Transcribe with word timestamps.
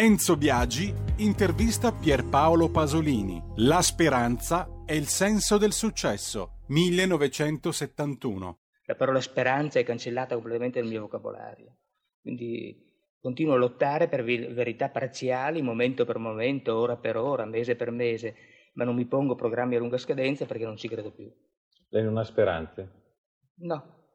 Enzo 0.00 0.36
Biagi 0.36 0.94
intervista 1.16 1.90
Pierpaolo 1.90 2.70
Pasolini. 2.70 3.42
La 3.56 3.82
speranza 3.82 4.84
è 4.86 4.92
il 4.92 5.06
senso 5.06 5.58
del 5.58 5.72
successo. 5.72 6.60
1971. 6.68 8.58
La 8.84 8.94
parola 8.94 9.20
speranza 9.20 9.80
è 9.80 9.82
cancellata 9.82 10.34
completamente 10.34 10.78
dal 10.78 10.88
mio 10.88 11.00
vocabolario. 11.00 11.78
Quindi 12.22 12.80
continuo 13.18 13.54
a 13.54 13.56
lottare 13.56 14.06
per 14.06 14.22
verità 14.22 14.88
parziali, 14.88 15.62
momento 15.62 16.04
per 16.04 16.18
momento, 16.18 16.76
ora 16.76 16.96
per 16.96 17.16
ora, 17.16 17.44
mese 17.44 17.74
per 17.74 17.90
mese, 17.90 18.36
ma 18.74 18.84
non 18.84 18.94
mi 18.94 19.04
pongo 19.04 19.34
programmi 19.34 19.74
a 19.74 19.80
lunga 19.80 19.98
scadenza 19.98 20.46
perché 20.46 20.64
non 20.64 20.76
ci 20.76 20.86
credo 20.86 21.10
più. 21.10 21.28
Lei 21.88 22.04
non 22.04 22.18
ha 22.18 22.22
speranze? 22.22 23.16
No. 23.62 24.12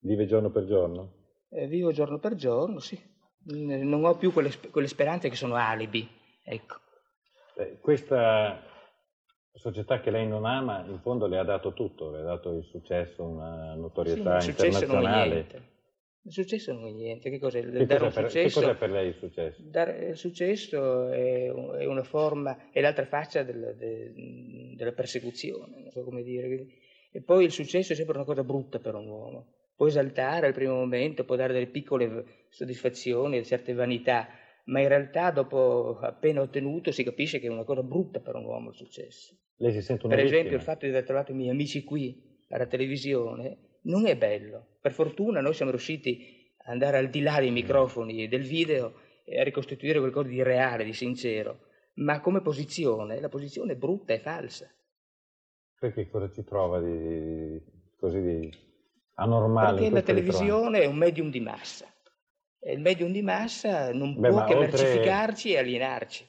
Vive 0.00 0.26
giorno 0.26 0.50
per 0.50 0.66
giorno? 0.66 1.30
Eh, 1.48 1.68
vivo 1.68 1.90
giorno 1.90 2.18
per 2.18 2.34
giorno, 2.34 2.80
sì. 2.80 3.12
Non 3.46 4.04
ho 4.04 4.16
più 4.16 4.32
quelle, 4.32 4.50
quelle 4.70 4.88
speranze 4.88 5.28
che 5.28 5.36
sono 5.36 5.54
alibi, 5.54 6.08
ecco. 6.42 6.76
Eh, 7.56 7.78
questa 7.80 8.62
società 9.52 10.00
che 10.00 10.10
lei 10.10 10.26
non 10.26 10.44
ama, 10.44 10.84
in 10.86 10.98
fondo 11.00 11.26
le 11.26 11.38
ha 11.38 11.44
dato 11.44 11.72
tutto, 11.72 12.10
le 12.10 12.20
ha 12.20 12.24
dato 12.24 12.56
il 12.56 12.64
successo, 12.64 13.22
una 13.22 13.74
notorietà 13.74 14.40
sì, 14.40 14.50
il 14.50 14.56
internazionale. 14.56 15.72
Il 16.26 16.32
successo 16.32 16.72
non 16.72 16.86
è 16.86 16.90
niente. 16.90 17.28
Che 17.28 17.38
cos'è? 17.38 17.60
Che, 17.60 17.86
cos'è 17.86 18.10
per, 18.10 18.12
successo, 18.12 18.60
che 18.60 18.66
cos'è 18.66 18.78
per 18.78 18.90
lei 18.90 19.08
il 19.08 19.14
successo? 19.14 19.60
Dare 19.62 20.06
il 20.08 20.16
successo 20.16 21.08
è, 21.10 21.50
è 21.50 21.84
una 21.84 22.02
forma, 22.02 22.70
è 22.70 22.80
l'altra 22.80 23.04
faccia 23.04 23.42
del, 23.42 23.74
de, 23.76 24.74
della 24.74 24.92
persecuzione, 24.92 25.82
non 25.82 25.90
so 25.90 26.02
come 26.02 26.22
dire. 26.22 26.66
E 27.12 27.22
poi 27.22 27.44
il 27.44 27.52
successo 27.52 27.92
è 27.92 27.96
sempre 27.96 28.16
una 28.16 28.24
cosa 28.24 28.42
brutta 28.42 28.78
per 28.78 28.94
un 28.94 29.06
uomo. 29.06 29.53
Può 29.76 29.86
esaltare 29.86 30.46
al 30.46 30.52
primo 30.52 30.74
momento, 30.74 31.24
può 31.24 31.36
dare 31.36 31.52
delle 31.52 31.66
piccole 31.66 32.46
soddisfazioni, 32.48 33.44
certe 33.44 33.72
vanità, 33.72 34.28
ma 34.66 34.80
in 34.80 34.88
realtà 34.88 35.30
dopo 35.30 35.98
appena 36.00 36.40
ottenuto 36.40 36.90
si 36.92 37.02
capisce 37.02 37.38
che 37.40 37.48
è 37.48 37.50
una 37.50 37.64
cosa 37.64 37.82
brutta 37.82 38.20
per 38.20 38.36
un 38.36 38.44
uomo 38.44 38.70
il 38.70 38.76
successo. 38.76 39.36
Lei 39.56 39.72
si 39.72 39.82
sente 39.82 40.06
una 40.06 40.14
Per 40.14 40.24
vittima. 40.24 40.40
esempio 40.40 40.58
il 40.60 40.64
fatto 40.64 40.84
di 40.86 40.90
aver 40.92 41.04
trovato 41.04 41.32
i 41.32 41.34
miei 41.34 41.50
amici 41.50 41.84
qui 41.84 42.22
alla 42.48 42.66
televisione 42.66 43.78
non 43.82 44.06
è 44.06 44.16
bello. 44.16 44.76
Per 44.80 44.92
fortuna 44.92 45.40
noi 45.40 45.54
siamo 45.54 45.70
riusciti 45.70 46.52
ad 46.58 46.72
andare 46.72 46.96
al 46.98 47.08
di 47.10 47.20
là 47.20 47.38
dei 47.40 47.50
microfoni 47.50 48.22
e 48.22 48.28
del 48.28 48.42
video 48.42 48.94
e 49.24 49.40
a 49.40 49.44
ricostituire 49.44 49.98
qualcosa 49.98 50.28
di 50.28 50.42
reale, 50.42 50.84
di 50.84 50.92
sincero. 50.92 51.66
Ma 51.94 52.20
come 52.20 52.40
posizione, 52.40 53.20
la 53.20 53.28
posizione 53.28 53.72
è 53.72 53.76
brutta 53.76 54.12
e 54.14 54.18
falsa. 54.20 54.72
Perché 55.78 56.08
cosa 56.08 56.30
ci 56.30 56.42
trova 56.44 56.80
di 56.80 57.60
così 57.96 58.20
di 58.20 58.50
anormale? 59.14 59.78
Perché 59.78 59.94
la 59.94 60.02
televisione 60.02 60.80
è 60.80 60.86
un 60.86 60.96
medium 60.96 61.30
di 61.30 61.40
massa. 61.40 61.86
E 62.58 62.72
il 62.72 62.80
medium 62.80 63.12
di 63.12 63.22
massa 63.22 63.92
non 63.92 64.18
Beh, 64.18 64.30
può 64.30 64.44
che 64.44 64.54
oltre... 64.54 64.82
mercificarci 64.82 65.52
e 65.52 65.58
alienarci. 65.58 66.26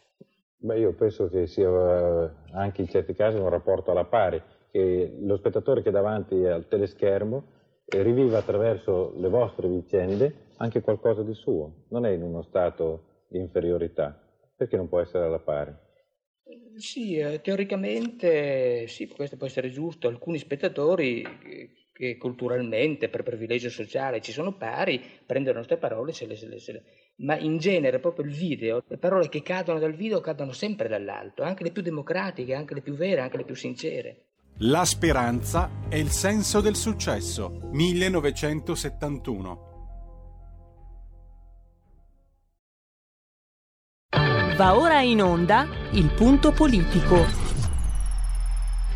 Beh, 0.58 0.80
io 0.80 0.94
penso 0.94 1.30
che 1.30 1.48
sia 1.48 1.70
eh, 1.70 2.30
anche 2.54 2.82
in 2.82 2.88
certi 2.88 3.14
casi 3.14 3.38
un 3.38 3.50
rapporto 3.50 3.92
alla 3.92 4.06
pari 4.06 4.42
che 4.72 5.16
lo 5.22 5.38
spettatore 5.38 5.82
che 5.82 5.90
è 5.90 5.92
davanti 5.92 6.36
al 6.46 6.68
teleschermo 6.68 7.54
riviva 7.86 8.40
attraverso 8.40 9.14
le 9.18 9.30
vostre 9.30 9.68
vicende 9.68 10.48
anche 10.58 10.82
qualcosa 10.82 11.22
di 11.22 11.34
suo, 11.34 11.86
non 11.90 12.06
è 12.06 12.12
in 12.12 12.24
uno 12.24 12.42
stato 12.42 13.26
di 13.30 13.40
inferiorità, 13.40 14.20
perché 14.56 14.76
non 14.76 14.90
può 14.90 15.00
essere 15.00 15.26
alla 15.26 15.40
pari? 15.40 15.74
Sì, 16.76 17.18
eh, 17.18 17.42
teoricamente 17.42 18.88
sì, 18.88 19.08
questo 19.08 19.38
può 19.38 19.46
essere 19.46 19.70
giusto. 19.70 20.08
Alcuni 20.08 20.38
spettatori 20.38 21.24
che 21.96 22.18
culturalmente, 22.18 23.08
per 23.08 23.24
privilegio 23.24 23.70
sociale, 23.70 24.20
ci 24.20 24.34
sono 24.34 24.52
pari, 24.52 25.02
prendono 25.26 25.54
le 25.54 25.60
nostre 25.60 25.78
parole, 25.78 26.12
se 26.12 26.28
le, 26.28 26.36
se 26.36 26.46
le, 26.46 26.60
se 26.60 26.74
le... 26.74 26.84
ma 27.18 27.38
in 27.38 27.58
genere 27.58 28.00
proprio 28.00 28.26
il 28.26 28.34
video, 28.34 28.84
le 28.86 28.98
parole 28.98 29.30
che 29.30 29.42
cadono 29.42 29.80
dal 29.80 29.94
video 29.94 30.20
cadono 30.20 30.52
sempre 30.52 30.90
dall'alto, 30.90 31.44
anche 31.44 31.64
le 31.64 31.72
più 31.72 31.82
democratiche, 31.82 32.54
anche 32.54 32.74
le 32.74 32.82
più 32.82 32.96
vere, 32.96 33.22
anche 33.22 33.38
le 33.38 33.46
più 33.46 33.56
sincere. 33.56 34.24
La 34.60 34.84
speranza 34.84 35.70
è 35.88 35.96
il 35.96 36.10
senso 36.10 36.60
del 36.60 36.76
successo. 36.76 37.62
1971. 37.72 39.72
Va 44.58 44.78
ora 44.78 45.00
in 45.02 45.22
onda 45.22 45.66
il 45.92 46.12
punto 46.14 46.52
politico. 46.52 47.45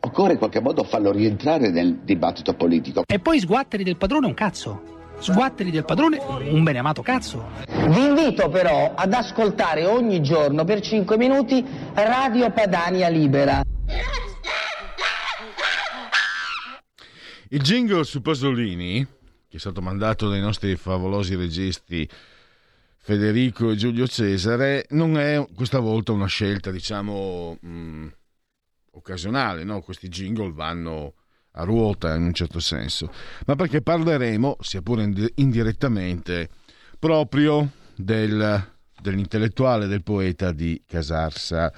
Occorre 0.00 0.32
in 0.32 0.38
qualche 0.38 0.60
modo 0.60 0.84
farlo 0.84 1.10
rientrare 1.10 1.70
nel 1.70 2.00
dibattito 2.04 2.54
politico. 2.54 3.02
E 3.06 3.18
poi 3.18 3.40
sguatteri 3.40 3.82
del 3.84 3.96
padrone 3.96 4.26
un 4.26 4.34
cazzo. 4.34 4.94
Sguatteri 5.18 5.70
del 5.70 5.84
padrone 5.84 6.18
un 6.18 6.62
beneamato 6.62 7.02
cazzo. 7.02 7.48
Vi 7.66 8.04
invito 8.04 8.48
però 8.48 8.92
ad 8.94 9.12
ascoltare 9.12 9.86
ogni 9.86 10.22
giorno 10.22 10.64
per 10.64 10.80
5 10.80 11.16
minuti 11.16 11.64
Radio 11.94 12.50
Padania 12.50 13.08
Libera. 13.08 13.62
Il 17.48 17.62
jingle 17.62 18.04
su 18.04 18.20
Pasolini, 18.20 19.06
che 19.48 19.56
è 19.56 19.58
stato 19.58 19.80
mandato 19.80 20.28
dai 20.28 20.40
nostri 20.40 20.76
favolosi 20.76 21.34
registi 21.36 22.08
Federico 22.98 23.70
e 23.70 23.76
Giulio 23.76 24.08
Cesare, 24.08 24.86
non 24.90 25.16
è 25.16 25.46
questa 25.54 25.78
volta 25.78 26.10
una 26.10 26.26
scelta, 26.26 26.72
diciamo, 26.72 27.56
mh, 27.60 28.06
occasionale, 28.96 29.64
no? 29.64 29.80
Questi 29.80 30.08
jingle 30.08 30.52
vanno 30.52 31.14
a 31.52 31.64
ruota 31.64 32.14
in 32.14 32.22
un 32.22 32.34
certo 32.34 32.60
senso, 32.60 33.10
ma 33.46 33.54
perché 33.54 33.80
parleremo, 33.80 34.56
sia 34.60 34.82
pure 34.82 35.10
indirettamente, 35.36 36.48
proprio 36.98 37.70
del, 37.94 38.72
dell'intellettuale, 39.00 39.86
del 39.86 40.02
poeta 40.02 40.52
di 40.52 40.82
Casarsa. 40.86 41.72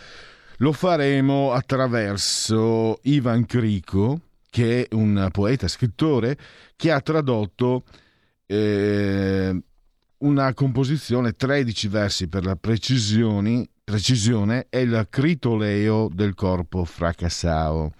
Lo 0.59 0.73
faremo 0.73 1.53
attraverso 1.53 2.99
Ivan 3.03 3.47
Crico, 3.47 4.21
che 4.51 4.83
è 4.83 4.95
un 4.95 5.29
poeta 5.31 5.69
scrittore 5.69 6.37
che 6.75 6.91
ha 6.91 7.01
tradotto 7.01 7.85
eh, 8.47 9.63
una 10.19 10.55
composizione 10.55 11.33
13 11.33 11.89
versi 11.89 12.29
per 12.29 12.45
la 12.45 12.57
precisione 12.57 13.69
e 14.69 14.81
il 14.81 15.07
critoleo 15.09 16.11
del 16.13 16.35
corpo 16.35 16.85
fracassao 16.85 17.93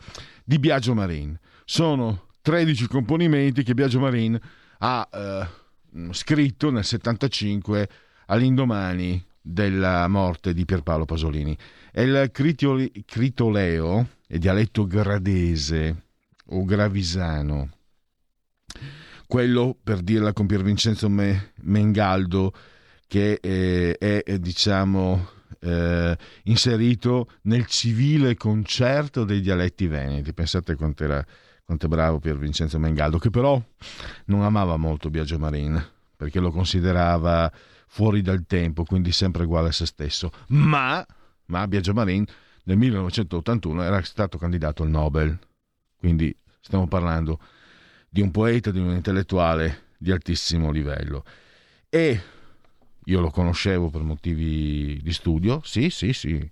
di 0.45 0.59
Biagio 0.59 0.93
Marin. 0.93 1.39
Sono 1.65 2.27
13 2.43 2.87
componimenti 2.87 3.63
che 3.63 3.73
Biagio 3.73 3.99
Marin 3.99 4.39
ha 4.81 5.09
eh, 5.11 5.47
scritto 6.13 6.71
nel 6.71 6.85
75 6.85 7.89
all'indomani 8.27 9.25
della 9.41 10.07
morte 10.09 10.53
di 10.53 10.67
Pierpaolo 10.67 11.07
Pasolini. 11.07 11.57
È 11.91 12.03
il 12.03 12.31
critoleo, 12.33 14.09
è 14.27 14.37
dialetto 14.37 14.87
gradese, 14.87 16.03
o 16.51 16.65
Gravisano. 16.65 17.71
Quello, 19.27 19.75
per 19.83 20.01
dirla 20.01 20.35
con 20.35 20.45
Pier 20.45 20.63
Vincenzo 20.63 21.09
Mengaldo, 21.09 22.53
che 23.07 23.39
eh, 23.41 23.97
è, 23.99 24.23
è 24.23 24.39
diciamo, 24.39 25.37
eh, 25.61 26.17
inserito 26.45 27.31
nel 27.43 27.67
civile 27.67 28.37
concerto 28.37 29.25
dei 29.25 29.41
dialetti 29.41 29.87
veneti. 29.87 30.33
Pensate 30.33 30.75
quanto 30.77 31.05
era 31.05 31.25
quanto 31.65 31.85
è 31.85 31.89
bravo 31.89 32.19
Pier 32.19 32.39
Vincenzo 32.39 32.79
Mengaldo, 32.79 33.19
che 33.19 33.29
però 33.29 33.63
non 34.27 34.43
amava 34.43 34.77
molto 34.77 35.11
Biagio 35.11 35.39
Marin, 35.39 35.83
perché 36.17 36.41
lo 36.41 36.51
considerava 36.51 37.53
fuori 37.87 38.23
dal 38.23 38.45
tempo, 38.47 38.85
quindi 38.85 39.13
sempre 39.13 39.45
uguale 39.45 39.69
a 39.69 39.73
se 39.73 39.85
stesso. 39.85 40.31
Ma, 40.49 41.05
ma 41.47 41.69
Biagio 41.69 41.93
Marin 41.93 42.25
nel 42.65 42.79
1981 42.79 43.83
era 43.83 44.03
stato 44.03 44.39
candidato 44.39 44.83
al 44.83 44.89
Nobel 44.89 45.39
quindi 45.99 46.35
stiamo 46.61 46.87
parlando 46.87 47.41
di 48.09 48.21
un 48.23 48.31
poeta, 48.31 48.71
di 48.71 48.79
un 48.79 48.93
intellettuale 48.93 49.87
di 49.99 50.13
altissimo 50.13 50.71
livello. 50.71 51.25
E 51.89 52.21
io 53.09 53.21
lo 53.21 53.31
conoscevo 53.31 53.89
per 53.89 54.03
motivi 54.03 55.01
di 55.03 55.13
studio, 55.13 55.61
sì, 55.65 55.91
sì, 55.91 56.13
sì. 56.13 56.51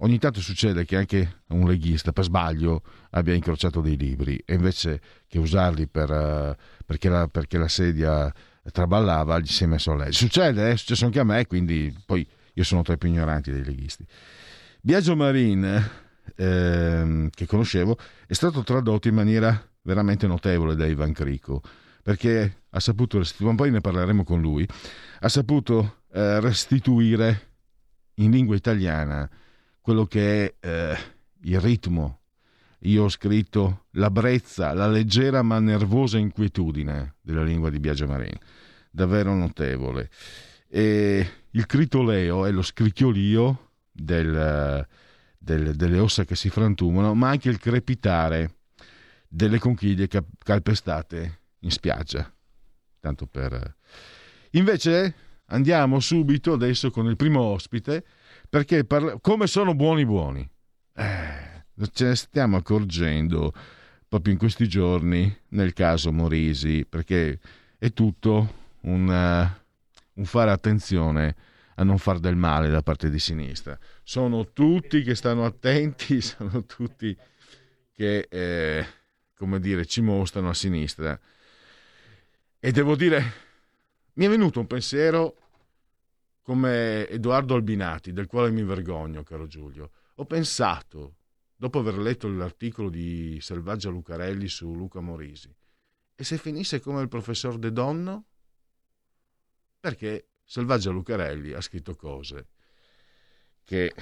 Ogni 0.00 0.18
tanto 0.18 0.40
succede 0.40 0.84
che 0.84 0.96
anche 0.96 1.40
un 1.48 1.66
leghista 1.66 2.12
per 2.12 2.24
sbaglio 2.24 2.82
abbia 3.10 3.32
incrociato 3.32 3.80
dei 3.80 3.96
libri 3.96 4.36
e 4.44 4.54
invece 4.54 5.00
che 5.26 5.38
usarli 5.38 5.86
per, 5.86 6.10
uh, 6.10 6.54
perché, 6.84 7.08
la, 7.08 7.28
perché, 7.28 7.56
la, 7.56 7.68
sedia 7.68 8.30
traballava 8.72 9.38
gli 9.38 9.46
si 9.46 9.64
è 9.64 9.66
messo 9.66 9.92
a 9.92 9.96
lei. 9.96 10.12
Succede, 10.12 10.68
eh? 10.68 10.72
è 10.72 10.76
successo 10.76 11.06
anche 11.06 11.18
a 11.18 11.24
me, 11.24 11.46
quindi 11.46 11.96
poi 12.04 12.26
io 12.52 12.62
sono 12.62 12.82
tra 12.82 12.92
i 12.92 12.98
più 12.98 13.08
ignoranti 13.08 13.50
dei 13.50 13.64
leghisti. 13.64 14.04
Biagio 14.82 15.16
Marin, 15.16 15.90
ehm, 16.36 17.30
che 17.30 17.46
conoscevo, 17.46 17.96
è 18.26 18.34
stato 18.34 18.62
tradotto 18.64 19.08
in 19.08 19.14
maniera 19.14 19.66
veramente 19.80 20.26
notevole 20.26 20.74
da 20.74 20.84
Ivan 20.84 21.14
Crico, 21.14 21.62
perché 22.06 22.62
ha 22.70 22.78
saputo, 22.78 23.20
poi 23.56 23.72
ne 23.72 23.80
parleremo 23.80 24.22
con 24.22 24.40
lui, 24.40 24.64
ha 25.18 25.28
saputo 25.28 26.02
eh, 26.12 26.38
restituire 26.38 27.54
in 28.18 28.30
lingua 28.30 28.54
italiana 28.54 29.28
quello 29.80 30.06
che 30.06 30.44
è 30.44 30.54
eh, 30.68 30.96
il 31.40 31.60
ritmo. 31.60 32.20
Io 32.82 33.02
ho 33.02 33.08
scritto 33.08 33.86
la 33.94 34.08
brezza, 34.08 34.72
la 34.72 34.86
leggera 34.86 35.42
ma 35.42 35.58
nervosa 35.58 36.16
inquietudine 36.16 37.16
della 37.20 37.42
lingua 37.42 37.70
di 37.70 37.80
Biagio 37.80 38.06
Marin, 38.06 38.38
davvero 38.88 39.34
notevole. 39.34 40.08
E 40.68 41.28
il 41.50 41.66
critoleo 41.66 42.46
è 42.46 42.52
lo 42.52 42.62
scricchiolio 42.62 43.70
del, 43.90 44.86
del, 45.36 45.74
delle 45.74 45.98
ossa 45.98 46.24
che 46.24 46.36
si 46.36 46.50
frantumano, 46.50 47.14
ma 47.14 47.30
anche 47.30 47.48
il 47.48 47.58
crepitare 47.58 48.58
delle 49.26 49.58
conchiglie 49.58 50.08
calpestate 50.38 51.40
in 51.66 51.70
spiaggia. 51.70 52.32
Tanto 53.00 53.26
per... 53.26 53.76
Invece 54.52 55.14
andiamo 55.46 56.00
subito 56.00 56.52
adesso 56.52 56.90
con 56.90 57.06
il 57.06 57.16
primo 57.16 57.40
ospite, 57.40 58.04
perché 58.48 58.84
parla... 58.84 59.18
come 59.20 59.46
sono 59.46 59.74
buoni 59.74 60.06
buoni. 60.06 60.48
Eh, 60.94 61.64
ce 61.92 62.06
ne 62.06 62.14
stiamo 62.14 62.56
accorgendo 62.56 63.52
proprio 64.08 64.32
in 64.32 64.38
questi 64.38 64.68
giorni 64.68 65.36
nel 65.48 65.72
caso 65.72 66.12
Morisi, 66.12 66.86
perché 66.88 67.38
è 67.76 67.92
tutto 67.92 68.54
un, 68.82 69.08
uh, 69.08 70.20
un 70.20 70.24
fare 70.24 70.50
attenzione 70.50 71.34
a 71.74 71.84
non 71.84 71.98
far 71.98 72.18
del 72.18 72.36
male 72.36 72.70
da 72.70 72.82
parte 72.82 73.10
di 73.10 73.18
sinistra. 73.18 73.78
Sono 74.02 74.52
tutti 74.52 75.02
che 75.02 75.14
stanno 75.14 75.44
attenti, 75.44 76.20
sono 76.22 76.64
tutti 76.64 77.14
che, 77.92 78.26
eh, 78.30 78.86
come 79.34 79.58
dire, 79.58 79.84
ci 79.84 80.00
mostrano 80.00 80.50
a 80.50 80.54
sinistra. 80.54 81.18
E 82.58 82.72
devo 82.72 82.96
dire, 82.96 83.32
mi 84.14 84.24
è 84.24 84.28
venuto 84.28 84.60
un 84.60 84.66
pensiero 84.66 85.36
come 86.42 87.06
Edoardo 87.08 87.54
Albinati, 87.54 88.12
del 88.12 88.26
quale 88.26 88.50
mi 88.50 88.62
vergogno, 88.62 89.22
caro 89.22 89.46
Giulio. 89.46 89.90
Ho 90.14 90.24
pensato, 90.24 91.16
dopo 91.54 91.80
aver 91.80 91.98
letto 91.98 92.28
l'articolo 92.28 92.88
di 92.88 93.38
Selvaggia 93.40 93.90
Lucarelli 93.90 94.48
su 94.48 94.72
Luca 94.74 95.00
Morisi, 95.00 95.54
e 96.14 96.24
se 96.24 96.38
finisse 96.38 96.80
come 96.80 97.02
il 97.02 97.08
professor 97.08 97.58
De 97.58 97.72
Donno? 97.72 98.24
Perché 99.78 100.28
Selvaggia 100.42 100.90
Lucarelli 100.90 101.52
ha 101.52 101.60
scritto 101.60 101.94
cose 101.94 102.48
che 103.64 103.92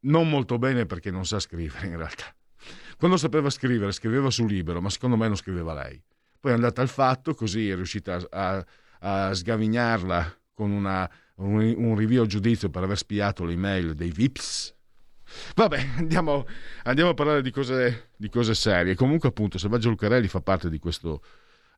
non 0.00 0.30
molto 0.30 0.58
bene 0.58 0.86
perché 0.86 1.10
non 1.10 1.26
sa 1.26 1.40
scrivere 1.40 1.88
in 1.88 1.96
realtà. 1.96 2.34
Quando 2.96 3.18
sapeva 3.18 3.50
scrivere, 3.50 3.92
scriveva 3.92 4.30
sul 4.30 4.50
libero, 4.50 4.80
ma 4.80 4.88
secondo 4.88 5.16
me 5.16 5.26
non 5.26 5.36
scriveva 5.36 5.74
lei. 5.74 6.02
Poi 6.46 6.54
è 6.54 6.58
andata 6.58 6.80
al 6.80 6.88
fatto, 6.88 7.34
così 7.34 7.70
è 7.70 7.74
riuscita 7.74 8.24
a, 8.30 8.64
a 9.00 9.34
sgavignarla 9.34 10.42
con 10.54 10.70
una, 10.70 11.10
un, 11.38 11.74
un 11.76 11.96
rinvio 11.96 12.22
a 12.22 12.26
giudizio 12.26 12.70
per 12.70 12.84
aver 12.84 12.96
spiato 12.96 13.44
l'email 13.44 13.94
dei 13.94 14.12
VIPs. 14.12 14.72
Vabbè, 15.56 15.88
andiamo, 15.98 16.46
andiamo 16.84 17.10
a 17.10 17.14
parlare 17.14 17.42
di 17.42 17.50
cose, 17.50 18.10
di 18.16 18.28
cose 18.28 18.54
serie. 18.54 18.94
Comunque, 18.94 19.30
appunto, 19.30 19.58
Selvaggio 19.58 19.88
Lucarelli 19.88 20.28
fa 20.28 20.40
parte 20.40 20.70
di 20.70 20.78
questo, 20.78 21.20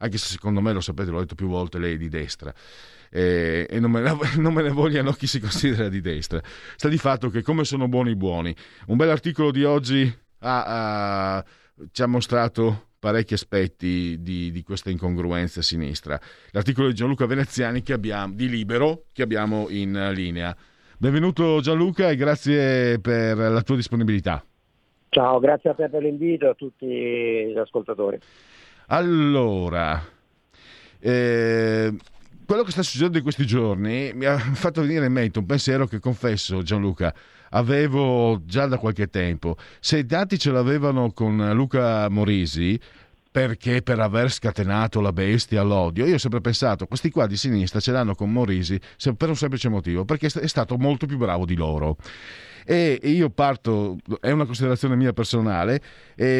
anche 0.00 0.18
se 0.18 0.26
secondo 0.26 0.60
me 0.60 0.74
lo 0.74 0.82
sapete, 0.82 1.10
l'ho 1.10 1.20
detto 1.20 1.34
più 1.34 1.48
volte, 1.48 1.78
lei 1.78 1.94
è 1.94 1.96
di 1.96 2.10
destra. 2.10 2.52
E, 3.08 3.66
e 3.70 3.80
non, 3.80 3.90
me 3.90 4.02
ne, 4.02 4.18
non, 4.36 4.52
me 4.52 4.60
ne, 4.60 4.68
vogliano 4.68 5.12
chi 5.12 5.26
si 5.26 5.40
considera 5.40 5.88
di 5.88 6.02
destra. 6.02 6.42
Sta 6.76 6.88
di 6.88 6.98
fatto 6.98 7.30
che 7.30 7.40
come 7.40 7.64
sono 7.64 7.88
buoni 7.88 8.10
i 8.10 8.16
buoni. 8.16 8.54
Un 8.88 8.98
bel 8.98 9.08
articolo 9.08 9.50
di 9.50 9.64
oggi 9.64 10.14
ha, 10.40 11.36
ha, 11.36 11.44
ci 11.90 12.02
ha 12.02 12.06
mostrato 12.06 12.87
parecchi 12.98 13.34
aspetti 13.34 14.20
di, 14.20 14.50
di, 14.50 14.62
questa 14.62 14.90
incongruenza 14.90 15.62
sinistra. 15.62 16.18
L'articolo 16.50 16.88
di 16.88 16.94
Gianluca 16.94 17.26
Veneziani 17.26 17.82
abbiamo, 17.88 18.34
di 18.34 18.48
Libero 18.48 19.04
che 19.12 19.22
abbiamo 19.22 19.66
in 19.68 20.10
linea. 20.14 20.56
Benvenuto 20.96 21.60
Gianluca 21.60 22.10
e 22.10 22.16
grazie 22.16 22.98
per 22.98 23.36
la 23.36 23.62
tua 23.62 23.76
disponibilità. 23.76 24.44
Ciao, 25.10 25.38
grazie 25.38 25.70
a 25.70 25.74
te 25.74 25.88
per 25.88 26.02
l'invito 26.02 26.46
e 26.46 26.48
a 26.48 26.54
tutti 26.54 26.86
gli 26.86 27.56
ascoltatori. 27.56 28.18
Allora, 28.88 30.02
eh, 30.98 31.94
quello 32.44 32.62
che 32.62 32.70
sta 32.70 32.82
succedendo 32.82 33.18
in 33.18 33.22
questi 33.22 33.46
giorni 33.46 34.12
mi 34.14 34.24
ha 34.24 34.38
fatto 34.38 34.80
venire 34.80 35.06
in 35.06 35.12
mente 35.12 35.38
un 35.38 35.46
pensiero 35.46 35.86
che 35.86 35.98
confesso, 35.98 36.62
Gianluca, 36.62 37.14
avevo 37.50 38.42
già 38.44 38.66
da 38.66 38.78
qualche 38.78 39.08
tempo. 39.08 39.56
Se 39.80 39.98
i 39.98 40.06
dati 40.06 40.38
ce 40.38 40.50
l'avevano 40.50 41.12
con 41.12 41.50
Luca 41.54 42.08
Morisi, 42.08 42.78
perché 43.30 43.82
per 43.82 44.00
aver 44.00 44.32
scatenato 44.32 45.00
la 45.00 45.12
bestia, 45.12 45.62
l'odio. 45.62 46.06
Io 46.06 46.14
ho 46.14 46.18
sempre 46.18 46.40
pensato, 46.40 46.86
questi 46.86 47.10
qua 47.10 47.26
di 47.26 47.36
sinistra 47.36 47.78
ce 47.78 47.92
l'hanno 47.92 48.14
con 48.14 48.32
Morisi 48.32 48.80
per 49.16 49.28
un 49.28 49.36
semplice 49.36 49.68
motivo, 49.68 50.04
perché 50.04 50.26
è 50.26 50.46
stato 50.46 50.76
molto 50.76 51.06
più 51.06 51.18
bravo 51.18 51.44
di 51.44 51.54
loro. 51.54 51.96
E 52.64 52.98
io 53.02 53.30
parto, 53.30 53.96
è 54.20 54.30
una 54.30 54.44
considerazione 54.44 54.96
mia 54.96 55.12
personale, 55.12 55.80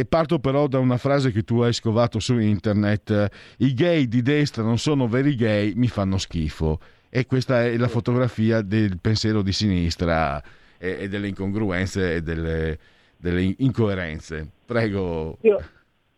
parto 0.09 0.41
però 0.41 0.67
da 0.67 0.79
una 0.79 0.97
frase 0.97 1.31
che 1.31 1.43
tu 1.43 1.61
hai 1.61 1.73
scovato 1.73 2.19
su 2.19 2.39
internet, 2.39 3.29
i 3.59 3.73
gay 3.75 4.09
di 4.09 4.21
destra 4.21 4.63
non 4.63 4.79
sono 4.79 5.09
veri 5.09 5.37
gay, 5.37 5.73
mi 5.75 5.89
fanno 5.89 6.19
schifo. 6.19 6.81
E 7.09 7.25
questa 7.27 7.65
è 7.65 7.77
la 7.77 7.89
fotografia 7.89 8.61
del 8.61 8.99
pensiero 9.01 9.41
di 9.41 9.53
sinistra 9.53 10.43
e, 10.79 10.97
e 11.01 11.09
delle 11.09 11.29
incongruenze 11.29 12.15
e 12.17 12.23
delle, 12.23 12.79
delle 13.17 13.55
incoerenze. 13.59 14.49
Prego. 14.65 15.37
Io, 15.43 15.61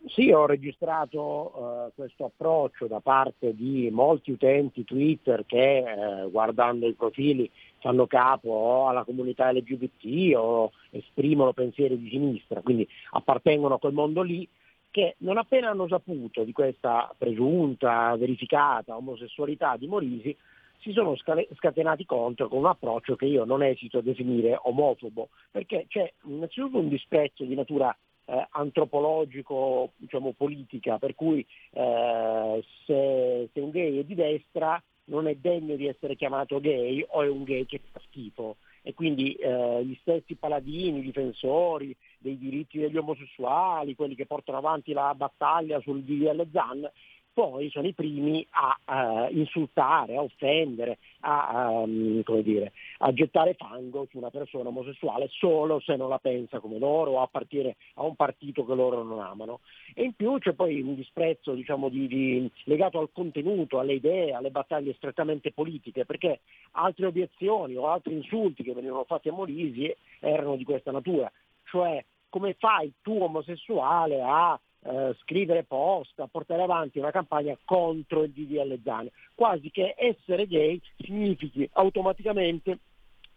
sì, 0.06 0.30
ho 0.32 0.46
registrato 0.46 1.20
uh, 1.20 1.92
questo 1.94 2.26
approccio 2.26 2.86
da 2.86 3.00
parte 3.00 3.54
di 3.54 3.88
molti 3.90 4.32
utenti 4.32 4.84
Twitter 4.84 5.44
che 5.46 5.84
uh, 5.84 6.30
guardando 6.30 6.86
i 6.86 6.94
profili 6.94 7.50
fanno 7.80 8.06
capo 8.06 8.86
alla 8.88 9.04
comunità 9.04 9.52
LGBT 9.52 10.34
o 10.36 10.72
esprimono 10.90 11.52
pensieri 11.52 11.98
di 11.98 12.08
sinistra, 12.08 12.60
quindi 12.60 12.86
appartengono 13.12 13.74
a 13.74 13.78
quel 13.78 13.92
mondo 13.92 14.22
lì, 14.22 14.46
che 14.90 15.14
non 15.18 15.38
appena 15.38 15.70
hanno 15.70 15.86
saputo 15.86 16.42
di 16.42 16.52
questa 16.52 17.14
presunta, 17.16 18.16
verificata 18.16 18.96
omosessualità 18.96 19.76
di 19.76 19.86
Morisi, 19.86 20.36
si 20.80 20.92
sono 20.92 21.14
scatenati 21.16 22.06
contro 22.06 22.48
con 22.48 22.58
un 22.58 22.66
approccio 22.66 23.16
che 23.16 23.26
io 23.26 23.44
non 23.44 23.62
esito 23.62 23.98
a 23.98 24.02
definire 24.02 24.58
omofobo, 24.60 25.28
perché 25.50 25.86
c'è 25.88 26.10
innanzitutto 26.24 26.78
un 26.78 26.88
disprezzo 26.88 27.44
di 27.44 27.54
natura 27.54 27.94
eh, 28.24 28.46
antropologico, 28.50 29.92
diciamo 29.96 30.32
politica, 30.32 30.98
per 30.98 31.14
cui 31.14 31.46
eh, 31.72 32.64
se, 32.86 33.48
se 33.52 33.60
un 33.60 33.70
gay 33.70 33.98
è 33.98 34.04
di 34.04 34.14
destra 34.14 34.82
non 35.04 35.26
è 35.26 35.34
degno 35.34 35.76
di 35.76 35.86
essere 35.86 36.16
chiamato 36.16 36.60
gay 36.60 37.04
o 37.06 37.22
è 37.22 37.28
un 37.28 37.42
gay 37.42 37.66
che 37.66 37.80
fa 37.90 38.00
schifo. 38.06 38.56
E 38.82 38.94
quindi 38.94 39.34
eh, 39.34 39.84
gli 39.84 39.96
stessi 40.00 40.36
paladini, 40.36 41.02
difensori 41.02 41.94
dei 42.18 42.38
diritti 42.38 42.78
degli 42.78 42.96
omosessuali, 42.96 43.94
quelli 43.94 44.14
che 44.14 44.24
portano 44.24 44.56
avanti 44.56 44.92
la 44.92 45.12
battaglia 45.14 45.80
sul 45.80 46.02
DDL 46.02 46.48
ZAN, 46.50 46.90
poi 47.32 47.70
sono 47.70 47.86
i 47.86 47.92
primi 47.92 48.46
a 48.50 49.28
uh, 49.28 49.34
insultare, 49.34 50.16
a 50.16 50.22
offendere, 50.22 50.98
a, 51.20 51.82
um, 51.82 52.22
dire, 52.42 52.72
a, 52.98 53.12
gettare 53.12 53.54
fango 53.54 54.06
su 54.10 54.18
una 54.18 54.30
persona 54.30 54.68
omosessuale 54.68 55.28
solo 55.30 55.80
se 55.80 55.96
non 55.96 56.08
la 56.08 56.18
pensa 56.18 56.60
come 56.60 56.78
loro 56.78 57.12
o 57.12 57.22
a 57.22 57.28
partire 57.28 57.76
a 57.94 58.02
un 58.02 58.16
partito 58.16 58.64
che 58.64 58.74
loro 58.74 59.02
non 59.02 59.20
amano. 59.20 59.60
E 59.94 60.02
in 60.04 60.14
più 60.14 60.38
c'è 60.38 60.52
poi 60.52 60.80
un 60.80 60.94
disprezzo 60.94 61.54
diciamo, 61.54 61.88
di, 61.88 62.06
di, 62.06 62.50
legato 62.64 62.98
al 62.98 63.10
contenuto, 63.12 63.78
alle 63.78 63.94
idee, 63.94 64.32
alle 64.32 64.50
battaglie 64.50 64.94
strettamente 64.94 65.52
politiche, 65.52 66.04
perché 66.04 66.40
altre 66.72 67.06
obiezioni 67.06 67.76
o 67.76 67.88
altri 67.88 68.14
insulti 68.14 68.62
che 68.62 68.74
venivano 68.74 69.04
fatti 69.04 69.28
a 69.28 69.32
Morisi 69.32 69.94
erano 70.18 70.56
di 70.56 70.64
questa 70.64 70.90
natura, 70.90 71.30
cioè 71.64 72.04
come 72.28 72.54
fai 72.58 72.92
tu 73.02 73.20
omosessuale 73.20 74.20
a 74.22 74.58
eh, 74.82 75.14
scrivere 75.20 75.64
post, 75.64 76.22
portare 76.30 76.62
avanti 76.62 76.98
una 76.98 77.10
campagna 77.10 77.56
contro 77.64 78.22
il 78.22 78.30
DDL 78.30 78.80
Zan, 78.82 79.08
quasi 79.34 79.70
che 79.70 79.94
essere 79.96 80.46
gay 80.46 80.80
significhi 80.98 81.68
automaticamente 81.74 82.78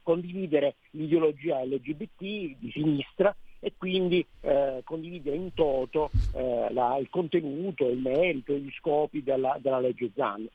condividere 0.04 0.76
l'ideologia 0.92 1.64
LGBT 1.64 2.20
di 2.20 2.72
sinistra 2.72 3.36
e 3.60 3.74
quindi 3.78 4.26
eh, 4.42 4.82
condividere 4.84 5.38
in 5.38 5.54
toto 5.54 6.12
eh, 6.34 6.68
la, 6.72 6.98
il 6.98 7.10
contenuto, 7.10 7.88
il 7.88 8.00
merito, 8.00 8.54
gli 8.54 8.72
scopi 8.78 9.24
della, 9.24 9.58
della 9.62 9.80
legge 9.80 10.12
Zan. 10.14 10.48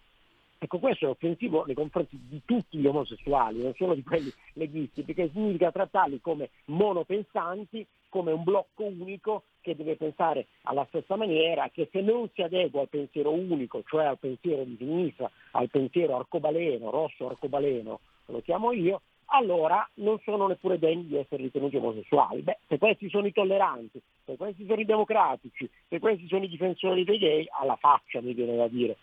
Ecco, 0.61 0.79
questo 0.79 1.07
è 1.07 1.09
offensivo 1.09 1.65
nei 1.65 1.75
confronti 1.75 2.19
di 2.21 2.43
tutti 2.45 2.79
gli 2.79 2.87
omosessuali, 2.87 3.63
non 3.63 3.75
solo 3.77 3.95
di 3.95 4.03
quelli 4.03 4.31
leghisti, 4.55 5.05
perché 5.05 5.31
significa 5.33 5.71
trattarli 5.71 6.21
come 6.21 6.51
monopensanti, 6.67 7.87
come 8.09 8.33
un 8.33 8.43
blocco 8.43 8.85
unico 8.85 9.45
che 9.61 9.77
deve 9.77 9.97
pensare 9.97 10.47
alla 10.63 10.87
stessa 10.89 11.17
maniera, 11.17 11.69
che 11.71 11.89
se 11.93 12.01
non 12.01 12.29
si 12.35 12.43
adegua 12.43 12.83
al 12.83 12.89
pensiero 12.89 13.31
unico, 13.33 13.83
cioè 13.87 14.05
al 14.05 14.19
pensiero 14.19 14.65
di 14.65 14.77
sinistra, 14.79 15.31
al 15.53 15.69
pensiero 15.69 16.17
arcobaleno, 16.17 16.91
rosso 16.91 17.29
arcobaleno, 17.29 18.01
lo 18.27 18.41
chiamo 18.41 18.73
io, 18.73 19.03
allora 19.31 19.87
non 19.95 20.19
sono 20.25 20.47
neppure 20.47 20.79
degni 20.79 21.07
di 21.07 21.17
essere 21.17 21.43
ritenuti 21.43 21.77
omosessuali. 21.77 22.43
Beh, 22.43 22.59
se 22.67 22.79
questi 22.79 23.09
sono 23.11 23.27
i 23.27 23.33
tolleranti, 23.33 24.01
se 24.25 24.37
questi 24.37 24.65
sono 24.67 24.81
i 24.81 24.87
democratici, 24.87 25.69
se 25.89 25.99
questi 25.99 26.27
sono 26.29 26.45
i 26.45 26.49
difensori 26.49 27.05
dei 27.05 27.19
gay, 27.19 27.47
alla 27.61 27.77
faccia 27.77 28.21
mi 28.21 28.33
viene 28.33 28.57
da 28.57 28.69
dire. 28.69 28.97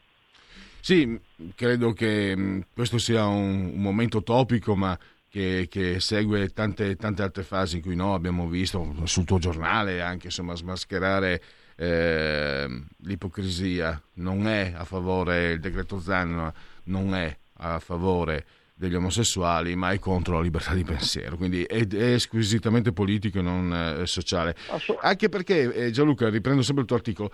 Sì, 0.79 1.19
credo 1.55 1.93
che 1.93 2.35
mm, 2.35 2.61
questo 2.73 2.97
sia 2.97 3.25
un, 3.25 3.71
un 3.73 3.81
momento 3.81 4.21
topico, 4.21 4.75
ma 4.75 4.97
che, 5.35 5.67
che 5.69 5.99
segue 5.99 6.47
tante, 6.53 6.95
tante, 6.95 7.21
altre 7.21 7.43
fasi 7.43 7.75
in 7.75 7.81
cui 7.81 7.93
noi 7.93 8.15
abbiamo 8.15 8.47
visto 8.47 8.95
sul 9.03 9.25
tuo 9.25 9.37
giornale 9.37 10.01
anche 10.01 10.27
insomma, 10.27 10.55
smascherare 10.55 11.41
eh, 11.75 12.83
l'ipocrisia. 12.99 14.01
Non 14.13 14.47
è 14.47 14.71
a 14.73 14.85
favore, 14.85 15.51
il 15.51 15.59
decreto 15.59 15.99
Zan 15.99 16.53
non 16.83 17.13
è 17.13 17.37
a 17.57 17.79
favore 17.79 18.45
degli 18.75 18.95
omosessuali, 18.95 19.75
ma 19.75 19.91
è 19.91 19.99
contro 19.99 20.35
la 20.35 20.41
libertà 20.41 20.73
di 20.73 20.85
pensiero, 20.85 21.35
quindi 21.35 21.63
è, 21.63 21.85
è 21.85 22.17
squisitamente 22.17 22.93
politico 22.93 23.39
e 23.39 23.41
non 23.41 23.99
eh, 23.99 24.07
sociale. 24.07 24.55
Anche 25.01 25.27
perché, 25.27 25.73
eh, 25.73 25.91
Gianluca, 25.91 26.29
riprendo 26.29 26.61
sempre 26.61 26.83
il 26.83 26.87
tuo 26.87 26.97
articolo, 26.97 27.31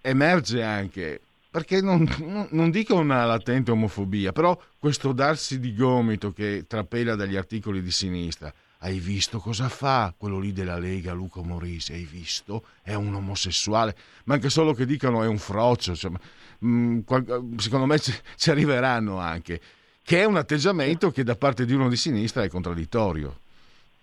emerge 0.00 0.62
anche 0.62 1.20
perché 1.54 1.80
non, 1.80 2.04
non, 2.50 2.72
dico 2.72 2.96
una 2.96 3.24
latente 3.24 3.70
omofobia, 3.70 4.32
però 4.32 4.60
questo 4.76 5.12
darsi 5.12 5.60
di 5.60 5.72
gomito 5.72 6.32
che 6.32 6.64
trapela 6.66 7.14
dagli 7.14 7.36
articoli 7.36 7.80
di 7.80 7.92
sinistra. 7.92 8.52
Hai 8.78 8.98
visto 8.98 9.38
cosa 9.38 9.68
fa 9.68 10.12
quello 10.18 10.40
lì 10.40 10.52
della 10.52 10.78
Lega, 10.78 11.12
Luca 11.12 11.42
Morisi? 11.42 11.92
Hai 11.92 12.02
visto? 12.10 12.64
È 12.82 12.94
un 12.94 13.14
omosessuale. 13.14 13.94
Ma 14.24 14.34
anche 14.34 14.50
solo 14.50 14.72
che 14.72 14.84
dicano 14.84 15.22
è 15.22 15.28
un 15.28 15.38
froccio. 15.38 15.94
Cioè, 15.94 16.10
mh, 16.58 17.54
secondo 17.58 17.86
me 17.86 18.00
ci, 18.00 18.12
ci 18.34 18.50
arriveranno 18.50 19.18
anche. 19.18 19.60
Che 20.02 20.20
è 20.20 20.24
un 20.24 20.34
atteggiamento 20.34 21.12
che 21.12 21.22
da 21.22 21.36
parte 21.36 21.64
di 21.64 21.72
uno 21.72 21.88
di 21.88 21.96
sinistra 21.96 22.42
è 22.42 22.48
contraddittorio. 22.48 23.32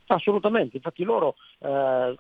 Assolutamente, 0.06 0.78
infatti 0.78 1.04
loro 1.04 1.36
eh, 1.60 1.68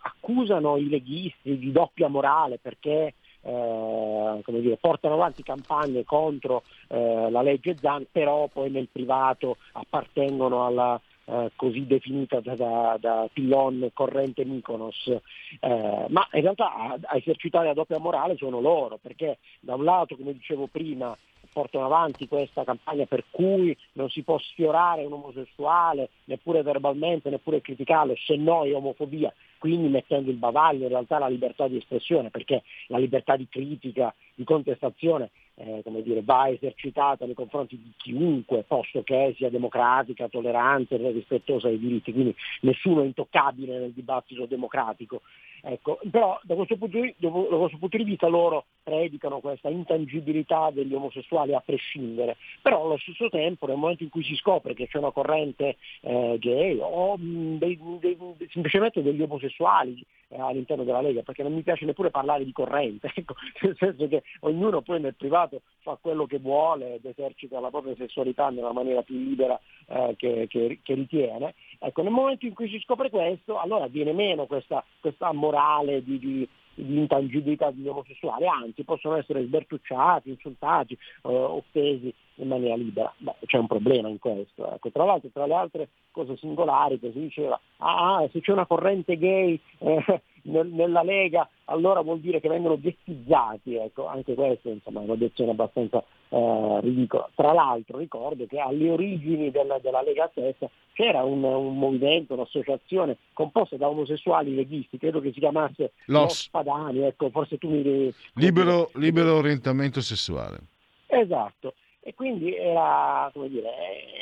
accusano 0.01 0.75
i 0.75 0.89
leghisti 0.89 1.57
di 1.57 1.71
doppia 1.71 2.09
morale 2.09 2.59
perché 2.61 3.13
eh, 3.41 4.41
dire, 4.45 4.77
portano 4.77 5.15
avanti 5.15 5.43
campagne 5.43 6.03
contro 6.03 6.63
eh, 6.87 7.29
la 7.29 7.41
legge 7.41 7.77
Zan, 7.77 8.05
però 8.11 8.47
poi 8.47 8.69
nel 8.69 8.89
privato 8.91 9.57
appartengono 9.73 10.65
alla 10.65 10.99
eh, 11.25 11.51
così 11.55 11.85
definita 11.85 12.39
da, 12.39 12.55
da, 12.55 12.97
da 12.99 13.29
Pillon 13.31 13.89
corrente 13.93 14.43
Mykonos, 14.43 15.07
eh, 15.07 16.05
ma 16.09 16.27
in 16.33 16.41
realtà 16.41 16.73
a, 16.73 16.97
a 17.01 17.15
esercitare 17.15 17.67
la 17.67 17.73
doppia 17.73 17.99
morale 17.99 18.35
sono 18.37 18.59
loro, 18.59 18.97
perché 18.97 19.37
da 19.59 19.75
un 19.75 19.83
lato, 19.83 20.15
come 20.15 20.33
dicevo 20.33 20.67
prima, 20.67 21.15
portano 21.51 21.85
avanti 21.85 22.27
questa 22.27 22.63
campagna 22.63 23.05
per 23.05 23.25
cui 23.29 23.75
non 23.93 24.09
si 24.09 24.23
può 24.23 24.37
sfiorare 24.39 25.05
un 25.05 25.13
omosessuale 25.13 26.09
neppure 26.25 26.61
verbalmente, 26.63 27.29
neppure 27.29 27.61
criticarlo, 27.61 28.15
se 28.15 28.35
no 28.35 28.63
è 28.63 28.73
omofobia, 28.73 29.33
quindi 29.57 29.89
mettendo 29.89 30.31
il 30.31 30.37
bavaglio 30.37 30.83
in 30.83 30.89
realtà 30.89 31.19
la 31.19 31.27
libertà 31.27 31.67
di 31.67 31.77
espressione, 31.77 32.29
perché 32.29 32.63
la 32.87 32.97
libertà 32.97 33.35
di 33.35 33.47
critica, 33.49 34.13
di 34.33 34.43
contestazione 34.43 35.29
eh, 35.55 35.83
dire, 36.01 36.21
va 36.23 36.49
esercitata 36.49 37.25
nei 37.25 37.35
confronti 37.35 37.77
di 37.77 37.91
chiunque, 37.97 38.63
posto 38.63 39.03
che 39.03 39.33
sia 39.37 39.49
democratica, 39.49 40.27
tollerante, 40.27 40.97
rispettosa 40.97 41.67
dei 41.67 41.79
diritti, 41.79 42.11
quindi 42.11 42.35
nessuno 42.61 43.01
è 43.01 43.05
intoccabile 43.05 43.77
nel 43.77 43.91
dibattito 43.91 44.45
democratico. 44.45 45.21
Ecco, 45.63 45.99
però 46.09 46.39
da 46.41 46.55
questo, 46.55 46.75
di, 46.75 47.13
da 47.17 47.29
questo, 47.29 47.77
punto 47.77 47.97
di, 47.97 48.03
vista 48.03 48.27
loro 48.27 48.65
predicano 48.83 49.39
questa 49.39 49.69
intangibilità 49.69 50.69
degli 50.71 50.93
omosessuali 50.93 51.53
a 51.53 51.61
prescindere, 51.61 52.37
però 52.61 52.83
allo 52.83 52.97
stesso 52.97 53.29
tempo 53.29 53.67
nel 53.67 53.77
momento 53.77 54.03
in 54.03 54.09
cui 54.09 54.23
si 54.23 54.35
scopre 54.35 54.73
che 54.73 54.87
c'è 54.87 54.97
una 54.97 55.11
corrente 55.11 55.77
eh, 56.01 56.37
gay 56.39 56.77
o 56.79 57.17
mh, 57.17 57.57
dei, 57.57 57.79
dei, 57.99 58.17
semplicemente 58.49 59.01
degli 59.01 59.21
omosessuali 59.21 60.03
eh, 60.29 60.39
all'interno 60.39 60.83
della 60.83 61.01
Lega, 61.01 61.21
perché 61.21 61.43
non 61.43 61.53
mi 61.53 61.61
piace 61.61 61.85
neppure 61.85 62.09
parlare 62.09 62.45
di 62.45 62.51
corrente, 62.51 63.11
ecco, 63.15 63.35
nel 63.61 63.75
senso 63.77 64.07
che 64.07 64.23
ognuno 64.41 64.81
poi 64.81 64.99
nel 64.99 65.15
privato 65.15 65.61
fa 65.79 65.97
quello 65.99 66.25
che 66.25 66.39
vuole 66.39 66.95
ed 66.95 67.05
esercita 67.05 67.59
la 67.59 67.69
propria 67.69 67.95
sessualità 67.95 68.49
nella 68.49 68.71
maniera 68.71 69.01
più 69.01 69.15
libera 69.15 69.59
eh, 69.87 70.15
che, 70.17 70.47
che, 70.47 70.79
che, 70.81 70.93
ritiene. 70.93 71.55
Ecco, 71.79 72.01
nel 72.01 72.11
momento 72.11 72.45
in 72.45 72.53
cui 72.53 72.69
si 72.69 72.79
scopre 72.79 73.09
questo, 73.09 73.59
allora 73.59 73.87
viene 73.87 74.13
meno 74.13 74.45
questa, 74.45 74.83
questa 74.99 75.31
morale 75.31 76.03
di, 76.03 76.19
di, 76.19 76.47
di, 76.75 76.97
intangibilità 76.97 77.71
degli 77.71 77.87
omosessuali, 77.87 78.45
anzi 78.47 78.83
possono 78.83 79.15
essere 79.15 79.43
sbertucciati, 79.45 80.29
insultati, 80.29 80.93
eh, 80.93 81.29
offesi 81.29 82.13
in 82.35 82.47
maniera 82.47 82.75
libera. 82.75 83.13
Beh, 83.17 83.35
c'è 83.45 83.57
un 83.57 83.67
problema 83.67 84.07
in 84.07 84.19
questo. 84.19 84.71
Ecco. 84.73 84.91
Tra 84.91 85.05
l'altro, 85.05 85.29
tra 85.31 85.45
le 85.45 85.53
altre 85.53 85.89
cose 86.11 86.37
singolari 86.37 86.99
che 86.99 87.11
si 87.11 87.19
diceva, 87.19 87.59
ah, 87.77 88.17
ah 88.17 88.29
se 88.31 88.41
c'è 88.41 88.51
una 88.51 88.65
corrente 88.65 89.17
gay 89.17 89.59
eh, 89.79 90.21
nel, 90.43 90.67
nella 90.67 91.03
Lega 91.03 91.47
allora 91.65 92.01
vuol 92.01 92.19
dire 92.19 92.39
che 92.39 92.49
vengono 92.49 92.79
ghettizzati, 92.79 93.75
ecco, 93.75 94.07
anche 94.07 94.33
questo 94.33 94.69
insomma, 94.69 95.01
è 95.01 95.03
un'obiezione 95.03 95.51
abbastanza 95.51 96.03
eh, 96.33 96.79
ridicola. 96.81 97.29
Tra 97.35 97.51
l'altro 97.51 97.97
ricordo 97.97 98.45
che 98.45 98.57
alle 98.57 98.89
origini 98.89 99.51
della, 99.51 99.79
della 99.79 100.01
Lega 100.01 100.29
stessa 100.31 100.69
c'era 100.93 101.23
un, 101.23 101.43
un, 101.43 101.77
movimento, 101.77 102.33
un'associazione 102.33 103.17
composta 103.33 103.75
da 103.75 103.89
omosessuali 103.89 104.55
leghisti, 104.55 104.97
credo 104.97 105.19
che 105.19 105.33
si 105.33 105.39
chiamasse 105.39 105.91
Los, 106.05 106.47
Padani, 106.49 107.01
ecco, 107.01 107.29
forse 107.31 107.57
tu 107.57 107.69
mi... 107.69 108.13
Libero, 108.35 108.91
libero 108.93 109.35
orientamento 109.35 109.99
sessuale. 109.99 110.59
Esatto, 111.07 111.73
e 111.99 112.13
quindi 112.13 112.55
era, 112.55 113.29
come 113.33 113.49
dire, 113.49 113.69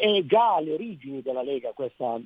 è 0.02 0.26
già 0.26 0.56
alle 0.56 0.74
origini 0.74 1.22
della 1.22 1.44
Lega 1.44 1.74
questa, 1.74 2.20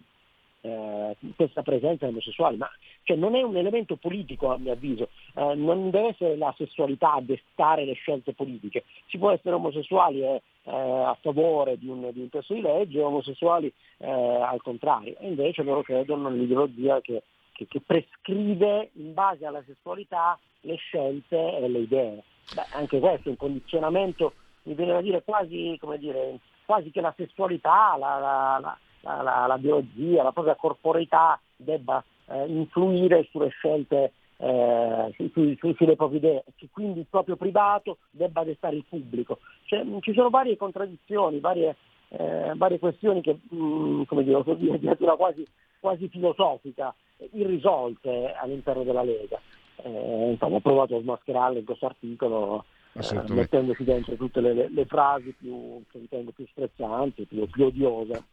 eh, 0.63 1.15
questa 1.35 1.61
presenza 1.61 2.07
omosessuale, 2.07 2.57
ma 2.57 2.69
cioè, 3.03 3.17
non 3.17 3.35
è 3.35 3.41
un 3.41 3.57
elemento 3.57 3.97
politico 3.97 4.51
a 4.51 4.57
mio 4.57 4.71
avviso, 4.71 5.09
eh, 5.35 5.55
non 5.55 5.89
deve 5.89 6.09
essere 6.09 6.37
la 6.37 6.53
sessualità 6.57 7.13
a 7.13 7.21
destare 7.21 7.85
le 7.85 7.93
scelte 7.93 8.33
politiche, 8.33 8.85
si 9.07 9.17
può 9.17 9.31
essere 9.31 9.55
omosessuali 9.55 10.21
eh, 10.21 10.41
a 10.63 11.17
favore 11.21 11.77
di 11.77 11.87
un, 11.87 12.09
di 12.13 12.21
un, 12.21 12.29
testo 12.29 12.53
di 12.53 12.61
legge 12.61 12.99
e 12.99 13.03
omosessuali 13.03 13.71
eh, 13.97 14.09
al 14.09 14.61
contrario, 14.61 15.15
e 15.19 15.27
invece 15.27 15.63
loro 15.63 15.81
credono 15.81 16.29
nell'ideologia 16.29 17.01
che, 17.01 17.23
che, 17.51 17.67
che 17.67 17.81
prescrive 17.81 18.91
in 18.93 19.13
base 19.13 19.45
alla 19.45 19.63
sessualità 19.65 20.39
le 20.61 20.75
scelte 20.75 21.57
e 21.57 21.67
le 21.67 21.79
idee. 21.79 22.23
Beh, 22.55 22.65
anche 22.73 22.99
questo 22.99 23.27
è 23.27 23.31
un 23.31 23.37
condizionamento 23.37 24.33
mi 24.63 24.75
viene 24.75 24.93
da 24.93 25.01
dire 25.01 25.23
quasi, 25.23 25.77
dire, 25.99 26.39
quasi 26.65 26.89
che 26.91 27.01
la 27.01 27.13
sessualità, 27.15 27.95
la, 27.97 28.17
la, 28.19 28.59
la, 28.61 28.77
la, 29.03 29.57
biologia, 29.59 30.23
la 30.23 30.31
propria 30.31 30.55
corporeità 30.55 31.39
debba 31.55 32.03
eh, 32.27 32.45
influire 32.47 33.27
sulle 33.29 33.49
scelte, 33.49 34.13
eh, 34.37 35.13
su, 35.15 35.55
su, 35.57 35.73
sulle 35.75 35.95
proprie 35.95 36.19
idee, 36.19 36.43
che 36.55 36.69
quindi 36.71 36.99
il 36.99 37.07
proprio 37.09 37.35
privato 37.35 37.97
debba 38.11 38.43
destare 38.43 38.75
il 38.75 38.85
pubblico. 38.87 39.39
Cioè, 39.65 39.83
ci 39.99 40.13
sono 40.13 40.29
varie 40.29 40.57
contraddizioni, 40.57 41.39
varie, 41.39 41.75
eh, 42.09 42.53
varie 42.55 42.79
questioni 42.79 43.21
che, 43.21 43.37
mh, 43.49 44.03
come 44.03 44.23
dire, 44.23 44.41
di 44.57 44.85
natura 44.85 45.15
quasi, 45.15 45.45
quasi 45.79 46.07
filosofica, 46.07 46.93
irrisolte 47.31 48.33
all'interno 48.33 48.83
della 48.83 49.03
Lega. 49.03 49.39
Eh, 49.75 50.29
insomma, 50.31 50.57
ho 50.57 50.61
provato 50.61 50.95
a 50.95 51.01
smascherarle 51.01 51.59
in 51.59 51.65
questo 51.65 51.87
articolo 51.87 52.65
eh, 52.95 53.33
mettendoci 53.33 53.83
dentro 53.83 54.15
tutte 54.15 54.39
le, 54.39 54.69
le, 54.69 54.85
frasi 54.85 55.33
più, 55.37 55.83
che 55.91 55.99
ritengo 55.99 56.31
più 56.31 56.45
strezzanti, 56.51 57.25
più, 57.25 57.47
più 57.49 57.65
odiose. 57.65 58.23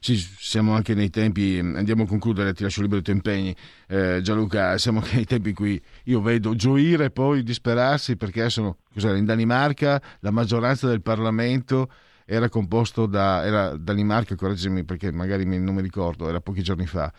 Sì, 0.00 0.16
siamo 0.16 0.72
anche 0.74 0.94
nei 0.94 1.10
tempi, 1.10 1.58
andiamo 1.58 2.04
a 2.04 2.06
concludere, 2.06 2.54
ti 2.54 2.62
lascio 2.62 2.80
libero 2.80 3.00
i 3.00 3.02
tuoi 3.02 3.16
impegni, 3.16 3.54
eh, 3.88 4.20
Gianluca, 4.22 4.78
siamo 4.78 5.00
anche 5.00 5.16
nei 5.16 5.24
tempi 5.24 5.50
in 5.50 5.54
cui 5.54 5.82
io 6.04 6.22
vedo 6.22 6.54
gioire 6.54 7.06
e 7.06 7.10
poi 7.10 7.42
disperarsi 7.42 8.16
perché 8.16 8.48
sono, 8.48 8.78
in 8.94 9.24
Danimarca 9.24 10.00
la 10.20 10.30
maggioranza 10.30 10.88
del 10.88 11.02
Parlamento 11.02 11.90
era 12.24 12.48
composto 12.48 13.06
da, 13.06 13.44
era 13.44 13.76
Danimarca, 13.76 14.36
correggimi 14.36 14.84
perché 14.84 15.12
magari 15.12 15.44
non 15.44 15.74
mi 15.74 15.82
ricordo, 15.82 16.28
era 16.28 16.40
pochi 16.40 16.62
giorni 16.62 16.86
fa, 16.86 17.12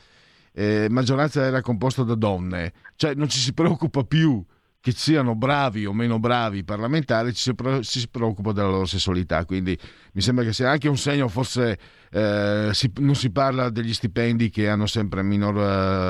eh, 0.53 0.88
maggioranza 0.89 1.43
era 1.43 1.62
composta 1.62 2.03
da 2.03 2.15
donne, 2.15 2.74
cioè 2.96 3.13
non 3.13 3.27
ci 3.27 3.39
si 3.39 3.53
preoccupa 3.53 4.03
più 4.03 4.43
che 4.82 4.92
siano 4.92 5.36
bravi 5.36 5.86
o 5.86 5.94
meno 5.94 6.20
bravi 6.20 6.64
parlamentari 6.64 7.34
ci 7.34 7.54
si, 7.82 8.08
preoccupa 8.08 8.54
della 8.54 8.70
loro 8.70 8.86
sessualità. 8.86 9.44
Quindi 9.46 9.78
mi 10.14 10.22
sembra 10.22 10.46
che 10.46 10.54
sia 10.54 10.70
anche 10.70 10.88
un 10.88 10.98
segno 10.98 11.28
forse 11.28 11.78
eh, 12.12 12.70
si, 12.72 12.90
non 13.00 13.16
si 13.16 13.30
parla 13.30 13.70
degli 13.70 13.94
stipendi 13.94 14.50
che 14.50 14.70
hanno 14.70 14.86
sempre 14.86 15.22
minor 15.22 15.58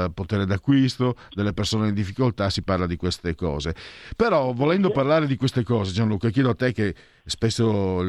eh, 0.06 0.12
potere 0.12 0.46
d'acquisto 0.46 1.16
delle 1.32 1.54
persone 1.54 1.90
in 1.90 1.96
difficoltà 1.96 2.50
si 2.52 2.62
parla 2.62 2.86
di 2.86 2.96
queste 2.96 3.34
cose. 3.34 3.74
Però 4.16 4.54
volendo 4.54 4.92
parlare 4.92 5.26
di 5.26 5.36
queste 5.36 5.64
cose 5.64 5.92
Gianluca 5.92 6.30
chiedo 6.30 6.52
a 6.52 6.56
te 6.56 6.72
che 6.72 6.94
spesso 7.26 8.04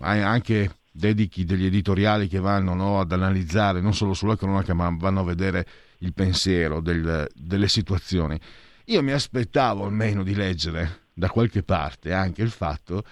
anche 0.00 0.76
dedichi 0.92 1.44
degli 1.44 1.66
editoriali 1.66 2.28
che 2.28 2.38
vanno 2.38 2.74
no, 2.74 3.00
ad 3.00 3.10
analizzare 3.12 3.80
non 3.80 3.94
solo 3.94 4.12
sulla 4.12 4.36
cronaca 4.36 4.74
ma 4.74 4.92
vanno 4.96 5.20
a 5.20 5.24
vedere 5.24 5.66
il 5.98 6.12
pensiero 6.12 6.80
del, 6.80 7.28
delle 7.34 7.68
situazioni 7.68 8.38
io 8.86 9.02
mi 9.02 9.12
aspettavo 9.12 9.84
almeno 9.84 10.22
di 10.22 10.34
leggere 10.34 11.08
da 11.12 11.28
qualche 11.28 11.62
parte 11.62 12.12
anche 12.12 12.42
il 12.42 12.50
fatto 12.50 13.04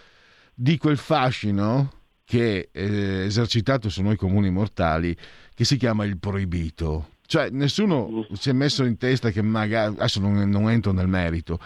di 0.54 0.76
quel 0.76 0.96
fascino 0.96 1.92
che 2.24 2.68
è 2.72 2.80
esercitato 2.80 3.88
su 3.88 4.02
noi 4.02 4.16
comuni 4.16 4.50
mortali 4.50 5.16
che 5.54 5.64
si 5.64 5.76
chiama 5.76 6.04
il 6.04 6.18
proibito. 6.18 7.10
Cioè 7.24 7.50
nessuno 7.50 8.26
si 8.32 8.50
è 8.50 8.52
messo 8.52 8.84
in 8.84 8.96
testa 8.96 9.30
che 9.30 9.40
magari, 9.40 9.94
adesso 9.96 10.20
non, 10.20 10.48
non 10.48 10.68
entro 10.68 10.92
nel 10.92 11.08
merito, 11.08 11.58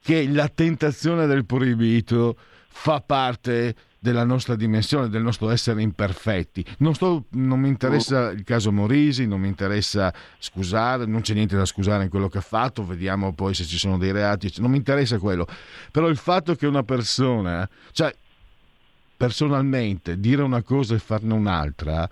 che 0.00 0.26
la 0.28 0.48
tentazione 0.48 1.26
del 1.26 1.44
proibito 1.44 2.38
fa 2.68 3.00
parte 3.00 3.74
della 4.06 4.24
nostra 4.24 4.54
dimensione, 4.54 5.08
del 5.08 5.22
nostro 5.22 5.50
essere 5.50 5.82
imperfetti. 5.82 6.64
Non, 6.78 6.94
sto, 6.94 7.24
non, 7.30 7.58
mi 7.58 7.66
interessa 7.66 8.30
il 8.30 8.44
caso 8.44 8.70
Morisi, 8.70 9.26
non 9.26 9.40
mi 9.40 9.48
interessa 9.48 10.14
scusare, 10.38 11.06
non 11.06 11.22
c'è 11.22 11.34
niente 11.34 11.56
da 11.56 11.64
scusare 11.64 12.04
in 12.04 12.08
quello 12.08 12.28
che 12.28 12.38
ha 12.38 12.42
fatto, 12.42 12.86
vediamo 12.86 13.32
poi 13.32 13.52
se 13.52 13.64
ci 13.64 13.76
sono 13.76 13.98
dei 13.98 14.12
reati, 14.12 14.52
non 14.58 14.70
mi 14.70 14.76
interessa 14.76 15.18
quello. 15.18 15.44
Però 15.90 16.06
il 16.06 16.16
fatto 16.16 16.54
che 16.54 16.68
una 16.68 16.84
persona, 16.84 17.68
cioè 17.90 18.14
personalmente 19.16 20.20
dire 20.20 20.42
una 20.42 20.62
cosa 20.62 20.94
e 20.94 21.00
farne 21.00 21.32
un'altra, 21.34 22.08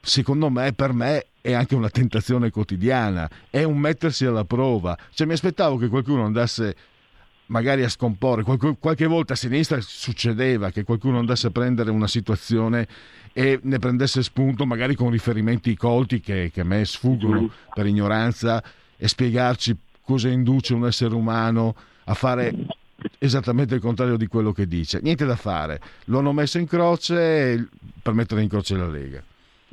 secondo 0.00 0.48
me, 0.48 0.72
per 0.72 0.94
me 0.94 1.26
è 1.42 1.52
anche 1.52 1.74
una 1.74 1.90
tentazione 1.90 2.48
quotidiana, 2.48 3.28
è 3.50 3.64
un 3.64 3.76
mettersi 3.76 4.24
alla 4.24 4.44
prova. 4.44 4.96
Cioè 5.12 5.26
mi 5.26 5.34
aspettavo 5.34 5.76
che 5.76 5.88
qualcuno 5.88 6.24
andasse 6.24 6.74
magari 7.46 7.82
a 7.82 7.88
scomporre. 7.88 8.42
Qualche, 8.42 8.76
qualche, 8.78 9.06
volta 9.06 9.34
a 9.34 9.36
sinistra 9.36 9.80
succedeva 9.80 10.70
che 10.70 10.84
qualcuno 10.84 11.18
andasse 11.18 11.48
a 11.48 11.50
prendere 11.50 11.90
una 11.90 12.06
situazione 12.06 12.86
e 13.32 13.58
ne 13.62 13.78
prendesse 13.78 14.22
spunto, 14.22 14.64
magari 14.66 14.94
con 14.94 15.10
riferimenti 15.10 15.76
colti 15.76 16.20
che, 16.20 16.50
che 16.52 16.60
a 16.62 16.64
me 16.64 16.84
sfuggono 16.84 17.50
per 17.74 17.86
ignoranza, 17.86 18.62
e 18.96 19.08
spiegarci 19.08 19.76
cosa 20.02 20.28
induce 20.28 20.74
un 20.74 20.86
essere 20.86 21.14
umano 21.14 21.74
a 22.04 22.14
fare 22.14 22.54
esattamente 23.18 23.74
il 23.74 23.80
contrario 23.80 24.16
di 24.16 24.26
quello 24.26 24.52
che 24.52 24.66
dice. 24.66 25.00
Niente 25.02 25.26
da 25.26 25.36
fare, 25.36 25.80
lo 26.06 26.18
hanno 26.18 26.32
messo 26.32 26.58
in 26.58 26.66
croce 26.66 27.68
per 28.02 28.14
mettere 28.14 28.42
in 28.42 28.48
croce 28.48 28.76
la 28.76 28.86
Lega. 28.86 29.22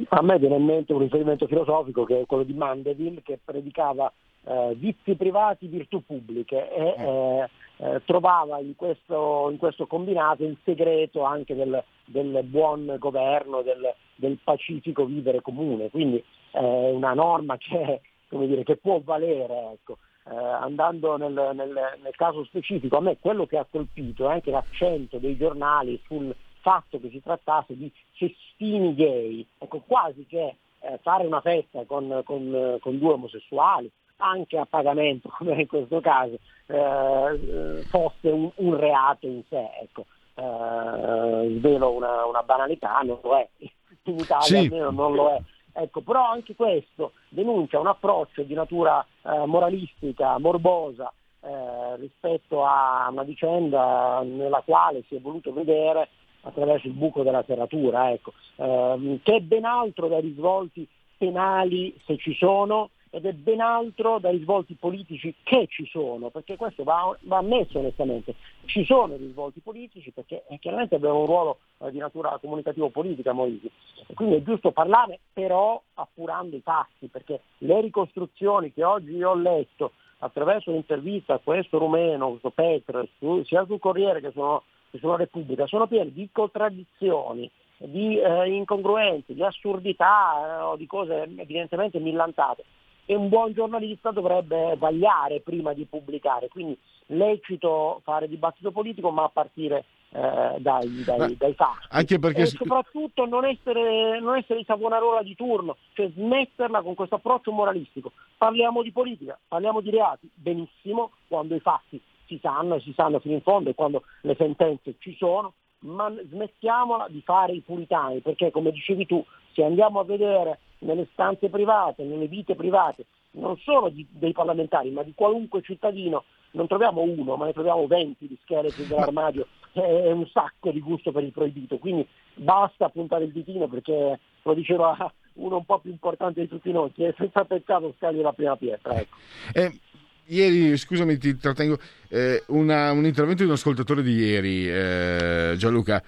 A 0.10 0.22
me 0.22 0.39
viene 0.39 0.56
in 0.56 0.65
mente 0.65 0.92
un 0.92 1.00
riferimento 1.00 1.48
filosofico 1.48 2.03
che 2.03 2.22
è 2.22 2.25
quello 2.25 2.44
di 2.44 2.53
Mandeville 2.53 3.22
che 3.24 3.39
predicava 3.44 4.12
eh, 4.44 4.75
vizi 4.75 5.15
privati, 5.15 5.68
virtù 5.68 6.03
pubbliche 6.06 6.70
e 6.74 6.96
eh, 6.98 7.50
eh, 7.77 7.96
eh, 7.96 8.01
trovava 8.06 8.60
in 8.60 8.75
questo, 8.75 9.50
in 9.50 9.58
questo, 9.58 9.88
combinato 9.88 10.44
il 10.44 10.58
segreto 10.63 11.24
anche 11.24 11.56
del, 11.56 11.84
del 12.06 12.42
buon 12.44 12.96
governo, 13.00 13.62
del, 13.62 13.94
del, 14.15 14.38
pacifico 14.44 15.06
vivere 15.06 15.42
comune. 15.42 15.89
Quindi 15.89 16.24
è 16.51 16.60
una 16.60 17.13
norma 17.13 17.58
che, 17.58 18.01
dire, 18.30 18.63
che 18.63 18.77
può 18.77 19.00
valere. 19.03 19.72
Ecco. 19.74 19.98
Eh, 20.25 20.34
andando 20.34 21.18
nel, 21.18 21.34
nel, 21.34 21.74
nel, 22.01 22.15
caso 22.15 22.46
specifico, 22.46 22.96
a 22.96 23.01
me 23.01 23.18
quello 23.20 23.46
che 23.46 23.58
ha 23.58 23.68
colpito 23.70 24.30
è 24.30 24.34
anche 24.34 24.51
l'accento 24.51 25.18
dei 25.18 25.36
giornali 25.36 26.00
sul 26.06 26.34
fatto 26.62 26.98
che 26.98 27.10
si 27.10 27.22
trattasse 27.22 27.75
di 27.75 27.92
festini 28.13 28.96
gay, 28.96 29.46
ecco, 29.58 29.84
quasi 29.86 30.25
che 30.25 30.56
eh, 30.80 30.98
fare 31.01 31.25
una 31.25 31.42
festa 31.42 31.84
con, 31.86 32.22
con, 32.24 32.77
con 32.80 32.98
due 33.00 33.13
omosessuali 33.13 33.92
anche 34.17 34.58
a 34.58 34.65
pagamento, 34.65 35.29
come 35.38 35.62
in 35.62 35.67
questo 35.67 36.00
caso, 36.01 36.38
eh, 36.67 37.84
fosse 37.89 38.29
un, 38.29 38.50
un, 38.55 38.77
reato 38.77 39.27
in 39.27 39.43
sé. 39.50 39.70
Ecco. 39.82 40.05
Eh, 40.36 41.58
svelo 41.60 41.91
una, 41.91 42.25
una, 42.25 42.41
banalità, 42.43 43.00
non 43.03 43.20
lo 43.22 43.38
è, 43.38 43.48
in 44.03 44.20
Italia 44.20 44.41
sì. 44.41 44.55
almeno 44.58 44.91
non 44.91 45.13
lo 45.13 45.29
è. 45.29 45.41
Ecco, 45.75 46.01
però 46.01 46.29
anche 46.29 46.55
questo 46.55 47.13
denuncia 47.29 47.79
un 47.79 47.88
approccio 47.88 48.43
di 48.43 48.53
natura 48.53 49.03
eh, 49.24 49.46
moralistica, 49.46 50.38
morbosa, 50.38 51.12
eh, 51.41 51.96
rispetto 51.98 52.63
a 52.63 53.08
una 53.12 53.24
vicenda 53.24 54.22
nella 54.24 54.62
quale 54.63 55.03
si 55.08 55.15
è 55.15 55.20
voluto 55.20 55.51
vedere 55.51 56.10
attraverso 56.41 56.88
il 56.88 56.93
buco 56.93 57.24
della 57.24 57.43
serratura, 57.46 58.12
ecco, 58.12 58.34
ehm, 58.58 59.20
che 59.24 59.36
è 59.36 59.39
ben 59.39 59.65
altro 59.65 60.08
dai 60.08 60.22
risvolti 60.22 60.88
penali 61.17 61.96
se 62.05 62.17
ci 62.17 62.36
sono 62.36 62.89
ed 63.15 63.27
è 63.27 63.34
ben 63.34 63.62
altro 63.62 64.17
dai 64.17 64.38
risvolti 64.38 64.73
politici 64.73 65.36
che 65.43 65.67
ci 65.69 65.86
sono, 65.86 66.32
perché 66.32 66.56
questo 66.56 66.84
va, 66.84 67.15
va 67.21 67.38
ammesso 67.38 67.78
onestamente, 67.78 68.34
ci 68.65 68.84
sono 68.86 69.15
risvolti 69.15 69.60
politici 69.60 70.10
perché 70.10 70.45
eh, 70.49 70.58
chiaramente 70.58 70.95
abbiamo 70.95 71.19
un 71.19 71.28
ruolo 71.28 71.60
eh, 71.78 71.91
di 71.91 71.99
natura 71.99 72.36
comunicativo-politica 72.41 73.32
Moisi, 73.32 73.69
quindi 74.15 74.38
è 74.38 74.41
giusto 74.41 74.71
parlare 74.71 75.19
però 75.32 75.80
appurando 75.93 76.56
i 76.56 76.62
fatti, 76.62 77.06
perché 77.08 77.41
le 77.60 77.82
ricostruzioni 77.82 78.73
che 78.73 78.84
oggi 78.84 79.21
ho 79.21 79.36
letto 79.36 79.91
attraverso 80.17 80.71
un'intervista 80.71 81.36
a 81.36 81.39
questo 81.43 81.78
rumeno, 81.78 82.30
questo 82.30 82.49
Petro, 82.49 83.08
su, 83.19 83.43
sia 83.43 83.63
sul 83.67 83.78
Corriere 83.78 84.21
che, 84.21 84.32
che 84.32 84.97
sulla 84.97 85.17
Repubblica, 85.17 85.67
sono 85.67 85.86
piene 85.86 86.12
di 86.12 86.28
contraddizioni, 86.32 87.47
di 87.78 88.17
eh, 88.17 88.56
incongruenze, 88.56 89.36
di 89.36 89.43
assurdità 89.43 90.71
eh, 90.73 90.78
di 90.78 90.88
cose 90.88 91.30
evidentemente 91.38 91.99
millantate 91.99 92.63
e 93.06 93.16
un 93.16 93.30
buon 93.30 93.54
giornalista 93.54 94.12
dovrebbe 94.12 94.76
vagliare 94.78 95.42
prima 95.42 95.74
di 95.74 95.86
pubblicare. 95.86 96.48
Quindi 96.48 96.78
lecito 97.08 98.02
fare 98.04 98.28
dibattito 98.28 98.72
politico, 98.72 99.12
ma 99.12 99.24
a 99.24 99.30
partire 99.30 99.86
eh, 100.12 100.56
dai, 100.60 101.04
dai, 101.04 101.36
dai, 101.38 101.54
fatti. 101.54 101.88
Anche 101.89 102.20
perché... 102.20 102.42
E 102.42 102.46
soprattutto 102.46 103.26
non 103.26 103.46
essere, 103.46 104.20
non 104.20 104.38
essere 104.38 104.60
il 104.60 104.66
savonarola 104.66 105.24
di 105.24 105.36
turno, 105.36 105.78
cioè 105.94 106.10
smetterla 106.10 106.82
con 106.82 106.94
questo 106.94 107.16
approccio 107.16 107.52
moralistico. 107.52 108.12
Parliamo 108.38 108.84
di 108.84 108.92
politica, 108.92 109.38
parliamo 109.48 109.82
di 109.82 109.89
reati, 109.89 110.30
benissimo, 110.34 111.12
quando 111.28 111.56
i 111.56 111.60
fatti 111.60 112.02
si 112.26 112.39
sanno 112.42 112.76
e 112.76 112.82
si 112.82 112.94
sanno 112.96 113.20
fino 113.20 113.34
in 113.34 113.42
fondo 113.42 113.70
e 113.70 113.76
quando 113.76 114.04
le 114.22 114.36
sentenze 114.36 114.96
ci 115.00 115.16
sono, 115.18 115.54
ma 115.80 116.13
smettiamola 116.30 117.08
di 117.10 117.22
fare 117.22 117.54
i 117.54 117.62
puritani, 117.62 118.20
perché 118.20 118.52
come 118.52 118.72
dicevi 118.72 119.06
tu, 119.06 119.24
se 119.54 119.63
andiamo 119.63 120.00
a 120.00 120.04
vedere 120.06 120.60
nelle 120.84 121.08
stanze 121.12 121.50
private, 121.50 122.04
nelle 122.04 122.28
vite 122.28 122.56
private, 122.56 123.06
non 123.32 123.58
solo 123.58 123.89
di, 123.89 124.06
dei 124.10 124.32
parlamentari, 124.32 124.91
ma 124.91 125.04
di 125.04 125.13
qualunque 125.15 125.62
cittadino, 125.62 126.24
non 126.52 126.67
troviamo 126.67 127.02
uno, 127.02 127.36
ma 127.36 127.46
ne 127.46 127.54
troviamo 127.54 127.88
20 127.88 128.28
di 128.28 128.38
scheletri 128.43 128.86
dell'armadio, 128.86 129.48
è 129.74 130.12
un 130.12 130.28
sacco 130.28 130.72
di 130.72 130.80
gusto 130.80 131.12
per 131.12 131.24
il 131.24 131.32
proibito, 131.32 131.78
quindi 131.78 132.08
basta 132.36 132.89
puntare 132.89 133.26
il 133.26 133.32
ditino 133.32 133.67
perché 133.67 134.19
lo 134.43 134.54
diceva 134.54 135.12
uno 135.34 135.58
un 135.58 135.65
po' 135.65 135.80
più 135.80 135.91
importante 135.91 136.41
di 136.41 136.48
tutti 136.48 136.72
noi, 136.72 136.91
che 136.91 137.13
senza 137.17 137.43
peccato 137.43 137.93
scagli 137.98 138.22
la 138.22 138.34
prima 138.34 138.56
pietra. 138.56 138.93
Ecco. 139.00 139.15
Eh, 139.54 139.80
ieri, 140.28 140.78
scusami, 140.78 141.17
ti 141.17 141.36
trattengo, 141.38 141.78
eh, 142.10 142.43
una, 142.50 142.91
un 142.91 143.06
intervento 143.06 143.41
di 143.41 143.50
un 143.50 143.56
ascoltatore 143.56 144.04
di 144.04 144.13
ieri, 144.13 144.69
eh, 144.69 145.56
Gianluca, 145.58 146.04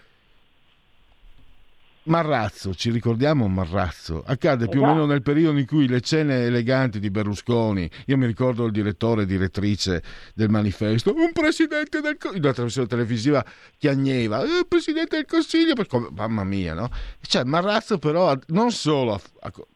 Marrazzo, 2.05 2.75
ci 2.75 2.91
ricordiamo 2.91 3.47
Marrazzo, 3.47 4.23
accade 4.23 4.67
più 4.67 4.83
o 4.83 4.85
meno 4.85 5.05
nel 5.05 5.23
periodo 5.23 5.57
in 5.57 5.65
cui 5.65 5.87
le 5.87 6.01
cene 6.01 6.45
eleganti 6.45 6.99
di 6.99 7.09
Berlusconi, 7.09 7.89
io 8.05 8.17
mi 8.17 8.27
ricordo 8.27 8.65
il 8.65 8.71
direttore 8.71 9.23
e 9.23 9.25
direttrice 9.25 10.03
del 10.35 10.49
manifesto, 10.49 11.15
un 11.15 11.31
presidente 11.33 12.01
del 12.01 12.17
Consiglio, 12.17 12.45
la 12.45 12.53
trasmissione 12.53 12.87
televisiva 12.87 13.43
chiagneva, 13.77 14.43
il 14.43 14.59
eh, 14.61 14.65
presidente 14.67 15.15
del 15.15 15.25
Consiglio, 15.25 15.73
mamma 16.11 16.43
mia, 16.43 16.75
no? 16.75 16.89
Cioè 17.21 17.43
Marrazzo 17.43 17.97
però 17.97 18.37
non 18.47 18.71
solo, 18.71 19.19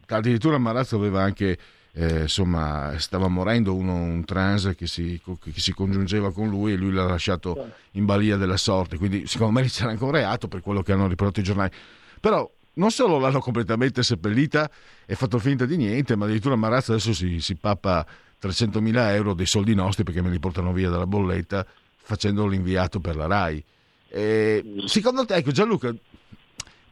addirittura 0.06 0.58
Marrazzo 0.58 0.96
aveva 0.96 1.22
anche... 1.22 1.58
Eh, 1.92 2.20
insomma, 2.20 2.94
stava 2.98 3.26
morendo 3.26 3.74
uno, 3.74 3.94
un 3.94 4.24
trans 4.24 4.74
che 4.76 4.86
si, 4.86 5.20
che 5.24 5.52
si, 5.56 5.74
congiungeva 5.74 6.32
con 6.32 6.48
lui 6.48 6.72
e 6.72 6.76
lui 6.76 6.92
l'ha 6.92 7.04
lasciato 7.04 7.72
in 7.94 8.04
balia 8.04 8.36
della 8.36 8.56
sorte. 8.56 8.96
Quindi, 8.96 9.26
secondo 9.26 9.58
me, 9.58 9.66
c'era 9.66 9.90
ancora 9.90 10.18
reato 10.18 10.46
per 10.46 10.60
quello 10.60 10.82
che 10.82 10.92
hanno 10.92 11.08
riportato 11.08 11.40
i 11.40 11.42
giornali. 11.42 11.72
Però 12.20 12.48
non 12.74 12.90
solo 12.90 13.18
l'hanno 13.18 13.40
completamente 13.40 14.02
seppellita 14.02 14.70
e 15.06 15.14
fatto 15.14 15.38
finta 15.38 15.64
di 15.64 15.76
niente, 15.76 16.16
ma 16.16 16.24
addirittura 16.24 16.54
Marazza 16.56 16.92
adesso 16.92 17.12
si, 17.12 17.40
si 17.40 17.56
pappa 17.56 18.06
300.000 18.40 19.14
euro 19.14 19.34
dei 19.34 19.46
soldi 19.46 19.74
nostri 19.74 20.04
perché 20.04 20.22
me 20.22 20.30
li 20.30 20.38
portano 20.38 20.72
via 20.72 20.88
dalla 20.88 21.06
bolletta 21.06 21.66
facendo 21.96 22.46
l'inviato 22.46 23.00
per 23.00 23.16
la 23.16 23.26
RAI. 23.26 23.64
E, 24.08 24.64
secondo 24.86 25.24
te, 25.24 25.34
ecco 25.34 25.50
Gianluca, 25.50 25.94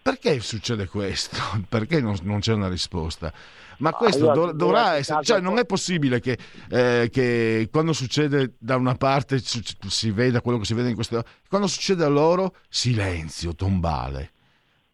perché 0.01 0.41
succede 0.41 0.87
questo? 0.87 1.37
Perché 1.69 2.01
non, 2.01 2.17
non 2.23 2.41
c'è 2.41 2.53
una 2.53 2.69
risposta? 2.69 3.33
Ma 3.79 3.93
questo 3.93 4.33
dov- 4.33 4.53
dovrà 4.53 4.97
essere, 4.97 5.23
cioè 5.23 5.41
non 5.41 5.59
è 5.59 5.65
possibile 5.65 6.19
che, 6.21 6.37
eh, 6.71 7.09
che, 7.13 7.69
quando 7.71 7.93
succede 7.93 8.55
da 8.59 8.77
una 8.77 8.95
parte 8.95 9.39
si 9.41 10.11
veda 10.11 10.41
quello 10.41 10.59
che 10.59 10.65
si 10.65 10.75
vede 10.75 10.89
in 10.89 10.95
questo, 10.95 11.23
quando 11.49 11.67
succede 11.69 12.05
a 12.05 12.09
loro 12.09 12.55
silenzio 12.69 13.55
tombale 13.55 14.33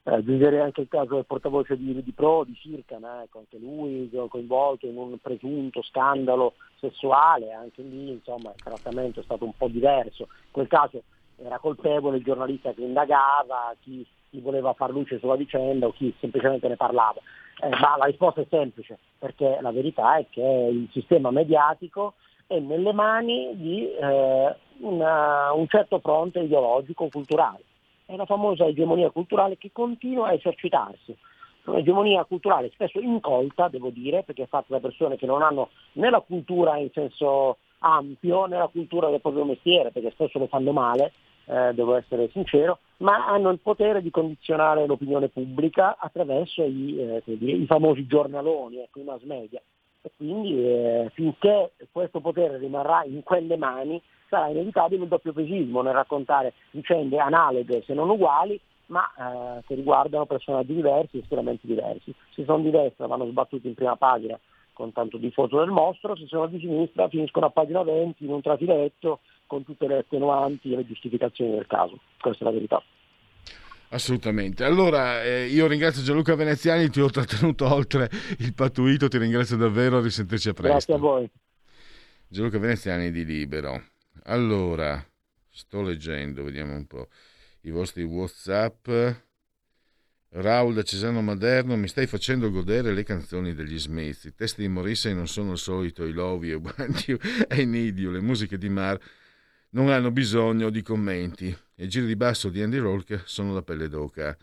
aggiungerei 0.05 0.61
anche 0.61 0.83
il 0.83 0.89
caso 0.89 1.15
del 1.15 1.25
portavoce 1.25 1.77
di, 1.77 2.03
di 2.03 2.13
Pro, 2.13 2.45
di 2.45 2.55
Circana, 2.55 3.23
ecco, 3.23 3.39
anche 3.39 3.59
lui 3.59 4.11
coinvolto 4.29 4.87
in 4.87 4.97
un 4.97 5.17
presunto 5.19 5.83
scandalo 5.83 6.55
sessuale, 6.79 7.53
anche 7.53 7.83
lì 7.83 8.11
insomma, 8.11 8.51
il 8.51 8.63
trattamento 8.63 9.21
è 9.21 9.23
stato 9.23 9.45
un 9.45 9.57
po' 9.57 9.69
diverso. 9.69 10.29
In 10.29 10.51
quel 10.51 10.69
caso 10.69 11.03
era 11.37 11.59
colpevole 11.59 12.19
il 12.19 12.23
giornalista 12.23 12.73
che 12.73 12.83
indagava, 12.83 13.75
chi, 13.81 14.07
chi 14.31 14.41
voleva 14.41 14.75
far 14.75 14.91
luce 14.91 15.19
sulla 15.19 15.37
vicenda 15.37 15.87
o 15.87 15.93
chi 15.93 16.15
semplicemente 16.21 16.69
ne 16.69 16.77
parlava. 16.77 17.21
Eh, 17.63 17.69
ma 17.71 17.97
la 17.97 18.05
risposta 18.05 18.43
è 18.43 18.47
semplice, 18.51 18.99
perché 19.19 19.59
la 19.61 19.73
verità 19.73 20.17
è 20.19 20.27
che 20.29 20.69
il 20.71 20.89
sistema 20.93 21.31
mediatico 21.31 22.15
è 22.47 22.59
nelle 22.59 22.93
mani 22.93 23.57
di 23.57 23.89
eh, 23.91 24.55
una, 24.81 25.53
un 25.53 25.67
certo 25.67 25.99
fronte 26.01 26.41
ideologico-culturale 26.41 27.63
è 28.07 28.17
la 28.17 28.27
famosa 28.27 28.67
egemonia 28.67 29.11
culturale 29.11 29.57
che 29.59 29.71
continua 29.73 30.29
a 30.29 30.33
esercitarsi. 30.33 31.17
Un'egemonia 31.65 32.25
culturale 32.25 32.71
spesso 32.73 33.01
incolta, 33.01 33.69
devo 33.69 33.89
dire, 33.89 34.23
perché 34.23 34.43
è 34.43 34.47
fatta 34.47 34.75
da 34.75 34.81
persone 34.81 35.17
che 35.17 35.25
non 35.25 35.41
hanno 35.41 35.71
né 35.93 36.11
la 36.11 36.21
cultura 36.21 36.77
in 36.77 36.91
senso 36.93 37.57
ampio, 37.79 38.45
né 38.47 38.59
la 38.59 38.69
cultura 38.69 39.09
del 39.09 39.23
proprio 39.23 39.45
mestiere, 39.45 39.91
perché 39.91 40.11
spesso 40.11 40.39
lo 40.39 40.47
fanno 40.47 40.73
male, 40.73 41.13
eh, 41.47 41.73
devo 41.73 41.95
essere 41.95 42.29
sincero, 42.33 42.79
ma 42.99 43.27
hanno 43.27 43.51
il 43.51 43.61
potere 43.61 44.03
di 44.03 44.11
condizionare 44.11 44.87
l'opinione 44.87 45.29
pubblica 45.29 45.97
attraverso 45.99 46.63
i, 46.63 46.99
eh, 46.99 47.23
i 47.27 47.65
famosi 47.67 48.07
giornaloni, 48.07 48.81
ecco, 48.81 49.01
i 49.01 49.05
mass 49.05 49.23
media. 49.23 49.61
E 50.03 50.11
quindi 50.17 50.63
eh, 50.63 51.11
finché 51.15 51.73
questo 51.91 52.21
potere 52.21 52.59
rimarrà 52.59 53.05
in 53.05 53.23
quelle 53.23 53.57
mani 53.57 54.01
sarà 54.29 54.49
inevitabile 54.49 55.03
il 55.03 55.09
doppio 55.09 55.33
pesismo 55.33 55.83
nel 55.83 55.95
raccontare 55.95 56.55
vicende 56.71 57.19
analoghe 57.19 57.83
se 57.85 57.95
non 57.95 58.11
uguali, 58.11 58.59
ma 58.87 59.05
eh, 59.17 59.63
che 59.67 59.75
riguardano 59.75 60.27
personaggi 60.27 60.75
diversi 60.75 61.19
e 61.19 61.23
schieramenti 61.25 61.67
diversi. 61.67 62.15
Se 62.31 62.45
sono 62.45 62.63
di 62.63 62.71
destra 62.71 63.07
vanno 63.07 63.27
sbattuti 63.27 63.69
in 63.69 63.75
prima 63.75 63.97
pagina 63.97 64.39
con 64.73 64.93
tanto 64.93 65.17
di 65.17 65.31
foto 65.31 65.61
del 65.61 65.71
mostro, 65.71 66.17
se 66.17 66.27
sono 66.27 66.47
di 66.47 66.59
sinistra 66.59 67.09
finiscono 67.09 67.47
a 67.47 67.51
pagina 67.51 67.83
20 67.83 68.25
in 68.25 68.33
un 68.33 68.43
trafiletto 68.43 69.21
con 69.47 69.65
tutte 69.65 69.87
le 69.87 69.99
attenuanti 69.99 70.73
e 70.73 70.77
le 70.77 70.87
giustificazioni 70.87 71.53
del 71.53 71.67
caso. 71.67 71.99
Questa 72.21 72.43
è 72.45 72.47
la 72.47 72.53
verità. 72.53 72.83
Assolutamente. 73.91 74.65
Allora, 74.65 75.23
eh, 75.23 75.47
io 75.47 75.69
ringrazio 75.69 76.03
Gianluca 76.03 76.35
Veneziani, 76.35 76.89
ti 76.89 77.01
ho 77.01 77.09
trattenuto 77.09 77.73
oltre 77.73 78.11
il 78.39 78.53
patuito, 78.53 79.07
ti 79.07 79.19
ringrazio 79.19 79.57
davvero, 79.57 80.01
risentirci 80.01 80.49
a 80.49 80.53
presto. 80.53 80.73
Grazie 80.73 80.95
a 80.95 80.99
voi. 80.99 81.31
Gianluca 82.27 82.59
Veneziani 82.59 83.13
di 83.13 83.25
Libero. 83.25 83.94
Allora, 84.27 85.07
sto 85.51 85.83
leggendo, 85.83 86.45
vediamo 86.45 86.75
un 86.75 86.87
po' 86.87 87.09
i 87.63 87.71
vostri 87.71 88.05
Whatsapp. 88.05 88.89
Raul 90.31 90.73
da 90.73 90.83
Cesano 90.83 91.21
Maderno, 91.21 91.77
mi 91.77 91.89
stai 91.89 92.07
facendo 92.07 92.51
godere 92.51 92.95
le 92.95 93.03
canzoni 93.03 93.55
degli 93.55 93.79
Smith. 93.79 94.25
I 94.25 94.35
testi 94.35 94.63
di 94.63 94.69
Morrissey 94.69 95.13
non 95.13 95.29
sono 95.29 95.53
il 95.53 95.59
solito 95.59 96.07
I 96.07 96.13
You, 96.13 96.61
Want 96.61 97.07
You 97.07 97.19
e 97.49 97.63
You. 97.63 98.11
Le 98.13 98.21
musiche 98.21 98.57
di 98.57 98.71
Mar 98.71 98.99
non 99.71 99.91
hanno 99.91 100.11
bisogno 100.11 100.71
di 100.71 100.81
commenti. 100.81 101.55
E 101.75 101.85
i 101.85 101.89
giri 101.89 102.07
di 102.07 102.17
basso 102.17 102.49
di 102.49 102.63
Andy 102.63 102.79
Rolk 102.79 103.23
sono 103.27 103.53
la 103.53 103.63
pelle 103.63 103.89
d'oca. 103.89 104.35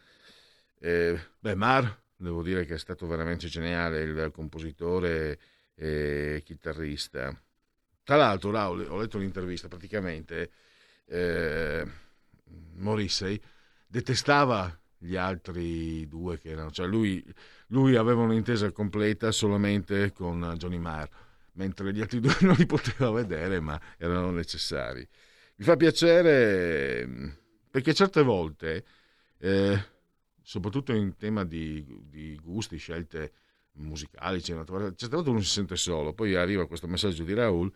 Eh, 0.80 1.20
beh, 1.40 1.56
Mar, 1.56 2.04
devo 2.16 2.44
dire 2.44 2.66
che 2.66 2.76
è 2.76 2.80
stato 2.80 3.08
veramente 3.08 3.48
geniale 3.48 4.02
il 4.04 4.30
compositore 4.32 5.40
e 5.74 6.44
chitarrista. 6.46 7.36
Tra 8.12 8.20
l'altro, 8.20 8.52
Raul, 8.52 8.88
ho 8.90 9.00
letto 9.00 9.16
un'intervista, 9.16 9.70
praticamente 9.70 10.52
eh, 11.06 11.88
Morrissey 12.74 13.40
detestava 13.88 14.78
gli 14.98 15.16
altri 15.16 16.06
due 16.10 16.38
che 16.38 16.50
erano, 16.50 16.72
cioè 16.72 16.88
lui, 16.88 17.24
lui 17.68 17.96
aveva 17.96 18.24
un'intesa 18.24 18.70
completa 18.74 19.32
solamente 19.32 20.12
con 20.12 20.56
Johnny 20.58 20.78
Marr, 20.78 21.08
mentre 21.54 21.94
gli 21.94 22.02
altri 22.02 22.20
due 22.20 22.36
non 22.42 22.56
li 22.58 22.66
poteva 22.66 23.12
vedere, 23.12 23.62
ma 23.62 23.80
erano 23.98 24.30
necessari. 24.32 25.08
Mi 25.56 25.64
fa 25.64 25.78
piacere 25.78 27.38
perché 27.72 27.94
certe 27.94 28.24
volte, 28.24 28.84
eh, 29.38 29.86
soprattutto 30.42 30.92
in 30.92 31.16
tema 31.16 31.46
di, 31.46 31.86
di 32.10 32.38
gusti, 32.44 32.76
scelte 32.76 33.32
musicali, 33.76 34.44
certe 34.44 35.08
volte 35.08 35.30
uno 35.30 35.40
si 35.40 35.50
sente 35.50 35.78
solo, 35.78 36.12
poi 36.12 36.36
arriva 36.36 36.68
questo 36.68 36.88
messaggio 36.88 37.24
di 37.24 37.34
Raul, 37.34 37.74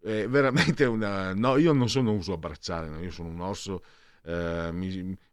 è 0.00 0.28
veramente 0.28 0.84
una... 0.84 1.34
No, 1.34 1.56
io 1.56 1.72
non 1.72 1.88
sono 1.88 2.12
uso 2.12 2.32
abbracciare, 2.32 2.88
no? 2.88 3.02
io 3.02 3.10
sono 3.10 3.28
un 3.28 3.40
orso 3.40 3.82
eh, 4.24 4.70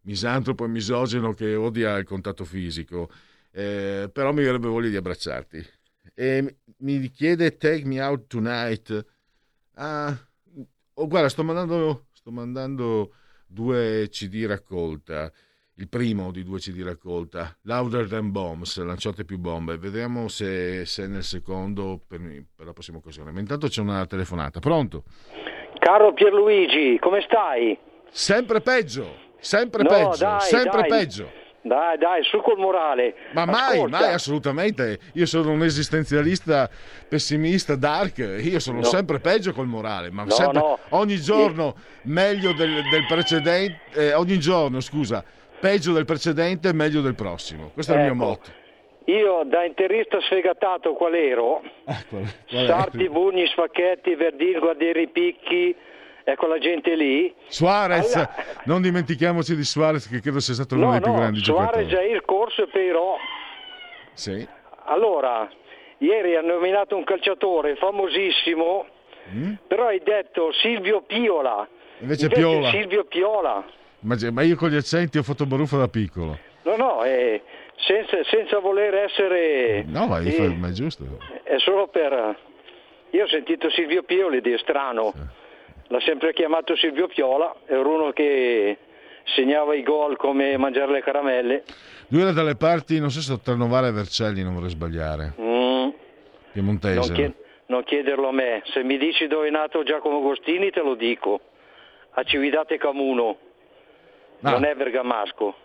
misantropo 0.01 0.65
e 0.65 0.67
misogeno 0.67 1.33
che 1.33 1.55
odia 1.55 1.97
il 1.97 2.05
contatto 2.05 2.45
fisico, 2.45 3.09
eh, 3.51 4.09
però 4.11 4.31
mi 4.31 4.43
avrebbe 4.43 4.67
voglia 4.67 4.89
di 4.89 4.95
abbracciarti. 4.95 5.65
E 6.13 6.57
mi 6.77 7.09
chiede 7.09 7.57
Take 7.57 7.85
Me 7.85 8.01
Out 8.01 8.27
Tonight. 8.27 9.05
Ah, 9.73 10.17
oh, 10.93 11.07
guarda, 11.07 11.29
sto 11.29 11.43
mandando, 11.43 12.07
sto 12.13 12.31
mandando 12.31 13.13
due 13.47 14.07
CD 14.09 14.45
raccolta. 14.45 15.31
Il 15.77 15.89
primo 15.89 16.31
di 16.31 16.43
due 16.45 16.59
CD 16.59 16.83
raccolta, 16.83 17.53
Louder 17.63 18.07
Than 18.07 18.31
Bombs, 18.31 18.81
lanciate 18.81 19.25
più 19.25 19.37
bombe. 19.37 19.77
Vediamo 19.77 20.29
se, 20.29 20.85
se 20.85 21.05
nel 21.05 21.23
secondo 21.23 21.99
per, 22.07 22.21
per 22.55 22.65
la 22.65 22.71
prossima 22.71 22.99
occasione. 22.99 23.31
Ma 23.31 23.41
intanto 23.41 23.67
c'è 23.67 23.81
una 23.81 24.05
telefonata. 24.05 24.61
Pronto? 24.61 25.03
Caro 25.77 26.13
Pierluigi, 26.13 26.97
come 27.01 27.21
stai? 27.25 27.77
Sempre 28.09 28.61
peggio, 28.61 29.17
sempre 29.39 29.83
no, 29.83 29.89
peggio, 29.89 30.23
dai, 30.23 30.39
sempre 30.39 30.79
dai. 30.79 30.89
peggio. 30.89 31.29
Dai, 31.61 31.97
dai, 31.97 32.23
su 32.23 32.39
col 32.41 32.57
morale. 32.57 33.15
Ma 33.33 33.43
mai, 33.43 33.75
Ascolta. 33.75 33.99
mai, 33.99 34.13
assolutamente. 34.13 34.99
Io 35.15 35.25
sono 35.25 35.51
un 35.51 35.63
esistenzialista 35.63 36.69
pessimista, 37.09 37.75
dark. 37.75 38.19
Io 38.19 38.59
sono 38.59 38.77
no. 38.77 38.83
sempre 38.85 39.19
peggio 39.19 39.51
col 39.51 39.67
morale. 39.67 40.09
Ma 40.09 40.23
no, 40.23 40.29
sempre, 40.29 40.77
ogni 40.89 41.19
giorno 41.19 41.75
meglio 42.03 42.53
del, 42.53 42.81
del 42.89 43.05
precedente. 43.07 43.79
Eh, 43.93 44.13
ogni 44.13 44.39
giorno, 44.39 44.79
scusa, 44.79 45.23
peggio 45.59 45.93
del 45.93 46.05
precedente 46.05 46.69
e 46.69 46.73
meglio 46.73 47.01
del 47.01 47.15
prossimo. 47.15 47.71
Questo 47.73 47.93
ecco. 47.93 48.01
è 48.01 48.05
il 48.05 48.13
mio 48.13 48.23
ecco. 48.23 48.31
motto. 48.31 48.63
Io 49.05 49.43
da 49.45 49.63
interista 49.63 50.19
sfegatato 50.21 50.93
qual 50.93 51.13
ero? 51.13 51.61
Ah, 51.85 52.03
qual, 52.09 52.23
qual 52.49 52.65
Sarti, 52.65 53.07
Bugni, 53.07 53.45
Spacchetti, 53.47 54.15
Verdin, 54.15 54.59
Guardieri, 54.59 55.07
Picchi 55.09 55.75
e 56.23 56.35
quella 56.35 56.57
gente 56.57 56.95
lì. 56.95 57.33
Suarez, 57.47 58.15
allora... 58.15 58.35
non 58.65 58.81
dimentichiamoci 58.81 59.55
di 59.55 59.63
Suarez 59.63 60.09
che 60.09 60.21
credo 60.21 60.39
sia 60.39 60.55
stato 60.55 60.73
uno 60.73 60.85
no, 60.85 60.91
dei 60.91 61.01
più 61.01 61.11
no, 61.11 61.17
grandi 61.17 61.39
Suarez 61.39 61.65
giocatori. 61.65 61.89
Suarez 61.89 62.11
il 62.13 62.25
corso 62.25 62.63
e 62.63 62.67
Peirò. 62.67 63.17
Sì. 64.13 64.47
Allora, 64.85 65.47
ieri 65.99 66.35
hanno 66.35 66.53
nominato 66.53 66.95
un 66.95 67.03
calciatore 67.03 67.75
famosissimo, 67.75 68.87
mm? 69.29 69.53
però 69.67 69.87
hai 69.87 70.01
detto 70.03 70.51
Silvio 70.51 71.01
Piola. 71.01 71.67
Invece, 71.99 72.25
Invece 72.25 72.41
Piola. 72.41 72.69
Silvio 72.71 73.05
Piola. 73.05 73.65
Ma, 74.05 74.41
io 74.43 74.55
con 74.55 74.69
gli 74.69 74.75
accenti 74.75 75.17
ho 75.17 75.23
fatto 75.23 75.45
baruffa 75.45 75.77
da 75.77 75.87
piccolo. 75.87 76.37
No, 76.63 76.75
no, 76.75 77.03
è 77.03 77.41
senza, 77.75 78.23
senza 78.23 78.59
voler 78.59 78.93
essere... 78.93 79.83
No, 79.87 80.07
ma, 80.07 80.19
eh, 80.19 80.49
ma 80.49 80.69
è 80.69 80.71
giusto. 80.71 81.19
È 81.43 81.57
solo 81.57 81.87
per... 81.87 82.37
Io 83.11 83.23
ho 83.23 83.27
sentito 83.27 83.69
Silvio 83.69 84.03
Pioli 84.03 84.37
ed 84.37 84.47
è 84.47 84.57
strano. 84.57 85.11
Sì 85.13 85.43
l'ha 85.87 85.99
sempre 86.01 86.33
chiamato 86.33 86.75
Silvio 86.75 87.07
Piola, 87.07 87.55
era 87.65 87.87
uno 87.87 88.11
che 88.11 88.77
segnava 89.35 89.75
i 89.75 89.83
gol 89.83 90.17
come 90.17 90.57
mangiare 90.57 90.91
le 90.91 91.01
caramelle. 91.01 91.63
Lui 92.07 92.21
era 92.21 92.31
dalle 92.31 92.55
parti, 92.55 92.99
non 92.99 93.11
so 93.11 93.21
se 93.21 93.39
tra 93.41 93.55
Novara 93.55 93.87
e 93.87 93.91
Vercelli, 93.91 94.43
non 94.43 94.53
vorrei 94.53 94.69
sbagliare. 94.69 95.33
Mm. 95.39 95.89
Piemontese. 96.51 96.95
Non, 96.95 97.11
chied- 97.11 97.35
non, 97.67 97.83
chiederlo 97.83 98.27
a 98.29 98.31
me, 98.31 98.61
se 98.65 98.83
mi 98.83 98.97
dici 98.97 99.27
dove 99.27 99.47
è 99.47 99.51
nato 99.51 99.83
Giacomo 99.83 100.17
Agostini 100.17 100.71
te 100.71 100.81
lo 100.81 100.95
dico. 100.95 101.41
A 102.17 102.23
Cividate 102.23 102.77
Camuno, 102.77 103.37
ah. 104.47 104.51
non 104.51 104.65
è 104.65 104.75
bergamasco. 104.75 105.55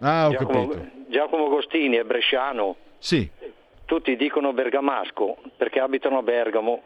Ah, 0.00 0.28
ho 0.28 0.30
Giacomo, 0.30 0.68
capito. 0.68 0.90
Giacomo 1.08 1.46
Agostini 1.46 1.96
è 1.96 2.04
bresciano. 2.04 2.76
Sì. 2.98 3.28
Tutti 3.84 4.16
dicono 4.16 4.52
bergamasco 4.52 5.38
perché 5.56 5.80
abitano 5.80 6.18
a 6.18 6.22
Bergamo 6.22 6.82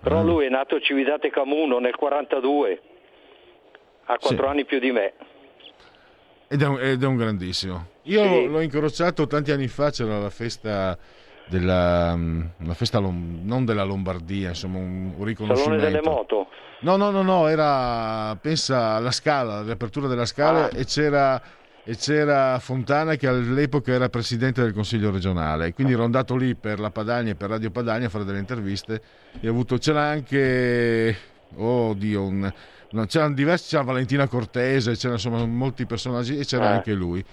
però 0.00 0.22
lui 0.22 0.46
è 0.46 0.48
nato 0.48 0.76
a 0.76 0.80
Cividate 0.80 1.30
Camuno 1.30 1.78
nel 1.78 1.96
42, 1.96 2.82
ha 4.04 4.16
quattro 4.18 4.44
Sì. 4.44 4.50
anni 4.50 4.64
più 4.64 4.78
di 4.78 4.92
me. 4.92 5.12
Ed 6.46 6.62
è 6.62 6.66
un, 6.66 6.80
ed 6.80 7.02
è 7.02 7.06
un 7.06 7.16
grandissimo. 7.16 7.88
Io 8.04 8.22
Sì. 8.22 8.46
l'ho 8.46 8.60
incrociato 8.60 9.26
tanti 9.26 9.50
anni 9.50 9.66
fa, 9.66 9.90
c'era 9.90 10.18
la 10.18 10.30
festa 10.30 10.96
della 11.46 12.14
mm, 12.14 12.70
festa 12.72 13.00
non 13.00 13.64
della 13.64 13.82
Lombardia, 13.82 14.50
insomma 14.50 14.78
un, 14.78 15.14
un 15.16 15.24
riconoscimento. 15.24 15.82
Salone 15.84 16.00
delle 16.00 16.02
moto. 16.02 16.48
No, 16.80 16.96
no, 16.96 17.10
no, 17.10 17.22
no, 17.22 17.48
era 17.48 18.36
pensa 18.40 18.94
alla 18.94 19.10
Scala, 19.10 19.62
l'apertura 19.62 20.06
della 20.06 20.24
Scala 20.26 20.66
Ah. 20.66 20.70
e 20.74 20.84
c'era 20.84 21.40
e 21.84 21.96
c'era 21.96 22.58
Fontana 22.60 23.14
che 23.16 23.26
all'epoca 23.26 23.92
era 23.92 24.10
presidente 24.10 24.60
del 24.60 24.74
Consiglio 24.74 25.10
regionale, 25.10 25.72
quindi 25.72 25.94
ero 25.94 26.04
andato 26.04 26.36
lì 26.36 26.54
per 26.54 26.78
la 26.80 26.90
Padania 26.90 27.32
e 27.32 27.34
per 27.34 27.48
Radio 27.48 27.70
Padania 27.70 28.08
a 28.08 28.10
fare 28.10 28.24
delle 28.24 28.38
interviste 28.40 29.00
e 29.40 29.48
ho 29.48 29.50
avuto 29.50 29.78
c'era 29.78 30.02
anche 30.02 31.16
oh 31.56 31.94
Dio, 31.94 32.24
un, 32.24 32.52
no, 32.90 33.06
c'erano 33.06 33.32
diversi, 33.34 33.70
c'era 33.70 33.84
Valentina 33.84 34.28
Cortese, 34.28 34.92
c'erano 34.92 35.14
insomma 35.14 35.44
molti 35.46 35.86
personaggi 35.86 36.38
e 36.38 36.44
c'era 36.44 36.64
Eh. 36.64 36.74
anche 36.74 36.92
lui. 36.92 37.24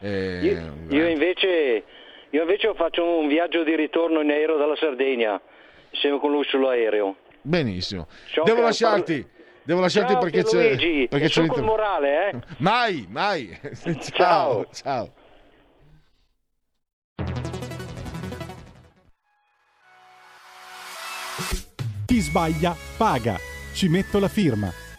Eh, 0.00 0.40
Io, 0.88 0.96
io 0.98 1.06
invece, 1.06 1.84
io 2.30 2.40
invece 2.42 2.72
faccio 2.74 3.04
un 3.20 3.28
viaggio 3.28 3.62
di 3.62 3.76
ritorno 3.76 4.20
in 4.22 4.30
aereo 4.30 4.56
dalla 4.58 4.76
Sardegna, 4.76 5.40
insieme 5.90 6.18
con 6.18 6.32
lui 6.32 6.42
sull'aereo. 6.48 7.14
Benissimo. 7.42 8.06
So 8.32 8.42
Devo 8.44 8.62
lasciarti. 8.62 9.26
Devo 9.62 9.80
lasciarti 9.80 10.12
Ciao, 10.12 10.20
perché 10.22 10.42
c'è 10.42 10.74
Pierluigi, 10.76 11.08
perché 11.08 11.28
c'è 11.28 11.42
l'inter- 11.42 11.62
morale, 11.62 12.30
eh? 12.30 12.40
Mai, 12.58 13.06
mai. 13.08 13.58
Ciao. 14.00 14.66
ciao. 14.72 14.72
ciao. 14.72 15.12
Chi 22.06 22.20
sbaglia 22.20 22.74
paga. 22.96 23.38
Ci 23.72 23.88
metto 23.88 24.18
la 24.18 24.28
firma. 24.28 24.89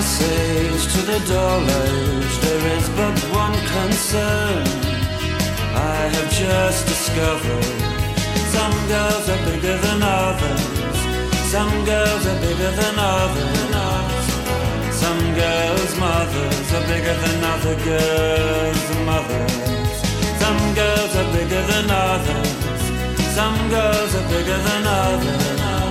From 0.00 0.08
the 0.08 0.14
ice 0.14 0.22
age 0.22 0.92
to 0.94 1.00
the 1.02 1.18
dull 1.28 1.60
age, 1.60 2.34
there 2.40 2.64
is 2.78 2.88
but 2.96 3.18
one 3.36 3.52
concern. 3.76 4.64
I 5.76 6.08
have 6.14 6.30
just 6.32 6.86
discovered 6.86 7.64
some 8.56 8.76
girls 8.88 9.28
are 9.28 9.42
bigger 9.44 9.76
than 9.76 10.00
others. 10.02 10.64
Some 11.52 11.84
girls 11.84 12.26
are 12.26 12.40
bigger 12.40 12.72
than 12.80 12.96
others. 12.96 14.24
Some 15.02 15.20
girls' 15.34 15.94
mothers 15.98 16.72
are 16.76 16.86
bigger 16.88 17.16
than 17.22 17.44
other 17.52 17.76
girls' 17.84 18.90
mothers. 19.04 19.52
Some 20.40 20.60
girls 20.80 21.12
are 21.20 21.30
bigger 21.36 21.62
than 21.72 21.90
others. 21.90 22.48
Some 23.36 23.56
girls 23.68 24.14
are 24.14 24.28
bigger 24.32 24.60
than 24.68 24.86
others. 24.86 25.89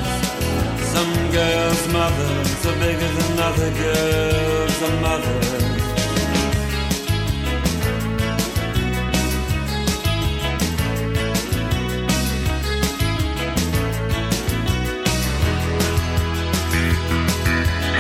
Some 0.93 1.32
girls' 1.32 1.88
mothers 1.93 2.65
are 2.65 2.78
bigger 2.80 3.12
than 3.17 3.39
other 3.39 3.71
girls' 3.84 4.82
mothers. 5.02 5.69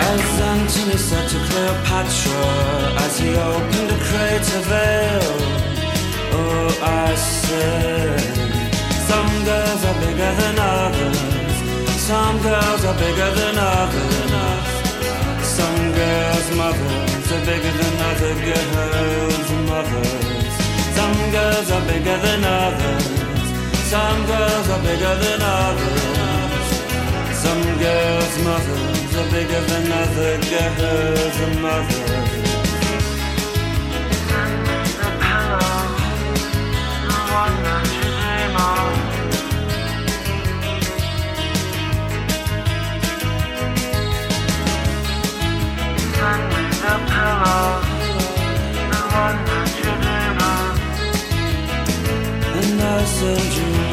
As 0.09 0.41
Antony 0.41 0.97
said 0.97 1.29
to 1.29 1.37
Cleopatra 1.49 2.43
as 3.05 3.19
he 3.19 3.29
opened 3.35 3.91
a 3.91 3.99
crater 4.07 4.61
veil, 4.71 5.35
Oh, 6.31 6.79
I 6.81 7.15
said, 7.15 8.19
some 9.09 9.31
girls 9.45 9.81
are 9.85 9.97
bigger 10.01 10.31
than 10.41 10.59
others. 10.59 11.28
Some 12.09 12.41
girls 12.41 12.83
are 12.85 12.97
bigger 12.97 13.31
than 13.37 13.55
others. 13.59 14.65
Some 15.45 15.91
girls' 15.93 16.49
mothers 16.57 17.31
are 17.31 17.45
bigger 17.45 17.73
than 17.79 17.95
other 18.09 18.33
girls' 18.49 19.51
mothers. 19.69 20.53
Some 20.97 21.17
girls 21.29 21.69
are 21.69 21.85
bigger 21.85 22.17
than 22.25 22.43
others. 22.43 23.05
Some 23.93 24.25
girls 24.25 24.69
are 24.73 24.81
bigger 24.81 25.15
than 25.23 25.39
others. 25.39 26.67
Some 27.43 27.61
girls' 27.77 28.37
mothers 28.43 29.15
are 29.21 29.29
bigger 29.29 29.61
than 29.69 29.91
other 30.01 30.33
girls' 30.49 31.39
mothers. 31.61 32.39
One 37.31 37.63
that 37.63 38.08
the 46.81 46.95
pillow, 47.11 47.81
the 48.91 49.01
one 49.23 49.39
that 49.49 49.69
you 49.79 49.91
dream 50.03 50.39
of. 50.55 50.73
And 52.57 52.81
I 52.81 53.05
send 53.05 53.51
you 53.57 53.88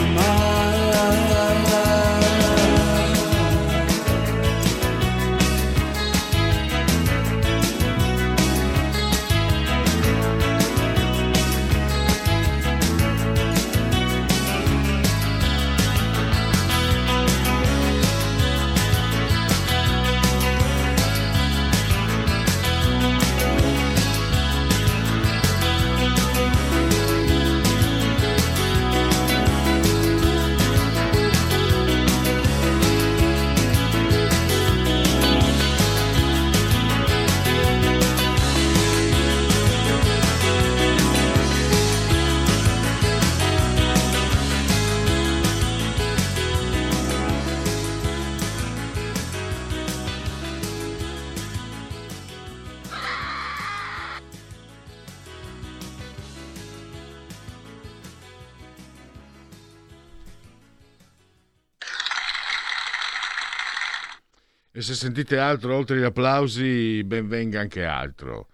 sentite 64.96 65.38
altro 65.38 65.76
oltre 65.76 65.98
gli 65.98 66.02
applausi, 66.02 67.04
ben 67.04 67.28
venga 67.28 67.60
anche 67.60 67.84
altro. 67.84 68.48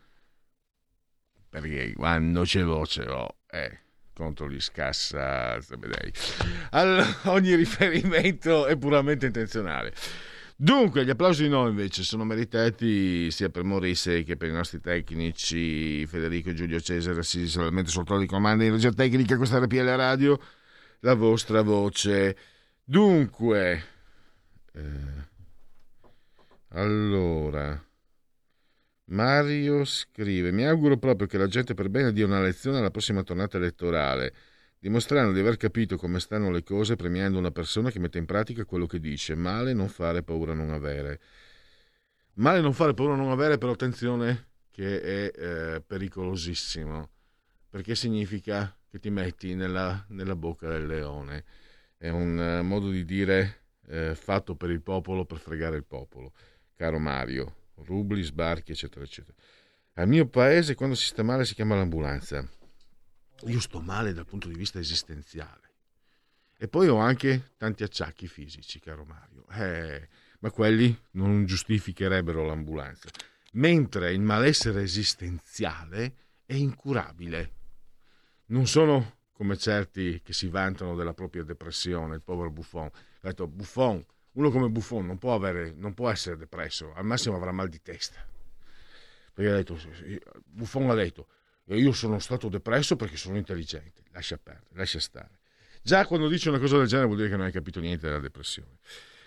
Perché 1.49 1.93
quando 1.95 2.45
ce 2.45 2.61
l'ho, 2.61 2.87
ce 2.87 3.05
l'ho. 3.05 3.37
Eh, 3.49 3.79
contro 4.15 4.51
gli 4.51 4.61
scassa. 4.61 5.59
Allora, 6.71 7.07
ogni 7.31 7.55
riferimento 7.55 8.67
è 8.67 8.77
puramente 8.77 9.27
intenzionale. 9.27 9.95
Dunque, 10.57 11.05
gli 11.05 11.11
applausi 11.11 11.43
di 11.43 11.49
noi 11.49 11.71
invece 11.71 12.05
sono 12.05 12.25
meritati 12.25 13.31
sia 13.31 13.49
per 13.49 13.65
Morisse 13.65 14.23
che 14.23 14.37
per 14.37 14.49
i 14.49 14.53
nostri 14.53 14.81
tecnici 14.81 16.07
Federico 16.07 16.51
e 16.51 16.55
Giulio 16.55 16.81
Cesare, 16.81 17.23
sì, 17.23 17.49
solamente 17.49 17.91
soltanto 17.91 18.23
di 18.23 18.29
comando 18.29 18.63
in 18.63 18.71
regia 18.71 18.93
tecnica, 18.93 19.37
questa 19.37 19.59
RPL 19.59 19.97
Radio, 19.97 20.41
la 21.01 21.15
vostra 21.15 21.63
voce. 21.63 22.37
Dunque, 22.85 23.85
eh, 24.73 25.31
allora, 26.75 27.83
Mario 29.07 29.85
scrive, 29.85 30.53
mi 30.53 30.65
auguro 30.65 30.97
proprio 30.97 31.27
che 31.27 31.39
la 31.39 31.47
gente 31.47 31.75
per 31.75 31.89
bene 31.89 32.13
dia 32.13 32.27
una 32.27 32.41
lezione 32.41 32.79
alla 32.79 32.91
prossima 32.91 33.23
tornata 33.23 33.57
elettorale 33.57 34.35
dimostrando 34.83 35.33
di 35.33 35.39
aver 35.39 35.57
capito 35.57 35.97
come 35.97 36.19
stanno 36.19 36.51
le 36.51 36.65
cose 36.65 36.97
premiando 36.97 37.39
una 37.39 37.53
persona 37.53 37.89
che 37.93 38.01
mette 38.01 38.19
in 38.19 38.27
pratica 38.27 38.65
quello 38.65 38.87
che 38.87 38.99
dice. 38.99 39.37
Male 39.37 39.75
non 39.75 39.89
fare, 39.89 40.25
paura 40.25 40.55
non 40.55 40.71
avere. 40.71 41.21
Male 42.35 42.61
non 42.61 42.73
fare, 42.73 42.93
paura 42.93 43.15
non 43.15 43.31
avere, 43.31 43.59
però 43.59 43.71
attenzione 43.71 44.49
che 44.71 45.01
è 45.01 45.31
eh, 45.39 45.83
pericolosissimo, 45.87 47.11
perché 47.69 47.95
significa 47.95 48.77
che 48.89 48.99
ti 48.99 49.11
metti 49.11 49.55
nella, 49.55 50.05
nella 50.09 50.35
bocca 50.35 50.67
del 50.67 50.87
leone. 50.89 51.45
È 51.97 52.09
un 52.09 52.37
uh, 52.37 52.65
modo 52.65 52.91
di 52.91 53.05
dire 53.05 53.67
eh, 53.87 54.17
fatto 54.17 54.57
per 54.57 54.71
il 54.71 54.83
popolo, 54.83 55.25
per 55.25 55.39
fregare 55.39 55.77
il 55.77 55.85
popolo. 55.85 56.33
Caro 56.83 56.99
Mario, 56.99 57.55
rubli, 57.85 58.23
sbarchi, 58.23 58.73
eccetera, 58.73 59.05
eccetera. 59.05 59.37
Al 59.95 60.09
mio 60.09 60.27
paese 60.27 60.75
quando 60.75 60.97
si 60.97 61.07
sta 61.07 61.23
male 61.23 61.45
si 61.45 61.55
chiama 61.55 61.77
l'ambulanza 61.77 62.45
io 63.45 63.61
sto 63.61 63.81
male 63.81 64.12
dal 64.12 64.27
punto 64.27 64.49
di 64.49 64.55
vista 64.55 64.81
esistenziale. 64.81 65.71
E 66.59 66.66
poi 66.66 66.88
ho 66.88 66.97
anche 66.97 67.53
tanti 67.57 67.85
acciacchi 67.85 68.27
fisici, 68.27 68.81
caro 68.81 69.05
Mario. 69.05 69.47
Eh, 69.51 70.09
ma 70.40 70.51
quelli 70.51 70.97
non 71.12 71.45
giustificherebbero 71.45 72.45
l'ambulanza. 72.45 73.09
Mentre 73.53 74.12
il 74.12 74.21
malessere 74.21 74.83
esistenziale 74.83 76.14
è 76.45 76.55
incurabile. 76.55 77.53
Non 78.47 78.66
sono 78.66 79.18
come 79.33 79.57
certi 79.57 80.21
che 80.23 80.33
si 80.33 80.49
vantano 80.49 80.97
della 80.97 81.14
propria 81.14 81.45
depressione, 81.45 82.16
il 82.16 82.23
povero 82.23 82.51
Buffon. 82.51 82.87
Ha 82.87 83.29
detto, 83.29 83.47
Buffon, 83.49 84.05
uno 84.33 84.51
come 84.51 84.68
Buffon 84.68 85.07
non 85.07 85.18
può, 85.18 85.35
avere, 85.35 85.73
non 85.77 85.95
può 85.95 86.09
essere 86.09 86.37
depresso, 86.37 86.92
al 86.95 87.05
massimo 87.05 87.37
avrà 87.37 87.53
mal 87.53 87.68
di 87.68 87.81
testa. 87.83 88.25
Perché 89.35 89.51
ha 89.51 89.55
detto, 89.55 89.79
Buffon 90.45 90.90
ha 90.90 90.95
detto, 90.95 91.27
io 91.66 91.92
sono 91.92 92.18
stato 92.18 92.49
depresso 92.49 92.97
perché 92.97 93.16
sono 93.16 93.37
intelligente. 93.37 94.03
Lascia 94.12 94.38
perdere, 94.42 94.66
lascia 94.75 95.01
stare. 95.01 95.40
Già 95.83 96.07
quando 96.07 96.29
dice 96.29 96.49
una 96.49 96.59
cosa 96.59 96.79
del 96.79 96.87
genere 96.87 97.07
vuol 97.07 97.18
dire 97.18 97.31
che 97.31 97.37
non 97.37 97.47
hai 97.47 97.53
capito 97.53 97.81
niente 97.81 98.07
della 98.07 98.21
depressione. 98.21 98.79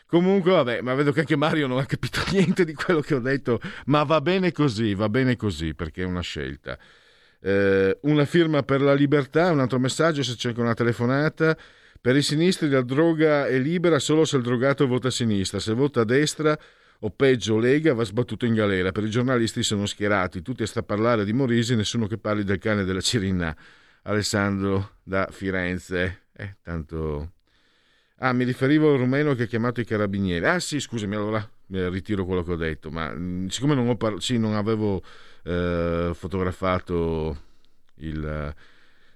Comunque, 0.08 0.52
vabbè, 0.52 0.82
ma 0.82 0.94
vedo 0.94 1.12
che 1.12 1.22
anche 1.22 1.36
Mario 1.36 1.68
non 1.68 1.80
ha 1.80 1.86
capito 1.86 2.22
niente 2.32 2.64
di 2.64 2.74
quello 2.74 3.02
che 3.02 3.16
ho 3.16 3.20
detto, 3.20 3.60
ma 3.86 4.04
va 4.04 4.22
bene 4.22 4.52
così, 4.52 4.94
va 4.94 5.10
bene 5.10 5.36
così, 5.36 5.74
perché 5.74 6.04
è 6.04 6.06
una 6.06 6.22
scelta. 6.22 6.78
Eh, 7.42 7.98
una 8.04 8.26
firma 8.26 8.64
per 8.64 8.82
la 8.82 8.94
libertà, 8.94 9.52
un 9.52 9.60
altro 9.60 9.80
messaggio 9.80 10.24
se 10.24 10.36
c'è 10.36 10.50
anche 10.50 10.62
una 10.62 10.74
telefonata. 10.74 11.58
Per 12.06 12.16
i 12.16 12.22
sinistri 12.22 12.70
la 12.70 12.84
droga 12.84 13.48
è 13.48 13.58
libera 13.58 13.98
solo 13.98 14.26
se 14.26 14.38
il 14.38 14.44
drogato 14.44 14.86
vota 14.86 15.08
a 15.08 15.12
sinistra, 15.12 15.58
se 15.58 15.74
vota 15.74 16.02
a 16.02 16.06
destra 16.06 16.56
o 17.00 17.10
peggio 17.10 17.58
Lega 17.58 17.96
va 17.96 18.04
sbattuto 18.04 18.46
in 18.46 18.54
galera. 18.54 18.92
Per 18.92 19.04
i 19.04 19.10
giornalisti 19.10 19.64
sono 19.64 19.88
schierati, 19.88 20.44
tutti 20.44 20.62
a 20.62 20.84
parlare 20.84 21.26
di 21.26 21.34
Morisi, 21.34 21.76
nessuno 21.76 22.06
che 22.06 22.20
parli 22.20 22.44
del 22.44 22.60
cane 22.60 22.84
della 22.84 23.02
Cirinna. 23.02 23.58
Alessandro 24.04 24.98
da 25.02 25.30
Firenze. 25.32 26.26
Eh, 26.34 26.58
tanto... 26.62 27.32
Ah, 28.18 28.34
mi 28.34 28.44
riferivo 28.44 28.92
al 28.92 29.00
rumeno 29.00 29.34
che 29.34 29.42
ha 29.42 29.48
chiamato 29.48 29.82
i 29.82 29.86
carabinieri. 29.86 30.46
Ah 30.46 30.60
sì, 30.60 30.80
scusami, 30.80 31.16
allora 31.16 31.50
ritiro 31.70 32.24
quello 32.24 32.44
che 32.44 32.52
ho 32.52 32.56
detto, 32.56 32.92
ma 32.92 33.12
mm, 33.16 33.48
siccome 33.48 33.74
non, 33.74 33.90
ho 33.90 33.96
par- 33.98 34.22
sì, 34.22 34.38
non 34.38 34.54
avevo 34.54 35.02
eh, 35.42 36.12
fotografato 36.14 37.36
il 37.96 38.54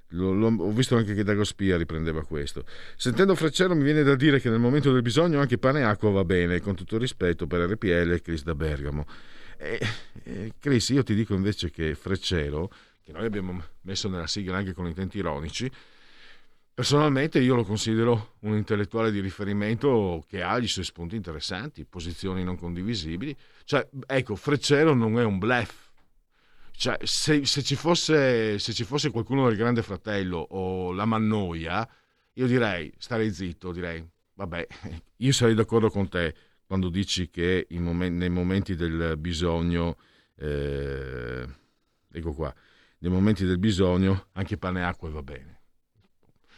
lo, 0.09 0.33
lo, 0.33 0.47
ho 0.47 0.71
visto 0.71 0.95
anche 0.95 1.13
che 1.13 1.23
Dago 1.23 1.43
Spia 1.43 1.77
riprendeva 1.77 2.23
questo. 2.23 2.65
Sentendo 2.95 3.35
Freccero 3.35 3.75
mi 3.75 3.83
viene 3.83 4.03
da 4.03 4.15
dire 4.15 4.39
che 4.39 4.49
nel 4.49 4.59
momento 4.59 4.91
del 4.91 5.01
bisogno 5.01 5.39
anche 5.39 5.57
pane 5.57 5.79
e 5.79 5.83
acqua 5.83 6.09
va 6.09 6.23
bene, 6.23 6.61
con 6.61 6.75
tutto 6.75 6.97
rispetto 6.97 7.47
per 7.47 7.69
RPL 7.69 8.11
e 8.13 8.21
Chris 8.21 8.43
da 8.43 8.55
Bergamo. 8.55 9.05
E, 9.57 9.79
e, 10.23 10.53
Chris, 10.57 10.89
io 10.89 11.03
ti 11.03 11.13
dico 11.13 11.33
invece 11.33 11.69
che 11.69 11.93
Freccero, 11.95 12.71
che 13.03 13.11
noi 13.11 13.25
abbiamo 13.25 13.61
messo 13.81 14.07
nella 14.09 14.27
sigla 14.27 14.57
anche 14.57 14.73
con 14.73 14.87
intenti 14.87 15.17
ironici, 15.17 15.69
personalmente 16.73 17.39
io 17.39 17.55
lo 17.55 17.63
considero 17.63 18.35
un 18.39 18.55
intellettuale 18.55 19.11
di 19.11 19.19
riferimento 19.19 20.23
che 20.27 20.41
ha 20.41 20.57
i 20.57 20.67
suoi 20.67 20.85
spunti 20.85 21.15
interessanti, 21.15 21.85
posizioni 21.85 22.43
non 22.43 22.57
condivisibili. 22.57 23.35
Cioè, 23.65 23.87
ecco, 24.07 24.35
Freccero 24.35 24.93
non 24.93 25.19
è 25.19 25.23
un 25.23 25.37
bluff 25.37 25.88
cioè, 26.79 26.97
se, 27.03 27.45
se, 27.45 27.61
ci 27.61 27.75
fosse, 27.75 28.57
se, 28.57 28.71
ci 28.71 28.85
fosse, 28.85 29.11
qualcuno 29.11 29.49
del 29.49 29.57
Grande 29.57 29.83
Fratello 29.83 30.37
o 30.37 30.93
la 30.93 31.03
Mannoia, 31.03 31.85
io 32.35 32.47
direi, 32.47 32.89
starei 32.97 33.33
zitto, 33.33 33.73
direi, 33.73 34.01
vabbè, 34.35 34.65
io 35.17 35.31
sarei 35.33 35.55
d'accordo 35.55 35.89
con 35.89 36.07
te 36.07 36.33
quando 36.65 36.87
dici 36.87 37.29
che 37.29 37.67
momen- 37.71 38.15
nei 38.15 38.29
momenti 38.29 38.77
del 38.77 39.17
bisogno, 39.17 39.97
eh, 40.35 41.45
ecco 42.13 42.31
qua, 42.31 42.55
nei 42.99 43.11
momenti 43.11 43.43
del 43.43 43.59
bisogno 43.59 44.27
anche 44.31 44.57
pane 44.57 44.79
e 44.79 44.83
acqua 44.83 45.09
va 45.09 45.21
bene. 45.21 45.59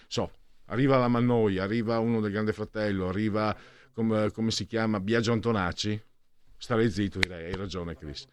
So, 0.05 0.31
arriva 0.65 0.99
la 0.99 1.07
Mannoia, 1.07 1.63
arriva 1.63 1.97
uno 1.97 2.21
del 2.21 2.31
Grande 2.31 2.53
Fratello, 2.53 3.07
arriva, 3.07 3.57
come, 3.91 4.29
come 4.29 4.51
si 4.51 4.67
chiama, 4.67 4.99
Biagio 4.99 5.31
Antonacci, 5.31 5.99
starei 6.57 6.91
zitto, 6.91 7.17
direi, 7.17 7.45
hai 7.45 7.55
ragione 7.55 7.95
Chris. 7.95 8.27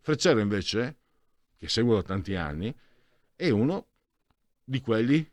Freccero 0.00 0.38
invece 0.38 0.98
che 1.62 1.68
seguo 1.68 1.94
da 1.94 2.02
tanti 2.02 2.34
anni, 2.34 2.74
è 3.36 3.48
uno 3.50 3.86
di 4.64 4.80
quelli 4.80 5.24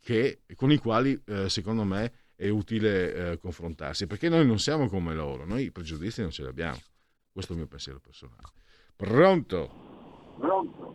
che, 0.00 0.40
con 0.56 0.72
i 0.72 0.78
quali 0.78 1.22
eh, 1.26 1.48
secondo 1.48 1.84
me 1.84 2.12
è 2.34 2.48
utile 2.48 3.14
eh, 3.14 3.38
confrontarsi, 3.38 4.08
perché 4.08 4.28
noi 4.28 4.44
non 4.44 4.58
siamo 4.58 4.88
come 4.88 5.14
loro, 5.14 5.46
noi 5.46 5.66
i 5.66 5.70
pregiudizi 5.70 6.22
non 6.22 6.32
ce 6.32 6.42
li 6.42 6.48
abbiamo. 6.48 6.76
Questo 7.32 7.52
è 7.52 7.54
il 7.54 7.60
mio 7.60 7.70
pensiero 7.70 8.00
personale. 8.00 8.48
Pronto? 8.96 9.70
Pronto? 10.40 10.94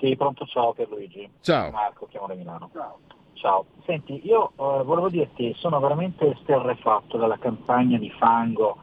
Sì, 0.00 0.16
pronto, 0.16 0.46
ciao 0.46 0.72
Pierluigi. 0.72 1.30
Ciao. 1.42 1.70
Marco, 1.70 2.06
chiamo 2.06 2.26
da 2.26 2.34
Milano. 2.34 2.70
Ciao. 2.72 3.00
Ciao. 3.34 3.66
Senti, 3.84 4.26
io 4.26 4.48
eh, 4.48 4.82
volevo 4.82 5.10
dirti, 5.10 5.52
sono 5.58 5.78
veramente 5.78 6.38
sterrefatto 6.40 7.18
dalla 7.18 7.38
campagna 7.38 7.98
di 7.98 8.10
fango 8.12 8.82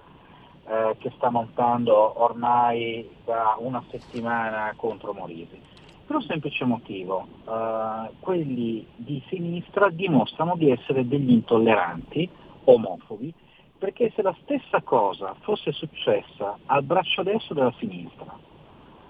eh, 0.66 0.96
che 1.00 1.12
sta 1.16 1.30
montando 1.30 2.22
ormai 2.22 3.10
da 3.26 3.56
una 3.60 3.84
settimana 3.90 4.74
contro 4.76 5.14
Morisi. 5.14 5.60
Per 6.06 6.16
un 6.16 6.22
semplice 6.22 6.66
motivo, 6.66 7.28
eh, 7.48 8.10
quelli 8.20 8.86
di 8.96 9.22
sinistra 9.28 9.90
dimostrano 9.90 10.56
di 10.56 10.70
essere 10.70 11.08
degli 11.08 11.32
intolleranti, 11.32 12.30
omofobi, 12.66 13.34
perché 13.78 14.12
se 14.16 14.22
la 14.22 14.36
stessa 14.42 14.82
cosa 14.82 15.36
fosse 15.42 15.72
successa 15.74 16.58
al 16.68 16.84
braccio 16.84 17.24
destro 17.24 17.56
della 17.56 17.74
sinistra, 17.78 18.34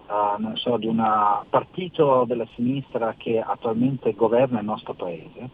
eh, 0.08 0.42
non 0.42 0.56
so, 0.58 0.78
di 0.78 0.88
un 0.88 1.04
partito 1.50 2.26
della 2.26 2.48
sinistra 2.56 3.14
che 3.18 3.40
attualmente 3.40 4.14
governa 4.14 4.60
il 4.60 4.66
nostro 4.66 4.94
paese, 4.94 5.50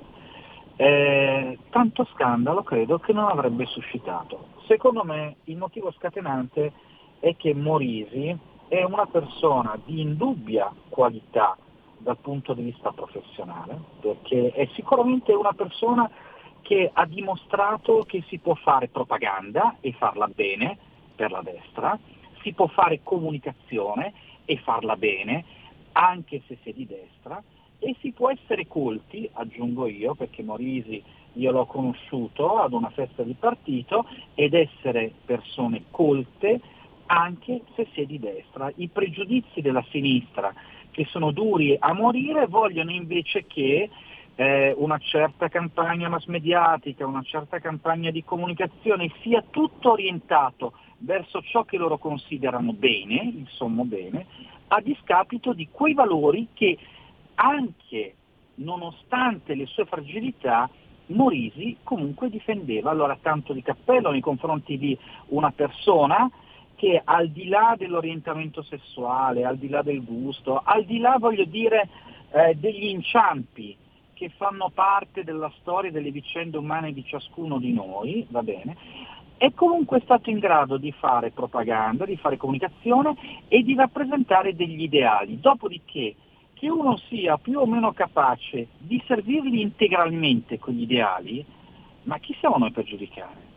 eh, 0.82 1.58
tanto 1.72 2.08
scandalo 2.14 2.64
credo 2.64 3.00
che 3.00 3.12
non 3.12 3.28
avrebbe 3.28 3.66
suscitato. 3.66 4.48
Secondo 4.66 5.04
me 5.04 5.36
il 5.46 5.58
motivo 5.58 5.92
scatenante 5.92 6.72
è 7.20 7.36
che 7.36 7.54
Morisi 7.54 8.34
è 8.70 8.82
una 8.84 9.06
persona 9.06 9.78
di 9.84 10.00
indubbia 10.00 10.72
qualità 10.88 11.58
dal 11.98 12.18
punto 12.20 12.54
di 12.54 12.62
vista 12.62 12.94
professionale, 12.94 13.78
perché 14.00 14.52
è 14.52 14.70
sicuramente 14.74 15.34
una 15.34 15.52
persona 15.52 16.10
che 16.62 16.90
ha 16.94 17.06
dimostrato 17.06 18.06
che 18.08 18.24
si 18.30 18.38
può 18.38 18.56
fare 18.56 18.88
propaganda 18.88 19.76
e 19.82 19.92
farla 19.92 20.28
bene 20.28 20.78
per 21.14 21.32
la 21.32 21.42
destra, 21.42 22.00
si 22.42 22.54
può 22.54 22.68
fare 22.68 23.02
comunicazione 23.04 24.14
e 24.46 24.56
farla 24.60 24.96
bene 24.96 25.44
anche 25.92 26.42
se 26.48 26.58
si 26.64 26.70
è 26.70 26.74
di 26.74 26.86
destra, 26.86 27.44
e 27.80 27.96
si 28.02 28.12
può 28.12 28.30
essere 28.30 28.68
colti, 28.68 29.30
aggiungo 29.34 29.88
io, 29.88 30.14
perché 30.14 30.44
Morisi 30.44 31.02
io 31.34 31.52
l'ho 31.52 31.66
conosciuto 31.66 32.58
ad 32.58 32.74
una 32.74 32.90
festa 32.90 33.24
di 33.24 33.36
partito, 33.38 34.06
ed 34.36 34.54
essere 34.54 35.12
persone 35.26 35.84
colte 35.90 36.60
anche 37.08 37.62
se 37.76 37.88
si 37.94 38.02
è 38.02 38.06
di 38.06 38.20
destra. 38.20 38.72
I 38.76 38.88
pregiudizi 38.88 39.62
della 39.62 39.84
sinistra, 39.90 40.54
che 40.92 41.06
sono 41.06 41.32
duri 41.32 41.76
a 41.80 41.94
morire, 41.94 42.48
vogliono 42.48 42.92
invece 42.92 43.46
che 43.48 43.90
eh, 44.36 44.74
una 44.78 44.98
certa 45.00 45.48
campagna 45.48 46.08
mass 46.08 46.26
mediatica, 46.26 47.06
una 47.06 47.24
certa 47.24 47.60
campagna 47.60 48.12
di 48.12 48.24
comunicazione 48.24 49.12
sia 49.22 49.44
tutto 49.50 49.92
orientato 49.92 50.74
verso 51.00 51.42
ciò 51.42 51.64
che 51.64 51.78
loro 51.78 51.98
considerano 51.98 52.74
bene, 52.74 53.22
il 53.24 53.48
sommo 53.50 53.86
bene, 53.86 54.26
a 54.68 54.82
discapito 54.82 55.54
di 55.54 55.68
quei 55.72 55.94
valori 55.94 56.50
che 56.54 56.78
anche 57.40 58.16
nonostante 58.56 59.54
le 59.56 59.66
sue 59.66 59.86
fragilità 59.86 60.70
Morisi 61.08 61.78
comunque 61.82 62.30
difendeva 62.30 62.92
allora 62.92 63.18
tanto 63.20 63.54
di 63.54 63.64
cappello 63.64 64.12
nei 64.12 64.22
confronti 64.22 64.78
di 64.78 64.96
una 65.28 65.52
persona 65.52 66.30
che 66.76 67.02
al 67.04 67.30
di 67.30 67.48
là 67.48 67.76
dell'orientamento 67.78 68.62
sessuale, 68.62 69.44
al 69.44 69.58
di 69.58 69.70
là 69.70 69.82
del 69.82 70.04
gusto, 70.04 70.62
al 70.64 70.86
di 70.86 71.00
là 71.00 71.18
voglio 71.18 71.46
dire 71.46 71.90
eh, 72.32 72.56
degli 72.56 72.86
inciampi 72.86 73.76
che 74.14 74.30
fanno 74.30 74.70
parte 74.74 75.24
della 75.24 75.52
storia 75.60 75.90
e 75.90 75.94
delle 75.94 76.12
vicende 76.12 76.58
umane 76.58 76.94
di 76.94 77.04
ciascuno 77.04 77.58
di 77.58 77.74
noi, 77.74 78.26
va 78.30 78.44
bene, 78.44 78.78
è 79.38 79.52
comunque 79.54 80.02
stato 80.02 80.30
in 80.30 80.38
grado 80.38 80.78
di 80.78 80.92
fare 80.92 81.32
propaganda, 81.32 82.06
di 82.06 82.18
fare 82.18 82.38
comunicazione 82.38 83.16
e 83.48 83.64
di 83.64 83.74
rappresentare 83.76 84.56
degli 84.56 84.84
ideali. 84.84 85.40
Dopodiché 85.40 86.16
che 86.60 86.70
uno 86.70 86.98
sia 87.08 87.38
più 87.38 87.58
o 87.58 87.66
meno 87.66 87.94
capace 87.94 88.68
di 88.78 89.02
servirli 89.08 89.62
integralmente 89.62 90.60
quegli 90.60 90.82
ideali, 90.82 91.44
ma 92.04 92.18
chi 92.18 92.36
siamo 92.38 92.58
noi 92.58 92.72
per 92.72 92.84
giudicare? 92.84 93.48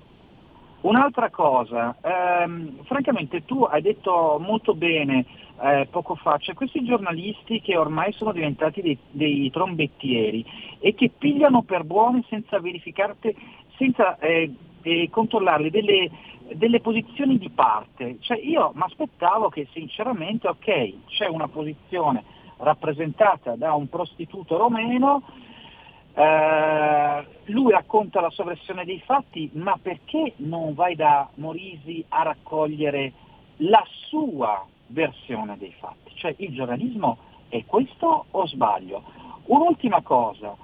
Un'altra 0.83 1.29
cosa, 1.31 1.97
ehm, 2.01 2.85
francamente 2.85 3.45
tu 3.45 3.63
hai 3.63 3.83
detto 3.83 4.39
molto 4.41 4.75
bene 4.75 5.25
eh, 5.61 5.89
poco 5.91 6.15
fa, 6.15 6.39
c'è 6.39 6.55
questi 6.55 6.85
giornalisti 6.85 7.61
che 7.61 7.77
ormai 7.77 8.13
sono 8.13 8.31
diventati 8.31 8.81
dei, 8.81 8.99
dei 9.11 9.51
trombettieri 9.51 10.45
e 10.79 10.95
che 10.95 11.11
pigliano 11.17 11.63
per 11.63 11.83
buone 11.83 12.25
senza 12.29 12.61
verificarte, 12.61 13.35
senza 13.79 14.17
eh, 14.19 14.53
eh, 14.83 15.09
controllarli 15.11 15.71
delle, 15.71 16.09
delle 16.53 16.81
posizioni 16.81 17.37
di 17.37 17.51
parte. 17.51 18.19
Cioè 18.21 18.39
io 18.39 18.71
mi 18.75 18.83
aspettavo 18.83 19.49
che 19.49 19.67
sinceramente, 19.73 20.47
ok, 20.47 21.07
c'è 21.07 21.27
una 21.27 21.49
posizione 21.49 22.41
rappresentata 22.63 23.57
da 23.57 23.75
un 23.75 23.89
prostituto 23.89 24.57
romeno, 24.57 25.23
eh, 26.15 27.27
lui 27.47 27.73
racconta 27.73 28.21
la 28.21 28.31
sua 28.31 28.45
versione 28.45 28.85
dei 28.85 29.01
fatti, 29.05 29.51
ma 29.55 29.79
perché 29.81 30.35
non 30.37 30.75
vai 30.75 30.95
da 30.95 31.29
Morisi 31.37 32.05
a 32.09 32.23
raccogliere 32.23 33.13
la 33.59 33.85
sua 34.09 34.65
versione 34.89 35.57
dei 35.59 35.75
fatti? 35.79 36.13
Cioè 36.15 36.35
il 36.39 36.55
giornalismo 36.55 37.19
è 37.49 37.65
questo 37.65 38.27
o 38.31 38.47
sbaglio? 38.47 39.03
Un'ultima 39.47 40.03
cosa, 40.03 40.55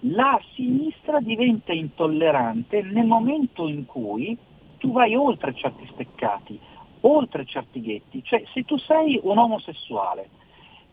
la 0.00 0.40
sinistra 0.54 1.20
diventa 1.20 1.72
intollerante 1.72 2.82
nel 2.82 3.06
momento 3.06 3.68
in 3.68 3.86
cui 3.86 4.36
tu 4.78 4.92
vai 4.92 5.14
oltre 5.14 5.54
certi 5.54 5.88
steccati, 5.92 6.58
oltre 7.02 7.44
certi 7.46 7.80
ghetti, 7.80 8.22
cioè 8.24 8.42
se 8.52 8.64
tu 8.64 8.76
sei 8.78 9.20
un 9.22 9.38
omosessuale, 9.38 10.28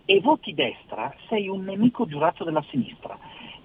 e 0.06 0.20
voti 0.20 0.54
destra, 0.54 1.14
sei 1.28 1.48
un 1.48 1.64
nemico 1.64 2.06
giurato 2.06 2.44
della 2.44 2.64
sinistra. 2.70 3.18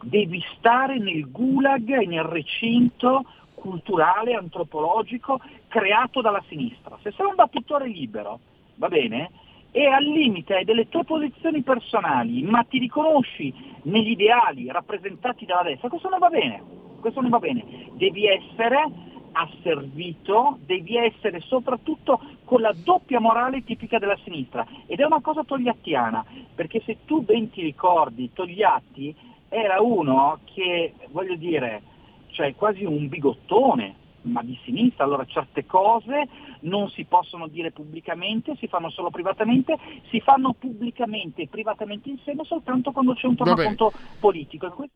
Devi 0.02 0.42
stare 0.56 0.98
nel 0.98 1.30
gulag 1.30 2.00
e 2.00 2.06
nel 2.06 2.22
recinto 2.22 3.24
culturale, 3.54 4.34
antropologico 4.34 5.40
creato 5.66 6.20
dalla 6.20 6.42
sinistra. 6.48 6.96
Se 7.02 7.12
sei 7.12 7.26
un 7.26 7.34
battutore 7.34 7.88
libero, 7.88 8.38
va 8.76 8.88
bene? 8.88 9.30
E 9.70 9.86
al 9.86 10.04
limite 10.04 10.62
delle 10.64 10.88
tue 10.88 11.04
posizioni 11.04 11.62
personali, 11.62 12.42
ma 12.42 12.62
ti 12.62 12.78
riconosci 12.78 13.52
negli 13.82 14.10
ideali 14.10 14.70
rappresentati 14.70 15.44
dalla 15.44 15.62
destra, 15.62 15.88
questo 15.88 16.08
non 16.08 16.20
va 16.20 16.28
bene. 16.28 16.62
Questo 17.00 17.20
non 17.20 17.30
va 17.30 17.38
bene. 17.38 17.64
Devi 17.92 18.26
essere 18.26 18.90
asservito, 19.38 20.58
devi 20.64 20.96
essere 20.96 21.40
soprattutto 21.40 22.20
con 22.44 22.60
la 22.60 22.74
doppia 22.74 23.20
morale 23.20 23.62
tipica 23.62 23.98
della 23.98 24.18
sinistra 24.24 24.66
ed 24.86 24.98
è 24.98 25.04
una 25.04 25.20
cosa 25.20 25.44
togliattiana, 25.44 26.24
perché 26.54 26.82
se 26.84 26.98
tu 27.04 27.22
ben 27.22 27.50
ti 27.50 27.62
ricordi, 27.62 28.32
Togliatti 28.32 29.14
era 29.48 29.80
uno 29.80 30.40
che, 30.44 30.94
voglio 31.10 31.36
dire, 31.36 31.82
cioè 32.30 32.54
quasi 32.54 32.84
un 32.84 33.08
bigottone, 33.08 33.94
ma 34.22 34.42
di 34.42 34.58
sinistra, 34.64 35.04
allora 35.04 35.24
certe 35.24 35.64
cose 35.64 36.28
non 36.60 36.88
si 36.90 37.04
possono 37.04 37.46
dire 37.46 37.70
pubblicamente, 37.70 38.56
si 38.56 38.66
fanno 38.66 38.90
solo 38.90 39.10
privatamente, 39.10 39.76
si 40.10 40.20
fanno 40.20 40.54
pubblicamente 40.58 41.42
e 41.42 41.48
privatamente 41.48 42.08
insieme 42.08 42.44
soltanto 42.44 42.90
quando 42.90 43.14
c'è 43.14 43.26
un 43.26 43.36
tornaconto 43.36 43.92
politico. 44.18 44.88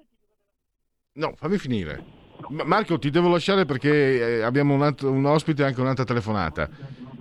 No, 1.15 1.33
fammi 1.37 1.59
finire. 1.59 2.22
Marco, 2.49 2.99
ti 2.99 3.11
devo 3.11 3.29
lasciare 3.29 3.65
perché 3.65 4.39
eh, 4.39 4.43
abbiamo 4.43 4.75
un, 4.75 4.83
altro, 4.83 5.11
un 5.11 5.25
ospite 5.25 5.63
e 5.63 5.67
anche 5.67 5.81
un'altra 5.81 6.05
telefonata. 6.05 6.69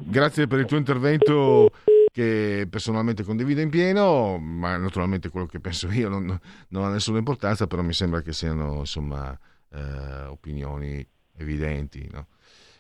Grazie 0.04 0.48
per 0.48 0.60
il 0.60 0.66
tuo 0.66 0.78
intervento 0.78 1.72
che 2.12 2.68
personalmente 2.70 3.24
condivido 3.24 3.62
in 3.62 3.70
pieno, 3.70 4.38
ma 4.38 4.76
naturalmente 4.78 5.30
quello 5.30 5.46
che 5.46 5.60
penso 5.60 5.88
io 5.90 6.10
non, 6.10 6.38
non 6.70 6.84
ha 6.84 6.90
nessuna 6.90 7.20
importanza, 7.20 7.68
però 7.68 7.82
mi 7.82 7.94
sembra 7.94 8.22
che 8.22 8.34
siano 8.34 8.80
insomma 8.80 9.38
eh, 9.74 10.26
opinioni 10.26 11.06
evidenti. 11.38 12.10
No? 12.12 12.28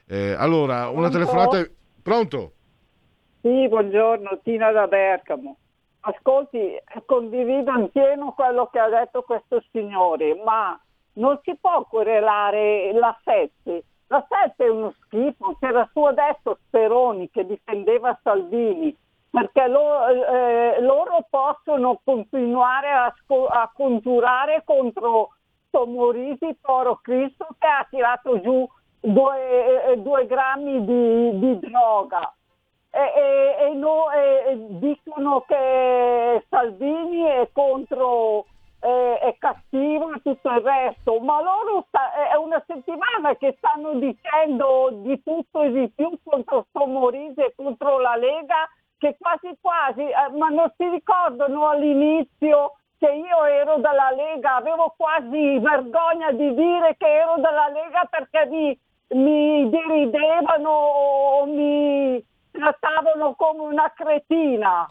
Eh, 0.08 0.34
allora, 0.34 0.90
una 0.90 1.10
Pronto? 1.10 1.12
telefonata... 1.12 1.70
Pronto? 2.02 2.54
Sì, 3.42 3.68
buongiorno, 3.68 4.40
Tina 4.44 4.72
da 4.72 4.88
Bergamo. 4.88 5.58
Ascolti, 6.02 6.78
condivido 7.06 7.72
in 7.78 7.90
pieno 7.92 8.34
quello 8.34 8.70
che 8.72 8.80
ha 8.80 8.90
detto 8.90 9.22
questo 9.22 9.64
signore, 9.72 10.36
ma 10.44 10.80
non 11.14 11.40
si 11.44 11.56
può 11.60 11.84
querelare 11.86 12.92
la 12.94 13.18
Sette. 13.24 13.84
La 14.08 14.26
Sette 14.28 14.66
è 14.66 14.70
uno 14.70 14.94
schifo, 15.04 15.56
c'era 15.60 15.88
su 15.92 16.04
adesso 16.04 16.60
Speroni 16.68 17.30
che 17.30 17.46
difendeva 17.46 18.18
Salvini, 18.22 18.96
perché 19.30 19.68
lo, 19.68 20.08
eh, 20.08 20.82
loro 20.82 21.26
possono 21.30 22.02
continuare 22.04 22.92
a, 22.92 23.14
sco- 23.22 23.48
a 23.48 23.72
congiurare 23.74 24.64
contro 24.66 25.30
Tomorisi, 25.70 26.58
Poro 26.60 27.00
Cristo, 27.02 27.48
che 27.58 27.68
ha 27.68 27.88
tirato 27.90 28.42
giù 28.42 28.68
due, 29.00 29.86
eh, 29.86 29.98
due 29.98 30.26
grammi 30.26 30.86
di, 30.86 31.40
di 31.40 31.60
droga. 31.60 32.34
E, 32.94 33.00
e, 33.00 33.66
e, 33.68 33.74
no, 33.74 34.12
e, 34.12 34.58
dicono 34.72 35.46
che 35.48 36.46
Salvini 36.50 37.24
è 37.24 37.50
contro 37.54 38.46
eh, 38.82 39.20
è 39.20 39.36
cattivo 39.38 40.14
e 40.14 40.22
tutto 40.22 40.50
il 40.50 40.62
resto, 40.62 41.20
ma 41.20 41.42
loro 41.42 41.86
sta, 41.88 42.14
è 42.32 42.36
una 42.36 42.62
settimana 42.66 43.36
che 43.36 43.56
stanno 43.58 43.94
dicendo 43.94 44.90
di 45.04 45.22
tutto 45.24 45.62
e 45.62 45.72
di 45.72 45.90
più 45.90 46.18
contro 46.24 46.66
Somorisi 46.72 47.40
e 47.40 47.54
contro 47.56 48.00
la 48.00 48.16
Lega, 48.16 48.68
che 48.98 49.16
quasi 49.20 49.56
quasi, 49.62 50.02
eh, 50.02 50.38
ma 50.38 50.50
non 50.50 50.72
si 50.78 50.88
ricordano 50.90 51.70
all'inizio 51.70 52.74
che 52.98 53.12
io 53.12 53.46
ero 53.46 53.78
dalla 53.78 54.12
Lega, 54.12 54.56
avevo 54.56 54.94
quasi 54.98 55.60
vergogna 55.60 56.32
di 56.32 56.54
dire 56.54 56.96
che 56.98 57.08
ero 57.08 57.36
dalla 57.38 57.68
Lega 57.70 58.08
perché 58.10 58.46
mi, 58.48 58.80
mi 59.10 59.70
deridevano 59.70 60.70
o 60.70 61.46
mi 61.46 62.24
trattavano 62.52 63.34
come 63.36 63.62
una 63.62 63.92
cretina. 63.96 64.88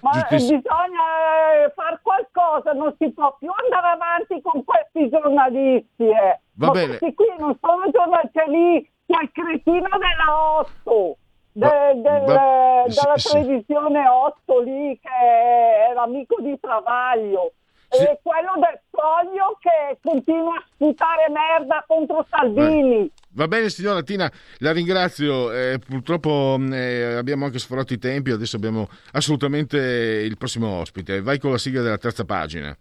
Ma 0.00 0.10
Giustiz... 0.12 0.50
bisogna 0.50 1.64
eh, 1.64 1.72
fare 1.74 2.00
qualcosa, 2.02 2.72
non 2.72 2.94
si 2.98 3.10
può 3.12 3.36
più 3.38 3.50
andare 3.62 3.88
avanti 3.88 4.40
con 4.42 4.64
questi 4.64 5.08
giornalisti. 5.08 6.08
Eh. 6.08 6.40
Va 6.54 6.66
Ma 6.66 6.72
bene. 6.72 6.98
questi 6.98 7.14
qui 7.14 7.26
non 7.38 7.56
sono 7.60 7.90
giornalisti, 7.90 8.38
c'è 8.38 8.46
lì 8.46 8.90
quel 9.06 9.30
cretino 9.32 9.88
della 9.88 10.58
8. 10.58 11.16
De, 11.52 11.68
del, 11.94 12.24
va- 12.24 12.84
della 12.86 13.16
sì, 13.16 13.28
sì. 13.28 13.32
televisione 13.32 14.06
8 14.06 14.60
lì 14.60 15.00
che 15.00 15.08
è 15.08 15.92
l'amico 15.94 16.36
di 16.40 16.60
Travaglio 16.60 17.52
e 17.88 18.18
quello 18.22 18.52
del 18.56 18.80
foglio 18.90 19.58
che 19.60 19.98
continua 20.02 20.56
a 20.56 20.64
sputare 20.74 21.28
merda 21.30 21.84
contro 21.86 22.26
Salvini. 22.28 23.10
Va 23.30 23.48
bene 23.48 23.68
signora 23.68 24.02
Tina, 24.02 24.30
la 24.58 24.72
ringrazio, 24.72 25.52
eh, 25.52 25.78
purtroppo 25.78 26.56
mh, 26.58 26.72
eh, 26.72 27.14
abbiamo 27.14 27.44
anche 27.44 27.58
sforato 27.58 27.92
i 27.92 27.98
tempi, 27.98 28.30
adesso 28.30 28.56
abbiamo 28.56 28.88
assolutamente 29.12 29.76
il 29.78 30.36
prossimo 30.38 30.68
ospite, 30.68 31.20
vai 31.20 31.38
con 31.38 31.50
la 31.50 31.58
sigla 31.58 31.82
della 31.82 31.98
terza 31.98 32.24
pagina. 32.24 32.76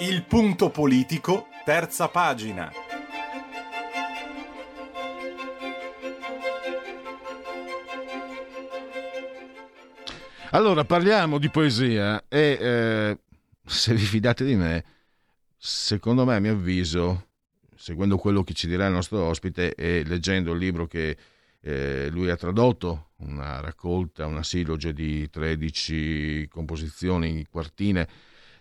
Il 0.00 0.24
punto 0.24 0.70
politico, 0.70 1.46
terza 1.64 2.08
pagina. 2.08 2.72
Allora, 10.50 10.84
parliamo 10.84 11.38
di 11.38 11.48
poesia 11.48 12.24
e 12.28 12.58
eh, 12.60 13.18
se 13.64 13.94
vi 13.94 14.04
fidate 14.04 14.44
di 14.44 14.56
me, 14.56 14.84
secondo 15.56 16.24
me, 16.24 16.34
a 16.34 16.40
mio 16.40 16.52
avviso, 16.54 17.28
seguendo 17.76 18.16
quello 18.16 18.42
che 18.42 18.52
ci 18.52 18.66
dirà 18.66 18.86
il 18.86 18.92
nostro 18.92 19.22
ospite 19.22 19.76
e 19.76 20.02
leggendo 20.04 20.52
il 20.52 20.58
libro 20.58 20.88
che 20.88 21.16
eh, 21.60 22.08
lui 22.10 22.30
ha 22.30 22.36
tradotto, 22.36 23.10
una 23.18 23.60
raccolta, 23.60 24.26
una 24.26 24.42
siloge 24.42 24.92
di 24.92 25.30
13 25.30 26.48
composizioni, 26.50 27.46
quartine 27.48 28.08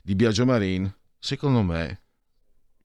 di 0.04 0.14
Biagio 0.16 0.46
Marin, 0.46 0.94
secondo 1.24 1.62
me 1.62 2.02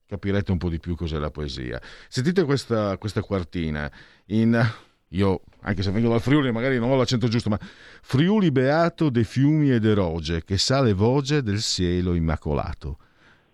capirete 0.07 0.51
un 0.51 0.57
po' 0.57 0.69
di 0.69 0.79
più 0.79 0.95
cos'è 0.95 1.17
la 1.17 1.29
poesia. 1.29 1.79
Sentite 2.07 2.45
questa, 2.45 2.97
questa 2.97 3.21
quartina 3.21 3.91
in 4.27 4.73
io, 5.09 5.41
anche 5.61 5.83
se 5.83 5.91
vengo 5.91 6.07
dal 6.07 6.21
Friuli, 6.21 6.49
magari 6.51 6.79
non 6.79 6.89
ho 6.89 6.95
l'accento 6.95 7.27
giusto, 7.27 7.49
ma 7.49 7.59
Friuli 7.59 8.49
beato 8.49 9.09
de 9.09 9.25
fiumi 9.25 9.71
e 9.71 9.79
de 9.79 9.93
roge, 9.93 10.45
che 10.45 10.57
sale 10.57 10.93
voce 10.93 11.43
del 11.43 11.61
cielo 11.61 12.13
immacolato. 12.13 12.97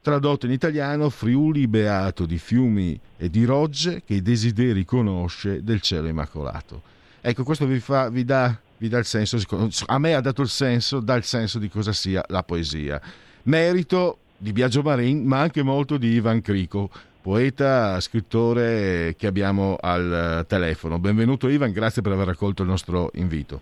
Tradotto 0.02 0.46
in 0.46 0.52
italiano, 0.52 1.10
Friuli 1.10 1.68
beato 1.68 2.28
di 2.28 2.38
fiumi 2.38 3.00
e 3.18 3.30
di 3.32 3.44
rogge, 3.44 4.04
che 4.06 4.14
i 4.14 4.22
desideri 4.22 4.86
conosce 4.86 5.64
del 5.64 5.82
cielo 5.82 6.08
immacolato. 6.08 6.84
Ecco, 7.22 7.44
questo 7.44 7.66
vi, 7.66 7.80
fa, 7.80 8.10
vi, 8.10 8.24
dà, 8.24 8.56
vi 8.78 8.88
dà 8.88 9.00
il 9.00 9.06
senso, 9.06 9.40
a 9.88 9.98
me 9.98 10.14
ha 10.14 10.22
dato 10.22 10.44
il 10.44 10.50
senso, 10.50 11.00
dà 11.00 11.16
il 11.16 11.24
senso 11.24 11.58
di 11.58 11.70
cosa 11.70 11.92
sia 11.92 12.24
la 12.28 12.44
poesia. 12.44 13.02
Merito 13.44 14.20
di 14.38 14.52
Biagio 14.52 14.82
Marin, 14.82 15.26
ma 15.26 15.40
anche 15.40 15.64
molto 15.64 15.98
di 15.98 16.14
Ivan 16.14 16.42
Crico, 16.42 16.90
poeta, 17.22 18.00
scrittore 18.00 19.16
che 19.18 19.28
abbiamo 19.28 19.78
al 19.80 20.46
telefono. 20.48 21.00
Benvenuto 21.00 21.48
Ivan, 21.48 21.72
grazie 21.72 22.02
per 22.02 22.12
aver 22.12 22.30
accolto 22.30 22.62
il 22.62 22.70
nostro 22.70 23.10
invito. 23.14 23.62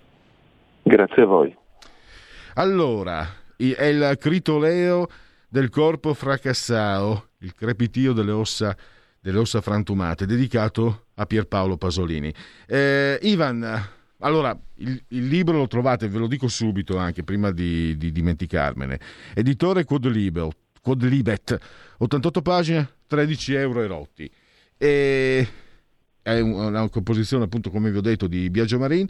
Grazie 0.84 1.24
a 1.24 1.26
voi. 1.26 1.56
Allora, 2.56 3.26
è 3.56 3.86
il 3.86 4.18
critoleo 4.20 5.08
del 5.48 5.70
corpo 5.70 6.14
fracassao, 6.14 7.28
il 7.40 7.54
crepitio 7.54 8.14
delle 8.14 8.32
ossa, 8.32 8.76
delle 9.20 9.38
ossa 9.38 9.62
frantumate, 9.62 10.26
dedicato 10.26 11.06
a 11.16 11.26
Pierpaolo 11.26 11.78
Pasolini. 11.78 12.34
Eh, 12.68 13.20
Ivan, 13.22 13.82
allora, 14.20 14.58
il, 14.76 15.02
il, 15.10 15.28
libro 15.28 15.58
lo 15.58 15.68
trovate, 15.68 16.08
ve 16.08 16.18
lo 16.18 16.28
dico 16.28 16.48
subito 16.48 16.98
anche, 16.98 17.24
prima 17.24 17.52
di, 17.52 17.96
di 17.98 18.12
dimenticarmene. 18.12 19.00
Editore 19.34 19.84
Quodlibet, 19.84 20.56
Quodlibet, 20.84 21.58
88 22.00 22.42
pagine, 22.42 22.90
13 23.08 23.54
euro 23.54 23.82
e 23.82 23.88
rotti. 23.88 24.32
E 24.78 25.48
è 26.22 26.40
una 26.40 26.90
composizione, 26.90 27.46
appunto, 27.46 27.70
come 27.70 27.90
vi 27.90 27.98
ho 27.98 28.02
detto, 28.02 28.28
di 28.28 28.50
Biagio 28.50 28.78
Marin. 28.78 29.08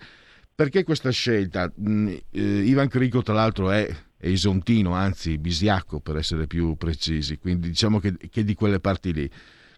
Perché 0.53 0.83
questa 0.83 1.09
scelta? 1.09 1.71
Mm, 1.81 2.07
eh, 2.29 2.41
Ivan 2.41 2.87
Crico, 2.89 3.23
tra 3.23 3.33
l'altro, 3.33 3.71
è, 3.71 3.91
isontino, 4.21 4.93
anzi 4.93 5.39
bisiacco 5.39 5.99
per 5.99 6.17
essere 6.17 6.45
più 6.45 6.75
precisi, 6.75 7.39
quindi 7.39 7.69
diciamo 7.69 7.99
che, 7.99 8.17
che 8.29 8.43
di 8.43 8.53
quelle 8.53 8.79
parti 8.79 9.11
lì. 9.11 9.29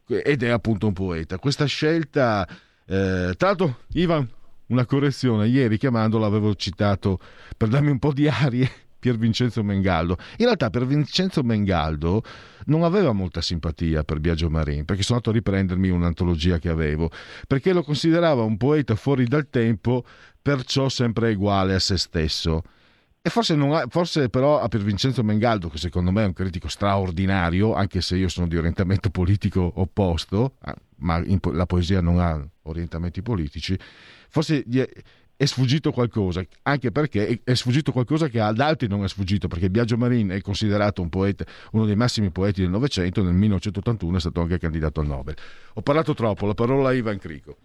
Ed 0.05 0.43
è 0.43 0.49
appunto 0.49 0.87
un 0.87 0.93
poeta. 0.93 1.39
Questa 1.39 1.63
scelta, 1.63 2.45
eh, 2.85 3.33
tra 3.37 3.47
l'altro, 3.47 3.83
Ivan, 3.93 4.29
una 4.67 4.85
correzione, 4.85 5.47
ieri 5.47 5.77
chiamandolo 5.77 6.25
avevo 6.25 6.53
citato 6.55 7.19
per 7.55 7.69
darmi 7.69 7.91
un 7.91 7.99
po' 7.99 8.11
di 8.11 8.27
arie 8.27 8.69
Pier 9.05 9.17
Vincenzo 9.19 9.63
Mengaldo. 9.63 10.17
In 10.37 10.45
realtà 10.45 10.71
per 10.71 10.87
Vincenzo 10.87 11.43
Mengaldo 11.43 12.23
non 12.65 12.81
aveva 12.81 13.11
molta 13.11 13.39
simpatia 13.39 14.03
per 14.03 14.19
Biagio 14.19 14.49
Marin, 14.49 14.83
perché 14.83 15.03
sono 15.03 15.19
andato 15.19 15.29
a 15.29 15.33
riprendermi 15.39 15.89
un'antologia 15.89 16.57
che 16.57 16.69
avevo, 16.69 17.11
perché 17.45 17.71
lo 17.71 17.83
considerava 17.83 18.41
un 18.41 18.57
poeta 18.57 18.95
fuori 18.95 19.27
dal 19.27 19.47
tempo, 19.51 20.03
perciò 20.41 20.89
sempre 20.89 21.35
uguale 21.35 21.75
a 21.75 21.79
se 21.79 21.97
stesso. 21.97 22.63
E 23.21 23.29
forse, 23.29 23.53
ha, 23.53 23.85
forse, 23.89 24.29
però 24.29 24.59
a 24.59 24.67
Pier 24.69 24.81
Vincenzo 24.81 25.23
Mengaldo, 25.23 25.69
che 25.69 25.77
secondo 25.77 26.09
me 26.09 26.23
è 26.23 26.25
un 26.25 26.33
critico 26.33 26.67
straordinario, 26.67 27.75
anche 27.75 28.01
se 28.01 28.15
io 28.15 28.27
sono 28.27 28.47
di 28.47 28.57
orientamento 28.57 29.11
politico 29.11 29.71
opposto, 29.75 30.55
ah, 30.61 30.75
ma 30.97 31.23
po- 31.39 31.51
la 31.51 31.67
poesia 31.67 32.01
non 32.01 32.17
ha 32.17 32.43
orientamenti 32.63 33.21
politici, 33.21 33.77
forse 34.29 34.63
gli 34.65 34.83
è 35.37 35.45
sfuggito 35.45 35.91
qualcosa, 35.91 36.43
anche 36.63 36.91
perché 36.91 37.41
è 37.43 37.53
sfuggito 37.53 37.91
qualcosa 37.91 38.27
che 38.27 38.39
ad 38.39 38.59
altri 38.59 38.87
non 38.87 39.03
è 39.03 39.07
sfuggito, 39.07 39.47
perché 39.47 39.69
Biagio 39.69 39.97
Marin 39.97 40.29
è 40.29 40.41
considerato 40.41 41.01
un 41.01 41.09
poeta, 41.09 41.43
uno 41.71 41.85
dei 41.85 41.95
massimi 41.95 42.29
poeti 42.29 42.61
del 42.61 42.69
Novecento, 42.69 43.21
nel 43.21 43.33
1981 43.33 44.17
è 44.17 44.19
stato 44.19 44.41
anche 44.41 44.57
candidato 44.57 45.01
al 45.01 45.07
Nobel. 45.07 45.35
Ho 45.73 45.81
parlato 45.81 46.13
troppo, 46.13 46.45
la 46.45 46.53
parola 46.53 46.89
a 46.89 46.93
Ivan 46.93 47.17
Crico. 47.17 47.55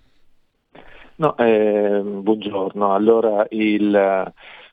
No, 1.16 1.36
eh, 1.36 2.00
buongiorno. 2.02 2.94
Allora, 2.94 3.46
il, 3.50 4.32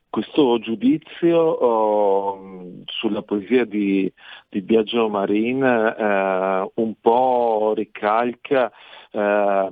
questo 0.10 0.58
giudizio 0.60 1.38
oh, 1.38 2.84
sulla 2.86 3.22
poesia 3.22 3.66
di, 3.66 4.12
di 4.50 4.62
Biagio 4.62 5.10
Marin 5.10 5.62
eh, 5.62 6.72
un 6.74 6.94
po' 7.02 7.74
ricalca 7.76 8.72
eh, 9.12 9.72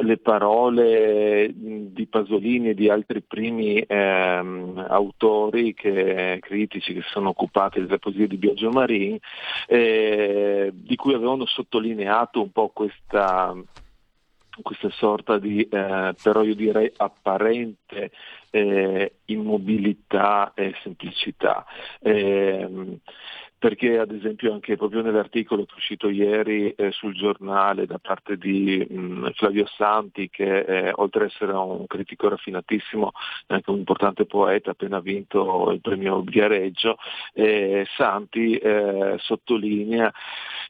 le 0.00 0.18
parole 0.18 1.50
di 1.54 2.06
Pasolini 2.06 2.70
e 2.70 2.74
di 2.74 2.88
altri 2.88 3.22
primi 3.22 3.78
ehm, 3.80 4.86
autori 4.88 5.74
che, 5.74 6.38
critici 6.40 6.94
che 6.94 7.02
si 7.02 7.08
sono 7.10 7.30
occupati 7.30 7.80
delle 7.80 7.98
poesie 7.98 8.26
di 8.26 8.36
Biagio 8.36 8.70
Marin, 8.70 9.18
eh, 9.66 10.70
di 10.72 10.96
cui 10.96 11.14
avevano 11.14 11.46
sottolineato 11.46 12.40
un 12.40 12.52
po' 12.52 12.68
questa, 12.68 13.54
questa 14.62 14.90
sorta 14.90 15.38
di, 15.38 15.62
eh, 15.62 16.14
però 16.20 16.42
io 16.42 16.54
direi 16.54 16.92
apparente 16.96 18.10
eh, 18.50 19.12
immobilità 19.26 20.52
e 20.54 20.74
semplicità. 20.82 21.64
Eh, 22.00 22.98
perché 23.58 23.98
ad 23.98 24.12
esempio 24.12 24.52
anche 24.52 24.76
proprio 24.76 25.02
nell'articolo 25.02 25.64
che 25.64 25.72
è 25.72 25.76
uscito 25.76 26.08
ieri 26.08 26.70
eh, 26.70 26.92
sul 26.92 27.14
giornale 27.14 27.86
da 27.86 27.98
parte 27.98 28.36
di 28.36 28.86
mh, 28.88 29.32
Flavio 29.32 29.66
Santi, 29.66 30.30
che 30.30 30.60
eh, 30.60 30.92
oltre 30.94 31.24
ad 31.24 31.30
essere 31.30 31.52
un 31.52 31.86
critico 31.86 32.28
raffinatissimo 32.28 33.10
è 33.46 33.54
anche 33.54 33.70
un 33.70 33.78
importante 33.78 34.26
poeta, 34.26 34.70
appena 34.70 35.00
vinto 35.00 35.70
il 35.72 35.80
premio 35.80 36.20
Viareggio, 36.20 36.98
eh, 37.32 37.84
Santi 37.96 38.56
eh, 38.56 39.16
sottolinea 39.18 40.12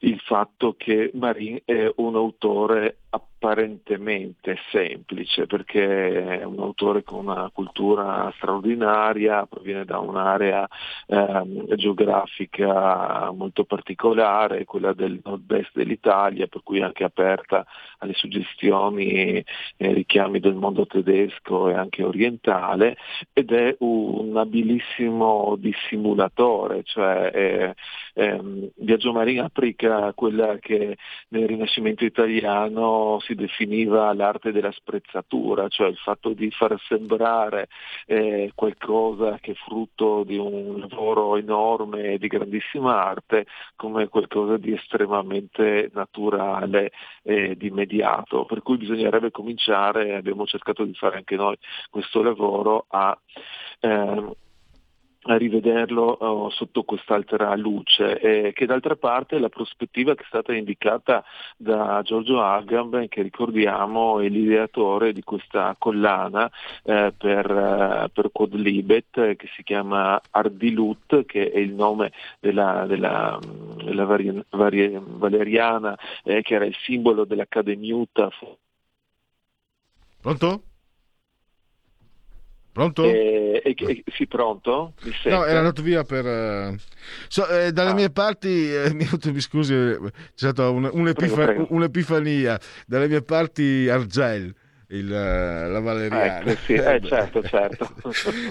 il 0.01 0.21
fatto 0.21 0.75
che 0.77 1.11
Marin 1.15 1.61
è 1.65 1.93
un 1.97 2.15
autore 2.15 2.99
apparentemente 3.39 4.59
semplice 4.73 5.47
perché 5.47 6.41
è 6.41 6.45
un 6.45 6.59
autore 6.59 7.05
con 7.05 7.21
una 7.21 7.49
cultura 7.53 8.33
straordinaria, 8.37 9.47
proviene 9.47 9.85
da 9.85 10.01
un'area 10.01 10.67
eh, 11.07 11.77
geografica 11.77 13.31
molto 13.31 13.65
particolare, 13.65 14.65
quella 14.65 14.93
del 14.93 15.21
nord-est 15.23 15.71
dell'Italia, 15.73 16.49
per 16.49 16.63
cui 16.65 16.83
anche 16.83 17.05
aperta 17.05 17.65
alle 17.99 18.15
suggestioni 18.15 19.07
e 19.07 19.45
richiami 19.77 20.41
del 20.41 20.55
mondo 20.55 20.87
tedesco 20.87 21.69
e 21.69 21.75
anche 21.75 22.03
orientale 22.03 22.97
ed 23.33 23.53
è 23.53 23.77
un 23.79 24.37
abilissimo 24.37 25.55
dissimulatore, 25.59 26.83
cioè 26.83 27.31
eh, 27.33 27.75
eh, 28.19 28.73
Biagio 28.75 29.13
Marin 29.13 29.43
applica 29.43 30.13
quella 30.13 30.59
che 30.59 30.97
nel 31.29 31.47
Rinascimento 31.47 32.05
italiano 32.05 33.21
si 33.21 33.37
definiva 33.37 34.13
l'arte 34.13 34.51
della 34.51 34.73
sprezzatura, 34.73 35.69
cioè 35.69 35.87
il 35.87 35.97
fatto 35.99 36.33
di 36.33 36.51
far 36.51 36.77
sembrare 36.89 37.69
eh, 38.07 38.51
qualcosa 38.57 39.39
che 39.41 39.53
è 39.53 39.55
frutto 39.55 40.25
di 40.25 40.37
un 40.37 40.81
lavoro 40.81 41.37
enorme 41.37 42.15
e 42.15 42.19
di 42.19 42.27
grandissima 42.27 43.05
arte 43.05 43.47
come 43.77 44.09
qualcosa 44.09 44.57
di 44.57 44.73
estremamente 44.73 45.89
naturale 45.95 46.91
e 47.23 47.57
di 47.57 47.69
immediato, 47.69 48.47
per 48.47 48.63
cui 48.63 48.79
bisognerebbe 48.79 49.31
cominciare, 49.31 50.17
abbiamo 50.17 50.45
cercato 50.45 50.83
di 50.83 50.95
fare 50.95 51.19
anche 51.19 51.37
noi 51.37 51.57
questo 51.89 52.21
lavoro, 52.21 52.87
a 52.89 53.17
eh, 53.81 53.89
a 53.89 54.48
rivederlo 55.23 56.03
oh, 56.05 56.51
sotto 56.51 56.85
quest'altra 56.85 57.55
luce, 57.57 58.19
eh, 58.21 58.53
che 58.53 58.67
d'altra 58.67 58.97
parte 58.97 59.39
la 59.39 59.49
prospettiva 59.49 60.15
che 60.15 60.23
è 60.23 60.27
stata 60.27 60.55
indicata 60.55 61.25
da 61.57 62.01
Giorgio 62.05 62.41
Agamben, 62.41 63.09
che 63.09 63.23
ricordiamo 63.23 64.21
è 64.21 64.29
l'ideatore 64.29 65.13
di 65.13 65.23
questa 65.23 65.75
collana 65.79 66.51
eh, 66.85 67.13
per, 67.17 67.51
uh, 67.51 68.11
per 68.13 68.31
Quadlibet, 68.33 69.37
che 69.37 69.49
si 69.55 69.63
chiama 69.63 70.21
Ardilut, 70.31 71.25
che 71.27 71.51
è 71.51 71.59
il 71.59 71.75
nome 71.75 72.13
della, 72.41 72.87
della, 72.87 73.39
della 73.85 74.05
vari, 74.05 74.43
vari, 74.51 74.99
valeriana, 75.03 75.99
eh, 76.23 76.43
che 76.43 76.55
era 76.55 76.65
il 76.65 76.77
simbolo 76.85 77.25
dell'Accademiuta. 77.25 78.31
Pronto? 80.21 80.63
Pronto? 82.79 83.03
E, 83.03 83.61
e, 83.65 83.75
e, 83.77 84.05
sì, 84.13 84.29
pronto? 84.29 84.93
No, 85.25 85.45
era 85.45 85.59
andato 85.59 85.83
via 85.83 86.05
per... 86.05 86.25
Uh... 86.25 86.77
So, 87.27 87.49
eh, 87.49 87.73
dalle 87.73 87.91
ah. 87.91 87.95
mie 87.95 88.11
parti, 88.11 88.73
eh, 88.73 88.95
mi, 88.95 89.05
scusi, 89.41 89.75
c'è 89.75 89.99
stata 90.35 90.69
un, 90.69 90.89
un'epifa- 90.93 91.35
prego, 91.35 91.53
prego. 91.53 91.67
un'epifania. 91.71 92.57
Dalle 92.87 93.09
mie 93.09 93.23
parti 93.23 93.89
Argel 93.89 94.55
il, 94.91 95.13
eh, 95.13 95.69
la 95.69 95.81
valeriana. 95.81 96.41
Ecco, 96.41 96.61
sì, 96.63 96.75
eh, 96.75 97.01
certo, 97.05 97.43
certo. 97.43 97.93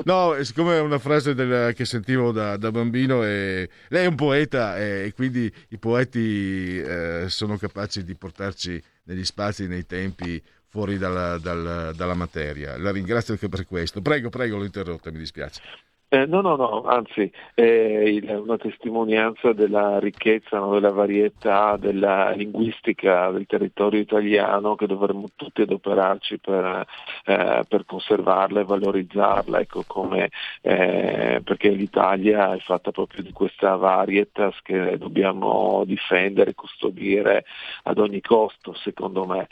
no, 0.03 0.35
siccome 0.43 0.77
è 0.77 0.81
una 0.81 0.99
frase 0.99 1.33
del, 1.33 1.73
che 1.73 1.85
sentivo 1.85 2.31
da, 2.31 2.57
da 2.57 2.69
bambino, 2.69 3.23
e, 3.23 3.69
lei 3.87 4.03
è 4.03 4.07
un 4.07 4.15
poeta 4.15 4.77
e 4.77 5.13
quindi 5.15 5.51
i 5.69 5.77
poeti 5.77 6.79
eh, 6.79 7.25
sono 7.27 7.57
capaci 7.57 8.03
di 8.03 8.15
portarci 8.15 8.81
negli 9.03 9.23
spazi, 9.23 9.67
nei 9.67 9.85
tempi, 9.85 10.41
fuori 10.77 10.99
dalla, 10.99 11.39
dalla, 11.39 11.91
dalla 11.91 12.13
materia. 12.13 12.77
La 12.77 12.91
ringrazio 12.91 13.33
anche 13.33 13.49
per 13.49 13.65
questo. 13.65 13.99
Prego, 13.99 14.29
prego, 14.29 14.57
l'ho 14.57 14.63
interrotta, 14.63 15.09
mi 15.09 15.17
dispiace. 15.17 15.59
Eh, 16.09 16.25
no, 16.25 16.39
no, 16.39 16.55
no, 16.55 16.83
anzi 16.83 17.29
è 17.53 18.33
una 18.33 18.55
testimonianza 18.55 19.51
della 19.51 19.99
ricchezza, 19.99 20.57
no, 20.57 20.71
della 20.71 20.91
varietà, 20.91 21.75
della 21.75 22.29
linguistica 22.31 23.29
del 23.31 23.45
territorio 23.45 23.99
italiano 23.99 24.75
che 24.75 24.87
dovremmo 24.87 25.27
tutti 25.35 25.63
adoperarci 25.63 26.39
per, 26.39 26.85
eh, 27.25 27.65
per 27.67 27.83
conservarla 27.85 28.61
e 28.61 28.63
valorizzarla, 28.63 29.59
ecco, 29.59 29.83
come, 29.85 30.29
eh, 30.61 31.41
perché 31.43 31.71
l'Italia 31.71 32.53
è 32.53 32.59
fatta 32.59 32.91
proprio 32.91 33.21
di 33.21 33.33
questa 33.33 33.75
varietas 33.75 34.61
che 34.61 34.97
dobbiamo 34.97 35.83
difendere, 35.85 36.53
custodire 36.53 37.43
ad 37.83 37.97
ogni 37.97 38.21
costo, 38.21 38.73
secondo 38.75 39.25
me. 39.25 39.49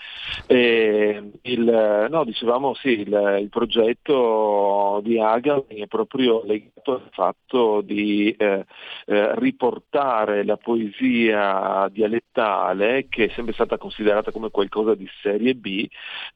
E 0.47 1.31
il, 1.41 2.07
no, 2.09 2.23
dicevamo 2.23 2.73
sì, 2.75 3.01
il, 3.01 3.39
il 3.41 3.49
progetto 3.49 5.01
di 5.03 5.19
Agami 5.19 5.81
è 5.81 5.87
proprio 5.87 6.43
legato 6.45 6.93
al 6.93 7.09
fatto 7.11 7.81
di 7.81 8.31
eh, 8.37 8.65
eh, 9.05 9.39
riportare 9.39 10.43
la 10.43 10.57
poesia 10.57 11.87
dialettale, 11.91 13.07
che 13.09 13.25
è 13.25 13.29
sempre 13.29 13.53
stata 13.53 13.77
considerata 13.77 14.31
come 14.31 14.49
qualcosa 14.51 14.95
di 14.95 15.07
serie 15.21 15.55
B, 15.55 15.87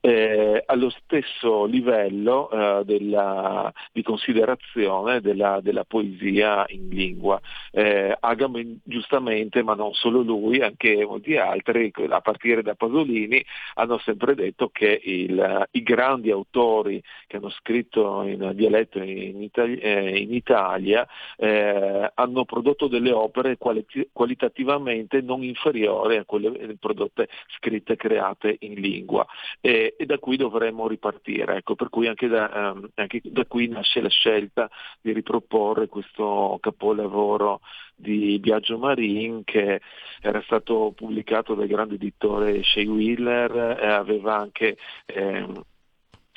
eh, 0.01 0.63
allo 0.65 0.89
stesso 0.89 1.65
livello 1.65 2.49
eh, 2.49 2.85
della, 2.85 3.71
di 3.91 4.03
considerazione 4.03 5.21
della, 5.21 5.59
della, 5.61 5.85
poesia 5.85 6.65
in 6.69 6.89
lingua. 6.89 7.39
Eh, 7.71 8.15
Agame 8.19 8.79
giustamente, 8.83 9.63
ma 9.63 9.75
non 9.75 9.93
solo 9.93 10.21
lui, 10.21 10.61
anche 10.61 11.05
molti 11.05 11.37
altri, 11.37 11.91
a 12.09 12.21
partire 12.21 12.61
da 12.61 12.75
Pasolini, 12.75 13.43
hanno 13.75 13.97
sempre 13.99 14.35
detto 14.35 14.69
che 14.69 14.99
il, 15.03 15.67
i 15.71 15.83
grandi 15.83 16.31
autori 16.31 17.01
che 17.27 17.37
hanno 17.37 17.49
scritto 17.49 18.23
in 18.23 18.51
dialetto 18.53 19.01
in, 19.01 19.41
Italia, 19.41 19.98
eh, 19.99 20.19
in 20.19 20.33
Italia 20.33 21.07
eh, 21.37 22.11
hanno 22.13 22.45
prodotto 22.45 22.87
delle 22.87 23.11
opere 23.11 23.57
quali- 23.57 23.85
qualitativamente 24.11 25.21
non 25.21 25.43
inferiori 25.43 26.17
a 26.17 26.25
quelle 26.25 26.77
prodotte 26.79 27.27
scritte 27.57 27.93
e 27.93 27.97
create 27.97 28.57
in 28.61 28.75
lingua 28.75 29.25
e, 29.61 29.95
e 29.97 30.05
da 30.05 30.17
qui 30.17 30.37
dovremmo 30.37 30.87
ripartire. 30.87 31.57
Ecco, 31.57 31.75
per 31.75 31.89
cui 31.89 32.07
anche 32.07 32.27
da, 32.27 32.71
ehm, 32.71 32.89
anche 32.95 33.21
da 33.23 33.45
qui 33.45 33.67
nasce 33.67 34.01
la 34.01 34.09
scelta 34.09 34.69
di 35.01 35.13
riproporre 35.13 35.87
questo 35.87 36.57
capolavoro 36.61 37.61
di 37.95 38.39
Biagio 38.39 38.77
Marin 38.77 39.43
che 39.43 39.81
era 40.21 40.41
stato 40.43 40.93
pubblicato 40.95 41.53
dal 41.53 41.67
grande 41.67 41.95
editore 41.95 42.63
Shea 42.63 42.89
Wheeler 42.89 43.77
e 43.81 43.87
aveva 43.87 44.37
anche 44.37 44.77
eh, 45.05 45.45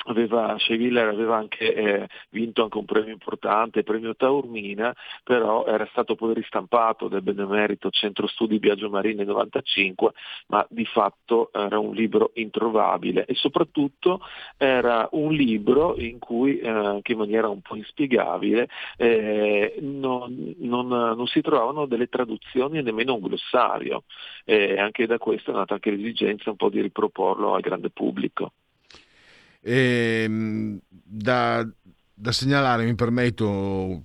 aveva, 0.05 0.55
Sheviller 0.57 1.07
aveva 1.07 1.37
anche 1.37 1.73
eh, 1.73 2.07
vinto 2.29 2.63
anche 2.63 2.77
un 2.77 2.85
premio 2.85 3.13
importante, 3.13 3.79
il 3.79 3.85
premio 3.85 4.15
Taormina, 4.15 4.95
però 5.23 5.65
era 5.65 5.87
stato 5.91 6.15
poi 6.15 6.33
ristampato 6.33 7.07
dal 7.07 7.21
benemerito 7.21 7.89
Centro 7.89 8.27
Studi 8.27 8.59
Biagio 8.59 8.89
Marini 8.89 9.15
nel 9.15 9.27
95, 9.27 10.11
ma 10.47 10.65
di 10.69 10.85
fatto 10.85 11.51
era 11.53 11.79
un 11.79 11.93
libro 11.93 12.31
introvabile 12.35 13.25
e 13.25 13.35
soprattutto 13.35 14.21
era 14.57 15.07
un 15.11 15.33
libro 15.33 15.95
in 15.97 16.19
cui, 16.19 16.59
eh, 16.59 16.67
anche 16.69 17.13
in 17.13 17.17
maniera 17.17 17.49
un 17.49 17.61
po' 17.61 17.75
inspiegabile, 17.75 18.67
eh, 18.97 19.77
non, 19.81 20.55
non, 20.59 20.87
non, 20.87 21.27
si 21.27 21.41
trovavano 21.41 21.85
delle 21.85 22.07
traduzioni 22.07 22.77
e 22.77 22.81
nemmeno 22.81 23.15
un 23.15 23.21
glossario. 23.21 24.03
E 24.45 24.77
anche 24.79 25.05
da 25.07 25.17
questo 25.17 25.51
è 25.51 25.53
nata 25.53 25.75
anche 25.75 25.91
l'esigenza 25.91 26.49
un 26.49 26.55
po' 26.57 26.69
di 26.69 26.81
riproporlo 26.81 27.53
al 27.53 27.61
grande 27.61 27.89
pubblico. 27.89 28.51
E, 29.63 30.23
ehm, 30.25 30.79
da, 30.89 31.67
da 32.13 32.31
segnalare, 32.31 32.83
mi 32.83 32.95
permetto 32.95 34.03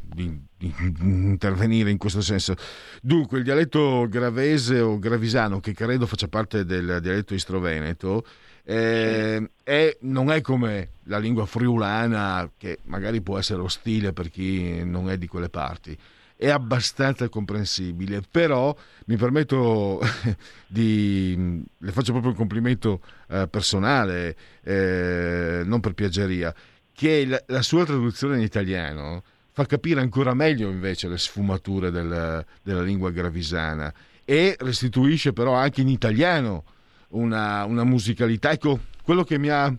di, 0.00 0.38
di, 0.56 0.74
intervenire 1.00 1.90
in 1.90 1.98
questo 1.98 2.20
senso. 2.20 2.54
Dunque, 3.00 3.38
il 3.38 3.44
dialetto 3.44 4.06
gravese 4.08 4.80
o 4.80 4.98
gravisano, 4.98 5.60
che 5.60 5.72
credo 5.72 6.06
faccia 6.06 6.28
parte 6.28 6.64
del 6.64 6.98
dialetto 7.00 7.34
istroveneto, 7.34 8.26
eh, 8.64 9.48
è, 9.62 9.96
non 10.00 10.30
è 10.30 10.40
come 10.40 10.90
la 11.04 11.18
lingua 11.18 11.46
friulana, 11.46 12.50
che 12.56 12.78
magari 12.84 13.20
può 13.20 13.38
essere 13.38 13.62
ostile 13.62 14.12
per 14.12 14.28
chi 14.28 14.84
non 14.84 15.08
è 15.08 15.16
di 15.16 15.28
quelle 15.28 15.48
parti 15.48 15.96
è 16.36 16.50
abbastanza 16.50 17.28
comprensibile, 17.28 18.22
però 18.30 18.76
mi 19.06 19.16
permetto 19.16 20.00
di... 20.68 21.62
le 21.78 21.92
faccio 21.92 22.12
proprio 22.12 22.32
un 22.32 22.36
complimento 22.36 23.00
eh, 23.28 23.48
personale, 23.48 24.36
eh, 24.62 25.62
non 25.64 25.80
per 25.80 25.94
piaggeria, 25.94 26.54
che 26.92 27.24
la, 27.26 27.42
la, 27.46 27.62
sua 27.62 27.84
traduzione 27.84 28.36
in 28.36 28.42
italiano 28.42 29.22
fa 29.52 29.64
capire 29.64 30.00
ancora 30.00 30.34
meglio 30.34 30.68
invece 30.68 31.08
le 31.08 31.16
sfumature 31.16 31.90
del, 31.90 32.44
della 32.62 32.82
lingua 32.82 33.10
gravisana 33.10 33.92
e 34.24 34.56
restituisce 34.58 35.32
però 35.32 35.54
anche 35.54 35.80
in 35.80 35.88
italiano 35.88 36.64
una, 37.10 37.64
una 37.64 37.84
musicalità. 37.84 38.50
Ecco, 38.50 38.80
quello 39.02 39.24
che 39.24 39.38
mi 39.38 39.48
ha... 39.48 39.74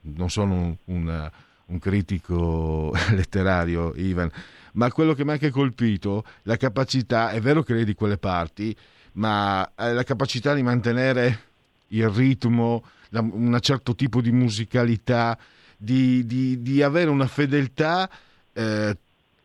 non 0.00 0.30
sono 0.30 0.54
un, 0.54 0.76
un, 0.84 1.30
un 1.66 1.78
critico 1.78 2.92
letterario, 3.10 3.92
Ivan, 3.96 4.30
ma 4.78 4.92
quello 4.92 5.12
che 5.12 5.24
mi 5.24 5.30
ha 5.30 5.32
anche 5.32 5.50
colpito, 5.50 6.24
la 6.44 6.56
capacità, 6.56 7.30
è 7.30 7.40
vero 7.40 7.64
che 7.64 7.72
lei 7.72 7.82
è 7.82 7.84
di 7.84 7.94
quelle 7.94 8.16
parti, 8.16 8.74
ma 9.14 9.68
eh, 9.76 9.92
la 9.92 10.04
capacità 10.04 10.54
di 10.54 10.62
mantenere 10.62 11.46
il 11.88 12.08
ritmo, 12.08 12.84
un 13.10 13.58
certo 13.60 13.96
tipo 13.96 14.20
di 14.20 14.30
musicalità, 14.30 15.36
di, 15.76 16.24
di, 16.26 16.62
di 16.62 16.80
avere 16.80 17.10
una 17.10 17.26
fedeltà 17.26 18.08
eh, 18.52 18.96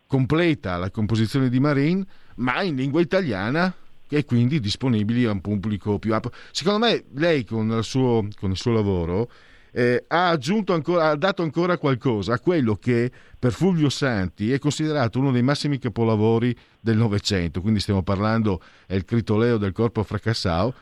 completa 0.06 0.74
alla 0.74 0.92
composizione 0.92 1.50
di 1.50 1.60
Marin, 1.60 2.06
ma 2.36 2.62
in 2.62 2.76
lingua 2.76 3.02
italiana 3.02 3.74
e 4.08 4.26
quindi 4.26 4.60
disponibili 4.60 5.26
a 5.26 5.32
un 5.32 5.42
pubblico 5.42 5.98
più 5.98 6.14
ampio. 6.14 6.32
Secondo 6.52 6.86
me 6.86 7.06
lei 7.16 7.44
con 7.44 7.72
il 7.72 7.84
suo, 7.84 8.28
con 8.40 8.52
il 8.52 8.58
suo 8.58 8.72
lavoro 8.72 9.32
eh, 9.74 10.06
ha 10.08 10.30
aggiunto 10.30 10.74
ancora, 10.74 11.10
ha 11.10 11.16
dato 11.16 11.42
ancora 11.42 11.78
qualcosa 11.78 12.34
a 12.34 12.40
quello 12.40 12.76
che 12.76 13.12
per 13.38 13.52
Fulvio 13.52 13.90
Santi 13.90 14.54
è 14.54 14.60
considerato 14.60 15.20
uno 15.20 15.32
dei 15.32 15.44
massimi 15.44 15.80
capolavori 15.80 16.56
del 16.80 16.96
Novecento, 16.96 17.60
quindi 17.60 17.82
stiamo 17.82 18.04
parlando 18.04 18.62
del 18.88 19.04
Critoleo 19.04 19.58
del 19.58 19.74
corpo 19.74 20.04
fracassao, 20.04 20.74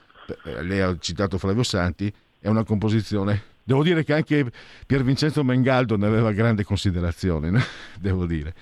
eh, 0.45 0.63
lei 0.63 0.81
ha 0.81 0.95
citato 0.99 1.37
Flavio 1.37 1.63
Santi, 1.63 2.13
è 2.39 2.47
una 2.47 2.63
composizione 2.63 3.49
Devo 3.63 3.83
dire 3.83 4.03
che 4.03 4.13
anche 4.13 4.51
Pier 4.85 5.03
Vincenzo 5.03 5.43
Mengaldo 5.43 5.95
ne 5.95 6.07
aveva 6.07 6.31
grande 6.31 6.63
considerazione, 6.63 7.61
devo 7.99 8.25
dire. 8.25 8.53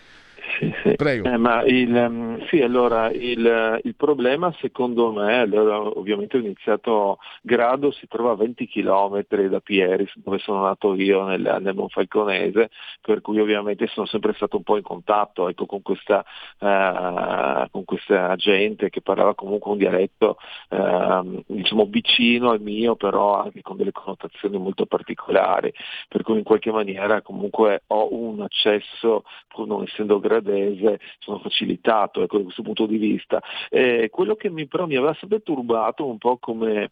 Sì, 0.60 0.74
sì. 0.84 0.96
Prego. 0.96 1.30
Eh, 1.30 1.38
ma 1.38 1.64
il, 1.64 1.94
um, 1.96 2.46
sì, 2.48 2.62
allora 2.62 3.10
il, 3.12 3.80
il, 3.82 3.96
problema 3.96 4.54
secondo 4.60 5.14
me, 5.14 5.40
allora, 5.40 5.80
ovviamente 5.80 6.36
ho 6.36 6.42
iniziato, 6.42 7.20
Grado 7.42 7.92
si 7.92 8.08
trova 8.10 8.32
a 8.32 8.36
20 8.36 8.68
km 8.68 9.24
da 9.48 9.62
Pieris, 9.62 10.12
dove 10.18 10.38
sono 10.40 10.64
nato 10.64 10.96
io 10.96 11.24
nel, 11.24 11.60
nel 11.62 11.74
Monfalconese, 11.74 12.72
per 13.00 13.22
cui 13.22 13.40
ovviamente 13.40 13.88
sono 13.88 14.06
sempre 14.06 14.34
stato 14.34 14.58
un 14.58 14.64
po' 14.64 14.76
in 14.76 14.84
contatto 14.84 15.48
ecco, 15.48 15.66
con, 15.66 15.82
questa, 15.82 16.26
uh, 16.60 17.70
con, 17.72 17.86
questa, 17.86 18.36
gente 18.36 18.90
che 18.90 19.02
parlava 19.02 19.36
comunque 19.36 19.72
un 19.72 19.78
dialetto 19.78 20.38
uh, 20.72 21.42
diciamo 21.48 21.86
vicino 21.86 22.50
al 22.50 22.60
mio, 22.60 22.98
però 22.98 23.42
anche 23.42 23.62
con 23.62 23.78
delle 23.78 23.94
connotazioni 23.94 24.58
molto 24.58 24.86
particolari, 24.86 25.74
per 26.10 26.24
cui 26.24 26.38
in 26.38 26.44
qualche 26.44 26.72
maniera 26.72 27.22
comunque 27.22 27.84
ho 27.88 28.14
un 28.14 28.42
accesso, 28.42 29.24
pur 29.48 29.66
non 29.66 29.84
essendo 29.84 30.20
gradevole, 30.20 30.48
canadese 30.50 31.00
sono 31.20 31.40
facilitato 31.40 32.22
ecco, 32.22 32.38
da 32.38 32.44
questo 32.44 32.62
punto 32.64 32.86
di 32.86 32.98
vista. 32.98 33.42
Eh, 33.70 34.10
quello 34.12 34.36
che 34.36 34.50
mi, 34.50 34.68
però 34.68 34.86
mi 34.86 34.96
aveva 34.96 35.16
sempre 35.20 35.42
turbato 35.42 36.06
un 36.06 36.18
po' 36.18 36.38
come, 36.38 36.92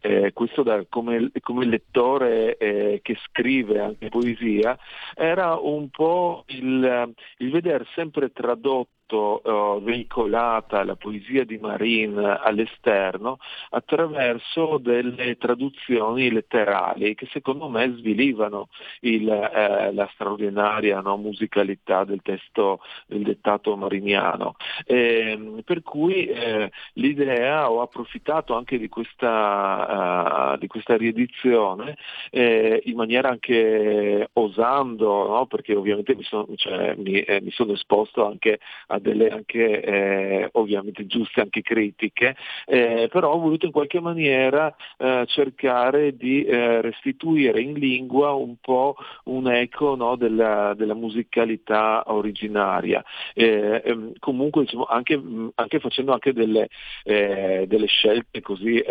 eh, 0.00 0.32
da, 0.62 0.84
come, 0.88 1.30
come, 1.40 1.64
lettore 1.64 2.56
eh, 2.56 3.00
che 3.02 3.16
scrive 3.26 3.80
anche 3.80 4.08
poesia 4.08 4.78
era 5.14 5.56
un 5.56 5.88
po' 5.88 6.44
il, 6.48 7.14
il 7.38 7.50
vedere 7.50 7.86
sempre 7.94 8.32
tradotto 8.32 8.94
stato 9.06 9.40
uh, 9.44 9.82
veicolata 9.82 10.84
la 10.84 10.96
poesia 10.96 11.44
di 11.44 11.58
Marin 11.58 12.18
all'esterno 12.18 13.38
attraverso 13.70 14.78
delle 14.78 15.36
traduzioni 15.38 16.30
letterali 16.30 17.14
che 17.14 17.28
secondo 17.30 17.68
me 17.68 17.94
svilivano 17.96 18.68
il, 19.00 19.28
eh, 19.28 19.92
la 19.92 20.08
straordinaria 20.12 21.00
no, 21.00 21.16
musicalità 21.16 22.04
del 22.04 22.20
testo 22.22 22.80
del 23.06 23.22
dettato 23.22 23.76
mariniano. 23.76 24.56
Eh, 24.84 25.62
per 25.64 25.82
cui 25.82 26.26
eh, 26.26 26.70
l'idea, 26.94 27.70
ho 27.70 27.80
approfittato 27.80 28.56
anche 28.56 28.78
di 28.78 28.88
questa, 28.88 30.54
uh, 30.54 30.58
di 30.58 30.66
questa 30.66 30.96
riedizione 30.96 31.96
eh, 32.30 32.82
in 32.84 32.96
maniera 32.96 33.28
anche 33.28 34.28
osando, 34.32 35.28
no, 35.28 35.46
perché 35.46 35.74
ovviamente 35.74 36.14
mi 36.16 36.24
sono, 36.24 36.46
cioè, 36.56 36.94
mi, 36.96 37.20
eh, 37.20 37.40
mi 37.40 37.50
sono 37.50 37.72
esposto 37.72 38.26
anche 38.26 38.58
a 38.88 38.95
delle 38.98 39.28
anche, 39.28 39.80
eh, 39.80 40.48
ovviamente 40.52 41.06
giuste 41.06 41.40
anche 41.40 41.62
critiche, 41.62 42.36
eh, 42.66 43.08
però 43.10 43.32
ho 43.32 43.38
voluto 43.38 43.66
in 43.66 43.72
qualche 43.72 44.00
maniera 44.00 44.74
eh, 44.98 45.24
cercare 45.26 46.16
di 46.16 46.44
eh, 46.44 46.80
restituire 46.80 47.60
in 47.60 47.74
lingua 47.74 48.32
un 48.32 48.56
po' 48.60 48.96
un 49.24 49.50
eco 49.50 49.94
no, 49.94 50.16
della, 50.16 50.74
della, 50.74 50.94
musicalità 50.94 52.04
originaria. 52.06 53.04
Eh, 53.34 53.82
ehm, 53.84 54.12
comunque 54.18 54.62
diciamo, 54.62 54.84
anche, 54.84 55.20
anche, 55.54 55.78
facendo 55.80 56.12
anche 56.12 56.32
delle, 56.32 56.68
delle 57.04 57.86
scelte 57.86 58.40
così 58.40 58.82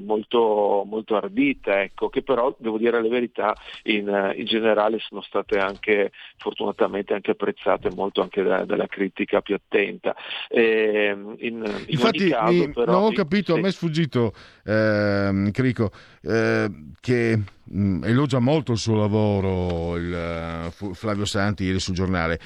molto, 0.00 0.84
molto 0.86 1.16
ardite, 1.16 1.82
ecco, 1.82 2.08
che 2.08 2.22
però 2.22 2.54
devo 2.58 2.78
dire 2.78 3.00
la 3.00 3.08
verità 3.08 3.54
in, 3.84 4.32
in 4.36 4.44
generale 4.44 4.98
sono 4.98 5.22
state 5.22 5.58
anche 5.58 6.10
fortunatamente 6.36 7.14
anche 7.14 7.32
apprezzate 7.32 7.90
molto 7.90 8.22
anche 8.22 8.42
da, 8.42 8.64
dalla 8.64 8.86
critica 8.86 9.40
più 9.44 9.54
attenta. 9.54 10.16
Eh, 10.48 11.10
in, 11.10 11.36
in 11.38 11.84
Infatti, 11.86 12.28
caso, 12.30 12.52
mi, 12.52 12.70
però, 12.70 12.92
non 12.92 13.02
ho 13.04 13.12
capito, 13.12 13.52
sì. 13.52 13.58
a 13.58 13.62
me 13.62 13.68
è 13.68 13.72
sfuggito, 13.72 14.32
eh, 14.64 15.50
Crico, 15.52 15.92
eh, 16.22 16.68
che 17.00 17.36
mh, 17.36 17.78
mm, 17.78 18.04
elogia 18.04 18.40
molto 18.40 18.72
il 18.72 18.78
suo 18.78 18.96
lavoro 18.96 19.96
il, 19.96 20.70
uh, 20.80 20.94
Flavio 20.94 21.26
Santi 21.26 21.64
ieri 21.64 21.78
sul 21.78 21.94
giornale. 21.94 22.40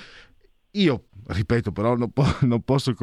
Io, 0.78 1.06
ripeto, 1.26 1.72
però 1.72 1.96
non, 1.96 2.10
po- 2.12 2.24
non 2.42 2.62
posso, 2.62 2.94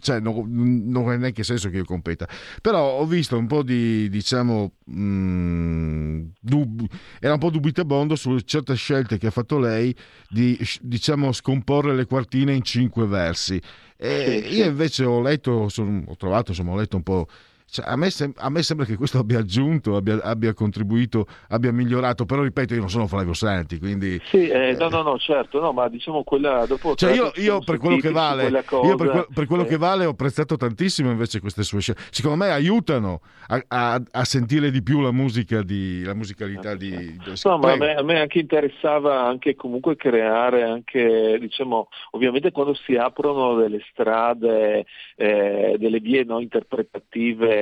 cioè 0.00 0.20
non, 0.20 0.44
non, 0.88 1.12
è 1.12 1.16
neanche 1.16 1.42
senso 1.42 1.68
che 1.68 1.76
io 1.76 1.84
competa, 1.84 2.26
però 2.62 2.98
ho 2.98 3.06
visto 3.06 3.36
un 3.36 3.46
po' 3.46 3.62
di, 3.62 4.08
diciamo, 4.08 4.72
mh, 4.84 5.00
mm, 5.00 6.24
dub- 6.40 6.86
era 7.20 7.34
un 7.34 7.38
po' 7.38 7.50
dubitabondo 7.50 8.16
su 8.16 8.38
certe 8.40 8.74
scelte 8.74 9.18
che 9.18 9.26
ha 9.26 9.30
fatto 9.30 9.58
lei 9.58 9.94
di, 10.28 10.58
diciamo, 10.80 11.32
scomporre 11.32 11.94
le 11.94 12.06
quartine 12.06 12.54
in 12.54 12.62
cinque 12.62 13.06
versi. 13.06 13.60
E 14.00 14.46
io 14.48 14.64
invece 14.64 15.04
ho 15.04 15.20
letto, 15.20 15.50
ho 15.50 16.16
trovato, 16.16 16.52
insomma, 16.52 16.72
ho 16.72 16.76
letto 16.76 16.96
un 16.96 17.02
po' 17.02 17.26
Cioè, 17.70 17.84
a, 17.86 17.96
me 17.96 18.08
sem- 18.08 18.32
a, 18.36 18.48
me 18.48 18.62
sembra 18.62 18.86
che 18.86 18.96
questo 18.96 19.18
abbia 19.18 19.40
aggiunto, 19.40 19.94
abbia, 19.94 20.18
abbia, 20.22 20.54
contribuito, 20.54 21.26
abbia 21.48 21.70
migliorato, 21.70 22.24
però 22.24 22.42
ripeto, 22.42 22.72
io 22.72 22.80
non 22.80 22.88
sono 22.88 23.06
Flavio 23.06 23.34
Santi, 23.34 23.78
quindi... 23.78 24.18
Sì, 24.24 24.48
eh, 24.48 24.74
no, 24.78 24.88
no, 24.88 25.02
no, 25.02 25.18
certo, 25.18 25.60
no, 25.60 25.72
ma 25.72 25.86
diciamo 25.88 26.22
quella 26.24 26.64
dopo... 26.64 26.94
Cioè 26.94 27.12
io, 27.12 27.30
io 27.36 27.58
per 27.60 27.76
quello, 27.76 27.98
che 27.98 28.10
vale, 28.10 28.64
cosa, 28.64 28.88
io 28.88 28.96
per, 28.96 29.10
que- 29.10 29.26
per 29.34 29.46
quello 29.46 29.64
eh. 29.64 29.66
che 29.66 29.76
vale 29.76 30.06
ho 30.06 30.10
apprezzato 30.10 30.56
tantissimo 30.56 31.10
invece 31.10 31.40
queste 31.40 31.62
sue 31.62 31.80
scelte. 31.80 32.00
Secondo 32.10 32.42
me 32.42 32.50
aiutano 32.50 33.20
a, 33.48 33.62
a, 33.68 34.02
a 34.12 34.24
sentire 34.24 34.70
di 34.70 34.82
più 34.82 35.00
la 35.00 35.12
musica, 35.12 35.62
di, 35.62 36.02
la 36.04 36.14
musicalità 36.14 36.74
di... 36.74 36.90
di... 36.90 37.20
No, 37.44 37.58
ma 37.58 37.72
a 37.72 37.76
me, 37.76 37.94
a 37.96 38.02
me, 38.02 38.18
anche 38.18 38.38
interessava 38.38 39.26
anche 39.26 39.54
comunque 39.56 39.94
creare 39.94 40.62
anche, 40.62 41.36
diciamo, 41.38 41.88
ovviamente 42.12 42.50
quando 42.50 42.72
si 42.72 42.94
aprono 42.94 43.56
delle 43.56 43.82
strade, 43.90 44.86
eh, 45.16 45.76
delle 45.78 46.00
vie 46.00 46.24
no, 46.24 46.40
interpretative 46.40 47.57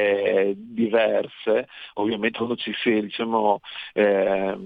diverse, 0.57 1.69
ovviamente 1.95 2.43
uno 2.43 2.57
ci 2.57 2.73
si, 2.83 3.01
diciamo, 3.01 3.61
eh, 3.93 4.57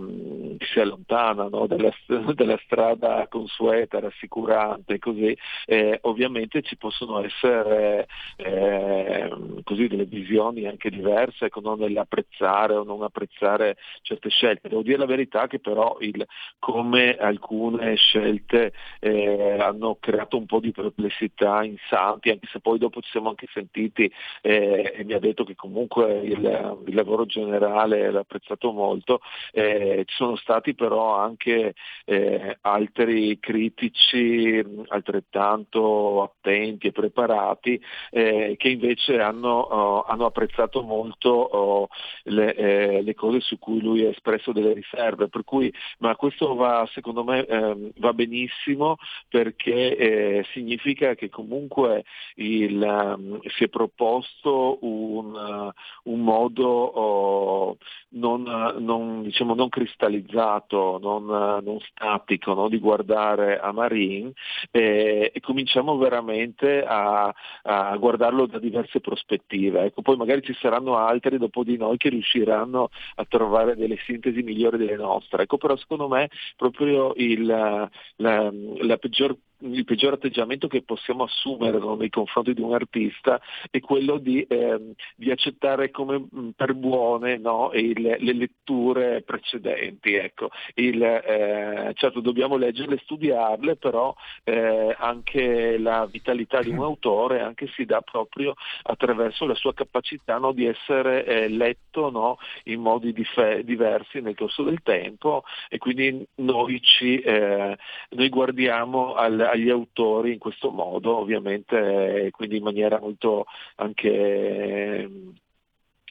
si 0.72 0.80
allontana 0.80 1.48
no, 1.48 1.66
dalla, 1.66 1.92
dalla, 2.34 2.58
strada 2.64 3.26
consueta, 3.28 4.00
rassicurante, 4.00 4.98
così, 4.98 5.36
eh, 5.66 5.98
ovviamente 6.02 6.62
ci 6.62 6.76
possono 6.76 7.22
essere 7.24 8.06
eh, 8.36 9.30
così 9.64 9.86
delle 9.88 10.04
visioni 10.04 10.66
anche 10.66 10.90
diverse 10.90 11.46
ecco, 11.46 11.60
nell'apprezzare 11.74 12.74
o 12.74 12.84
non 12.84 13.02
apprezzare 13.02 13.76
certe 14.02 14.30
scelte. 14.30 14.68
Devo 14.68 14.82
dire 14.82 14.98
la 14.98 15.06
verità 15.06 15.46
che 15.46 15.58
però 15.58 15.96
il, 16.00 16.26
come 16.58 17.16
alcune 17.16 17.96
scelte 17.96 18.72
eh, 19.00 19.58
hanno 19.60 19.96
creato 20.00 20.36
un 20.36 20.46
po' 20.46 20.60
di 20.60 20.72
perplessità 20.72 21.62
in 21.64 21.76
Santi, 21.88 22.30
anche 22.30 22.48
se 22.50 22.60
poi 22.60 22.78
dopo 22.78 23.00
ci 23.00 23.10
siamo 23.10 23.28
anche 23.30 23.46
sentiti 23.52 24.10
eh, 24.42 24.94
e 24.96 25.04
mi 25.04 25.12
ha 25.12 25.19
detto 25.20 25.44
che 25.44 25.54
comunque 25.54 26.20
il, 26.20 26.82
il 26.86 26.94
lavoro 26.94 27.26
generale 27.26 28.10
l'ha 28.10 28.20
apprezzato 28.20 28.72
molto, 28.72 29.20
eh, 29.52 30.04
ci 30.06 30.14
sono 30.16 30.36
stati 30.36 30.74
però 30.74 31.16
anche 31.16 31.74
eh, 32.04 32.58
altri 32.62 33.38
critici 33.38 34.62
altrettanto 34.88 36.22
attenti 36.22 36.88
e 36.88 36.92
preparati 36.92 37.80
eh, 38.10 38.54
che 38.58 38.68
invece 38.68 39.20
hanno, 39.20 39.58
oh, 39.58 40.02
hanno 40.02 40.26
apprezzato 40.26 40.82
molto 40.82 41.28
oh, 41.30 41.88
le, 42.24 42.54
eh, 42.54 43.02
le, 43.02 43.14
cose 43.14 43.40
su 43.40 43.58
cui 43.58 43.80
lui 43.80 44.04
ha 44.04 44.08
espresso 44.10 44.52
delle 44.52 44.72
riserve, 44.72 45.28
per 45.28 45.44
cui 45.44 45.72
ma 45.98 46.16
questo 46.16 46.54
va 46.54 46.88
secondo 46.92 47.24
me 47.24 47.44
ehm, 47.44 47.92
va 47.96 48.12
benissimo 48.12 48.96
perché 49.28 49.96
eh, 49.96 50.44
significa 50.52 51.14
che 51.14 51.28
comunque 51.28 52.04
il, 52.36 52.80
um, 52.80 53.40
si 53.56 53.64
è 53.64 53.68
proposto 53.68 54.78
un 54.82 55.09
un, 55.16 55.72
un 56.04 56.20
modo 56.20 56.66
oh, 56.66 57.76
non, 58.10 58.42
non, 58.78 59.22
diciamo, 59.22 59.54
non, 59.54 59.68
cristallizzato, 59.68 60.98
non, 61.00 61.26
non 61.26 61.78
statico 61.80 62.54
no? 62.54 62.68
di 62.68 62.78
guardare 62.78 63.58
a 63.58 63.72
Marine 63.72 64.32
eh, 64.70 65.30
e 65.32 65.40
cominciamo 65.40 65.96
veramente 65.96 66.82
a, 66.84 67.32
a, 67.62 67.96
guardarlo 67.96 68.46
da 68.46 68.58
diverse 68.58 69.00
prospettive. 69.00 69.84
Ecco, 69.84 70.02
poi 70.02 70.16
magari 70.16 70.42
ci 70.42 70.54
saranno 70.54 70.96
altri 70.96 71.38
dopo 71.38 71.62
di 71.62 71.76
noi 71.76 71.96
che 71.96 72.08
riusciranno 72.08 72.88
a 73.16 73.24
trovare 73.24 73.76
delle 73.76 73.96
sintesi 74.04 74.42
migliori 74.42 74.78
delle 74.78 74.96
nostre. 74.96 75.42
Ecco, 75.42 75.58
però 75.58 75.76
secondo 75.76 76.08
me 76.08 76.28
proprio 76.56 77.12
il, 77.16 77.44
la, 77.44 77.88
la 78.16 78.96
peggior 78.96 79.36
il 79.60 79.84
peggior 79.84 80.14
atteggiamento 80.14 80.68
che 80.68 80.82
possiamo 80.82 81.24
assumere 81.24 81.78
no, 81.78 81.94
nei 81.94 82.10
confronti 82.10 82.54
di 82.54 82.60
un 82.60 82.74
artista 82.74 83.40
è 83.70 83.80
quello 83.80 84.18
di, 84.18 84.42
eh, 84.42 84.94
di 85.16 85.30
accettare 85.30 85.90
come 85.90 86.18
mm, 86.18 86.50
per 86.56 86.74
buone 86.74 87.38
no, 87.38 87.70
il, 87.72 88.00
le 88.00 88.32
letture 88.32 89.22
precedenti. 89.22 90.14
Ecco. 90.14 90.50
Il, 90.74 91.02
eh, 91.02 91.92
certo 91.94 92.20
dobbiamo 92.20 92.56
leggerle 92.56 92.94
e 92.96 93.00
studiarle, 93.02 93.76
però 93.76 94.14
eh, 94.44 94.94
anche 94.98 95.78
la 95.78 96.06
vitalità 96.06 96.60
di 96.62 96.70
un 96.70 96.82
autore 96.82 97.40
anche 97.40 97.66
si 97.68 97.84
dà 97.84 98.00
proprio 98.00 98.54
attraverso 98.82 99.46
la 99.46 99.54
sua 99.54 99.74
capacità 99.74 100.38
no, 100.38 100.52
di 100.52 100.66
essere 100.66 101.24
eh, 101.24 101.48
letto 101.48 102.38
in 102.64 102.80
modi 102.80 103.12
dif- 103.12 103.60
diversi 103.60 104.20
nel 104.20 104.36
corso 104.36 104.62
del 104.62 104.80
tempo 104.82 105.44
e 105.68 105.78
quindi 105.78 106.24
noi, 106.36 106.80
ci, 106.80 107.18
eh, 107.20 107.76
noi 108.10 108.28
guardiamo 108.28 109.14
al, 109.14 109.40
agli 109.50 109.70
autori 109.70 110.32
in 110.32 110.38
questo 110.38 110.70
modo, 110.70 111.18
ovviamente, 111.18 112.26
eh, 112.26 112.30
quindi 112.30 112.56
in 112.56 112.62
maniera 112.62 112.98
molto 113.00 113.46
anche 113.76 115.08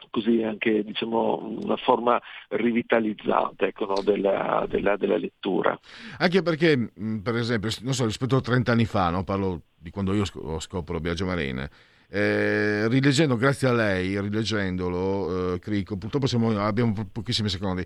così 0.10 0.42
anche 0.42 0.84
diciamo, 0.84 1.60
una 1.62 1.76
forma 1.78 2.20
rivitalizzante 2.50 3.68
ecco, 3.68 3.86
no, 3.86 4.02
della, 4.02 4.66
della, 4.68 4.98
della, 4.98 5.18
lettura. 5.18 5.78
Anche 6.18 6.42
perché, 6.42 6.92
per 7.24 7.36
esempio, 7.36 7.70
so, 7.70 8.06
rispetto 8.06 8.36
a 8.36 8.42
30 8.42 8.72
anni 8.72 8.86
fa, 8.86 9.10
no, 9.10 9.24
parlo 9.24 9.62
di 9.78 9.90
quando 9.92 10.14
io 10.14 10.26
scopro 10.26 11.00
Biagio 11.00 11.26
Marine, 11.26 11.70
eh, 12.10 12.88
rileggendo, 12.88 13.36
grazie 13.36 13.68
a 13.68 13.74
lei, 13.74 14.20
rileggendolo, 14.20 15.54
eh, 15.54 15.60
Crico, 15.60 15.98
purtroppo 15.98 16.26
siamo, 16.26 16.60
abbiamo 16.60 17.08
pochissimi 17.12 17.50
secondi, 17.50 17.86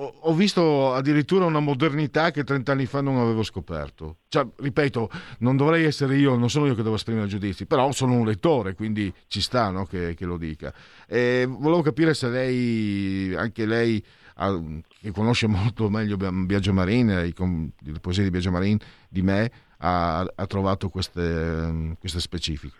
ho 0.00 0.32
visto 0.32 0.94
addirittura 0.94 1.44
una 1.44 1.60
modernità 1.60 2.30
che 2.30 2.44
30 2.44 2.72
anni 2.72 2.86
fa 2.86 3.00
non 3.00 3.16
avevo 3.18 3.42
scoperto. 3.42 4.18
Cioè, 4.28 4.46
ripeto, 4.56 5.10
non 5.40 5.56
dovrei 5.56 5.84
essere 5.84 6.16
io, 6.16 6.36
non 6.36 6.50
sono 6.50 6.66
io 6.66 6.74
che 6.74 6.82
devo 6.82 6.94
esprimere 6.94 7.26
giudizi, 7.26 7.66
però 7.66 7.90
sono 7.92 8.14
un 8.14 8.24
lettore, 8.24 8.74
quindi 8.74 9.12
ci 9.26 9.40
sta 9.40 9.70
no, 9.70 9.84
che, 9.86 10.14
che, 10.14 10.24
lo 10.24 10.36
dica. 10.36 10.72
E 11.06 11.46
volevo 11.48 11.82
capire 11.82 12.14
se 12.14 12.28
lei, 12.28 13.34
anche 13.34 13.66
lei, 13.66 14.02
che 15.00 15.10
conosce 15.10 15.48
molto 15.48 15.88
meglio 15.90 16.16
Biagio 16.16 16.72
Marin, 16.72 17.08
le 17.08 18.00
poesie 18.00 18.22
di 18.22 18.30
Biagio 18.30 18.52
Marin 18.52 18.78
di 19.08 19.22
me, 19.22 19.50
ha, 19.78 20.20
ha 20.20 20.46
trovato 20.46 20.88
queste, 20.88 21.96
queste 21.98 22.20
specifiche. 22.20 22.76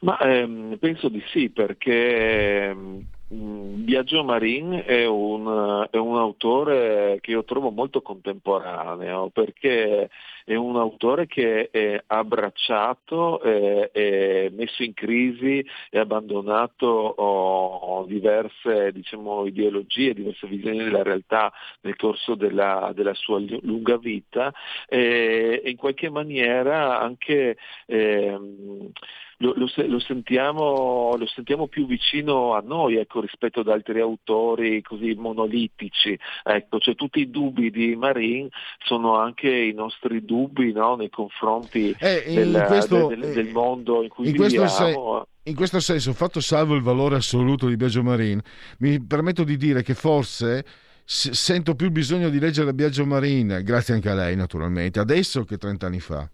Ma 0.00 0.18
ehm, 0.18 0.76
penso 0.78 1.08
di 1.08 1.22
sì, 1.28 1.50
perché 1.50 2.68
ehm, 2.68 3.06
Biagio 3.28 4.22
Marin 4.22 4.84
è 4.86 5.04
un, 5.04 5.84
è 5.90 5.96
un 5.96 6.16
autore 6.16 7.18
che 7.20 7.32
io 7.32 7.42
trovo 7.42 7.70
molto 7.70 8.00
contemporaneo 8.00 9.30
perché 9.30 10.08
è 10.44 10.54
un 10.54 10.76
autore 10.76 11.26
che 11.26 11.68
è 11.70 12.00
abbracciato, 12.06 13.40
è, 13.40 13.90
è 13.90 14.48
messo 14.54 14.84
in 14.84 14.94
crisi, 14.94 15.64
è 15.90 15.98
abbandonato 15.98 16.86
oh, 16.86 18.04
diverse 18.04 18.92
diciamo, 18.92 19.44
ideologie, 19.44 20.14
diverse 20.14 20.46
visioni 20.46 20.84
della 20.84 21.02
realtà 21.02 21.52
nel 21.80 21.96
corso 21.96 22.36
della, 22.36 22.92
della 22.94 23.14
sua 23.14 23.40
lunga 23.40 23.96
vita 23.98 24.52
e, 24.86 25.60
e 25.64 25.68
in 25.68 25.76
qualche 25.76 26.10
maniera 26.10 27.00
anche 27.00 27.56
eh, 27.86 28.38
lo, 29.38 29.52
lo, 29.56 29.68
lo, 29.86 29.98
sentiamo, 29.98 31.14
lo, 31.16 31.26
sentiamo, 31.26 31.66
più 31.66 31.86
vicino 31.86 32.54
a 32.54 32.62
noi 32.64 32.96
ecco, 32.96 33.20
rispetto 33.20 33.60
ad 33.60 33.68
altri 33.68 34.00
autori 34.00 34.80
così 34.82 35.14
monolitici. 35.14 36.18
Ecco, 36.42 36.78
cioè, 36.78 36.94
tutti 36.94 37.20
i 37.20 37.30
dubbi 37.30 37.70
di 37.70 37.94
Marin 37.96 38.48
sono 38.84 39.16
anche 39.16 39.50
i 39.50 39.72
nostri 39.72 40.24
dubbi 40.24 40.72
no, 40.72 40.96
nei 40.96 41.10
confronti 41.10 41.94
eh, 41.98 42.24
del, 42.26 42.64
questo, 42.66 43.08
del, 43.08 43.32
del, 43.32 43.48
mondo 43.50 44.02
in 44.02 44.08
cui 44.08 44.26
in 44.28 44.32
viviamo. 44.32 44.68
Se, 44.68 45.50
in 45.50 45.54
questo 45.54 45.80
senso, 45.80 46.12
fatto 46.12 46.40
salvo 46.40 46.74
il 46.74 46.82
valore 46.82 47.16
assoluto 47.16 47.68
di 47.68 47.76
Biagio 47.76 48.02
Marin, 48.02 48.40
mi 48.78 49.04
permetto 49.04 49.44
di 49.44 49.56
dire 49.56 49.82
che 49.82 49.94
forse 49.94 50.64
sento 51.04 51.76
più 51.76 51.90
bisogno 51.90 52.30
di 52.30 52.40
leggere 52.40 52.74
Biagio 52.74 53.06
Marin, 53.06 53.60
grazie 53.62 53.94
anche 53.94 54.08
a 54.08 54.14
lei 54.14 54.34
naturalmente, 54.34 54.98
adesso 54.98 55.44
che 55.44 55.56
30 55.56 55.86
anni 55.86 56.00
fa. 56.00 56.28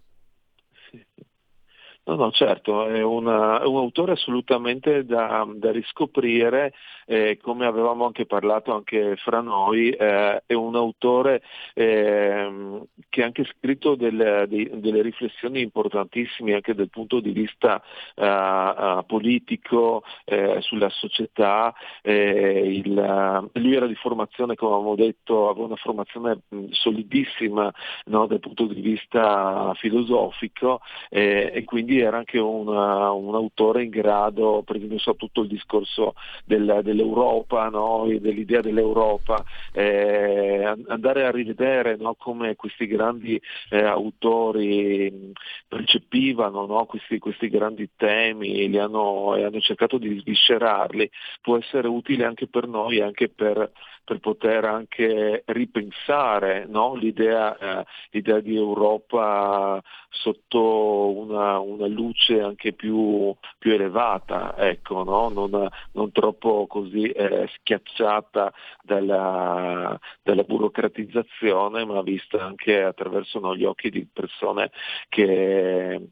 No, 2.05 2.15
no, 2.15 2.31
certo, 2.31 2.85
è, 2.85 3.01
una, 3.01 3.65
un 3.65 3.77
autore 3.77 4.11
assolutamente 4.11 5.05
da, 5.05 5.47
da 5.55 5.71
riscoprire, 5.71 6.73
eh, 7.05 7.37
come 7.41 7.65
avevamo 7.65 8.05
anche 8.05 8.25
parlato 8.25 8.73
anche 8.73 9.15
fra 9.15 9.39
noi, 9.39 9.89
eh, 9.91 10.43
è 10.45 10.53
un 10.53 10.75
autore 10.75 11.41
eh, 11.73 12.81
che 13.07 13.21
ha 13.21 13.25
anche 13.25 13.45
scritto 13.45 13.95
delle, 13.95 14.47
delle, 14.49 15.01
riflessioni 15.01 15.61
importantissime 15.61 16.55
anche 16.55 16.75
dal 16.75 16.89
punto 16.89 17.21
di 17.21 17.31
vista 17.31 17.81
uh, 18.15 19.05
politico, 19.05 20.03
eh, 20.25 20.57
sulla 20.59 20.89
società. 20.89 21.73
Eh, 22.01 22.81
il, 22.83 23.49
lui 23.53 23.75
era 23.75 23.87
di 23.87 23.95
formazione, 23.95 24.55
come 24.55 24.73
avevamo 24.73 24.95
detto, 24.95 25.47
aveva 25.47 25.67
una 25.67 25.75
formazione 25.77 26.41
solidissima 26.71 27.73
no, 28.07 28.27
dal 28.27 28.41
punto 28.41 28.65
di 28.65 28.81
vista 28.81 29.71
filosofico 29.75 30.81
e 31.09 31.63
quindi 31.65 31.92
quindi 31.93 31.99
era 31.99 32.17
anche 32.17 32.39
una, 32.39 33.11
un 33.11 33.35
autore 33.35 33.83
in 33.83 33.89
grado, 33.89 34.63
per 34.65 34.77
esempio 34.77 34.97
so 34.97 35.15
tutto 35.15 35.41
il 35.41 35.47
discorso 35.47 36.15
del, 36.45 36.81
dell'Europa, 36.83 37.69
no? 37.69 38.05
dell'idea 38.19 38.61
dell'Europa, 38.61 39.43
eh, 39.71 40.75
andare 40.87 41.25
a 41.25 41.31
rivedere 41.31 41.95
no? 41.97 42.15
come 42.15 42.55
questi 42.55 42.87
grandi 42.87 43.39
eh, 43.69 43.83
autori 43.83 45.31
percepivano 45.67 46.65
no? 46.65 46.85
questi, 46.85 47.19
questi, 47.19 47.49
grandi 47.49 47.89
temi 47.95 48.67
li 48.69 48.79
hanno, 48.79 49.35
e 49.35 49.43
hanno 49.43 49.59
cercato 49.59 49.97
di 49.97 50.19
sviscerarli, 50.19 51.09
può 51.41 51.57
essere 51.57 51.87
utile 51.87 52.25
anche 52.25 52.47
per 52.47 52.67
noi, 52.67 53.01
anche 53.01 53.29
per 53.29 53.71
per 54.03 54.19
poter 54.19 54.65
anche 54.65 55.43
ripensare 55.45 56.67
l'idea, 56.99 57.57
eh, 57.57 57.85
l'idea, 58.11 58.39
di 58.41 58.55
Europa 58.55 59.81
sotto 60.13 61.17
una, 61.17 61.59
una 61.59 61.87
luce 61.87 62.39
anche 62.39 62.73
più, 62.73 63.35
più 63.57 63.73
elevata, 63.73 64.55
ecco, 64.57 65.03
no? 65.03 65.29
non, 65.29 65.69
non, 65.91 66.11
troppo 66.11 66.67
così 66.67 67.09
eh, 67.09 67.49
schiacciata 67.55 68.53
dalla, 68.81 69.99
dalla, 70.21 70.43
burocratizzazione, 70.43 71.83
ma 71.85 72.01
vista 72.03 72.43
anche 72.43 72.83
attraverso 72.83 73.39
no, 73.39 73.55
gli 73.55 73.65
occhi 73.65 73.89
di 73.89 74.07
persone 74.11 74.71
che 75.09 76.09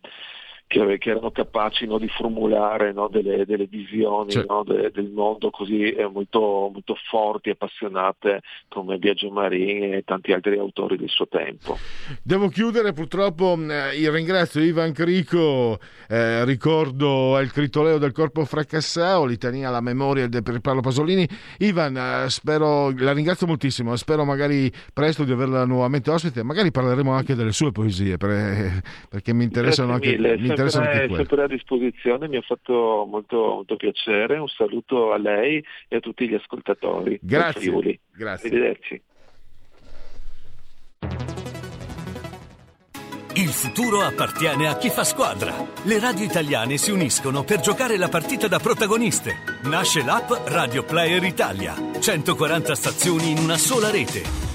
che, 0.71 0.97
che 0.99 1.09
erano 1.09 1.31
capaci 1.31 1.85
no, 1.85 1.97
di 1.97 2.07
formulare 2.07 2.93
no, 2.93 3.09
delle, 3.09 3.45
delle, 3.45 3.65
visioni 3.65 4.31
cioè. 4.31 4.45
no, 4.47 4.63
de, 4.63 4.89
del 4.93 5.09
mondo 5.09 5.49
così 5.49 5.91
eh, 5.91 6.07
molto, 6.07 6.39
molto, 6.71 6.95
forti 7.09 7.49
e 7.49 7.51
appassionate 7.51 8.39
come 8.69 8.97
Biagio 8.97 9.29
Marini 9.29 9.91
e 9.91 10.03
tanti 10.05 10.31
altri 10.31 10.57
autori 10.57 10.95
del 10.95 11.09
suo 11.09 11.27
tempo. 11.27 11.77
Devo 12.23 12.47
chiudere 12.47 12.93
purtroppo, 12.93 13.57
eh, 13.69 13.97
io 13.97 14.13
ringrazio 14.13 14.61
Ivan 14.61 14.93
Crico, 14.93 15.77
eh, 16.07 16.45
ricordo 16.45 17.37
il 17.39 17.51
critoleo 17.51 17.97
del 17.97 18.13
corpo 18.13 18.45
fracassao, 18.45 19.25
l'Itania 19.25 19.69
la 19.69 19.81
memoria 19.81 20.29
per 20.29 20.61
Paolo 20.61 20.79
Pasolini. 20.79 21.27
Ivan, 21.59 21.97
eh, 21.97 22.29
spero, 22.29 22.93
la 22.97 23.11
ringrazio 23.11 23.45
moltissimo, 23.45 23.93
spero 23.97 24.23
magari 24.23 24.71
presto 24.93 25.25
di 25.25 25.33
averla 25.33 25.65
nuovamente 25.65 26.09
ospite, 26.09 26.43
magari 26.43 26.71
parleremo 26.71 27.11
anche 27.11 27.35
delle 27.35 27.51
sue 27.51 27.73
poesie 27.73 28.15
per, 28.15 28.81
perché 29.09 29.33
mi 29.33 29.43
interessano 29.43 29.97
Grazie 29.97 30.11
anche... 30.11 30.21
Mille. 30.21 30.37
Mi 30.37 30.60
sempre, 30.69 31.15
sempre 31.15 31.43
a 31.43 31.47
disposizione, 31.47 32.27
mi 32.27 32.37
ha 32.37 32.41
fatto 32.41 33.05
molto, 33.09 33.37
molto, 33.37 33.75
piacere. 33.75 34.37
Un 34.37 34.47
saluto 34.47 35.11
a 35.11 35.17
lei 35.17 35.63
e 35.87 35.95
a 35.95 35.99
tutti 35.99 36.27
gli 36.27 36.35
ascoltatori. 36.35 37.19
Grazie. 37.21 37.99
Grazie. 38.13 38.49
Arrivederci. 38.49 39.01
Il 43.35 43.47
futuro 43.47 44.01
appartiene 44.01 44.67
a 44.67 44.75
chi 44.75 44.89
fa 44.89 45.05
squadra. 45.05 45.53
Le 45.83 45.99
radio 45.99 46.25
italiane 46.25 46.77
si 46.77 46.91
uniscono 46.91 47.43
per 47.43 47.61
giocare 47.61 47.97
la 47.97 48.09
partita 48.09 48.49
da 48.49 48.59
protagoniste. 48.59 49.35
Nasce 49.63 50.03
l'app 50.03 50.29
Radio 50.47 50.83
Player 50.83 51.23
Italia. 51.23 51.73
140 51.97 52.75
stazioni 52.75 53.31
in 53.31 53.37
una 53.37 53.57
sola 53.57 53.89
rete. 53.89 54.50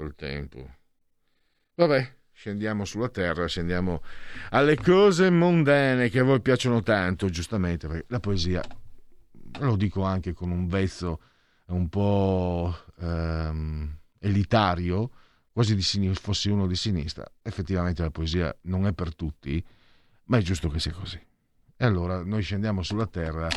Volato 0.00 0.04
il 0.04 0.14
tempo. 0.14 0.74
Vabbè, 1.74 2.16
scendiamo 2.32 2.84
sulla 2.84 3.08
terra, 3.08 3.46
scendiamo 3.46 4.02
alle 4.50 4.76
cose 4.76 5.30
mondane 5.30 6.08
che 6.08 6.20
a 6.20 6.24
voi 6.24 6.40
piacciono 6.40 6.82
tanto, 6.82 7.28
giustamente, 7.28 7.86
perché 7.86 8.04
la 8.08 8.20
poesia, 8.20 8.62
lo 9.60 9.76
dico 9.76 10.02
anche 10.02 10.32
con 10.32 10.50
un 10.50 10.66
vezzo 10.66 11.20
un 11.66 11.88
po' 11.88 12.74
ehm, 13.00 13.98
elitario, 14.18 15.10
quasi 15.52 15.74
di 15.74 15.82
sin- 15.82 16.14
fossi 16.14 16.50
uno 16.50 16.66
di 16.66 16.76
sinistra, 16.76 17.24
effettivamente 17.42 18.02
la 18.02 18.10
poesia 18.10 18.54
non 18.62 18.86
è 18.86 18.92
per 18.92 19.14
tutti, 19.14 19.64
ma 20.24 20.38
è 20.38 20.42
giusto 20.42 20.68
che 20.68 20.80
sia 20.80 20.92
così. 20.92 21.20
E 21.76 21.84
allora 21.84 22.22
noi 22.22 22.42
scendiamo 22.42 22.82
sulla 22.82 23.06
terra 23.06 23.48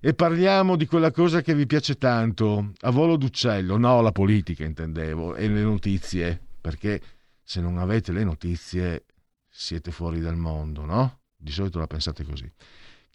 e 0.00 0.14
parliamo 0.14 0.76
di 0.76 0.86
quella 0.86 1.10
cosa 1.10 1.40
che 1.40 1.54
vi 1.54 1.66
piace 1.66 1.96
tanto, 1.96 2.72
a 2.80 2.90
volo 2.90 3.16
d'uccello, 3.16 3.76
no 3.76 4.00
la 4.00 4.12
politica 4.12 4.64
intendevo, 4.64 5.34
e 5.34 5.48
le 5.48 5.62
notizie, 5.62 6.40
perché 6.60 7.00
se 7.42 7.60
non 7.60 7.78
avete 7.78 8.12
le 8.12 8.24
notizie 8.24 9.04
siete 9.48 9.90
fuori 9.90 10.20
dal 10.20 10.36
mondo, 10.36 10.84
no? 10.84 11.20
Di 11.36 11.50
solito 11.50 11.78
la 11.78 11.86
pensate 11.86 12.24
così. 12.24 12.50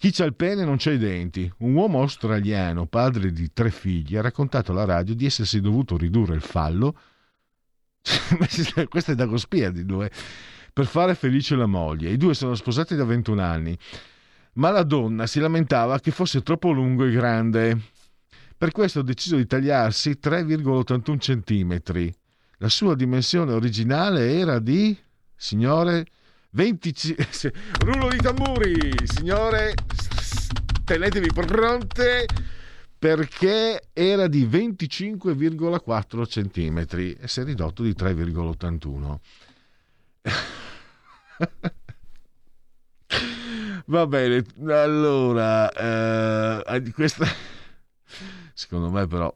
Chi 0.02 0.12
c'ha 0.12 0.26
il 0.26 0.34
pene 0.34 0.64
non 0.64 0.78
c'ha 0.80 0.92
i 0.92 0.98
denti. 0.98 1.52
Un 1.60 1.76
uomo 1.76 2.00
australiano, 2.00 2.88
padre 2.88 3.32
di 3.32 3.54
tre 3.54 3.70
figli, 3.70 4.18
ha 4.18 4.22
raccontato 4.22 4.72
alla 4.72 4.86
radio 4.86 5.14
di 5.14 5.28
essersi 5.28 5.62
dovuto 5.62 5.96
ridurre 5.96 6.34
il 6.34 6.42
fallo. 6.42 6.98
Questa 8.90 9.12
è 9.12 9.16
da 9.16 9.26
Gospia 9.26 9.70
di 9.70 9.86
due. 9.86 10.10
Per 10.74 10.88
fare 10.88 11.14
felice 11.14 11.56
la 11.56 11.68
moglie. 11.68 12.10
I 12.10 12.18
due 12.18 12.34
sono 12.34 12.56
sposati 12.56 12.96
da 12.96 13.04
21 13.04 13.42
anni. 13.44 13.78
Ma 14.54 14.70
la 14.70 14.84
donna 14.84 15.28
si 15.28 15.40
lamentava 15.40 16.00
che 16.00 16.12
fosse 16.12 16.42
troppo 16.42 16.72
lungo 16.72 17.06
e 17.06 17.12
grande. 17.12 17.80
Per 18.58 18.72
questo 18.72 19.00
ha 19.00 19.04
deciso 19.04 19.38
di 19.38 19.48
tagliarsi 19.48 20.20
3,81 20.22 21.18
cm. 21.18 22.14
La 22.58 22.70
sua 22.70 22.96
dimensione 22.96 23.54
originale 23.54 24.38
era 24.38 24.60
di, 24.60 24.96
signore, 25.36 26.06
25 26.52 27.54
rullo 27.86 28.10
di 28.10 28.18
tamburi 28.18 28.92
signore 29.06 29.74
tenetevi 30.84 31.32
pronte 31.32 32.26
perché 33.00 33.88
era 33.94 34.28
di 34.28 34.46
25,4 34.46 36.28
cm 36.28 36.86
e 37.22 37.28
si 37.28 37.40
è 37.40 37.44
ridotto 37.46 37.84
di 37.84 37.92
3,81 37.92 39.16
va 43.86 44.08
bene 44.08 44.44
allora 44.68 45.72
eh, 46.64 46.92
questa 46.92 47.26
secondo 48.54 48.90
me 48.90 49.08
però 49.08 49.36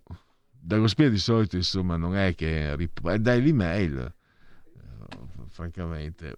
Dagospia 0.51 1.09
di 1.09 1.17
solito 1.17 1.55
insomma 1.55 1.97
non 1.97 2.15
è 2.15 2.33
che 2.35 2.75
dai 3.19 3.41
l'email 3.41 3.97
eh, 3.97 5.17
francamente 5.49 6.33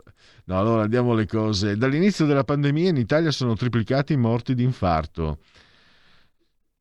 No, 0.48 0.58
allora 0.58 0.84
andiamo 0.84 1.12
alle 1.12 1.26
cose. 1.26 1.76
Dall'inizio 1.76 2.26
della 2.26 2.46
pandemia 2.46 2.90
in 2.90 2.96
Italia 2.96 3.32
sono 3.32 3.54
triplicati 3.56 4.14
i 4.14 4.18
morti 4.18 4.56
di 4.56 4.64
infarto. 4.64 5.40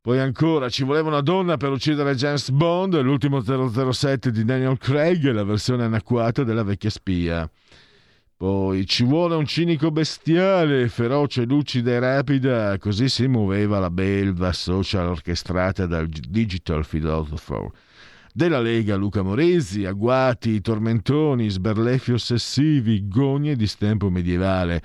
Poi 0.01 0.21
ancora, 0.21 0.69
ci 0.69 0.85
voleva 0.85 1.09
una 1.09 1.21
donna 1.21 1.57
per 1.57 1.73
uccidere 1.73 2.15
James 2.15 2.51
Bond, 2.51 2.95
l'ultimo 3.01 3.43
007 3.43 4.31
di 4.31 4.45
Daniel 4.45 4.79
Craig, 4.79 5.33
la 5.33 5.43
versione 5.43 5.83
anacquata 5.83 6.45
della 6.45 6.63
vecchia 6.63 6.91
spia. 6.91 7.51
Poi 8.39 8.85
ci 8.85 9.03
vuole 9.05 9.35
un 9.35 9.47
cinico 9.47 9.91
bestiale, 9.91 10.89
feroce, 10.89 11.47
lucida 11.47 11.93
e 11.93 11.99
rapida, 11.99 12.77
così 12.77 13.09
si 13.09 13.27
muoveva 13.29 13.79
la 13.79 13.89
belva 13.89 14.53
social 14.53 15.07
orchestrata 15.09 15.87
dal 15.87 16.07
Digital 16.07 16.87
Philosopher 16.87 17.71
della 18.35 18.61
Lega 18.61 18.95
Luca 18.97 19.23
Moresi, 19.23 19.87
agguati, 19.87 20.61
tormentoni, 20.61 21.49
sberleffi 21.49 22.13
ossessivi, 22.13 23.09
gogne 23.09 23.57
di 23.57 23.67
stempo 23.67 24.11
medievale. 24.11 24.83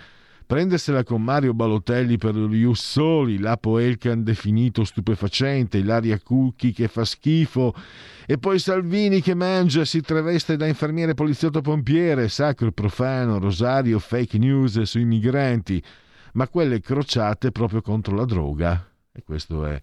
Prendersela 0.52 1.06
con 1.06 1.24
Mario 1.24 1.54
Balotelli 1.54 2.18
per 2.18 2.36
gli 2.36 2.64
Ussoli, 2.64 3.40
Lapo 3.40 3.80
Elkan 3.80 4.22
definito 4.22 4.84
stupefacente, 4.84 5.78
Ilaria 5.78 6.20
Cucchi 6.20 6.74
che 6.74 6.90
fa 6.90 7.06
schifo, 7.06 7.74
e 8.26 8.38
poi 8.38 8.60
Salvini 8.60 9.22
che 9.22 9.34
mangia, 9.34 9.86
si 9.86 10.02
traveste 10.02 10.58
da 10.58 10.68
infermiere 10.68 11.14
poliziotto 11.14 11.62
pompiere, 11.62 12.28
sacro 12.28 12.70
profano, 12.74 13.40
rosario, 13.40 13.98
fake 13.98 14.38
news 14.38 14.82
sui 14.82 15.06
migranti, 15.06 15.82
ma 16.34 16.50
quelle 16.50 16.82
crociate 16.82 17.54
proprio 17.54 17.82
contro 17.82 18.14
la 18.18 18.26
droga. 18.26 18.92
E 19.10 19.24
questo 19.24 19.66
è 19.66 19.82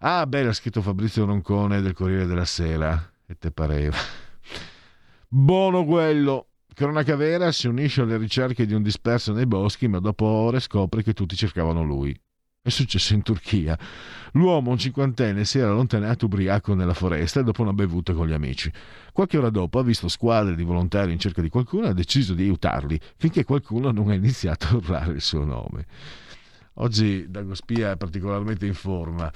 Ah, 0.00 0.26
beh, 0.26 0.42
l'ha 0.42 0.52
scritto 0.52 0.82
Fabrizio 0.82 1.24
Roncone 1.24 1.80
del 1.80 1.94
Corriere 1.94 2.26
della 2.26 2.44
Sera. 2.44 3.12
E 3.24 3.38
te 3.38 3.50
pareva. 3.50 3.96
Buono 5.26 5.86
quello. 5.86 6.48
Cronaca 6.82 7.14
vera 7.14 7.52
si 7.52 7.68
unisce 7.68 8.00
alle 8.00 8.16
ricerche 8.16 8.66
di 8.66 8.74
un 8.74 8.82
disperso 8.82 9.32
nei 9.32 9.46
boschi, 9.46 9.86
ma 9.86 10.00
dopo 10.00 10.24
ore 10.24 10.58
scopre 10.58 11.04
che 11.04 11.12
tutti 11.12 11.36
cercavano 11.36 11.84
lui. 11.84 12.12
È 12.60 12.70
successo 12.70 13.14
in 13.14 13.22
Turchia. 13.22 13.78
L'uomo, 14.32 14.72
un 14.72 14.78
cinquantenne, 14.78 15.44
si 15.44 15.60
era 15.60 15.70
allontanato 15.70 16.24
ubriaco 16.24 16.74
nella 16.74 16.92
foresta 16.92 17.40
dopo 17.42 17.62
una 17.62 17.72
bevuta 17.72 18.14
con 18.14 18.26
gli 18.26 18.32
amici. 18.32 18.68
Qualche 19.12 19.38
ora 19.38 19.50
dopo 19.50 19.78
ha 19.78 19.84
visto 19.84 20.08
squadre 20.08 20.56
di 20.56 20.64
volontari 20.64 21.12
in 21.12 21.20
cerca 21.20 21.40
di 21.40 21.50
qualcuno 21.50 21.86
e 21.86 21.90
ha 21.90 21.94
deciso 21.94 22.34
di 22.34 22.42
aiutarli, 22.42 22.98
finché 23.16 23.44
qualcuno 23.44 23.92
non 23.92 24.10
ha 24.10 24.14
iniziato 24.14 24.66
a 24.66 24.74
urlare 24.74 25.12
il 25.12 25.20
suo 25.20 25.44
nome. 25.44 25.86
Oggi 26.74 27.30
Dagospia 27.30 27.92
è 27.92 27.96
particolarmente 27.96 28.66
in 28.66 28.74
forma. 28.74 29.30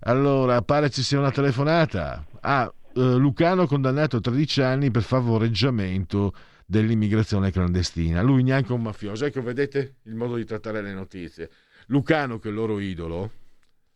Allora, 0.00 0.62
pare 0.62 0.88
ci 0.88 1.02
sia 1.02 1.18
una 1.18 1.30
telefonata. 1.30 2.24
Ah, 2.40 2.72
eh, 2.94 3.00
Lucano 3.16 3.66
condannato 3.66 4.16
a 4.16 4.20
13 4.20 4.62
anni 4.62 4.90
per 4.90 5.02
favoreggiamento 5.02 6.32
dell'immigrazione 6.66 7.52
clandestina. 7.52 8.20
Lui 8.20 8.42
neanche 8.42 8.72
un 8.72 8.82
mafioso. 8.82 9.24
Ecco, 9.24 9.40
vedete 9.40 9.96
il 10.02 10.14
modo 10.14 10.34
di 10.34 10.44
trattare 10.44 10.82
le 10.82 10.92
notizie. 10.92 11.50
Lucano, 11.86 12.38
che 12.38 12.48
è 12.48 12.50
il 12.50 12.56
loro 12.56 12.80
idolo, 12.80 13.30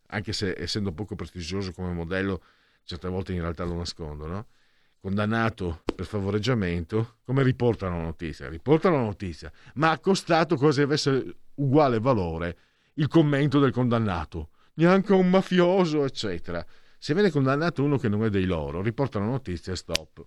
anche 0.07 0.33
se 0.33 0.55
essendo 0.57 0.91
poco 0.93 1.15
prestigioso 1.15 1.73
come 1.73 1.91
modello, 1.91 2.41
certe 2.83 3.09
volte 3.09 3.33
in 3.33 3.41
realtà 3.41 3.65
lo 3.65 3.75
nascondono, 3.75 4.47
condannato 4.99 5.83
per 5.93 6.05
favoreggiamento, 6.05 7.17
come 7.25 7.43
riportano 7.43 7.97
la 7.97 8.03
notizia? 8.03 8.49
Riportano 8.49 8.95
la 8.95 9.03
notizia, 9.03 9.51
ma 9.75 9.91
ha 9.91 9.99
costato 9.99 10.55
quasi 10.55 10.81
avesse 10.81 11.35
uguale 11.55 11.99
valore 11.99 12.57
il 12.95 13.07
commento 13.07 13.59
del 13.59 13.71
condannato 13.71 14.49
neanche 14.75 15.13
un 15.13 15.29
mafioso, 15.29 16.05
eccetera. 16.05 16.65
Se 16.97 17.13
viene 17.13 17.31
condannato 17.31 17.83
uno 17.83 17.97
che 17.97 18.09
non 18.09 18.23
è 18.23 18.29
dei 18.29 18.45
loro, 18.45 18.81
riportano 18.81 19.25
notizie 19.25 19.73
e 19.73 19.75
stop. 19.75 20.25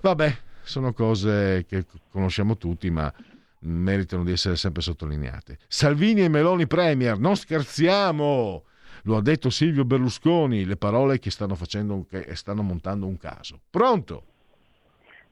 Vabbè, 0.00 0.36
sono 0.64 0.92
cose 0.92 1.64
che 1.68 1.84
conosciamo 2.10 2.56
tutti, 2.56 2.90
ma 2.90 3.12
meritano 3.60 4.24
di 4.24 4.32
essere 4.32 4.56
sempre 4.56 4.82
sottolineate. 4.82 5.58
Salvini 5.68 6.22
e 6.22 6.28
Meloni 6.28 6.66
Premier, 6.66 7.18
non 7.18 7.36
scherziamo! 7.36 8.64
Lo 9.04 9.16
ha 9.16 9.22
detto 9.22 9.50
Silvio 9.50 9.84
Berlusconi, 9.84 10.64
le 10.64 10.76
parole 10.76 11.18
che 11.18 11.30
stanno, 11.30 11.54
facendo, 11.54 12.06
che 12.08 12.34
stanno 12.36 12.62
montando 12.62 13.06
un 13.06 13.18
caso. 13.18 13.60
Pronto? 13.68 14.22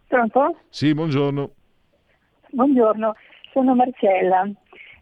Pronto? 0.06 0.58
Sì, 0.68 0.92
buongiorno. 0.92 1.50
Buongiorno, 2.50 3.14
sono 3.50 3.74
Marcella. 3.74 4.46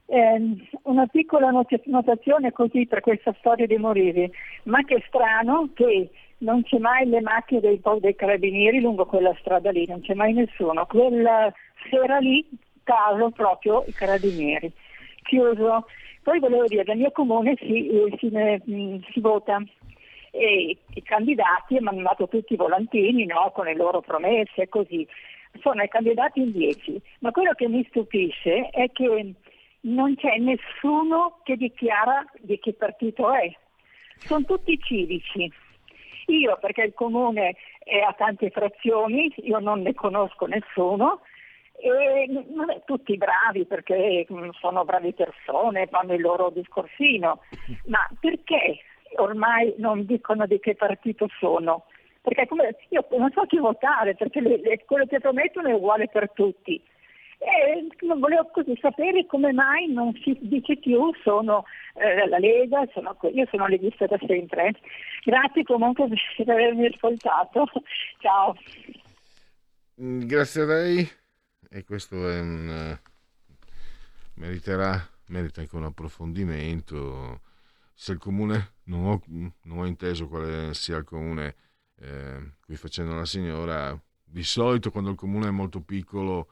Eh, 0.07 0.67
una 0.83 1.07
piccola 1.07 1.51
notazione 1.51 2.53
così 2.53 2.87
per 2.87 3.01
questa 3.01 3.35
storia 3.39 3.67
dei 3.67 3.79
Morivi, 3.79 4.31
ma 4.65 4.85
che 4.85 5.03
strano 5.09 5.71
che 5.75 6.11
non 6.41 6.63
c'è 6.63 6.79
mai 6.79 7.07
le 7.07 7.21
macchine 7.21 7.61
dei, 7.61 7.81
dei 8.01 8.15
carabinieri 8.15 8.81
lungo 8.81 9.07
quella 9.07 9.35
strada 9.41 9.71
lì, 9.71 9.87
non 9.87 10.01
c'è 10.01 10.15
mai 10.15 10.33
nessuno. 10.33 10.87
Quella 10.87 11.53
sera 11.91 12.19
lì, 12.19 12.47
caso 12.83 13.31
proprio 13.31 13.85
i 13.87 13.93
carabinieri. 13.93 14.73
Chiuso. 15.23 15.87
Poi 16.23 16.39
volevo 16.39 16.67
dire, 16.67 16.85
nel 16.87 16.99
mio 16.99 17.11
comune 17.13 17.57
si, 17.59 17.89
eh, 17.89 18.17
si, 18.19 18.31
mm, 18.31 18.99
si 19.13 19.21
vota 19.21 19.63
e 20.33 20.77
i 20.95 21.03
candidati 21.03 21.77
hanno 21.77 21.93
mandato 21.93 22.29
tutti 22.29 22.53
i 22.53 22.57
volantini 22.57 23.27
no, 23.27 23.51
con 23.53 23.65
le 23.65 23.75
loro 23.75 24.01
promesse 24.01 24.63
e 24.63 24.69
così. 24.69 25.07
Sono 25.61 25.83
i 25.83 25.89
candidati 25.89 26.41
in 26.41 26.53
dieci, 26.53 27.01
ma 27.21 27.33
quello 27.33 27.53
che 27.53 27.69
mi 27.69 27.85
stupisce 27.89 28.69
è 28.71 28.91
che 28.93 29.35
non 29.83 30.15
c'è 30.15 30.37
nessuno 30.39 31.41
che 31.43 31.57
dichiara 31.57 32.25
di 32.39 32.59
che 32.59 32.75
partito 32.75 33.33
è. 33.33 33.51
Sono 34.19 34.45
tutti 34.45 34.79
civici. 34.79 35.51
Io, 36.27 36.59
perché 36.61 36.83
il 36.83 36.95
comune 36.95 37.57
ha 38.07 38.13
tante 38.13 38.51
frazioni, 38.51 39.33
io 39.37 39.59
non 39.59 39.83
ne 39.83 39.95
conosco 39.95 40.47
nessuno, 40.47 41.21
e 41.83 42.45
tutti 42.85 43.17
bravi 43.17 43.65
perché 43.65 44.27
mm, 44.31 44.51
sono 44.59 44.85
bravi 44.85 45.15
persone, 45.15 45.87
fanno 45.87 46.15
il 46.15 46.21
loro 46.21 46.51
discorsino, 46.51 47.41
ma 47.87 48.09
perché 48.21 48.81
ormai 49.17 49.75
non 49.79 50.05
dicono 50.05 50.47
di 50.47 50.61
che 50.61 50.75
partito 50.75 51.27
sono? 51.39 51.85
Perché 52.21 52.47
come, 52.47 52.77
io 52.91 53.07
non 53.17 53.31
so 53.33 53.43
chi 53.47 53.59
votare, 53.59 54.15
perché 54.15 54.41
le, 54.41 54.59
le, 54.59 54.85
quello 54.85 55.07
che 55.07 55.21
promettono 55.21 55.69
è 55.69 55.73
uguale 55.73 56.09
per 56.09 56.31
tutti 56.33 56.81
E 57.43 57.89
volevo 58.19 58.51
così 58.53 58.77
sapere 58.83 59.25
come 59.25 59.51
mai 59.53 59.91
non 59.91 60.13
si 60.23 60.37
dice 60.43 60.77
più 60.77 61.11
sono 61.23 61.65
eh, 61.95 62.29
la 62.29 62.39
Lega, 62.39 62.87
sono, 62.93 63.17
io 63.33 63.47
sono 63.51 63.67
leghista 63.67 64.07
da 64.07 64.19
sempre. 64.27 64.75
Grazie 65.25 65.63
comunque 65.63 66.07
per 66.09 66.19
avermi 66.51 66.87
ascoltato. 66.87 67.65
Ciao. 68.21 68.55
Mm, 70.03 70.21
Grazie 70.27 70.63
a 70.63 70.67
lei 70.67 71.09
e 71.71 71.85
questo 71.85 72.29
è 72.29 72.41
un, 72.41 72.69
eh, 72.69 73.01
meriterà 74.35 75.01
merita 75.29 75.63
anche 75.63 75.77
un 75.77 75.85
approfondimento. 75.85 77.41
Se 77.95 78.13
il 78.13 78.19
comune, 78.19 78.73
non 78.85 79.07
ho, 79.07 79.23
non 79.29 79.79
ho 79.79 79.87
inteso 79.87 80.29
quale 80.29 80.75
sia 80.75 80.99
il 80.99 81.05
comune 81.05 81.55
eh, 82.01 82.53
qui 82.65 82.77
facendo 82.77 83.15
la 83.15 83.25
signora, 83.25 83.99
di 84.23 84.43
solito 84.43 84.91
quando 84.91 85.11
il 85.11 85.17
comune 85.17 85.49
è 85.49 85.51
molto 85.51 85.81
piccolo 85.81 86.49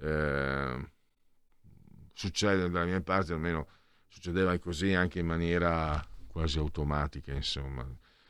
eh, 0.00 0.90
succede 2.12 2.68
dalle 2.68 2.90
mie 2.90 3.00
parti 3.00 3.32
almeno 3.32 3.66
succedeva 4.08 4.58
così 4.58 4.92
anche 4.92 5.20
in 5.20 5.26
maniera 5.26 6.04
quasi 6.26 6.58
automatica 6.58 7.32
insomma 7.32 7.86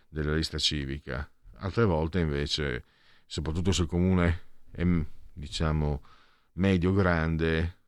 della 0.09 0.35
lista 0.35 0.59
civica. 0.59 1.29
Altre 1.57 1.85
volte 1.85 2.21
invece 2.21 2.85
soprattutto 3.27 3.73
se 3.73 3.83
il 3.83 3.89
comune 3.89 4.49
è 4.71 4.85
diciamo 5.33 6.03
medio 6.55 6.93
grande 6.93 7.79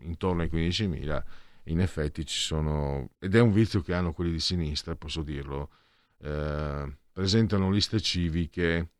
intorno 0.00 0.42
ai 0.42 0.48
15.000 0.48 1.22
in 1.64 1.80
effetti 1.80 2.26
ci 2.26 2.38
sono 2.38 3.10
ed 3.18 3.34
è 3.34 3.40
un 3.40 3.52
vizio 3.52 3.80
che 3.80 3.94
hanno 3.94 4.12
quelli 4.12 4.32
di 4.32 4.40
sinistra 4.40 4.96
posso 4.96 5.22
dirlo 5.22 5.70
eh, 6.18 6.96
presentano 7.12 7.70
liste 7.70 8.00
civiche 8.00 8.90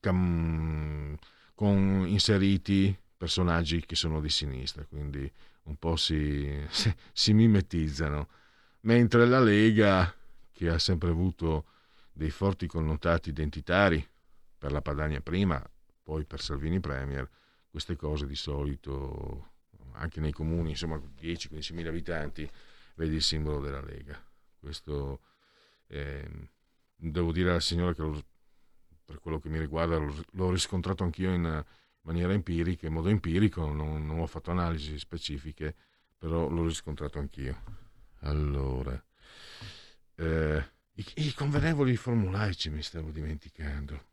cam, 0.00 1.16
con 1.58 2.04
inseriti 2.06 2.96
personaggi 3.16 3.84
che 3.84 3.96
sono 3.96 4.20
di 4.20 4.30
sinistra 4.30 4.84
quindi 4.84 5.28
un 5.64 5.76
po' 5.76 5.96
si, 5.96 6.48
si, 7.12 7.32
mimetizzano 7.32 8.28
mentre 8.82 9.26
la 9.26 9.40
Lega 9.40 10.14
che 10.52 10.68
ha 10.68 10.78
sempre 10.78 11.10
avuto 11.10 11.64
dei 12.12 12.30
forti 12.30 12.68
connotati 12.68 13.30
identitari 13.30 14.06
per 14.56 14.70
la 14.70 14.80
Padania 14.80 15.20
prima 15.20 15.60
poi 16.04 16.24
per 16.24 16.40
Salvini 16.40 16.78
Premier 16.78 17.28
queste 17.68 17.96
cose 17.96 18.26
di 18.26 18.36
solito 18.36 19.56
anche 19.98 20.20
nei 20.20 20.32
comuni, 20.32 20.70
insomma 20.70 20.96
10-15 20.96 21.74
mila 21.74 21.90
abitanti, 21.90 22.48
vedi 22.94 23.16
il 23.16 23.22
simbolo 23.22 23.60
della 23.60 23.80
Lega. 23.80 24.22
Questo 24.58 25.20
eh, 25.88 26.28
devo 26.94 27.32
dire 27.32 27.50
alla 27.50 27.60
signora 27.60 27.94
che 27.94 28.02
lo, 28.02 28.24
per 29.08 29.20
quello 29.20 29.40
che 29.40 29.48
mi 29.48 29.58
riguarda 29.58 29.96
l'ho, 29.96 30.50
riscontrato 30.50 31.02
anch'io 31.02 31.32
in 31.32 31.64
maniera 32.02 32.34
empirica, 32.34 32.86
in 32.86 32.92
modo 32.92 33.08
empirico, 33.08 33.64
non, 33.72 34.04
non 34.04 34.18
ho 34.18 34.26
fatto 34.26 34.50
analisi 34.50 34.98
specifiche, 34.98 35.74
però 36.18 36.50
l'ho 36.50 36.66
riscontrato 36.66 37.18
anch'io. 37.18 37.62
Allora, 38.20 39.02
eh, 40.16 40.70
i, 40.92 41.06
i 41.14 41.32
convenevoli 41.32 41.96
formulaici 41.96 42.68
mi 42.68 42.82
stavo 42.82 43.10
dimenticando. 43.10 44.04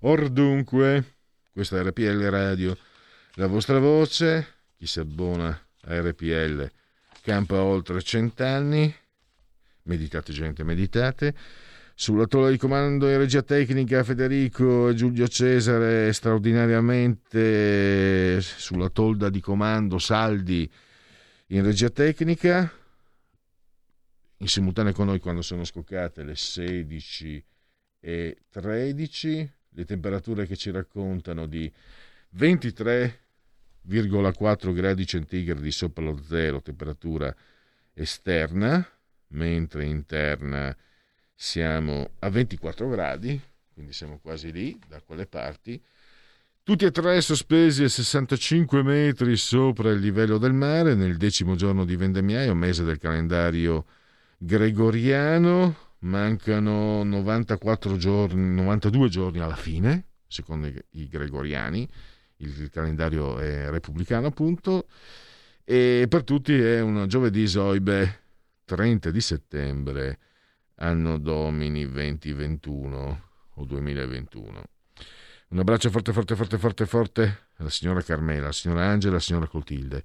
Or 0.00 0.28
dunque, 0.28 1.16
questa 1.50 1.78
è 1.78 1.82
RPL 1.82 2.28
Radio, 2.28 2.76
la 3.36 3.46
vostra 3.46 3.78
voce, 3.78 4.56
chi 4.76 4.86
si 4.86 5.00
abbona 5.00 5.48
a 5.48 6.00
RPL 6.02 6.70
campa 7.22 7.62
oltre 7.62 8.02
cent'anni, 8.02 8.94
meditate 9.84 10.34
gente, 10.34 10.64
meditate. 10.64 11.34
Sulla 12.00 12.24
tolla 12.24 12.48
di 12.48 12.56
comando 12.56 13.10
e 13.10 13.18
regia 13.18 13.42
tecnica 13.42 14.02
Federico 14.02 14.88
e 14.88 14.94
Giulio 14.94 15.28
Cesare 15.28 16.10
straordinariamente 16.14 18.40
sulla 18.40 18.88
tolda 18.88 19.28
di 19.28 19.40
comando 19.40 19.98
Saldi 19.98 20.66
in 21.48 21.62
regia 21.62 21.90
tecnica. 21.90 22.72
In 24.38 24.48
simultanea 24.48 24.94
con 24.94 25.08
noi 25.08 25.20
quando 25.20 25.42
sono 25.42 25.64
scoccate 25.64 26.24
le 26.24 26.36
16 26.36 27.44
e 28.00 28.44
13 28.48 29.52
le 29.68 29.84
temperature 29.84 30.46
che 30.46 30.56
ci 30.56 30.70
raccontano 30.70 31.44
di 31.44 31.70
23,4 32.34 34.72
gradi 34.72 35.06
centigradi 35.06 35.70
sopra 35.70 36.02
lo 36.02 36.18
zero 36.26 36.62
temperatura 36.62 37.36
esterna 37.92 38.88
mentre 39.32 39.84
interna 39.84 40.74
siamo 41.42 42.10
a 42.18 42.28
24 42.28 42.86
gradi 42.90 43.40
quindi 43.72 43.94
siamo 43.94 44.18
quasi 44.20 44.52
lì 44.52 44.78
da 44.86 45.00
quelle 45.00 45.24
parti. 45.24 45.82
Tutti 46.62 46.84
e 46.84 46.90
tre 46.90 47.18
sospesi 47.22 47.82
a 47.82 47.88
65 47.88 48.82
metri 48.82 49.36
sopra 49.36 49.90
il 49.90 50.00
livello 50.00 50.36
del 50.36 50.52
mare 50.52 50.94
nel 50.94 51.16
decimo 51.16 51.56
giorno 51.56 51.86
di 51.86 51.96
vendemmiaio 51.96 52.54
mese 52.54 52.84
del 52.84 52.98
calendario 52.98 53.86
gregoriano. 54.36 55.88
Mancano 56.00 57.02
94 57.04 57.96
giorni, 57.96 58.54
92 58.54 59.08
giorni 59.08 59.40
alla 59.40 59.56
fine, 59.56 60.08
secondo 60.26 60.66
i 60.66 61.08
gregoriani, 61.08 61.88
il 62.36 62.68
calendario 62.70 63.38
è 63.38 63.68
repubblicano 63.70 64.26
appunto, 64.26 64.88
e 65.64 66.06
per 66.06 66.24
tutti 66.24 66.54
è 66.54 66.80
un 66.80 67.06
giovedì 67.06 67.46
soibe 67.46 68.20
30 68.64 69.10
di 69.10 69.20
settembre, 69.20 70.18
anno 70.80 71.18
domini 71.18 71.88
2021 71.90 73.22
o 73.54 73.64
2021. 73.64 74.62
Un 75.48 75.58
abbraccio 75.58 75.90
forte, 75.90 76.12
forte, 76.12 76.36
forte, 76.36 76.58
forte, 76.58 76.86
forte 76.86 77.46
alla 77.56 77.70
signora 77.70 78.02
Carmela, 78.02 78.44
alla 78.44 78.52
signora 78.52 78.86
Angela, 78.86 79.14
alla 79.14 79.22
signora 79.22 79.48
Clotilde. 79.48 80.04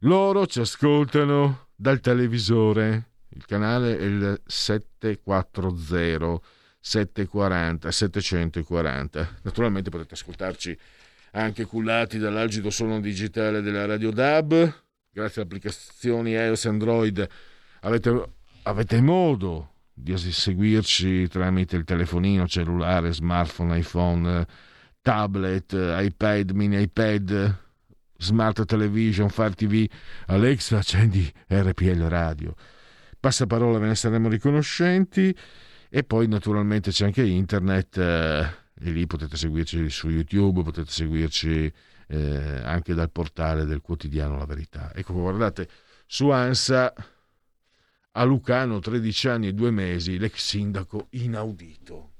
Loro 0.00 0.46
ci 0.46 0.60
ascoltano 0.60 1.68
dal 1.74 2.00
televisore 2.00 3.12
il 3.36 3.46
canale 3.46 3.98
è 3.98 4.02
il 4.02 4.40
740 4.44 6.40
740 6.78 7.90
740. 7.90 9.38
Naturalmente 9.42 9.90
potete 9.90 10.14
ascoltarci 10.14 10.78
anche 11.32 11.64
cullati 11.64 12.18
dall'algido 12.18 12.70
suono 12.70 13.00
digitale 13.00 13.60
della 13.60 13.86
Radio 13.86 14.12
DAB. 14.12 14.52
Grazie 15.10 15.42
alle 15.42 15.50
applicazioni 15.50 16.32
iOS 16.32 16.64
e 16.64 16.68
Android 16.68 17.28
avete, 17.80 18.28
avete 18.62 19.00
modo 19.00 19.73
di 19.94 20.16
seguirci 20.18 21.28
tramite 21.28 21.76
il 21.76 21.84
telefonino 21.84 22.46
cellulare, 22.46 23.12
smartphone, 23.12 23.78
iPhone, 23.78 24.46
tablet, 25.00 25.72
iPad, 25.72 26.50
mini 26.50 26.82
iPad, 26.82 27.56
smart 28.18 28.64
television, 28.64 29.28
Fire 29.28 29.54
TV. 29.54 29.88
Alexa, 30.26 30.78
accendi 30.78 31.32
RPL 31.48 32.02
Radio 32.08 32.54
passaparola 33.24 33.78
ve 33.78 33.86
ne 33.86 33.94
saremo 33.94 34.28
riconoscenti 34.28 35.34
e 35.88 36.04
poi 36.04 36.28
naturalmente 36.28 36.90
c'è 36.90 37.06
anche 37.06 37.24
internet 37.24 37.96
eh, 37.96 38.40
e 38.78 38.90
lì 38.90 39.06
potete 39.06 39.38
seguirci 39.38 39.88
su 39.88 40.10
YouTube, 40.10 40.62
potete 40.62 40.90
seguirci 40.90 41.72
eh, 42.08 42.60
anche 42.62 42.92
dal 42.92 43.10
portale 43.10 43.64
del 43.64 43.80
quotidiano 43.80 44.36
La 44.36 44.44
Verità. 44.44 44.92
Ecco, 44.94 45.14
guardate, 45.14 45.66
su 46.04 46.28
ANSA 46.28 46.92
a 48.16 48.24
Lucano 48.24 48.80
13 48.80 49.28
anni 49.28 49.48
e 49.48 49.52
due 49.52 49.70
mesi, 49.70 50.18
l'ex 50.18 50.36
sindaco 50.36 51.06
inaudito. 51.10 52.12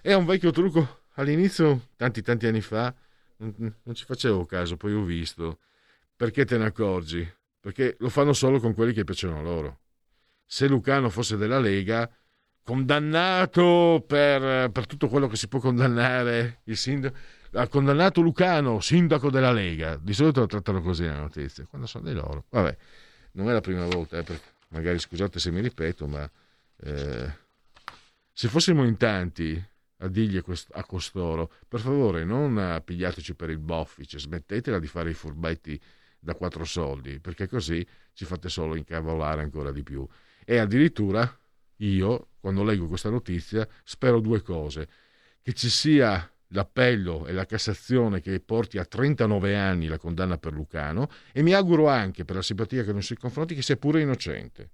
È 0.00 0.12
un 0.14 0.24
vecchio 0.24 0.50
trucco, 0.50 1.02
all'inizio, 1.14 1.88
tanti 1.96 2.22
tanti 2.22 2.46
anni 2.46 2.60
fa, 2.60 2.94
non, 3.36 3.94
ci 3.94 4.04
facevo 4.04 4.44
caso, 4.46 4.76
poi 4.76 4.94
ho 4.94 5.04
visto. 5.04 5.58
Perché 6.16 6.44
te 6.44 6.58
ne 6.58 6.64
accorgi? 6.66 7.36
perché 7.60 7.96
lo 7.98 8.08
fanno 8.08 8.32
solo 8.32 8.60
con 8.60 8.74
quelli 8.74 8.92
che 8.92 9.04
piacciono 9.04 9.42
loro. 9.42 9.80
Se 10.46 10.66
Lucano 10.66 11.10
fosse 11.10 11.36
della 11.36 11.58
Lega, 11.58 12.10
condannato 12.62 14.02
per, 14.06 14.70
per 14.70 14.86
tutto 14.86 15.08
quello 15.08 15.26
che 15.26 15.36
si 15.36 15.48
può 15.48 15.58
condannare, 15.58 16.60
il 16.64 16.76
sindaco, 16.76 17.16
ha 17.52 17.68
condannato 17.68 18.20
Lucano, 18.22 18.80
sindaco 18.80 19.30
della 19.30 19.52
Lega. 19.52 19.98
Di 20.00 20.14
solito 20.14 20.40
lo 20.40 20.46
trattano 20.46 20.80
così 20.80 21.04
la 21.04 21.18
notizia, 21.18 21.66
quando 21.68 21.86
sono 21.86 22.04
dei 22.04 22.14
loro. 22.14 22.44
Vabbè, 22.48 22.76
non 23.32 23.50
è 23.50 23.52
la 23.52 23.60
prima 23.60 23.84
volta, 23.84 24.16
eh, 24.16 24.24
magari 24.68 24.98
scusate 24.98 25.38
se 25.38 25.50
mi 25.50 25.60
ripeto, 25.60 26.06
ma 26.06 26.30
eh, 26.80 27.32
se 28.32 28.48
fossimo 28.48 28.84
in 28.84 28.96
tanti 28.96 29.62
a 30.00 30.08
dirgli 30.08 30.40
a 30.72 30.84
costoro, 30.84 31.52
per 31.66 31.80
favore 31.80 32.24
non 32.24 32.80
pigliateci 32.84 33.34
per 33.34 33.50
il 33.50 33.58
boffice, 33.58 34.18
smettetela 34.18 34.78
di 34.78 34.86
fare 34.86 35.10
i 35.10 35.14
furbetti 35.14 35.80
da 36.20 36.34
quattro 36.34 36.64
soldi, 36.64 37.18
perché 37.20 37.48
così 37.48 37.84
ci 38.12 38.24
fate 38.24 38.48
solo 38.48 38.76
incavolare 38.76 39.42
ancora 39.42 39.72
di 39.72 39.82
più. 39.82 40.06
E 40.44 40.58
addirittura 40.58 41.38
io, 41.78 42.28
quando 42.40 42.64
leggo 42.64 42.86
questa 42.86 43.10
notizia, 43.10 43.66
spero 43.84 44.20
due 44.20 44.42
cose. 44.42 44.88
Che 45.42 45.52
ci 45.52 45.68
sia 45.68 46.30
l'appello 46.48 47.26
e 47.26 47.32
la 47.32 47.44
Cassazione 47.44 48.20
che 48.20 48.40
porti 48.40 48.78
a 48.78 48.84
39 48.84 49.56
anni 49.56 49.86
la 49.86 49.98
condanna 49.98 50.38
per 50.38 50.52
Lucano 50.52 51.08
e 51.32 51.42
mi 51.42 51.52
auguro 51.52 51.88
anche, 51.88 52.24
per 52.24 52.36
la 52.36 52.42
simpatia 52.42 52.84
che 52.84 52.92
non 52.92 53.02
si 53.02 53.16
confronti, 53.16 53.54
che 53.54 53.62
sia 53.62 53.76
pure 53.76 54.00
innocente. 54.00 54.70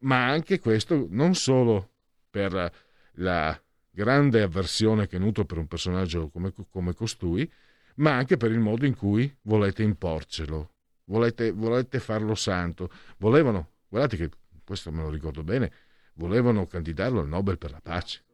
Ma 0.00 0.26
anche 0.26 0.58
questo 0.58 1.06
non 1.10 1.34
solo 1.34 1.90
per 2.30 2.72
la 3.14 3.62
grande 3.90 4.42
avversione 4.42 5.06
che 5.06 5.18
nutro 5.18 5.44
per 5.44 5.58
un 5.58 5.66
personaggio 5.66 6.28
come, 6.28 6.52
come 6.70 6.94
costui, 6.94 7.50
ma 7.96 8.16
anche 8.16 8.36
per 8.36 8.50
il 8.50 8.60
modo 8.60 8.86
in 8.86 8.96
cui 8.96 9.32
volete 9.42 9.82
imporcelo, 9.82 10.70
volete, 11.04 11.50
volete 11.50 11.98
farlo 11.98 12.34
santo. 12.34 12.90
Volevano, 13.18 13.72
guardate 13.88 14.16
che 14.16 14.30
questo 14.64 14.90
me 14.90 15.02
lo 15.02 15.10
ricordo 15.10 15.42
bene, 15.42 15.70
volevano 16.14 16.66
candidarlo 16.66 17.20
al 17.20 17.28
Nobel 17.28 17.58
per 17.58 17.72
la 17.72 17.80
pace. 17.82 18.24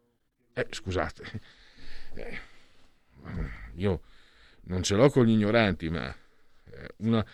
Eh, 0.53 0.69
scusate, 0.70 1.41
eh, 2.16 2.40
io 3.74 4.01
non 4.64 4.82
ce 4.82 4.94
l'ho 4.97 5.10
con 5.10 5.24
gli 5.24 5.30
ignoranti, 5.30 5.88
ma 5.88 6.09
eh, 6.09 6.88
una, 6.98 7.24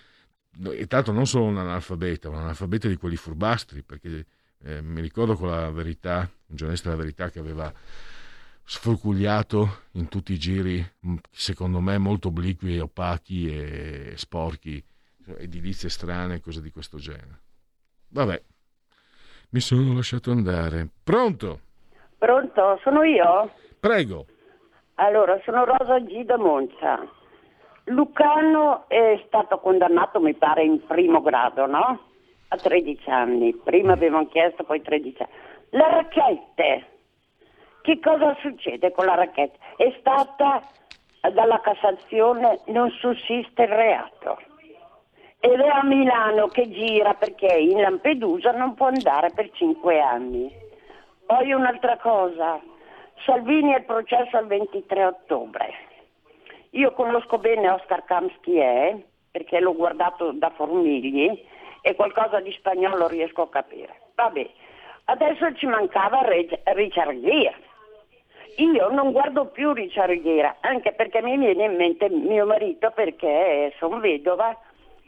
e 0.71 0.87
tanto 0.87 1.13
non 1.13 1.27
solo 1.27 1.45
un 1.45 1.59
analfabeta, 1.59 2.29
un 2.29 2.37
analfabeta 2.37 2.89
di 2.89 2.97
quelli 2.97 3.17
furbastri, 3.17 3.83
perché 3.83 4.27
eh, 4.65 4.83
mi 4.83 5.01
ricordo 5.01 5.35
con 5.35 5.49
la 5.49 5.71
verità, 5.71 6.29
un 6.47 6.57
giornalista 6.57 6.91
della 6.91 7.01
verità 7.01 7.31
che 7.31 7.39
aveva 7.39 7.73
sfrucugliato 8.65 9.85
in 9.93 10.09
tutti 10.09 10.33
i 10.33 10.39
giri, 10.39 10.87
secondo 11.31 11.81
me 11.81 11.99
molto 11.99 12.29
obliqui, 12.29 12.79
opachi 12.79 13.53
e 13.53 14.13
sporchi, 14.17 14.83
edilizie 15.39 15.89
strane, 15.89 16.41
cose 16.41 16.61
di 16.61 16.71
questo 16.71 16.99
genere. 16.99 17.41
Vabbè, 18.09 18.43
mi 19.51 19.61
sono 19.61 19.95
lasciato 19.95 20.31
andare. 20.31 20.89
Pronto? 21.03 21.61
Pronto, 22.19 22.79
sono 22.83 23.03
io? 23.03 23.53
Prego. 23.81 24.27
Allora, 25.03 25.41
sono 25.43 25.65
Rosa 25.65 25.99
G 25.99 26.23
da 26.23 26.39
Monza. 26.39 27.05
Lucano 27.87 28.85
è 28.87 29.21
stato 29.27 29.59
condannato, 29.59 30.21
mi 30.21 30.33
pare, 30.33 30.63
in 30.63 30.87
primo 30.87 31.21
grado, 31.21 31.67
no? 31.67 32.01
A 32.47 32.57
13 32.57 33.11
anni. 33.11 33.53
Prima 33.53 33.95
avevano 33.95 34.29
chiesto, 34.29 34.63
poi 34.63 34.81
13 34.81 35.23
anni. 35.23 35.33
Le 35.71 35.91
racchette. 35.91 36.87
Che 37.83 37.99
cosa 37.99 38.37
succede 38.43 38.93
con 38.93 39.07
la 39.07 39.17
racchetta? 39.17 39.59
È 39.77 39.93
stata 39.99 40.63
dalla 41.33 41.61
Cassazione, 41.61 42.61
non 42.67 42.89
sussiste 42.91 43.63
il 43.63 43.69
reato. 43.69 44.39
Ed 45.41 45.59
è 45.59 45.67
a 45.67 45.83
Milano 45.83 46.47
che 46.47 46.71
gira 46.71 47.15
perché 47.15 47.53
in 47.53 47.81
Lampedusa 47.81 48.53
non 48.53 48.75
può 48.75 48.87
andare 48.87 49.33
per 49.35 49.51
5 49.51 50.01
anni. 50.01 50.49
Poi 51.27 51.53
un'altra 51.53 51.97
cosa. 51.97 52.71
Salvini 53.25 53.73
è 53.73 53.79
il 53.79 53.85
processo 53.85 54.37
al 54.37 54.47
23 54.47 55.05
ottobre 55.05 55.91
io 56.75 56.93
conosco 56.93 57.37
bene 57.37 57.69
Oscar 57.69 58.05
Camps 58.05 58.35
chi 58.41 58.57
è, 58.57 58.97
perché 59.31 59.61
l'ho 59.61 59.75
guardato 59.75 60.33
da 60.33 60.51
Formigli 60.51 61.45
e 61.83 61.95
qualcosa 61.95 62.41
di 62.41 62.51
spagnolo 62.53 63.09
riesco 63.09 63.43
a 63.43 63.49
capire. 63.51 64.01
Vabbè, 64.15 64.49
adesso 65.05 65.55
ci 65.57 65.67
mancava 65.67 66.21
Richard 66.65 67.21
Gere. 67.21 67.71
Io 68.57 68.89
non 68.89 69.13
guardo 69.13 69.47
più 69.47 69.73
Richard 69.73 70.23
Gere, 70.23 70.57
anche 70.61 70.93
perché 70.93 71.21
mi 71.21 71.37
viene 71.37 71.65
in 71.65 71.77
mente 71.77 72.09
mio 72.09 72.47
marito, 72.47 72.91
perché 72.91 73.75
sono 73.79 74.01
vedova, 74.01 74.59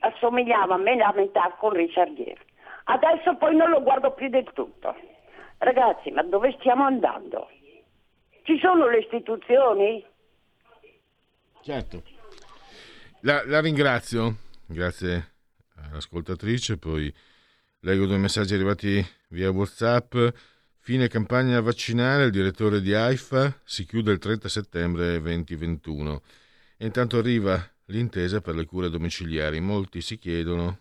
assomigliava 0.00 0.74
a 0.74 0.78
me 0.78 0.96
la 0.96 1.12
metà 1.14 1.54
con 1.58 1.70
Richard 1.70 2.14
Gere. 2.14 2.40
Adesso 2.84 3.36
poi 3.36 3.56
non 3.56 3.70
lo 3.70 3.82
guardo 3.82 4.10
più 4.10 4.28
del 4.28 4.50
tutto. 4.52 4.94
Ragazzi, 5.56 6.10
ma 6.10 6.22
dove 6.22 6.54
stiamo 6.58 6.84
andando? 6.84 7.48
Ci 8.44 8.58
sono 8.60 8.88
le 8.88 8.98
istituzioni? 8.98 10.04
Certo. 11.62 12.02
La, 13.22 13.42
la 13.46 13.60
ringrazio, 13.60 14.36
grazie 14.66 15.32
all'ascoltatrice, 15.76 16.76
poi 16.76 17.12
leggo 17.80 18.04
due 18.04 18.18
messaggi 18.18 18.52
arrivati 18.52 19.02
via 19.28 19.50
Whatsapp. 19.50 20.14
Fine 20.78 21.08
campagna 21.08 21.58
vaccinale, 21.62 22.24
il 22.24 22.30
direttore 22.30 22.82
di 22.82 22.92
AIFA 22.92 23.60
si 23.64 23.86
chiude 23.86 24.12
il 24.12 24.18
30 24.18 24.48
settembre 24.50 25.18
2021 25.22 26.22
e 26.76 26.84
intanto 26.84 27.16
arriva 27.16 27.58
l'intesa 27.86 28.42
per 28.42 28.56
le 28.56 28.66
cure 28.66 28.90
domiciliari. 28.90 29.58
Molti 29.60 30.02
si 30.02 30.18
chiedono 30.18 30.80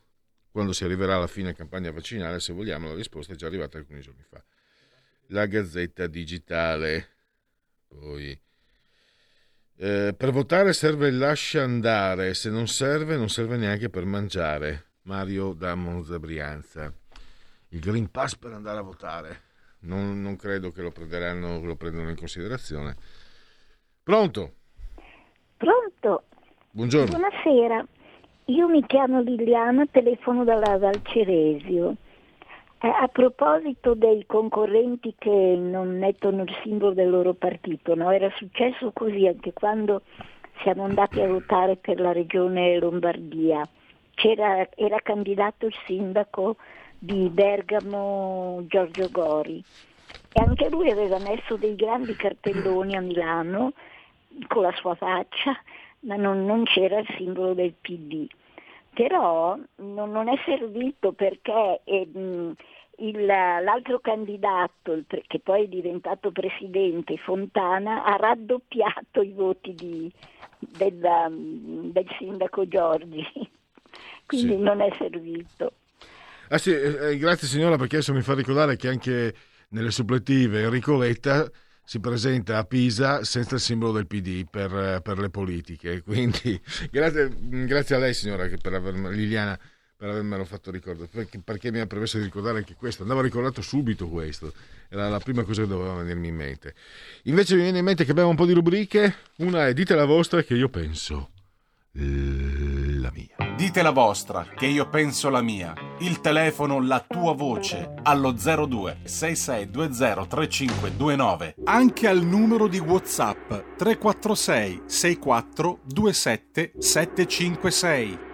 quando 0.52 0.74
si 0.74 0.84
arriverà 0.84 1.16
alla 1.16 1.28
fine 1.28 1.54
campagna 1.54 1.92
vaccinale, 1.92 2.42
se 2.42 2.52
vogliamo 2.52 2.90
la 2.90 2.96
risposta 2.96 3.32
è 3.32 3.38
già 3.38 3.48
arrivata 3.48 3.78
alcuni 3.78 4.02
giorni 4.02 4.24
fa. 4.28 4.44
La 5.28 5.46
Gazzetta 5.46 6.08
Digitale, 6.08 7.13
poi 8.00 8.40
eh, 9.78 10.14
per 10.16 10.32
votare 10.32 10.74
serve 10.74 11.08
il 11.08 11.18
lascia 11.18 11.64
andare, 11.64 12.34
se 12.34 12.50
non 12.50 12.68
serve 12.68 13.18
non 13.18 13.30
serve 13.30 13.58
neanche 13.58 13.90
per 13.90 14.06
mangiare. 14.06 14.92
Mario 15.04 15.54
da 15.54 15.76
Monza 15.76 16.20
Brianza. 16.20 16.94
Il 17.70 17.80
Green 17.80 18.10
Pass 18.10 18.36
per 18.36 18.54
andare 18.54 18.78
a 18.78 18.84
votare. 18.84 19.42
Non, 19.80 20.22
non 20.22 20.38
credo 20.38 20.72
che 20.72 20.82
lo 20.82 20.92
prenderanno, 20.92 21.60
lo 21.62 21.76
prendano 21.76 22.10
in 22.10 22.16
considerazione. 22.16 22.96
Pronto? 24.02 24.54
Pronto? 25.58 26.24
Buongiorno. 26.72 27.18
Buonasera. 27.18 27.86
Io 28.46 28.68
mi 28.68 28.86
chiamo 28.86 29.22
Liliana, 29.22 29.86
telefono 29.92 30.44
dalla 30.44 30.78
Val 30.78 31.02
Ceresio. 31.04 31.92
Eh, 31.92 32.03
a 32.90 33.08
proposito 33.08 33.94
dei 33.94 34.26
concorrenti 34.26 35.16
che 35.18 35.56
non 35.58 35.98
mettono 35.98 36.44
il 36.44 36.54
simbolo 36.64 36.94
del 36.94 37.10
loro 37.10 37.34
partito, 37.34 37.96
no? 37.96 38.12
era 38.12 38.30
successo 38.36 38.92
così 38.92 39.26
anche 39.26 39.54
quando 39.54 40.02
siamo 40.62 40.84
andati 40.84 41.22
a 41.22 41.28
votare 41.28 41.78
per 41.78 42.02
la 42.02 42.12
regione 42.12 42.78
Lombardia. 42.80 43.66
C'era, 44.16 44.68
era 44.76 45.00
candidato 45.00 45.66
il 45.66 45.76
sindaco 45.86 46.58
di 47.00 47.30
Bergamo 47.30 48.64
Giorgio 48.68 49.10
Gori 49.10 49.64
e 50.34 50.42
anche 50.42 50.70
lui 50.70 50.92
aveva 50.92 51.20
messo 51.20 51.56
dei 51.56 51.76
grandi 51.76 52.16
cartelloni 52.18 52.98
a 52.98 53.02
Milano 53.02 53.72
con 54.48 54.64
la 54.64 54.74
sua 54.74 54.96
faccia, 54.96 55.58
ma 56.02 56.18
non, 56.18 56.46
non 56.46 56.66
c'era 56.66 57.00
il 57.00 57.08
simbolo 57.18 57.54
del 57.54 57.74
PD 57.80 58.28
però 58.94 59.58
non, 59.78 60.12
non 60.12 60.28
è 60.30 60.36
servito 60.46 61.12
perché 61.14 61.82
eh, 61.84 62.08
il, 62.98 63.26
l'altro 63.26 64.00
candidato, 64.00 64.94
il, 64.94 65.06
che 65.08 65.40
poi 65.40 65.66
è 65.66 65.68
diventato 65.68 66.32
presidente, 66.32 67.18
Fontana, 67.18 68.04
ha 68.04 68.16
raddoppiato 68.16 69.22
i 69.22 69.32
voti 69.32 69.74
di, 69.74 70.12
del, 70.60 70.98
del, 71.92 72.08
sindaco 72.18 72.68
Giorgi, 72.68 73.26
quindi 74.26 74.54
sì. 74.54 74.60
non 74.60 74.82
è 74.82 74.94
servito. 74.98 75.74
Ah 76.50 76.58
sì, 76.58 76.72
eh, 76.72 77.12
eh, 77.12 77.18
grazie 77.18 77.48
signora 77.48 77.78
perché 77.78 77.96
adesso 77.96 78.14
mi 78.14 78.22
fa 78.22 78.36
ricordare 78.36 78.76
che 78.76 78.88
anche 78.88 79.34
nelle 79.70 79.92
suppletive 79.92 80.62
Enrico 80.62 80.98
Letta 80.98 81.50
si 81.86 82.00
presenta 82.00 82.58
a 82.58 82.64
Pisa 82.64 83.24
senza 83.24 83.56
il 83.56 83.62
simbolo 83.62 83.92
del 83.92 84.08
PD 84.08 84.46
per, 84.50 85.02
per 85.02 85.18
le 85.18 85.30
politiche. 85.30 86.02
Quindi 86.06 86.60
grazie, 86.92 87.30
grazie, 87.66 87.96
a 87.96 88.00
lei 88.00 88.14
signora 88.14 88.48
per 88.62 88.74
avermi, 88.74 89.14
Liliana 89.14 89.60
per 90.04 90.12
avermelo 90.12 90.44
fatto 90.44 90.70
ricordare, 90.70 91.08
perché, 91.08 91.40
perché 91.40 91.72
mi 91.72 91.80
ha 91.80 91.88
permesso 91.88 92.18
di 92.18 92.26
ricordare 92.26 92.58
anche 92.58 92.76
questo. 92.76 93.04
Andava 93.04 93.22
ricordato 93.22 93.62
subito 93.62 94.10
questo, 94.10 94.52
era 94.90 95.08
la 95.08 95.20
prima 95.20 95.44
cosa 95.44 95.62
che 95.62 95.68
doveva 95.70 95.94
venirmi 95.94 96.28
in 96.28 96.36
mente. 96.36 96.76
Invece 97.24 97.56
mi 97.56 97.62
viene 97.62 97.78
in 97.78 97.86
mente 97.86 98.04
che 98.04 98.12
abbiamo 98.12 98.28
un 98.28 98.36
po' 98.36 98.46
di 98.46 98.52
rubriche, 98.52 99.16
una 99.38 99.66
è 99.66 99.74
dite 99.74 99.96
la 99.96 100.04
vostra 100.04 100.44
che 100.44 100.56
io 100.56 100.68
penso 100.68 101.30
la 101.94 103.12
mia. 103.14 103.56
Dite 103.56 103.82
la 103.82 103.92
vostra, 103.92 104.46
che 104.54 104.66
io 104.66 104.90
penso 104.90 105.30
la 105.30 105.42
mia. 105.42 105.74
Il 106.00 106.20
telefono, 106.20 106.82
la 106.82 107.00
tua 107.08 107.34
voce, 107.34 107.94
allo 108.04 108.34
02 108.34 108.98
6620 109.06 110.28
3529. 110.28 111.56
Anche 111.64 112.08
al 112.10 112.22
numero 112.26 112.68
di 112.68 112.80
WhatsApp 112.80 113.54
346 113.78 114.82
64 114.86 115.80
27 115.86 116.74
756. 116.78 118.32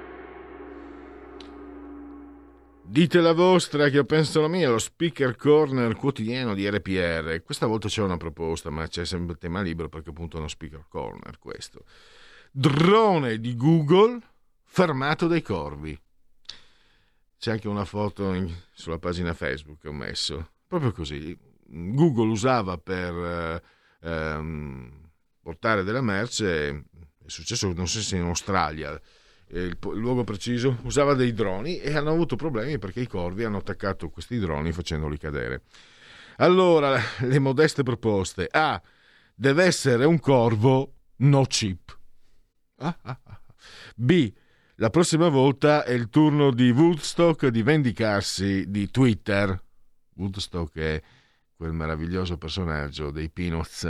Dite 2.89 3.21
la 3.21 3.33
vostra, 3.33 3.89
che 3.89 4.03
penso 4.03 4.41
la 4.41 4.47
mia, 4.47 4.69
lo 4.69 4.79
speaker 4.79 5.35
corner 5.35 5.95
quotidiano 5.95 6.55
di 6.55 6.67
RPR. 6.67 7.43
Questa 7.43 7.67
volta 7.67 7.87
c'è 7.87 8.01
una 8.01 8.17
proposta, 8.17 8.71
ma 8.71 8.87
c'è 8.87 9.05
sempre 9.05 9.33
il 9.33 9.37
tema 9.37 9.61
libero 9.61 9.89
perché 9.89 10.09
appunto 10.09 10.37
è 10.37 10.39
uno 10.39 10.47
speaker 10.47 10.85
corner 10.89 11.37
questo 11.37 11.85
drone 12.51 13.39
di 13.39 13.55
Google 13.55 14.19
fermato 14.63 15.27
dai 15.27 15.41
corvi. 15.41 15.99
C'è 17.37 17.51
anche 17.51 17.67
una 17.67 17.85
foto 17.85 18.33
in, 18.33 18.51
sulla 18.73 18.99
pagina 18.99 19.33
Facebook 19.33 19.81
che 19.81 19.87
ho 19.87 19.93
messo. 19.93 20.53
Proprio 20.67 20.91
così. 20.91 21.37
Google 21.71 22.31
usava 22.31 22.77
per 22.77 23.13
eh, 23.13 23.61
ehm, 24.01 25.09
portare 25.41 25.83
della 25.83 26.01
merce, 26.01 26.69
è 26.69 26.83
successo 27.27 27.71
non 27.71 27.87
so 27.87 28.01
se 28.01 28.17
in 28.17 28.23
Australia, 28.23 28.99
il, 29.51 29.77
il, 29.81 29.97
luogo 29.97 30.23
preciso, 30.23 30.77
usava 30.83 31.13
dei 31.13 31.33
droni 31.33 31.79
e 31.79 31.95
hanno 31.95 32.11
avuto 32.11 32.35
problemi 32.35 32.77
perché 32.77 33.01
i 33.01 33.07
corvi 33.07 33.43
hanno 33.43 33.57
attaccato 33.57 34.09
questi 34.09 34.39
droni 34.39 34.71
facendoli 34.71 35.17
cadere. 35.17 35.63
Allora, 36.37 36.99
le 37.19 37.39
modeste 37.39 37.83
proposte. 37.83 38.47
A. 38.49 38.81
Deve 39.35 39.63
essere 39.63 40.05
un 40.05 40.19
corvo 40.19 40.93
no 41.17 41.43
chip. 41.45 41.97
B. 43.95 44.33
La 44.75 44.89
prossima 44.89 45.27
volta 45.27 45.83
è 45.83 45.91
il 45.91 46.09
turno 46.09 46.51
di 46.51 46.69
Woodstock 46.71 47.47
di 47.47 47.61
vendicarsi 47.61 48.69
di 48.69 48.89
Twitter. 48.89 49.61
Woodstock 50.15 50.77
è 50.77 51.01
quel 51.53 51.73
meraviglioso 51.73 52.37
personaggio 52.37 53.11
dei 53.11 53.29
Peanuts, 53.29 53.83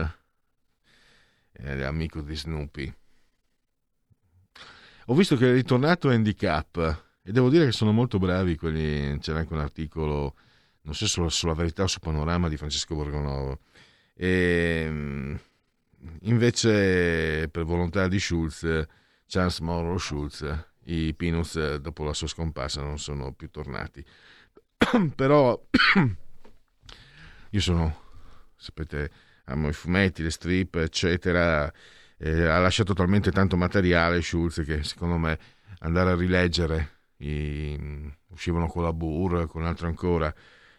è 1.51 1.81
amico 1.83 2.21
di 2.21 2.35
Snoopy. 2.35 2.98
Ho 5.09 5.15
visto 5.15 5.35
che 5.35 5.49
è 5.49 5.53
ritornato 5.53 6.09
handicap 6.09 7.05
e 7.23 7.31
devo 7.31 7.49
dire 7.49 7.65
che 7.65 7.71
sono 7.71 7.91
molto 7.91 8.19
bravi 8.19 8.55
quelli, 8.55 9.17
c'era 9.17 9.39
anche 9.39 9.53
un 9.53 9.59
articolo, 9.59 10.35
non 10.81 10.93
so 10.93 11.07
sulla, 11.07 11.29
sulla 11.29 11.55
verità 11.55 11.83
o 11.83 11.87
su 11.87 11.99
Panorama 11.99 12.47
di 12.47 12.57
Francesco 12.57 12.93
Borgonovo. 12.93 13.59
E, 14.13 14.85
mm, 14.87 15.35
invece, 16.21 17.49
per 17.49 17.63
volontà 17.63 18.07
di 18.07 18.19
Schulz, 18.19 18.85
Charles 19.25 19.59
Morrow 19.61 19.97
Schulz, 19.97 20.45
i 20.85 21.15
Peanuts 21.15 21.77
dopo 21.77 22.03
la 22.03 22.13
sua 22.13 22.27
scomparsa 22.27 22.83
non 22.83 22.99
sono 22.99 23.33
più 23.33 23.49
tornati. 23.49 24.05
Però 25.15 25.59
io 27.49 27.61
sono, 27.61 28.01
sapete, 28.55 29.11
amo 29.45 29.69
i 29.69 29.73
fumetti, 29.73 30.21
le 30.21 30.31
strip, 30.31 30.75
eccetera. 30.75 31.71
Eh, 32.21 32.45
ha 32.45 32.59
lasciato 32.59 32.93
talmente 32.93 33.31
tanto 33.31 33.55
materiale 33.55 34.21
Schulz 34.21 34.61
che 34.65 34.83
secondo 34.83 35.17
me 35.17 35.39
andare 35.79 36.11
a 36.11 36.15
rileggere 36.15 36.99
i, 37.17 37.79
uscivano 38.27 38.67
con 38.67 38.83
la 38.83 38.91
Burr, 38.91 39.47
con 39.47 39.65
altro 39.65 39.87
ancora, 39.87 40.33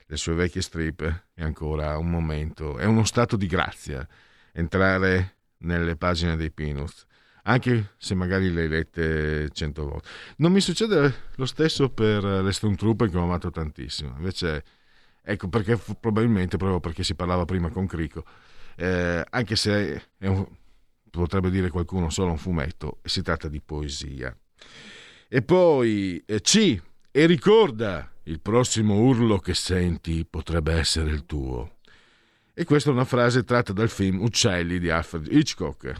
le 0.06 0.16
sue 0.16 0.34
vecchie 0.34 0.60
strip 0.60 1.02
è 1.34 1.42
ancora 1.42 1.96
un 1.96 2.10
momento, 2.10 2.76
è 2.78 2.84
uno 2.84 3.04
stato 3.04 3.36
di 3.36 3.46
grazia 3.46 4.06
entrare 4.52 5.36
nelle 5.58 5.96
pagine 5.96 6.36
dei 6.36 6.50
Peanuts 6.50 7.06
anche 7.44 7.94
se 7.96 8.14
magari 8.14 8.52
le 8.52 8.62
hai 8.62 8.68
lette 8.68 9.48
cento 9.50 9.88
volte. 9.88 10.08
Non 10.36 10.52
mi 10.52 10.60
succede 10.60 11.28
lo 11.36 11.46
stesso 11.46 11.88
per 11.90 12.22
le 12.22 12.52
Stone 12.52 12.76
Trooper 12.76 13.08
che 13.08 13.16
ho 13.16 13.22
amato 13.22 13.50
tantissimo, 13.50 14.14
invece 14.16 14.64
ecco 15.22 15.48
perché 15.48 15.78
probabilmente 15.98 16.56
proprio 16.56 16.80
perché 16.80 17.02
si 17.02 17.14
parlava 17.14 17.44
prima 17.44 17.70
con 17.70 17.86
Crico, 17.86 18.24
eh, 18.76 19.24
anche 19.28 19.56
se 19.56 20.10
un, 20.18 20.46
potrebbe 21.10 21.50
dire 21.50 21.70
qualcuno 21.70 22.10
solo 22.10 22.30
un 22.30 22.38
fumetto, 22.38 23.00
si 23.02 23.22
tratta 23.22 23.48
di 23.48 23.60
poesia. 23.60 24.36
E 25.28 25.42
poi 25.42 26.22
eh, 26.26 26.40
C, 26.40 26.80
e 27.10 27.26
ricorda, 27.26 28.10
il 28.24 28.40
prossimo 28.40 29.00
urlo 29.00 29.38
che 29.38 29.54
senti 29.54 30.24
potrebbe 30.24 30.72
essere 30.74 31.10
il 31.10 31.26
tuo. 31.26 31.78
E 32.54 32.64
questa 32.64 32.90
è 32.90 32.92
una 32.92 33.04
frase 33.04 33.44
tratta 33.44 33.72
dal 33.72 33.88
film 33.88 34.20
Uccelli 34.20 34.78
di 34.78 34.90
Alfred 34.90 35.26
Hitchcock. 35.30 35.94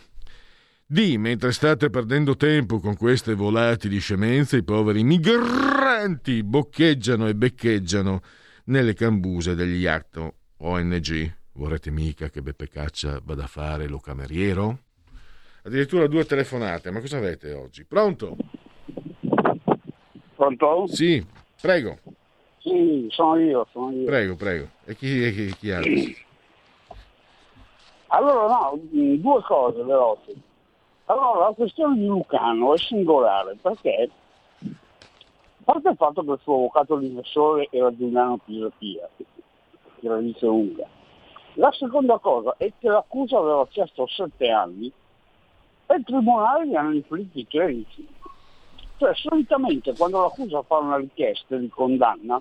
D, 0.84 1.14
mentre 1.16 1.52
state 1.52 1.88
perdendo 1.88 2.36
tempo 2.36 2.80
con 2.80 2.96
queste 2.96 3.34
volatili 3.34 4.00
scemenze, 4.00 4.58
i 4.58 4.64
poveri 4.64 5.04
migranti 5.04 6.42
boccheggiano 6.42 7.28
e 7.28 7.34
beccheggiano 7.34 8.20
nelle 8.64 8.94
cambuse 8.94 9.54
degli 9.54 9.80
yacht 9.80 10.34
ONG. 10.58 11.34
Vorrete 11.52 11.90
mica 11.90 12.28
che 12.28 12.42
Beppe 12.42 12.68
Caccia 12.68 13.20
vada 13.24 13.44
a 13.44 13.48
fare 13.48 13.86
lo 13.86 13.98
cameriero? 13.98 14.89
Addirittura 15.62 16.06
due 16.06 16.24
telefonate, 16.24 16.90
ma 16.90 17.00
cosa 17.00 17.18
avete 17.18 17.52
oggi? 17.52 17.84
Pronto? 17.84 18.36
Pronto? 20.34 20.86
Sì, 20.86 21.24
prego. 21.60 21.98
Sì, 22.58 23.06
sono 23.10 23.38
io, 23.38 23.66
sono 23.70 23.90
io. 23.92 24.04
Prego, 24.04 24.36
prego. 24.36 24.68
E 24.86 24.96
chi, 24.96 25.22
e 25.22 25.32
chi, 25.32 25.54
chi 25.56 25.70
altro? 25.70 25.92
Allora, 28.12 28.46
no, 28.48 28.76
due 28.90 29.40
cose 29.42 29.84
veloci. 29.84 30.42
Allora, 31.04 31.46
la 31.46 31.54
questione 31.54 31.96
di 31.96 32.06
Lucano 32.06 32.74
è 32.74 32.78
singolare 32.78 33.56
perché, 33.60 34.10
a 34.58 34.68
parte 35.62 35.90
il 35.90 35.96
fatto 35.96 36.24
che 36.24 36.32
il 36.32 36.38
suo 36.42 36.54
avvocato 36.54 36.96
difensore 36.96 37.68
era 37.70 37.94
Giuliano 37.94 38.38
Pisapia, 38.44 39.08
che 39.16 40.08
radice 40.08 40.44
lunga, 40.44 40.84
la 41.54 41.70
seconda 41.70 42.18
cosa 42.18 42.54
è 42.58 42.72
che 42.80 42.88
l'accusa 42.88 43.38
aveva 43.38 43.64
chiesto 43.68 44.08
sette 44.08 44.50
anni 44.50 44.92
e 45.90 45.96
il 45.96 46.04
tribunale 46.04 46.68
gli 46.68 46.76
hanno 46.76 46.94
inflitti 46.94 47.46
13. 47.48 48.08
Cioè, 48.96 49.12
solitamente 49.14 49.92
quando 49.96 50.20
l'accusa 50.20 50.62
fa 50.62 50.78
una 50.78 50.96
richiesta 50.96 51.56
di 51.56 51.68
condanna, 51.68 52.40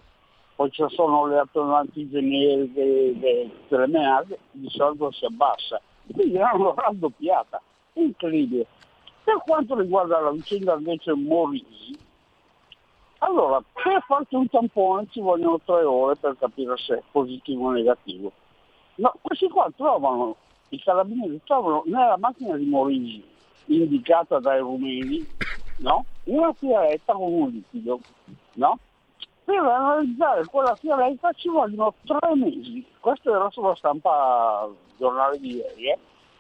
poi 0.55 0.69
ci 0.69 0.84
sono 0.89 1.26
le 1.26 1.39
attenuanti 1.39 2.07
generiche 2.09 3.49
delle 3.67 3.88
menate, 3.88 4.38
di 4.51 4.69
solito 4.69 5.11
si 5.11 5.26
abbassa. 5.26 5.81
Quindi 6.13 6.38
l'hanno 6.38 6.76
raddoppiata 6.76 7.59
incredibile. 7.93 8.67
Per 9.23 9.41
quanto 9.43 9.76
riguarda 9.80 10.19
la 10.19 10.31
vicenda 10.31 10.76
invece 10.76 11.13
Morisi, 11.13 11.97
allora 13.19 13.63
per 13.73 14.03
farti 14.05 14.35
un 14.35 14.47
tampone 14.47 15.07
ci 15.09 15.21
vogliono 15.21 15.59
tre 15.65 15.84
ore 15.84 16.15
per 16.17 16.35
capire 16.38 16.77
se 16.77 16.97
è 16.97 17.03
positivo 17.11 17.67
o 17.67 17.71
negativo. 17.71 18.31
No, 18.95 19.13
questi 19.21 19.47
qua 19.49 19.71
trovano, 19.76 20.35
i 20.69 20.80
carabinieri 20.80 21.41
trovano 21.45 21.84
nella 21.85 22.17
macchina 22.17 22.55
di 22.55 22.65
Morisi 22.65 23.38
indicata 23.77 24.39
dai 24.39 24.59
rumeni, 24.59 25.25
no? 25.77 26.05
una 26.29 26.53
fialetta 26.53 27.13
con 27.13 27.33
un 27.33 27.49
liquido, 27.49 27.99
no? 28.53 28.79
Per 29.43 29.57
analizzare 29.57 30.45
quella 30.45 30.75
fialetta 30.75 31.31
ci 31.33 31.49
vogliono 31.49 31.93
tre 32.05 32.35
mesi. 32.35 32.85
Questo 32.99 33.33
era 33.33 33.49
sulla 33.49 33.75
stampa 33.75 34.69
giornale 34.97 35.39
di 35.39 35.55
ieri. 35.55 35.89
Eh? 35.89 35.97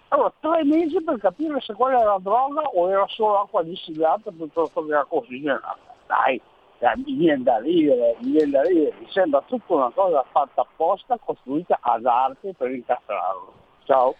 Allora, 0.09 0.31
tre 0.39 0.63
mesi 0.63 1.01
per 1.01 1.17
capire 1.17 1.59
se 1.61 1.73
quella 1.73 2.01
era 2.01 2.17
droga 2.19 2.61
o 2.61 2.89
era 2.89 3.05
solo 3.07 3.41
acqua 3.41 3.63
distillata 3.63 4.31
piuttosto 4.31 4.85
che 4.85 4.93
acqua 4.93 5.19
ossigenata. 5.19 5.77
Dai, 6.05 6.39
dai 6.77 7.01
mi 7.03 7.13
viene 7.13 7.43
da 7.43 7.57
ridere, 7.57 8.15
mi 8.19 8.31
viene 8.31 8.51
da 8.51 8.61
ridere, 8.61 8.95
mi 8.99 9.07
sembra 9.09 9.41
tutta 9.41 9.73
una 9.73 9.89
cosa 9.89 10.23
fatta 10.31 10.61
apposta, 10.61 11.17
costruita 11.23 11.79
ad 11.81 12.05
arte 12.05 12.53
per 12.53 12.69
incastrarlo. 12.69 13.53
Ciao. 13.85 14.15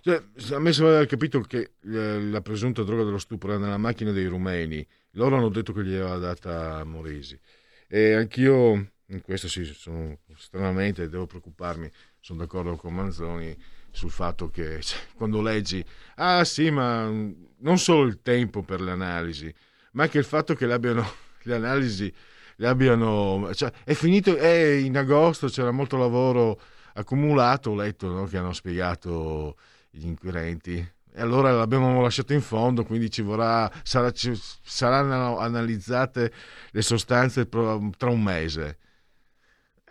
Cioè, 0.00 0.22
a 0.54 0.58
me 0.58 0.72
sembra 0.72 0.96
aver 0.96 1.06
capito 1.06 1.40
che 1.40 1.72
eh, 1.84 2.20
la 2.20 2.40
presunta 2.40 2.82
droga 2.82 3.04
dello 3.04 3.18
stupro 3.18 3.50
era 3.52 3.60
nella 3.60 3.76
macchina 3.76 4.10
dei 4.10 4.26
rumeni. 4.26 4.86
Loro 5.12 5.36
hanno 5.36 5.48
detto 5.50 5.72
che 5.72 5.84
gli 5.84 5.94
aveva 5.94 6.16
data 6.16 6.82
Morisi. 6.84 7.38
E 7.86 8.14
anch'io, 8.14 8.92
in 9.06 9.20
questo 9.20 9.48
sì, 9.48 9.64
sono, 9.64 10.18
stranamente 10.36 11.08
devo 11.08 11.26
preoccuparmi, 11.26 11.90
sono 12.20 12.38
d'accordo 12.40 12.76
con 12.76 12.94
Manzoni 12.94 13.54
sul 13.90 14.10
fatto 14.10 14.48
che 14.48 14.80
cioè, 14.82 14.98
quando 15.14 15.42
leggi, 15.42 15.84
ah 16.16 16.44
sì, 16.44 16.70
ma 16.70 17.04
non 17.04 17.78
solo 17.78 18.06
il 18.06 18.22
tempo 18.22 18.62
per 18.62 18.80
le 18.80 18.92
analisi, 18.92 19.52
ma 19.92 20.04
anche 20.04 20.18
il 20.18 20.24
fatto 20.24 20.54
che 20.54 20.66
le, 20.66 20.72
abbiano, 20.72 21.06
le 21.42 21.54
analisi 21.54 22.12
le 22.56 22.68
abbiano... 22.68 23.50
Cioè, 23.54 23.72
è 23.84 23.94
finito, 23.94 24.36
è 24.36 24.72
in 24.74 24.96
agosto, 24.96 25.48
c'era 25.48 25.70
molto 25.70 25.96
lavoro 25.96 26.60
accumulato, 26.94 27.70
ho 27.70 27.74
letto 27.74 28.08
no, 28.08 28.24
che 28.24 28.38
hanno 28.38 28.52
spiegato 28.52 29.56
gli 29.90 30.06
inquirenti. 30.06 30.76
E 31.14 31.20
allora 31.20 31.50
l'abbiamo 31.50 32.00
lasciato 32.00 32.32
in 32.32 32.40
fondo, 32.40 32.84
quindi 32.84 33.10
ci 33.10 33.20
vorrà, 33.20 33.70
sarà, 33.82 34.10
ci, 34.12 34.32
saranno 34.34 35.38
analizzate 35.38 36.32
le 36.70 36.82
sostanze 36.82 37.48
tra 37.48 38.10
un 38.10 38.22
mese. 38.22 38.78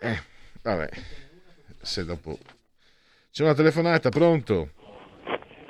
Eh, 0.00 0.18
vabbè, 0.62 0.88
se 1.80 2.04
dopo 2.04 2.36
c'è 3.30 3.44
una 3.44 3.54
telefonata, 3.54 4.08
pronto? 4.08 4.70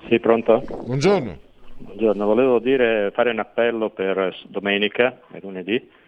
Sì, 0.09 0.19
pronto? 0.21 0.65
Buongiorno. 0.85 1.51
Buongiorno, 1.77 2.25
volevo 2.25 2.59
dire, 2.59 3.11
fare 3.13 3.31
un 3.31 3.41
appello 3.41 3.91
per 3.91 4.35
domenica 4.49 5.21
e 5.33 5.41
lunedì 5.43 6.01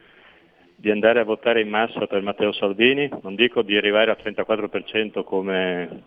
di 0.85 0.91
andare 0.91 1.19
a 1.19 1.25
votare 1.25 1.63
in 1.63 1.71
massa 1.71 2.07
per 2.07 2.21
Matteo 2.21 2.53
Salvini, 2.53 3.09
non 3.23 3.35
dico 3.35 3.63
di 3.63 3.75
arrivare 3.75 4.11
al 4.11 4.19
34% 4.23 5.25
come 5.25 6.03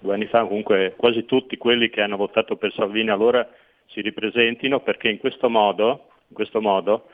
due 0.00 0.12
anni 0.12 0.26
fa, 0.26 0.44
comunque 0.44 0.92
quasi 0.98 1.24
tutti 1.24 1.56
quelli 1.56 1.88
che 1.88 2.02
hanno 2.02 2.18
votato 2.18 2.56
per 2.56 2.70
Salvini 2.74 3.08
allora 3.08 3.48
si 3.86 4.02
ripresentino 4.02 4.80
perché 4.80 5.08
in 5.08 5.16
questo 5.16 5.48
modo, 5.48 6.08
in 6.28 6.34
questo 6.34 6.60
modo 6.60 7.06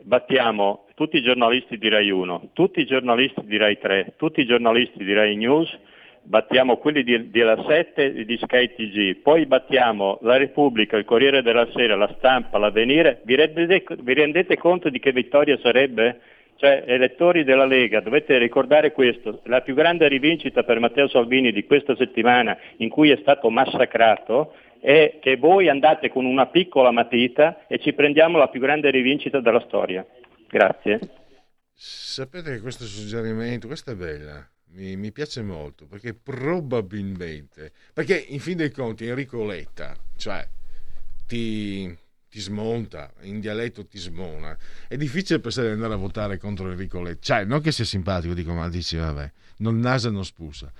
battiamo 0.00 0.86
tutti 0.96 1.18
i 1.18 1.22
giornalisti 1.22 1.78
di 1.78 1.88
Rai 1.88 2.10
1, 2.10 2.48
tutti 2.54 2.80
i 2.80 2.86
giornalisti 2.86 3.44
di 3.44 3.56
Rai 3.56 3.78
3, 3.78 4.14
tutti 4.16 4.40
i 4.40 4.44
giornalisti 4.44 5.04
di 5.04 5.14
Rai 5.14 5.36
News 5.36 5.78
battiamo 6.24 6.76
quelli 6.76 7.02
di, 7.02 7.30
della 7.30 7.62
7 7.66 8.14
e 8.14 8.24
di 8.24 8.36
Sky 8.36 8.74
TG, 8.74 9.22
poi 9.22 9.46
battiamo 9.46 10.18
la 10.22 10.36
Repubblica, 10.36 10.96
il 10.96 11.04
Corriere 11.04 11.42
della 11.42 11.68
Sera, 11.72 11.96
la 11.96 12.12
Stampa, 12.18 12.58
l'Avvenire, 12.58 13.20
vi 13.24 13.34
rendete, 13.34 13.84
vi 14.00 14.14
rendete 14.14 14.56
conto 14.56 14.88
di 14.88 14.98
che 14.98 15.12
vittoria 15.12 15.56
sarebbe? 15.58 16.20
Cioè, 16.62 16.84
elettori 16.86 17.42
della 17.42 17.64
Lega, 17.64 17.98
dovete 17.98 18.38
ricordare 18.38 18.92
questo, 18.92 19.40
la 19.46 19.62
più 19.62 19.74
grande 19.74 20.06
rivincita 20.06 20.62
per 20.62 20.78
Matteo 20.78 21.08
Salvini 21.08 21.50
di 21.50 21.64
questa 21.64 21.96
settimana 21.96 22.56
in 22.76 22.88
cui 22.88 23.10
è 23.10 23.18
stato 23.20 23.50
massacrato 23.50 24.54
è 24.78 25.18
che 25.20 25.36
voi 25.38 25.68
andate 25.68 26.08
con 26.08 26.24
una 26.24 26.46
piccola 26.46 26.92
matita 26.92 27.66
e 27.66 27.80
ci 27.80 27.94
prendiamo 27.94 28.38
la 28.38 28.46
più 28.46 28.60
grande 28.60 28.90
rivincita 28.90 29.40
della 29.40 29.64
storia. 29.66 30.06
Grazie. 30.48 31.00
Sapete 31.72 32.52
che 32.52 32.60
questo 32.60 32.84
suggerimento, 32.84 33.66
questa 33.66 33.90
è 33.90 33.96
bella, 33.96 34.48
mi, 34.74 34.94
mi, 34.94 35.10
piace 35.10 35.42
molto 35.42 35.88
perché 35.88 36.14
probabilmente, 36.14 37.72
perché 37.92 38.24
in 38.28 38.38
fin 38.38 38.58
dei 38.58 38.70
conti 38.70 39.08
Enrico 39.08 39.44
Letta, 39.44 39.96
cioè 40.16 40.46
ti, 41.26 41.92
ti 42.32 42.40
smonta, 42.40 43.12
in 43.24 43.40
dialetto 43.40 43.84
ti 43.84 43.98
smona, 43.98 44.56
è 44.88 44.96
difficile 44.96 45.38
pensare 45.38 45.66
di 45.66 45.74
andare 45.74 45.92
a 45.92 45.98
votare 45.98 46.38
contro 46.38 46.70
Enrico 46.70 47.02
Letta, 47.02 47.20
cioè 47.20 47.44
non 47.44 47.60
che 47.60 47.72
sia 47.72 47.84
simpatico, 47.84 48.32
dico 48.32 48.54
ma 48.54 48.70
dici 48.70 48.96
vabbè, 48.96 49.30
non 49.58 49.78
nasa 49.78 50.08
non 50.08 50.24
spusa, 50.24 50.72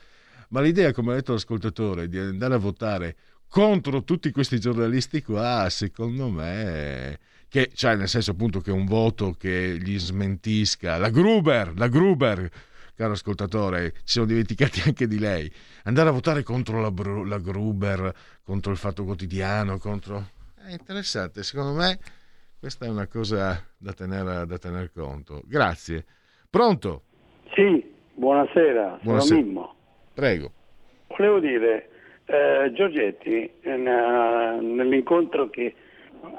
ma 0.49 0.63
l'idea 0.63 0.93
come 0.93 1.13
ha 1.13 1.17
detto 1.17 1.33
l'ascoltatore 1.33 2.09
di 2.09 2.17
andare 2.17 2.55
a 2.55 2.57
votare 2.57 3.17
contro 3.49 4.03
tutti 4.03 4.31
questi 4.31 4.59
giornalisti 4.59 5.23
qua, 5.23 5.69
secondo 5.69 6.31
me 6.31 7.19
che, 7.49 7.71
cioè 7.75 7.97
nel 7.97 8.09
senso 8.09 8.31
appunto 8.31 8.63
che 8.63 8.71
un 8.71 8.87
voto 8.87 9.35
che 9.39 9.77
gli 9.79 9.99
smentisca 9.99 10.97
la 10.97 11.11
Gruber, 11.11 11.75
la 11.77 11.89
Gruber, 11.89 12.51
caro 12.95 13.13
ascoltatore, 13.13 13.93
ci 13.97 14.13
siamo 14.13 14.27
dimenticati 14.27 14.81
anche 14.89 15.07
di 15.07 15.19
lei. 15.19 15.53
Andare 15.83 16.09
a 16.09 16.13
votare 16.13 16.43
contro 16.43 16.81
la, 16.81 16.91
la 17.27 17.39
Gruber, 17.39 18.15
contro 18.43 18.73
il 18.73 18.79
Fatto 18.79 19.05
Quotidiano, 19.05 19.77
contro... 19.77 20.31
È 20.65 20.71
interessante, 20.71 21.43
secondo 21.43 21.73
me 21.73 21.99
questa 22.61 22.87
è 22.87 22.89
una 22.89 23.09
cosa 23.09 23.61
da 23.77 23.93
tenere, 23.93 24.47
da 24.47 24.59
tener 24.59 24.93
conto. 24.93 25.43
Grazie. 25.45 26.05
Pronto? 26.49 27.03
Sì, 27.53 27.85
buonasera, 28.15 29.01
Buonasera. 29.03 29.21
sono 29.21 29.41
Mimmo. 29.41 29.75
Prego. 30.15 30.53
Volevo 31.09 31.41
dire, 31.41 31.89
eh, 32.27 32.71
Giorgetti, 32.75 33.51
nell'incontro 33.63 35.51
che 35.51 35.75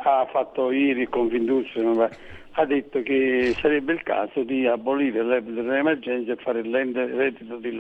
ha 0.03 0.25
fatto 0.31 0.71
ieri 0.71 1.05
con 1.09 1.27
Confindustria, 1.27 2.09
ha 2.51 2.65
detto 2.65 3.01
che 3.01 3.53
sarebbe 3.59 3.91
il 3.91 4.03
caso 4.03 4.43
di 4.43 4.65
abolire 4.65 5.21
dell'emergenza 5.41 6.31
e 6.31 6.35
fare 6.37 6.59
il 6.61 6.71
reddito 6.73 7.57
di, 7.57 7.77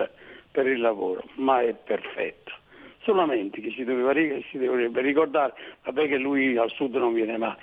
per 0.51 0.67
il 0.67 0.81
lavoro, 0.81 1.23
ma 1.35 1.61
è 1.61 1.73
perfetto. 1.73 2.51
Solamente 3.03 3.59
che 3.59 3.71
si, 3.71 3.83
doveva, 3.83 4.13
si 4.49 4.57
dovrebbe 4.57 5.01
ricordare, 5.01 5.53
vabbè 5.83 6.07
che 6.07 6.17
lui 6.17 6.55
al 6.57 6.71
sud 6.71 6.95
non 6.95 7.13
viene 7.13 7.37
mai, 7.37 7.55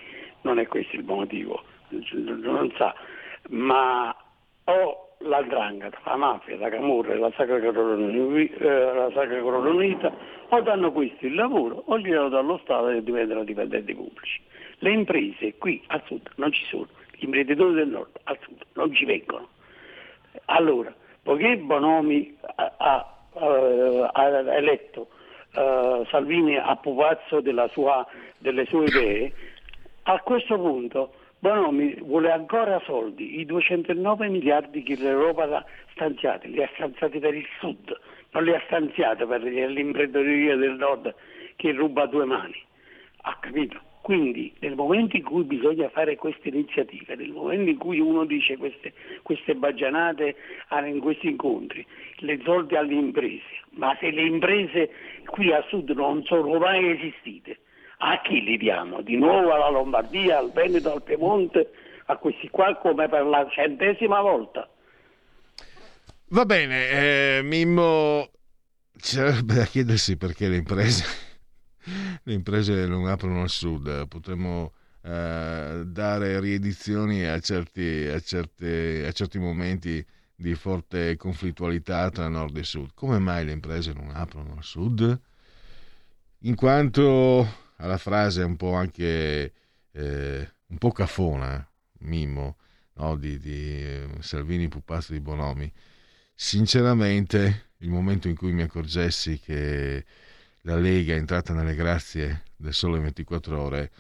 non 0.43 0.59
è 0.59 0.67
questo 0.67 0.97
il 0.97 1.05
motivo, 1.05 1.63
non 1.89 2.71
sa, 2.77 2.95
ma 3.49 4.15
o 4.65 5.09
la 5.21 5.43
drangheta, 5.43 5.99
la 6.05 6.17
mafia, 6.17 6.57
la 6.59 6.69
camorra, 6.69 7.17
la 7.17 7.31
Sacra 7.35 7.59
Croce 7.59 7.79
Unita, 9.69 10.13
o 10.49 10.61
danno 10.61 10.93
questi 10.93 11.27
il 11.27 11.35
lavoro 11.35 11.83
o 11.87 11.99
glielo 11.99 12.29
dallo 12.29 12.59
Stato 12.63 12.89
e 12.89 13.03
diventano 13.03 13.45
dipendenti 13.45 13.95
pubblici. 13.95 14.41
Le 14.79 14.91
imprese 14.93 15.57
qui 15.59 15.83
al 15.89 16.03
sud 16.07 16.29
non 16.37 16.53
ci 16.53 16.65
sono, 16.67 16.89
gli 17.13 17.25
imprenditori 17.25 17.75
del 17.75 17.89
nord 17.89 18.19
al 18.25 18.39
sud 18.41 18.61
non 18.75 18.93
ci 18.95 19.05
vengono. 19.05 19.49
Allora, 20.47 20.95
poiché 21.23 21.57
Bonomi 21.59 22.37
ha, 22.57 22.75
ha, 22.77 23.15
ha 24.13 24.55
eletto 24.55 25.09
uh, 25.55 26.05
Salvini 26.07 26.57
a 26.57 26.77
pupazzo 26.77 27.43
sua, 27.73 28.07
delle 28.39 28.65
sue 28.67 28.85
idee, 28.85 29.33
a 30.05 30.19
questo 30.21 30.57
punto 30.57 31.15
Bonomi 31.41 31.95
vuole 32.01 32.31
ancora 32.31 32.79
soldi, 32.85 33.41
i 33.41 33.47
209 33.47 34.29
miliardi 34.29 34.83
che 34.83 34.97
l'Europa 34.97 35.45
ha 35.45 35.65
stanziati, 35.93 36.51
li 36.51 36.63
ha 36.63 36.69
stanziati 36.75 37.19
per 37.19 37.35
il 37.35 37.47
sud, 37.59 37.99
non 38.33 38.45
li 38.45 38.55
ha 38.55 38.63
stanziati 38.67 39.25
per 39.25 39.43
l'imprenditoria 39.43 40.57
del 40.57 40.73
nord 40.73 41.15
che 41.57 41.73
ruba 41.73 42.05
due 42.05 42.27
mani. 42.27 42.63
Ha 43.23 43.37
capito? 43.41 43.81
Quindi 44.11 44.53
nel 44.59 44.75
momento 44.75 45.15
in 45.17 45.23
cui 45.23 45.45
bisogna 45.45 45.89
fare 45.89 46.17
queste 46.17 46.49
iniziative, 46.49 47.15
nel 47.15 47.31
momento 47.31 47.71
in 47.71 47.79
cui 47.79 48.01
uno 48.01 48.25
dice 48.25 48.57
queste, 48.57 48.93
queste 49.23 49.55
baggianate 49.55 50.35
in 50.85 50.99
questi 50.99 51.29
incontri, 51.29 51.87
le 52.17 52.41
soldi 52.43 52.75
alle 52.75 52.95
imprese, 52.95 53.63
ma 53.77 53.97
se 54.01 54.11
le 54.11 54.23
imprese 54.23 54.91
qui 55.27 55.53
a 55.53 55.65
sud 55.69 55.91
non 55.91 56.25
sono 56.25 56.59
mai 56.59 56.91
esistite, 56.91 57.61
a 57.99 58.21
chi 58.21 58.43
li 58.43 58.59
diamo? 58.59 59.01
Di 59.01 59.15
nuovo 59.15 59.53
alla 59.53 59.71
Lombardia, 59.71 60.39
al 60.39 60.51
Veneto, 60.51 60.91
al 60.91 61.05
Piemonte, 61.05 61.71
a 62.07 62.17
questi 62.17 62.51
qua 62.51 62.75
come 62.79 63.09
per 63.09 63.25
la 63.25 63.47
centesima 63.49 64.21
volta. 64.21 64.69
Va 66.31 66.45
bene, 66.45 66.89
eh, 66.89 67.41
Mimmo, 67.45 68.29
c'è 69.01 69.31
da 69.45 69.63
chiedersi 69.67 70.17
perché 70.17 70.49
le 70.49 70.57
imprese, 70.57 71.05
le 72.23 72.33
imprese 72.33 72.87
non 72.87 73.07
aprono 73.07 73.43
al 73.43 73.49
sud, 73.49 74.07
potremmo 74.09 74.73
eh, 75.03 75.83
dare 75.87 76.41
riedizioni 76.41 77.25
a 77.25 77.39
certi, 77.41 78.07
a, 78.07 78.21
certi, 78.21 79.03
a 79.07 79.13
certi 79.13 79.39
momenti 79.39 80.05
di 80.35 80.55
forte 80.55 81.17
conflittualità 81.17 82.11
tra 82.11 82.29
nord 82.29 82.57
e 82.57 82.65
sud. 82.65 82.91
Come 82.95 83.19
mai 83.19 83.45
le 83.45 83.53
imprese 83.53 83.93
non 83.93 84.11
aprono 84.13 84.55
al 84.57 84.65
sud? 84.65 85.21
In 86.41 86.55
quanto 86.55 87.47
alla 87.77 87.99
frase 87.99 88.43
un 88.43 88.57
po' 88.57 88.73
anche 88.73 89.53
eh, 89.93 90.53
un 90.67 90.79
po' 90.79 90.93
cafona, 90.93 91.67
Mimmo, 92.01 92.57
no? 92.95 93.17
di, 93.17 93.39
di 93.39 93.85
eh, 93.85 94.09
Salvini 94.21 94.69
Pupazzo 94.69 95.13
di 95.13 95.21
Bonomi. 95.21 95.71
Sinceramente, 96.35 97.73
il 97.79 97.91
momento 97.91 98.29
in 98.29 98.37
cui 98.37 98.53
mi 98.53 98.63
accorgessi 98.63 99.39
che 99.39 100.05
la 100.63 100.77
Lega 100.77 101.15
è 101.15 101.17
entrata 101.17 101.53
nelle 101.53 101.75
grazie 101.75 102.45
del 102.57 102.75
sole 102.75 102.99
24 102.99 103.61
ore, 103.61 103.91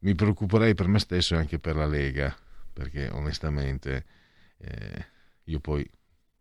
mi 0.00 0.14
preoccuperei 0.14 0.74
per 0.74 0.88
me 0.88 0.98
stesso 0.98 1.34
e 1.34 1.38
anche 1.38 1.58
per 1.58 1.76
la 1.76 1.86
Lega, 1.86 2.34
perché 2.72 3.08
onestamente 3.08 4.04
eh, 4.58 5.06
io 5.44 5.60
poi, 5.60 5.88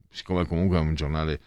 siccome 0.10 0.46
comunque 0.46 0.78
è 0.78 0.82
un 0.82 0.96
giornale 0.96 1.42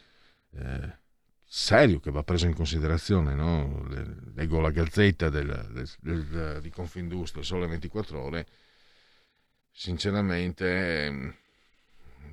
eh, 0.53 0.97
serio 1.45 1.99
che 1.99 2.11
va 2.11 2.23
preso 2.23 2.47
in 2.47 2.55
considerazione. 2.55 3.35
No? 3.35 3.87
Leggo 4.35 4.61
la 4.61 4.71
gazzetta 4.71 5.31
del, 5.31 5.69
del, 5.73 5.89
del, 6.01 6.61
di 6.61 6.71
Confindustria 6.71 7.43
sole 7.43 7.67
24 7.67 8.21
ore. 8.21 8.47
Sinceramente, 9.71 11.07
ehm, 11.07 11.35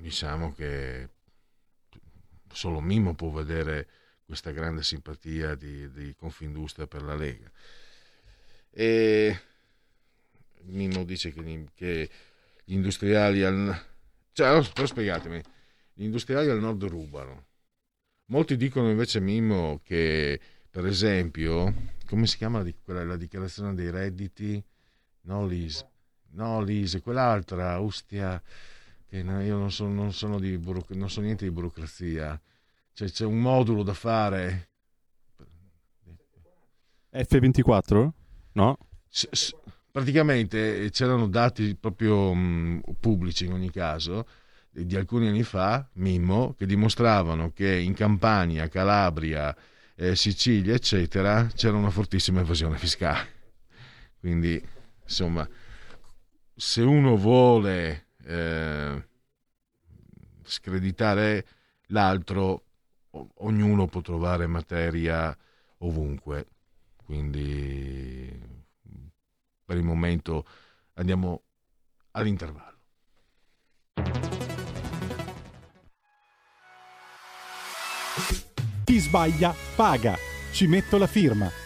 diciamo 0.00 0.52
che 0.52 1.08
solo 2.52 2.80
Mimo 2.80 3.14
può 3.14 3.30
vedere 3.30 3.88
questa 4.26 4.50
grande 4.50 4.82
simpatia 4.82 5.54
di, 5.54 5.90
di 5.92 6.14
Confindustria 6.14 6.86
per 6.86 7.02
la 7.02 7.14
Lega. 7.14 7.50
E 8.70 9.40
Mimo 10.62 11.04
dice 11.04 11.32
che, 11.32 11.68
che 11.74 12.10
gli 12.64 12.74
industriali 12.74 13.42
al... 13.42 13.84
Cioè, 14.32 14.68
però 14.72 14.86
spiegatemi, 14.86 15.40
gli 15.94 16.04
industriali 16.04 16.50
al 16.50 16.58
nord 16.58 16.84
rubano 16.84 17.46
Molti 18.26 18.56
dicono 18.56 18.90
invece, 18.90 19.20
Mimmo, 19.20 19.80
che 19.84 20.40
per 20.68 20.84
esempio, 20.84 21.72
come 22.06 22.26
si 22.26 22.36
chiama 22.36 22.64
quella, 22.82 23.04
la 23.04 23.16
dichiarazione 23.16 23.72
dei 23.72 23.88
redditi? 23.88 24.62
No, 25.22 25.46
Lise, 25.46 25.88
no, 26.32 26.60
Lise 26.60 27.00
quell'altra, 27.00 27.78
Ustia, 27.78 28.42
che 29.06 29.18
io 29.18 29.56
non 29.56 29.70
so, 29.70 29.86
non, 29.86 30.12
sono 30.12 30.40
di 30.40 30.60
non 30.88 31.08
so 31.08 31.20
niente 31.20 31.44
di 31.44 31.52
burocrazia. 31.52 32.40
Cioè, 32.96 33.10
c'è 33.10 33.26
un 33.26 33.38
modulo 33.38 33.82
da 33.82 33.92
fare. 33.92 34.70
F24? 37.12 38.10
No? 38.52 38.78
S- 39.06 39.28
s- 39.30 39.54
praticamente 39.90 40.88
c'erano 40.90 41.28
dati 41.28 41.74
proprio 41.74 42.32
mh, 42.32 42.80
pubblici 42.98 43.44
in 43.44 43.52
ogni 43.52 43.70
caso 43.70 44.26
di 44.70 44.96
alcuni 44.96 45.28
anni 45.28 45.42
fa, 45.42 45.86
Mimmo, 45.96 46.54
che 46.56 46.64
dimostravano 46.64 47.52
che 47.52 47.70
in 47.76 47.92
Campania, 47.92 48.66
Calabria, 48.68 49.54
eh, 49.94 50.16
Sicilia, 50.16 50.72
eccetera, 50.72 51.48
c'era 51.54 51.76
una 51.76 51.90
fortissima 51.90 52.40
evasione 52.40 52.78
fiscale. 52.78 53.28
Quindi, 54.18 54.58
insomma, 55.02 55.46
se 56.54 56.80
uno 56.80 57.16
vuole 57.18 58.06
eh, 58.24 59.06
screditare 60.44 61.46
l'altro, 61.88 62.65
ognuno 63.34 63.86
può 63.86 64.00
trovare 64.00 64.46
materia 64.46 65.36
ovunque. 65.78 66.46
Quindi, 67.04 68.40
per 69.64 69.76
il 69.76 69.84
momento, 69.84 70.44
andiamo 70.94 71.42
all'intervallo. 72.12 72.74
Chi 78.84 78.98
sbaglia 78.98 79.54
paga. 79.74 80.16
Ci 80.52 80.66
metto 80.66 80.96
la 80.96 81.06
firma. 81.06 81.65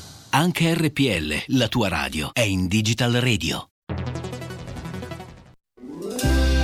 Anche 0.33 0.73
RPL, 0.73 1.57
la 1.57 1.67
tua 1.67 1.89
radio, 1.89 2.29
è 2.31 2.39
in 2.39 2.67
Digital 2.67 3.11
Radio. 3.15 3.67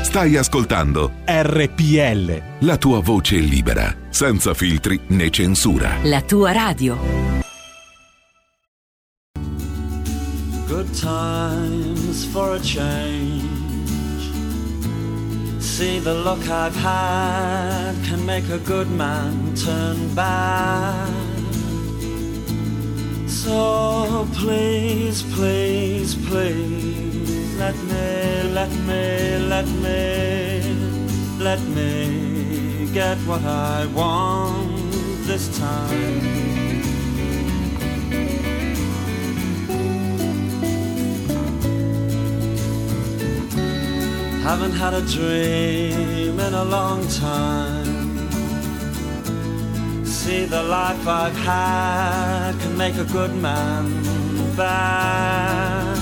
Stai 0.03 0.37
ascoltando 0.37 1.11
RPL. 1.25 2.41
La 2.59 2.77
tua 2.77 3.01
voce 3.01 3.35
libera, 3.35 3.93
senza 4.07 4.53
filtri 4.53 4.97
né 5.07 5.29
censura. 5.29 5.97
La 6.03 6.21
tua 6.21 6.53
radio. 6.53 6.97
Good 10.65 10.89
times 10.97 12.23
for 12.31 12.53
a 12.53 12.59
change. 12.61 13.43
See 15.59 15.99
the 15.99 16.13
look 16.13 16.47
I've 16.47 16.73
had 16.73 17.95
can 18.07 18.23
make 18.25 18.49
a 18.49 18.59
good 18.59 18.89
man 18.89 19.53
turn 19.55 20.13
bad. 20.13 21.36
So 23.27 24.27
please, 24.33 25.21
please, 25.35 26.15
please, 26.15 27.55
let 27.57 27.75
me, 27.75 28.43
let 28.53 28.71
me, 28.87 29.37
let 29.47 29.67
me, 29.67 30.73
let 31.39 31.61
me 31.75 32.89
get 32.93 33.17
what 33.27 33.43
I 33.43 33.85
want 33.87 34.91
this 35.27 35.57
time. 35.59 36.47
Haven't 44.41 44.71
had 44.71 44.93
a 44.93 45.01
dream 45.01 46.39
in 46.39 46.53
a 46.53 46.63
long 46.63 47.05
time. 47.09 47.96
See, 50.07 50.45
the 50.45 50.63
life 50.63 51.05
I've 51.05 51.35
had 51.35 52.53
can 52.61 52.77
make 52.77 52.95
a 52.95 53.03
good 53.03 53.35
man 53.35 53.85
bad. 54.55 55.97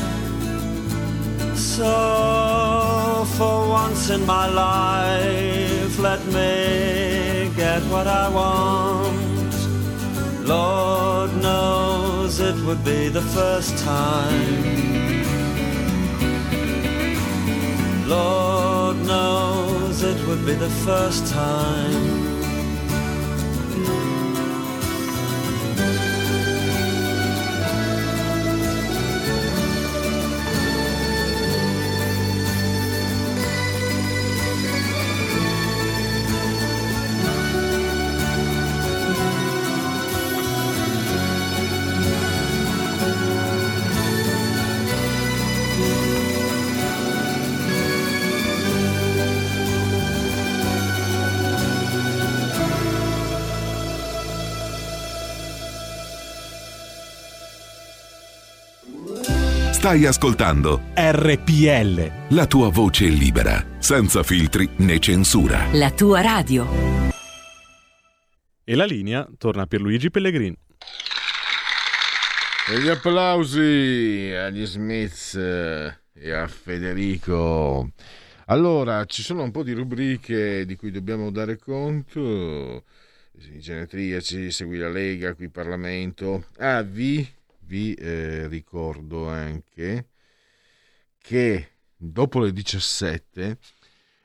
So, 1.58 3.26
for 3.36 3.68
once 3.68 4.10
in 4.12 4.26
my 4.26 4.48
life, 4.48 6.00
let 6.00 6.24
me 6.28 7.52
get 7.56 7.82
what 7.94 8.08
I 8.08 8.30
want. 8.30 9.56
Lord 10.48 11.36
knows 11.42 12.40
it 12.40 12.56
would 12.66 12.84
be 12.86 13.10
the 13.10 13.26
first 13.38 13.78
time. 13.84 15.26
Lord 18.08 18.98
knows 18.98 20.04
it 20.04 20.28
would 20.28 20.46
be 20.46 20.54
the 20.54 20.70
first 20.86 21.26
time. 21.34 22.15
Stai 59.86 60.08
ascoltando 60.08 60.82
RPL. 60.96 62.34
la 62.36 62.48
tua 62.48 62.70
voce 62.70 63.06
libera, 63.06 63.64
senza 63.78 64.24
filtri 64.24 64.68
né 64.78 64.98
censura. 64.98 65.68
La 65.74 65.92
tua 65.92 66.22
radio. 66.22 66.66
E 68.64 68.76
la 68.76 68.86
linea 68.86 69.30
torna 69.38 69.62
a 69.62 69.66
Pierluigi 69.68 70.10
Pellegrini. 70.10 70.58
E 72.68 72.82
gli 72.82 72.88
applausi 72.88 74.34
agli 74.36 74.66
Smith 74.66 75.36
eh, 75.36 75.96
e 76.14 76.32
a 76.32 76.48
Federico. 76.48 77.92
Allora, 78.48 79.06
ci 79.06 79.22
sono 79.22 79.44
un 79.44 79.52
po' 79.52 79.62
di 79.62 79.74
rubriche 79.74 80.66
di 80.66 80.76
cui 80.76 80.90
dobbiamo 80.90 81.30
dare 81.30 81.60
conto. 81.60 82.86
I 83.54 83.60
genetriaci, 83.60 84.50
segui 84.50 84.80
la 84.80 84.90
Lega, 84.90 85.36
qui 85.36 85.48
Parlamento. 85.50 86.46
Ah, 86.58 86.82
vi, 87.66 87.94
eh, 87.94 88.48
ricordo 88.48 89.28
anche 89.30 90.10
che 91.18 91.70
dopo 91.96 92.40
le 92.40 92.52
17 92.52 93.58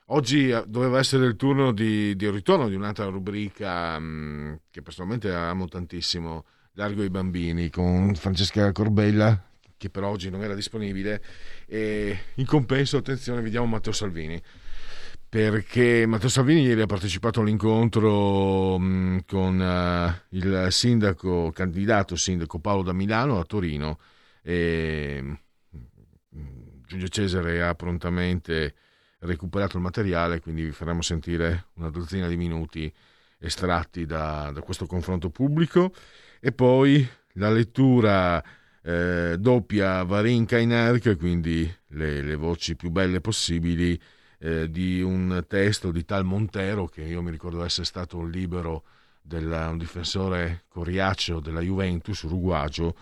oggi 0.07 0.49
eh, 0.49 0.63
doveva 0.67 0.99
essere 0.99 1.25
il 1.25 1.35
turno 1.35 1.71
di, 1.71 2.15
di 2.15 2.29
ritorno 2.29 2.69
di 2.69 2.75
un'altra 2.75 3.05
rubrica 3.05 3.97
mh, 3.99 4.61
che 4.69 4.81
personalmente 4.81 5.33
amo 5.33 5.67
tantissimo, 5.67 6.45
Largo 6.73 7.03
i 7.03 7.09
bambini, 7.09 7.69
con 7.69 8.15
Francesca 8.15 8.71
Corbella, 8.71 9.49
che 9.77 9.89
per 9.89 10.03
oggi 10.03 10.29
non 10.29 10.43
era 10.43 10.55
disponibile. 10.55 11.21
E 11.65 12.17
in 12.35 12.45
compenso, 12.45 12.97
attenzione, 12.97 13.41
vediamo 13.41 13.65
Matteo 13.65 13.91
Salvini. 13.91 14.41
Perché 15.31 16.05
Matteo 16.05 16.27
Salvini 16.27 16.63
ieri 16.63 16.81
ha 16.81 16.85
partecipato 16.85 17.39
all'incontro 17.39 18.77
mh, 18.77 19.23
con 19.25 19.61
eh, 19.61 20.25
il 20.31 20.67
sindaco, 20.71 21.51
candidato 21.51 22.17
sindaco 22.17 22.59
Paolo 22.59 22.83
da 22.83 22.91
Milano 22.91 23.39
a 23.39 23.45
Torino 23.45 23.97
e 24.41 25.23
mh, 25.23 25.37
Giulio 26.85 27.07
Cesare 27.07 27.63
ha 27.63 27.73
prontamente 27.75 28.75
recuperato 29.19 29.77
il 29.77 29.83
materiale, 29.83 30.41
quindi 30.41 30.63
vi 30.63 30.71
faremo 30.71 31.01
sentire 31.01 31.67
una 31.75 31.89
dozzina 31.89 32.27
di 32.27 32.35
minuti 32.35 32.93
estratti 33.39 34.05
da, 34.05 34.51
da 34.53 34.59
questo 34.59 34.85
confronto 34.85 35.29
pubblico. 35.29 35.93
E 36.41 36.51
poi 36.51 37.07
la 37.35 37.49
lettura 37.49 38.43
eh, 38.83 39.37
doppia 39.39 40.03
Varin 40.03 40.43
Kainerk, 40.43 41.15
quindi 41.15 41.73
le, 41.91 42.21
le 42.21 42.35
voci 42.35 42.75
più 42.75 42.89
belle 42.89 43.21
possibili 43.21 43.97
eh, 44.41 44.69
di 44.69 45.01
un 45.01 45.45
testo 45.47 45.91
di 45.91 46.03
tal 46.03 46.25
Montero 46.25 46.87
che 46.87 47.03
io 47.03 47.21
mi 47.21 47.29
ricordo 47.29 47.63
essere 47.63 47.85
stato 47.85 48.17
un 48.17 48.29
libero 48.29 48.83
della, 49.21 49.69
un 49.69 49.77
difensore 49.77 50.63
coriaceo 50.67 51.39
della 51.39 51.61
Juventus 51.61 52.23
uruguagio 52.23 52.95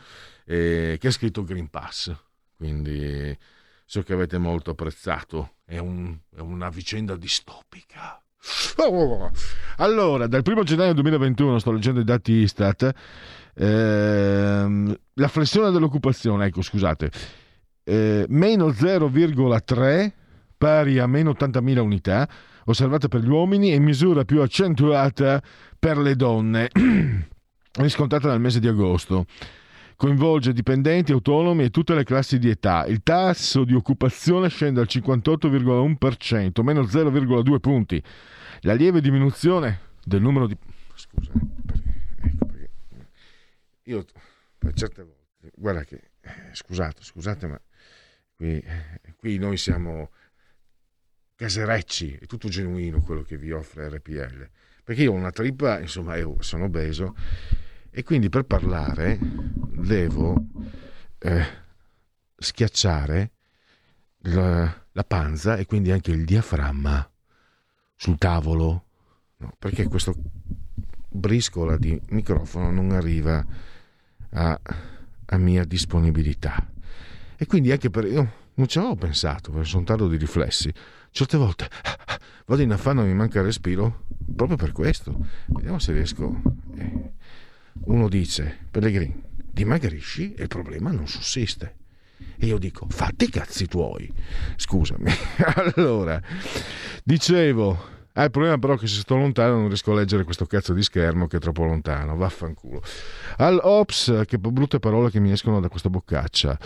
eh, 0.46 0.98
che 1.00 1.08
ha 1.08 1.12
scritto 1.12 1.46
Green 1.46 1.70
Pass. 1.70 2.14
Quindi 2.58 3.36
so 3.86 4.04
che 4.04 4.14
avete 4.14 4.38
molto 4.38 4.72
apprezzato. 4.72 5.54
È, 5.64 5.78
un, 5.78 6.18
è 6.36 6.40
una 6.42 6.70
vicenda 6.70 7.16
distopica. 7.16 8.22
Allora, 9.78 10.28
dal 10.28 10.44
1 10.46 10.64
gennaio 10.64 10.94
2021, 10.94 11.60
sto 11.60 11.72
leggendo 11.72 12.00
i 12.02 12.06
dati 12.06 12.32
Istat, 12.34 12.92
ehm, 13.54 14.98
la 15.14 15.28
flessione 15.28 15.72
dell'occupazione, 15.72 16.46
ecco 16.46 16.62
scusate, 16.62 17.12
eh, 17.84 18.26
meno 18.28 18.70
0,3 18.70 20.12
pari 20.60 21.00
a 21.00 21.08
meno 21.08 21.32
80.000 21.32 21.80
unità, 21.80 22.30
osservata 22.66 23.08
per 23.08 23.22
gli 23.22 23.30
uomini 23.30 23.72
e 23.72 23.80
misura 23.80 24.26
più 24.26 24.42
accentuata 24.42 25.42
per 25.80 25.98
le 25.98 26.16
donne, 26.16 26.70
riscontrata 27.80 28.30
nel 28.30 28.42
mese 28.42 28.60
di 28.60 28.68
agosto. 28.68 29.26
Coinvolge 29.96 30.54
dipendenti, 30.54 31.12
autonomi 31.12 31.64
e 31.64 31.70
tutte 31.72 31.96
le 31.96 32.04
classi 32.04 32.40
di 32.40 32.50
età. 32.50 32.86
Il 32.86 33.04
tasso 33.04 33.64
di 33.64 33.74
occupazione 33.74 34.50
scende 34.50 34.82
al 34.82 34.88
58,1%, 34.90 36.62
meno 36.62 36.82
0,2 36.82 37.60
punti. 37.60 38.04
La 38.62 38.74
lieve 38.74 39.02
diminuzione 39.02 39.80
del 40.04 40.22
numero 40.22 40.48
di... 40.48 40.58
Scusa, 40.94 41.32
ecco 42.22 42.46
perché 42.46 42.70
io 43.84 44.06
per 44.58 44.74
certe 44.74 45.04
volte, 45.04 45.52
guarda 45.56 45.84
che, 45.84 46.12
scusate, 46.52 47.02
scusate, 47.02 47.48
ma 47.48 47.62
qui, 48.36 48.64
qui 49.18 49.38
noi 49.38 49.56
siamo 49.56 50.12
caserecci, 51.40 52.18
è 52.20 52.26
tutto 52.26 52.50
genuino 52.50 53.00
quello 53.00 53.22
che 53.22 53.38
vi 53.38 53.52
offre 53.52 53.88
RPL. 53.88 54.50
Perché 54.84 55.04
io 55.04 55.14
ho 55.14 55.16
una 55.16 55.32
trippa, 55.32 55.80
insomma, 55.80 56.16
sono 56.40 56.66
obeso 56.66 57.16
e 57.90 58.04
quindi 58.04 58.28
per 58.28 58.44
parlare 58.44 59.18
devo 59.22 60.36
eh, 61.18 61.46
schiacciare 62.36 63.32
la, 64.24 64.86
la, 64.92 65.04
panza 65.06 65.56
e 65.56 65.66
quindi 65.66 65.92
anche 65.92 66.12
il 66.12 66.26
diaframma 66.26 67.10
sul 67.96 68.18
tavolo, 68.18 68.88
no, 69.38 69.56
perché 69.58 69.88
questo 69.88 70.14
briscola 71.08 71.78
di 71.78 71.98
microfono 72.10 72.70
non 72.70 72.92
arriva 72.92 73.46
a, 74.32 74.60
a 75.26 75.38
mia 75.38 75.64
disponibilità. 75.64 76.70
E 77.38 77.46
quindi 77.46 77.72
anche 77.72 77.90
per... 77.90 78.04
Io 78.04 78.48
non 78.56 78.68
ci 78.68 78.78
avevo 78.78 78.96
pensato, 78.96 79.52
perché 79.52 79.68
sono 79.70 79.86
tardo 79.86 80.10
di 80.10 80.18
riflessi. 80.18 80.74
Certe 81.12 81.38
volte 81.38 81.70
vado 82.46 82.62
in 82.62 82.72
affanno 82.72 83.04
e 83.04 83.06
mi 83.06 83.14
manca 83.14 83.40
il 83.40 83.46
respiro 83.46 84.06
proprio 84.36 84.58
per 84.58 84.72
questo. 84.72 85.18
Vediamo 85.48 85.80
se 85.80 85.94
riesco... 85.94 86.42
Eh 86.76 87.18
uno 87.86 88.08
dice, 88.08 88.58
Pellegrini, 88.70 89.22
dimagrisci 89.52 90.34
e 90.34 90.44
il 90.44 90.48
problema 90.48 90.92
non 90.92 91.08
sussiste. 91.08 91.76
E 92.38 92.46
io 92.46 92.58
dico, 92.58 92.86
fatti 92.90 93.26
i 93.26 93.30
cazzi 93.30 93.68
tuoi. 93.68 94.12
Scusami. 94.56 95.10
allora, 95.76 96.22
dicevo, 97.04 97.98
Ah, 98.14 98.24
il 98.26 98.32
problema 98.32 98.58
però 98.58 98.74
è 98.74 98.78
che 98.78 98.88
se 98.88 99.00
sto 99.00 99.16
lontano 99.16 99.56
non 99.56 99.68
riesco 99.68 99.94
a 99.94 99.96
leggere 99.96 100.26
questo 100.26 100.46
cazzo 100.46 100.74
di 100.74 100.84
schermo 100.84 101.28
che 101.28 101.38
è 101.38 101.40
troppo 101.40 101.64
lontano. 101.64 102.18
Vaffanculo. 102.18 102.82
Al 103.38 103.60
ops, 103.64 104.24
che 104.26 104.38
brutte 104.38 104.80
parole 104.80 105.10
che 105.10 105.22
mi 105.22 105.32
escono 105.32 105.62
da 105.62 105.70
questa 105.70 105.90
boccaccia. 105.90 106.58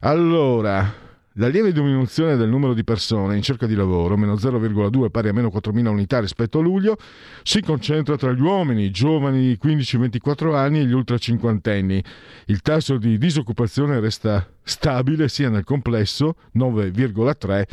Allora, 0.00 0.94
la 1.38 1.48
lieve 1.48 1.72
diminuzione 1.72 2.36
del 2.36 2.48
numero 2.48 2.72
di 2.72 2.84
persone 2.84 3.36
in 3.36 3.42
cerca 3.42 3.66
di 3.66 3.74
lavoro, 3.74 4.16
meno 4.16 4.34
0,2 4.34 5.10
pari 5.10 5.28
a 5.28 5.32
meno 5.32 5.48
4.000 5.48 5.86
unità 5.86 6.20
rispetto 6.20 6.58
a 6.58 6.62
luglio, 6.62 6.96
si 7.42 7.60
concentra 7.60 8.16
tra 8.16 8.32
gli 8.32 8.40
uomini, 8.40 8.90
giovani 8.90 9.40
di 9.40 9.58
15-24 9.62 10.54
anni 10.54 10.80
e 10.80 10.84
gli 10.86 10.92
ultra 10.92 11.18
cinquantenni. 11.18 12.02
Il 12.46 12.62
tasso 12.62 12.96
di 12.96 13.18
disoccupazione 13.18 14.00
resta 14.00 14.48
stabile 14.62 15.28
sia 15.28 15.50
nel 15.50 15.64
complesso, 15.64 16.36
9,3, 16.56 17.64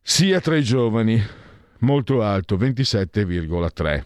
sia 0.00 0.40
tra 0.40 0.56
i 0.56 0.62
giovani, 0.62 1.22
molto 1.80 2.22
alto, 2.22 2.56
27,3. 2.56 4.04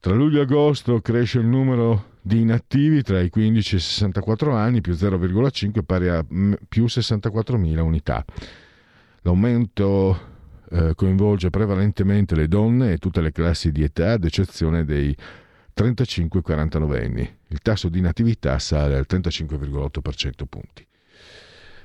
Tra 0.00 0.14
luglio 0.14 0.40
e 0.40 0.42
agosto 0.42 1.00
cresce 1.00 1.38
il 1.38 1.46
numero 1.46 2.10
di 2.22 2.40
inattivi 2.40 3.02
tra 3.02 3.20
i 3.20 3.28
15 3.28 3.74
e 3.74 3.78
i 3.78 3.80
64 3.80 4.54
anni, 4.54 4.80
più 4.80 4.92
0,5 4.92 5.82
pari 5.84 6.08
a 6.08 6.24
più 6.24 6.84
64.000 6.84 7.78
unità. 7.80 8.24
L'aumento 9.22 10.30
eh, 10.70 10.94
coinvolge 10.94 11.50
prevalentemente 11.50 12.34
le 12.34 12.48
donne 12.48 12.92
e 12.92 12.98
tutte 12.98 13.20
le 13.20 13.32
classi 13.32 13.72
di 13.72 13.82
età, 13.82 14.12
ad 14.12 14.24
eccezione 14.24 14.84
dei 14.84 15.14
35-49 15.76 17.04
anni. 17.04 17.36
Il 17.48 17.60
tasso 17.60 17.88
di 17.88 18.00
natività 18.00 18.58
sale 18.58 18.96
al 18.96 19.06
35,8% 19.08 20.44
punti. 20.48 20.86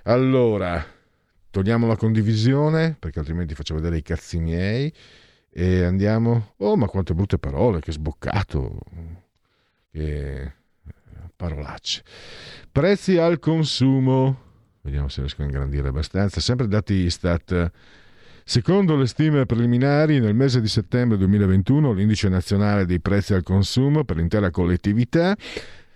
Allora, 0.03 0.85
togliamo 1.49 1.87
la 1.87 1.97
condivisione, 1.97 2.95
perché 2.97 3.19
altrimenti 3.19 3.55
faccio 3.55 3.75
vedere 3.75 3.97
i 3.97 4.03
cazzi 4.03 4.39
miei, 4.39 4.93
e 5.49 5.83
andiamo... 5.83 6.53
Oh, 6.57 6.77
ma 6.77 6.87
quante 6.87 7.13
brutte 7.13 7.39
parole, 7.39 7.79
che 7.79 7.91
sboccato! 7.91 8.79
Che 9.91 10.53
parolacce. 11.35 12.03
Prezzi 12.71 13.17
al 13.17 13.39
consumo, 13.39 14.39
vediamo 14.81 15.07
se 15.07 15.21
riesco 15.21 15.41
a 15.41 15.45
ingrandire 15.45 15.87
abbastanza, 15.87 16.41
sempre 16.41 16.67
dati 16.67 16.93
Istat. 16.93 17.71
Secondo 18.43 18.95
le 18.95 19.07
stime 19.07 19.45
preliminari, 19.45 20.19
nel 20.19 20.33
mese 20.33 20.61
di 20.61 20.67
settembre 20.67 21.17
2021 21.17 21.91
l'indice 21.91 22.29
nazionale 22.29 22.85
dei 22.85 23.01
prezzi 23.01 23.33
al 23.33 23.43
consumo 23.43 24.03
per 24.05 24.15
l'intera 24.15 24.51
collettività, 24.51 25.35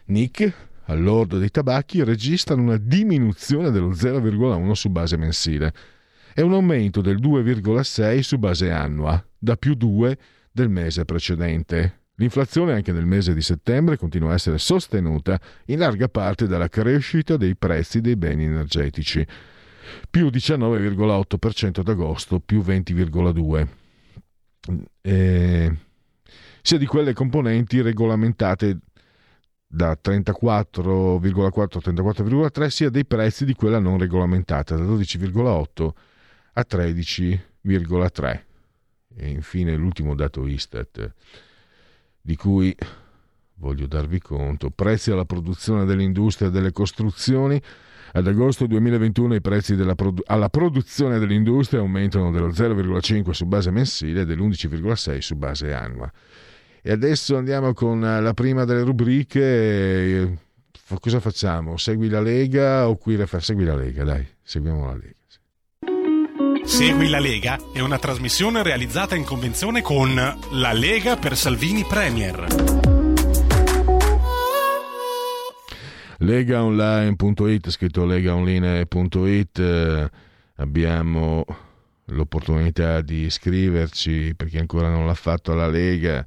NIC, 0.06 0.54
all'ordo 0.86 1.38
dei 1.38 1.50
tabacchi, 1.50 2.04
registra 2.04 2.56
una 2.56 2.78
diminuzione 2.78 3.72
dello 3.72 3.92
0,1 3.92 4.72
su 4.72 4.90
base 4.90 5.16
mensile 5.16 5.74
e 6.34 6.42
un 6.42 6.54
aumento 6.54 7.02
del 7.02 7.20
2,6 7.20 8.20
su 8.20 8.38
base 8.38 8.70
annua, 8.70 9.24
da 9.38 9.56
più 9.56 9.74
2 9.74 10.18
del 10.52 10.70
mese 10.70 11.06
precedente. 11.06 12.01
L'inflazione 12.22 12.74
anche 12.74 12.92
nel 12.92 13.08
mese 13.08 13.34
di 13.34 13.42
settembre 13.42 13.98
continua 13.98 14.30
a 14.30 14.34
essere 14.36 14.60
sostenuta 14.60 15.42
in 15.66 15.80
larga 15.80 16.08
parte 16.08 16.46
dalla 16.46 16.70
crescita 16.70 17.36
dei 17.36 17.56
prezzi 17.56 18.00
dei 18.00 18.16
beni 18.16 18.44
energetici, 18.44 19.26
più 20.08 20.28
19,8% 20.28 21.80
ad 21.80 21.90
agosto, 21.90 22.40
più 22.40 22.62
20,2%. 22.62 23.68
E 25.02 25.78
sia 26.62 26.78
di 26.78 26.86
quelle 26.86 27.14
componenti 27.14 27.82
regolamentate 27.82 28.78
da 29.66 29.98
34,4 30.00 30.92
a 31.72 31.92
34,3 31.92 32.68
sia 32.68 32.92
dei 32.92 33.06
prezzi 33.06 33.46
di 33.46 33.56
quella 33.56 33.80
non 33.80 33.98
regolamentata 33.98 34.76
da 34.76 34.84
12,8 34.84 35.90
a 36.54 36.66
13,3 36.70 38.42
e 39.16 39.28
infine 39.28 39.76
l'ultimo 39.76 40.14
dato 40.14 40.46
Istat 40.46 41.14
di 42.22 42.36
cui 42.36 42.76
voglio 43.56 43.88
darvi 43.88 44.20
conto, 44.20 44.70
prezzi 44.70 45.12
alla 45.12 45.26
produzione 45.26 45.86
dell'industria 45.86 46.50
e 46.50 46.52
delle 46.52 46.72
costruzioni. 46.72 47.62
Ad 48.14 48.28
agosto 48.28 48.68
2021 48.68 49.36
i 49.36 49.42
prezzi 49.42 49.74
produ- 49.96 50.24
alla 50.26 50.50
produzione 50.50 51.18
dell'industria 51.18 51.80
aumentano 51.80 52.30
dello 52.32 52.52
0,5 52.52 53.30
su 53.32 53.46
base 53.46 53.72
mensile 53.72 54.22
e 54.22 54.26
dell'11,6 54.26 55.18
su 55.20 55.36
base 55.36 55.74
annua. 55.74 56.12
E 56.82 56.92
adesso 56.92 57.38
andiamo 57.38 57.74
con 57.74 58.02
la 58.02 58.34
prima 58.34 58.66
delle 58.66 58.84
rubriche. 58.84 60.40
Cosa 61.00 61.22
facciamo? 61.22 61.78
Segui 61.78 62.10
la 62.10 62.20
Lega 62.20 62.90
o 62.90 62.98
qui 62.98 63.16
refer- 63.16 63.44
segui 63.44 63.64
la 63.64 63.76
Lega, 63.76 64.04
dai, 64.04 64.28
seguiamo 64.42 64.88
la 64.88 64.96
Lega. 64.96 65.21
Segui 66.64 67.10
la 67.10 67.20
Lega 67.20 67.60
è 67.74 67.80
una 67.80 67.98
trasmissione 67.98 68.64
realizzata 68.64 69.16
in 69.16 69.24
convenzione 69.24 69.82
con 69.82 70.14
La 70.16 70.74
Lega 70.74 71.18
per 71.18 71.36
Salvini 71.36 71.84
Premier. 71.84 72.46
Legaonline.it, 76.18 77.70
scritto 77.70 78.06
legaonline.it, 78.06 79.60
eh, 79.60 80.10
abbiamo 80.56 81.46
l'opportunità 82.06 83.02
di 83.02 83.24
iscriverci 83.24 84.34
per 84.36 84.48
chi 84.48 84.58
ancora 84.58 84.90
non 84.90 85.06
l'ha 85.06 85.16
fatto 85.16 85.52
alla 85.52 85.68
Lega, 85.68 86.26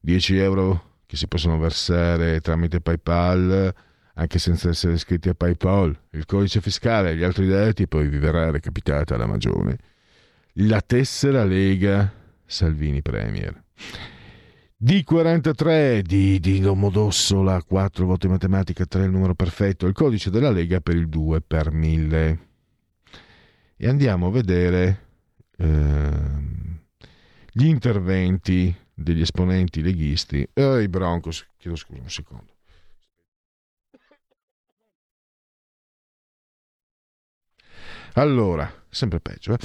10 0.00 0.36
euro 0.38 0.84
che 1.06 1.16
si 1.16 1.28
possono 1.28 1.58
versare 1.58 2.40
tramite 2.40 2.80
PayPal 2.80 3.74
anche 4.18 4.38
senza 4.38 4.70
essere 4.70 4.94
iscritti 4.94 5.28
a 5.28 5.34
PayPal, 5.34 5.96
il 6.10 6.24
codice 6.24 6.60
fiscale 6.60 7.10
e 7.10 7.16
gli 7.16 7.22
altri 7.22 7.46
dati 7.46 7.86
poi 7.86 8.08
vi 8.08 8.18
verrà 8.18 8.50
recapitata 8.50 9.16
la 9.16 9.26
magione. 9.26 9.78
La 10.60 10.80
tessera 10.80 11.44
Lega 11.44 12.10
Salvini 12.44 13.02
Premier. 13.02 13.62
D43 14.82 16.00
di, 16.00 16.40
di 16.40 16.60
Domodossola, 16.60 17.62
4 17.62 18.06
voti 18.06 18.28
matematica, 18.28 18.86
3 18.86 19.04
il 19.04 19.10
numero 19.10 19.34
perfetto, 19.34 19.86
il 19.86 19.92
codice 19.92 20.30
della 20.30 20.50
Lega 20.50 20.80
per 20.80 20.96
il 20.96 21.08
2 21.08 21.42
per 21.42 21.70
1000. 21.70 22.38
E 23.76 23.88
andiamo 23.88 24.28
a 24.28 24.30
vedere 24.30 25.00
eh, 25.58 26.10
gli 27.52 27.66
interventi 27.66 28.74
degli 28.94 29.20
esponenti 29.20 29.82
leghisti. 29.82 30.48
Eh, 30.54 30.82
i 30.82 30.88
Broncos, 30.88 31.46
chiedo 31.58 31.76
scusa 31.76 32.00
un 32.00 32.10
secondo. 32.10 32.55
Allora, 38.18 38.70
sempre 38.88 39.20
peggio, 39.20 39.52
eh? 39.52 39.58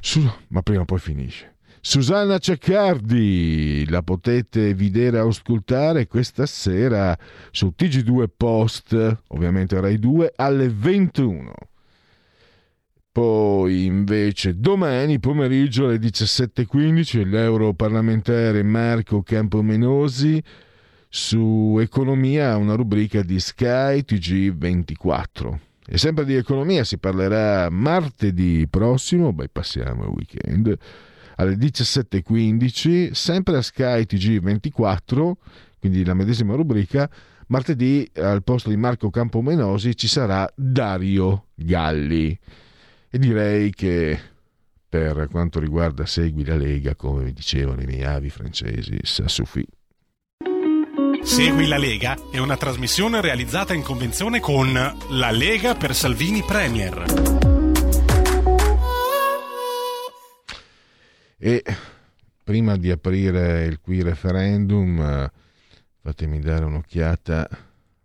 Su, 0.00 0.20
ma 0.48 0.62
prima 0.62 0.82
o 0.82 0.84
poi 0.84 0.98
finisce. 0.98 1.56
Susanna 1.80 2.38
Ceccardi, 2.38 3.88
la 3.88 4.02
potete 4.02 4.74
vedere 4.74 5.20
o 5.20 5.28
ascoltare 5.28 6.08
questa 6.08 6.44
sera 6.46 7.16
su 7.52 7.72
TG2 7.78 8.24
Post, 8.36 9.22
ovviamente 9.28 9.80
Rai 9.80 9.98
2, 9.98 10.32
alle 10.36 10.68
21. 10.68 11.54
Poi 13.12 13.84
invece 13.84 14.58
domani 14.58 15.20
pomeriggio 15.20 15.86
alle 15.86 15.98
17.15 15.98 17.28
l'europarlamentare 17.28 18.62
Marco 18.64 19.22
Campomenosi 19.22 20.42
su 21.08 21.78
economia 21.80 22.56
una 22.56 22.74
rubrica 22.74 23.22
di 23.22 23.38
Sky 23.38 24.04
TG24. 24.06 25.67
E 25.90 25.96
sempre 25.96 26.26
di 26.26 26.34
economia 26.34 26.84
si 26.84 26.98
parlerà 26.98 27.70
martedì 27.70 28.66
prossimo, 28.68 29.32
beh 29.32 29.48
passiamo 29.48 30.04
il 30.04 30.10
weekend, 30.10 30.76
alle 31.36 31.54
17.15, 31.54 33.12
sempre 33.12 33.56
a 33.56 33.62
Sky 33.62 34.02
TG24, 34.02 35.32
quindi 35.78 36.04
la 36.04 36.12
medesima 36.12 36.54
rubrica, 36.54 37.08
martedì 37.46 38.06
al 38.16 38.42
posto 38.42 38.68
di 38.68 38.76
Marco 38.76 39.08
Campomenosi 39.08 39.96
ci 39.96 40.08
sarà 40.08 40.46
Dario 40.54 41.46
Galli. 41.54 42.38
E 43.08 43.18
direi 43.18 43.70
che 43.70 44.18
per 44.86 45.28
quanto 45.30 45.58
riguarda 45.58 46.04
Segui 46.04 46.44
la 46.44 46.56
Lega, 46.56 46.94
come 46.96 47.32
dicevano 47.32 47.80
i 47.80 47.86
miei 47.86 48.04
avi 48.04 48.28
francesi, 48.28 48.98
ça 49.04 49.26
suffit. 49.26 49.77
Segui 51.28 51.66
la 51.66 51.76
Lega 51.76 52.16
è 52.30 52.38
una 52.38 52.56
trasmissione 52.56 53.20
realizzata 53.20 53.74
in 53.74 53.82
convenzione 53.82 54.40
con 54.40 54.72
La 54.72 55.30
Lega 55.30 55.74
per 55.74 55.94
Salvini 55.94 56.42
Premier. 56.42 57.04
E 61.36 61.62
prima 62.42 62.78
di 62.78 62.90
aprire 62.90 63.66
il 63.66 63.78
qui 63.78 64.00
referendum, 64.02 64.98
eh, 64.98 65.30
fatemi 66.00 66.40
dare 66.40 66.64
un'occhiata, 66.64 67.46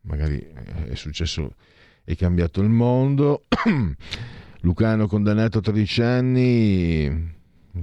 magari 0.02 0.46
è 0.90 0.96
successo, 0.96 1.56
è 2.04 2.18
cambiato 2.18 2.60
il 2.62 2.70
mondo. 2.70 3.46
Lucano 4.60 5.08
condannato 5.08 5.60
a 5.60 5.62
13 5.62 6.02
anni, 6.02 7.34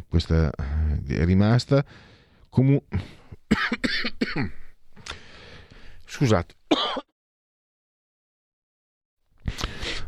questa 0.07 0.51
è 0.51 1.25
rimasta. 1.25 1.83
Comu- 2.51 2.85
Scusate. 6.11 6.55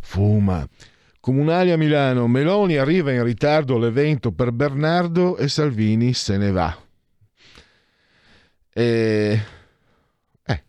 Fuma. 0.00 0.68
Comunali 1.20 1.70
a 1.70 1.76
Milano. 1.76 2.26
Meloni 2.26 2.76
arriva 2.76 3.12
in 3.12 3.22
ritardo 3.22 3.76
all'evento 3.76 4.32
per 4.32 4.50
Bernardo 4.50 5.36
e 5.36 5.46
Salvini 5.46 6.12
se 6.12 6.36
ne 6.38 6.50
va. 6.50 6.76
E... 8.72 9.40
Eh, 10.44 10.64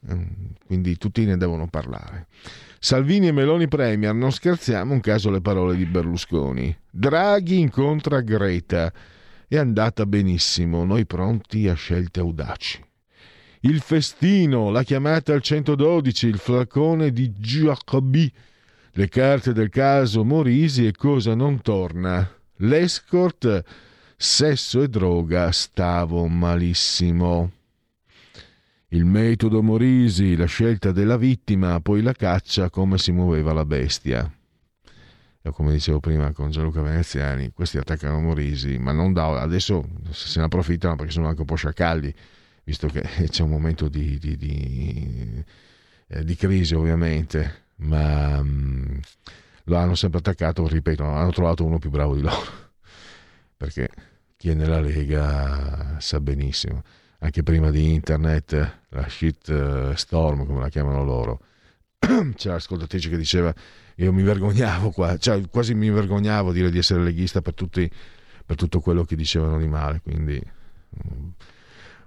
quindi 0.67 0.97
tutti 0.97 1.25
ne 1.25 1.35
devono 1.35 1.67
parlare. 1.67 2.27
Salvini 2.77 3.29
e 3.29 3.31
Meloni 3.31 3.67
Premier, 3.67 4.13
non 4.13 4.31
scherziamo, 4.31 4.93
un 4.93 4.99
caso 4.99 5.31
le 5.31 5.41
parole 5.41 5.75
di 5.75 5.85
Berlusconi. 5.85 6.77
Draghi 6.91 7.59
incontra 7.59 8.21
Greta. 8.21 8.93
È 9.47 9.57
andata 9.57 10.05
benissimo, 10.05 10.85
noi 10.85 11.07
pronti 11.07 11.67
a 11.67 11.73
scelte 11.73 12.19
audaci 12.19 12.91
il 13.65 13.79
festino, 13.79 14.71
la 14.71 14.83
chiamata 14.83 15.33
al 15.33 15.41
112, 15.41 16.27
il 16.27 16.37
flacone 16.37 17.11
di 17.11 17.31
Giacobbi, 17.31 18.31
le 18.91 19.07
carte 19.07 19.53
del 19.53 19.69
caso 19.69 20.25
Morisi 20.25 20.85
e 20.85 20.91
cosa 20.91 21.33
non 21.33 21.61
torna. 21.61 22.29
L'escort, 22.57 23.63
sesso 24.17 24.81
e 24.81 24.89
droga, 24.89 25.51
stavo 25.53 26.27
malissimo. 26.27 27.51
Il 28.89 29.05
metodo 29.05 29.63
Morisi, 29.63 30.35
la 30.35 30.45
scelta 30.45 30.91
della 30.91 31.17
vittima, 31.17 31.79
poi 31.79 32.01
la 32.01 32.13
caccia, 32.13 32.69
come 32.69 32.97
si 32.97 33.13
muoveva 33.13 33.53
la 33.53 33.65
bestia. 33.65 34.29
E 35.41 35.51
come 35.51 35.71
dicevo 35.71 36.01
prima 36.01 36.33
con 36.33 36.51
Gianluca 36.51 36.81
Veneziani, 36.81 37.53
questi 37.53 37.77
attaccano 37.77 38.19
Morisi, 38.19 38.77
ma 38.77 38.91
non 38.91 39.13
da 39.13 39.39
adesso 39.39 39.87
se 40.11 40.39
ne 40.39 40.45
approfittano 40.45 40.95
perché 40.95 41.13
sono 41.13 41.27
anche 41.27 41.39
un 41.39 41.47
po' 41.47 41.55
sciacalli 41.55 42.13
visto 42.63 42.87
che 42.87 43.01
c'è 43.29 43.43
un 43.43 43.49
momento 43.49 43.87
di, 43.89 44.17
di, 44.17 44.37
di, 44.37 45.43
eh, 46.07 46.23
di 46.23 46.35
crisi 46.35 46.75
ovviamente, 46.75 47.65
ma 47.77 48.41
mh, 48.41 48.47
mm, 48.47 48.97
lo 49.65 49.77
hanno 49.77 49.95
sempre 49.95 50.19
attaccato, 50.19 50.67
ripeto, 50.67 51.03
hanno 51.03 51.31
trovato 51.31 51.65
uno 51.65 51.79
più 51.79 51.89
bravo 51.89 52.15
di 52.15 52.21
loro, 52.21 52.71
perché 53.57 53.89
chi 54.37 54.49
è 54.49 54.53
nella 54.53 54.79
Lega 54.81 55.97
sa 55.99 56.19
benissimo, 56.19 56.83
anche 57.19 57.43
prima 57.43 57.69
di 57.69 57.93
internet, 57.93 58.79
la 58.89 59.07
shit 59.07 59.49
eh, 59.49 59.93
storm 59.95 60.45
come 60.45 60.59
la 60.59 60.69
chiamano 60.69 61.03
loro, 61.03 61.39
c'era 62.35 62.55
l'ascoltatrice 62.55 63.09
che 63.09 63.17
diceva 63.17 63.53
io 63.97 64.11
mi 64.11 64.23
vergognavo 64.23 64.89
qua, 64.91 65.17
cioè 65.17 65.41
quasi 65.49 65.75
mi 65.75 65.89
vergognavo 65.89 66.51
dire 66.51 66.71
di 66.71 66.79
essere 66.79 67.01
leghista 67.03 67.41
per, 67.41 67.53
tutti, 67.53 67.89
per 68.45 68.55
tutto 68.55 68.79
quello 68.79 69.03
che 69.03 69.15
dicevano 69.15 69.57
di 69.59 69.67
male, 69.67 70.01
quindi... 70.01 70.41
Mh, 70.89 71.13
mm, 71.13 71.29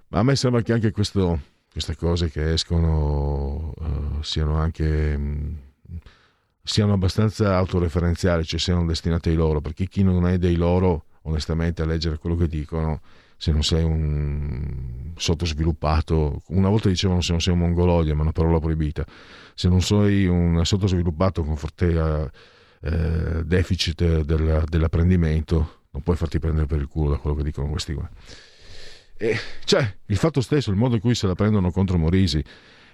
ma 0.08 0.18
a 0.18 0.22
me 0.22 0.36
sembra 0.36 0.62
che 0.62 0.72
anche 0.72 0.90
questo, 0.90 1.40
queste 1.70 1.96
cose 1.96 2.30
che 2.30 2.52
escono 2.52 3.72
uh, 3.76 4.22
siano 4.22 4.56
anche 4.56 5.16
mh, 5.16 5.58
siano 6.66 6.94
abbastanza 6.94 7.56
autoreferenziali, 7.56 8.44
cioè 8.44 8.58
siano 8.58 8.84
destinate 8.84 9.30
ai 9.30 9.36
loro, 9.36 9.60
perché 9.60 9.86
chi 9.86 10.02
non 10.02 10.26
è 10.26 10.36
dei 10.36 10.56
loro, 10.56 11.04
onestamente, 11.22 11.82
a 11.82 11.86
leggere 11.86 12.18
quello 12.18 12.34
che 12.34 12.48
dicono, 12.48 13.00
se 13.36 13.52
non 13.52 13.62
sei 13.62 13.84
un 13.84 15.12
sottosviluppato, 15.16 16.42
una 16.48 16.68
volta 16.68 16.88
dicevano 16.88 17.20
se 17.20 17.30
non 17.30 17.40
sei 17.40 17.52
un 17.52 17.60
mongoloide, 17.60 18.12
ma 18.14 18.20
è 18.20 18.22
una 18.22 18.32
parola 18.32 18.58
proibita, 18.58 19.04
se 19.54 19.68
non 19.68 19.80
sei 19.80 20.26
un 20.26 20.60
sottosviluppato 20.64 21.44
con 21.44 21.56
forte 21.56 22.32
eh, 22.80 23.44
deficit 23.44 24.22
del, 24.22 24.64
dell'apprendimento, 24.66 25.82
non 25.92 26.02
puoi 26.02 26.16
farti 26.16 26.40
prendere 26.40 26.66
per 26.66 26.80
il 26.80 26.88
culo 26.88 27.10
da 27.10 27.18
quello 27.18 27.36
che 27.36 27.44
dicono 27.44 27.68
questi 27.68 27.94
qua. 27.94 28.10
E, 29.18 29.36
cioè, 29.64 29.96
il 30.06 30.16
fatto 30.16 30.40
stesso, 30.40 30.70
il 30.70 30.76
modo 30.76 30.96
in 30.96 31.00
cui 31.00 31.14
se 31.14 31.26
la 31.26 31.34
prendono 31.34 31.70
contro 31.70 31.98
Morisi, 31.98 32.42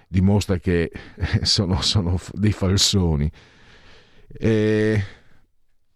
dimostra 0.07 0.57
che 0.57 0.91
sono, 1.41 1.81
sono 1.81 2.19
dei 2.31 2.51
falsoni. 2.51 3.29
E, 4.27 5.03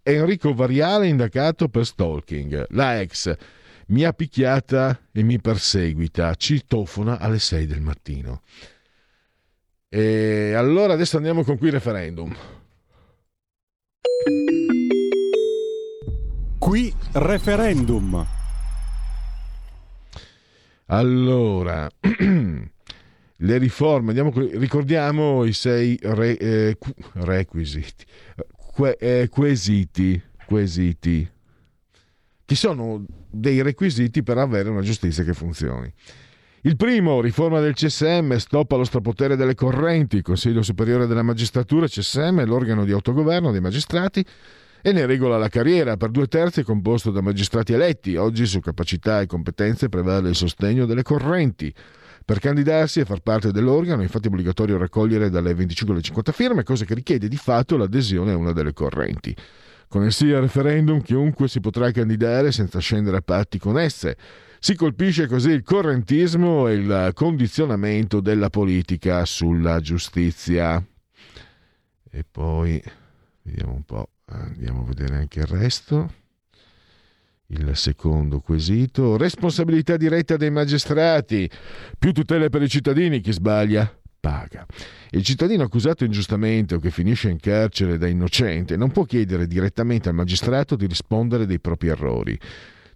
Enrico 0.04 0.54
Variale 0.54 1.08
indagato 1.08 1.68
per 1.68 1.86
stalking. 1.86 2.68
La 2.70 3.00
ex 3.02 3.36
mi 3.88 4.04
ha 4.04 4.14
picchiata 4.14 5.00
e 5.12 5.24
mi 5.24 5.40
perseguita, 5.40 6.34
citofona 6.36 7.20
alle 7.20 7.40
6 7.40 7.66
del 7.66 7.82
mattino. 7.82 8.42
E 9.90 10.54
allora 10.54 10.94
adesso 10.94 11.18
andiamo 11.18 11.44
con 11.44 11.58
qui 11.58 11.70
referendum. 11.70 12.36
Qui 16.58 16.94
referendum. 17.14 18.37
Allora, 20.88 21.90
le 22.00 23.58
riforme, 23.58 24.08
andiamo, 24.10 24.32
ricordiamo 24.58 25.44
i 25.44 25.52
sei 25.52 26.00
re, 26.02 26.38
eh, 26.38 26.78
requisiti, 27.14 28.06
que, 28.74 28.96
eh, 28.98 29.28
quesiti, 29.30 30.22
quesiti, 30.46 31.30
che 32.46 32.56
sono 32.56 33.04
dei 33.30 33.62
requisiti 33.62 34.24
per 34.24 34.38
avere 34.38 34.70
una 34.70 34.82
giustizia 34.82 35.26
che 35.26 35.34
funzioni. 35.34 35.92
Il 36.62 36.78
primo, 36.78 37.20
riforma 37.22 37.60
del 37.60 37.74
CSM, 37.74 38.36
stop 38.38 38.72
allo 38.72 38.84
strapotere 38.86 39.36
delle 39.36 39.56
correnti, 39.56 40.22
Consiglio 40.22 40.62
Superiore 40.62 41.06
della 41.06 41.22
Magistratura, 41.22 41.86
CSM, 41.86 42.46
l'organo 42.46 42.86
di 42.86 42.94
autogoverno 42.94 43.52
dei 43.52 43.62
magistrati, 43.62 44.26
e 44.88 44.94
ne 44.94 45.06
regola 45.06 45.38
la 45.38 45.50
carriera. 45.50 45.98
Per 45.98 46.10
due 46.12 46.28
terzi 46.28 46.62
è 46.62 46.64
composto 46.64 47.12
da 47.12 47.20
magistrati 47.20 47.74
eletti. 47.74 48.16
Oggi 48.16 48.46
su 48.46 48.62
capacità 48.62 49.20
e 49.20 49.26
competenze 49.26 49.90
prevale 49.90 50.30
il 50.30 50.36
sostegno 50.36 50.86
delle 50.86 51.04
correnti. 51.04 51.74
Per 52.24 52.40
candidarsi 52.40 53.02
e 53.02 53.06
far 53.06 53.20
parte 53.20 53.52
dell'organo 53.52 54.00
è 54.00 54.04
infatti 54.04 54.28
obbligatorio 54.28 54.78
raccogliere 54.78 55.30
dalle 55.30 55.54
25 55.54 55.94
alle 55.94 56.04
50 56.04 56.32
firme, 56.32 56.64
cosa 56.64 56.86
che 56.86 56.94
richiede 56.94 57.28
di 57.28 57.36
fatto 57.36 57.76
l'adesione 57.76 58.32
a 58.32 58.38
una 58.38 58.54
delle 58.54 58.72
correnti. 58.72 59.36
Con 59.90 60.06
il 60.06 60.14
sì 60.14 60.32
al 60.32 60.44
referendum 60.44 61.02
chiunque 61.02 61.50
si 61.50 61.60
potrà 61.60 61.92
candidare 61.92 62.54
senza 62.54 62.80
scendere 62.80 63.18
a 63.18 63.22
patti 63.22 63.60
con 63.60 63.78
esse. 63.78 64.16
Si 64.58 64.74
colpisce 64.74 65.28
così 65.28 65.50
il 65.50 65.64
correntismo 65.64 66.70
e 66.70 66.76
il 66.76 67.12
condizionamento 67.14 68.22
della 68.22 68.50
politica 68.50 69.26
sulla 69.26 69.82
giustizia. 69.82 70.82
E 72.10 72.24
poi 72.32 72.82
vediamo 73.44 73.74
un 73.74 73.84
po'. 73.84 74.08
Andiamo 74.30 74.82
a 74.82 74.86
vedere 74.86 75.16
anche 75.16 75.40
il 75.40 75.46
resto. 75.46 76.14
Il 77.48 77.78
secondo 77.78 78.42
quesito, 78.42 79.16
responsabilità 79.16 79.96
diretta 79.96 80.36
dei 80.36 80.52
magistrati, 80.52 81.50
più 81.98 82.12
tutele 82.12 82.50
per 82.50 82.62
i 82.62 82.68
cittadini, 82.68 83.22
chi 83.22 83.32
sbaglia 83.32 83.90
paga. 84.20 84.66
Il 85.12 85.24
cittadino 85.24 85.64
accusato 85.64 86.04
ingiustamente 86.04 86.76
o 86.76 86.80
che 86.80 86.92
finisce 86.92 87.30
in 87.30 87.40
carcere 87.40 87.98
da 87.98 88.08
innocente 88.08 88.76
non 88.76 88.92
può 88.92 89.06
chiedere 89.06 89.48
direttamente 89.48 90.10
al 90.10 90.16
magistrato 90.16 90.76
di 90.76 90.88
rispondere 90.88 91.46
dei 91.46 91.62
propri 91.62 91.88
errori. 91.88 92.38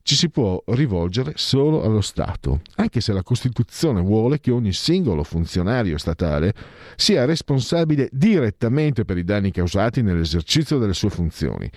Ci 0.03 0.15
si 0.15 0.29
può 0.29 0.61
rivolgere 0.67 1.33
solo 1.35 1.83
allo 1.83 2.01
Stato, 2.01 2.61
anche 2.75 3.01
se 3.01 3.13
la 3.13 3.23
Costituzione 3.23 4.01
vuole 4.01 4.39
che 4.39 4.51
ogni 4.51 4.73
singolo 4.73 5.23
funzionario 5.23 5.97
statale 5.97 6.53
sia 6.95 7.25
responsabile 7.25 8.09
direttamente 8.11 9.05
per 9.05 9.17
i 9.17 9.23
danni 9.23 9.51
causati 9.51 10.01
nell'esercizio 10.01 10.77
delle 10.77 10.93
sue 10.93 11.09
funzioni. 11.09 11.69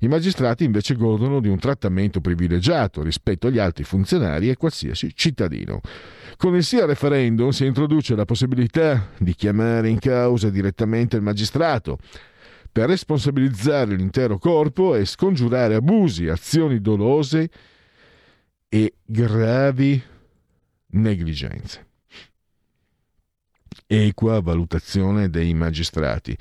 I 0.00 0.06
magistrati 0.06 0.62
invece 0.62 0.94
godono 0.94 1.40
di 1.40 1.48
un 1.48 1.58
trattamento 1.58 2.20
privilegiato 2.20 3.02
rispetto 3.02 3.48
agli 3.48 3.58
altri 3.58 3.82
funzionari 3.82 4.48
e 4.48 4.56
qualsiasi 4.56 5.10
cittadino. 5.12 5.80
Con 6.36 6.54
il 6.54 6.62
sì 6.62 6.78
al 6.78 6.86
referendum 6.86 7.50
si 7.50 7.66
introduce 7.66 8.14
la 8.14 8.24
possibilità 8.24 9.08
di 9.18 9.34
chiamare 9.34 9.88
in 9.88 9.98
causa 9.98 10.50
direttamente 10.50 11.16
il 11.16 11.22
magistrato 11.22 11.98
per 12.70 12.88
responsabilizzare 12.88 13.96
l'intero 13.96 14.38
corpo 14.38 14.94
e 14.94 15.04
scongiurare 15.04 15.74
abusi, 15.74 16.28
azioni 16.28 16.80
dolose 16.80 17.50
e 18.68 18.94
gravi 19.04 20.02
negligenze. 20.88 21.86
Equa 23.86 24.40
valutazione 24.40 25.30
dei 25.30 25.54
magistrati. 25.54 26.36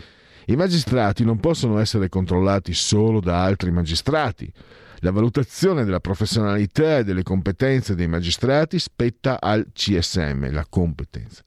I 0.48 0.56
magistrati 0.56 1.24
non 1.24 1.40
possono 1.40 1.78
essere 1.80 2.10
controllati 2.10 2.74
solo 2.74 3.20
da 3.20 3.44
altri 3.44 3.72
magistrati. 3.72 4.52
La 5.00 5.12
valutazione 5.12 5.84
della 5.84 6.00
professionalità 6.00 6.98
e 6.98 7.04
delle 7.04 7.24
competenze 7.24 7.96
dei 7.96 8.08
magistrati 8.08 8.80
spetta 8.80 9.40
al 9.40 9.68
CSM, 9.72 10.52
la 10.52 10.66
competenza, 10.68 11.44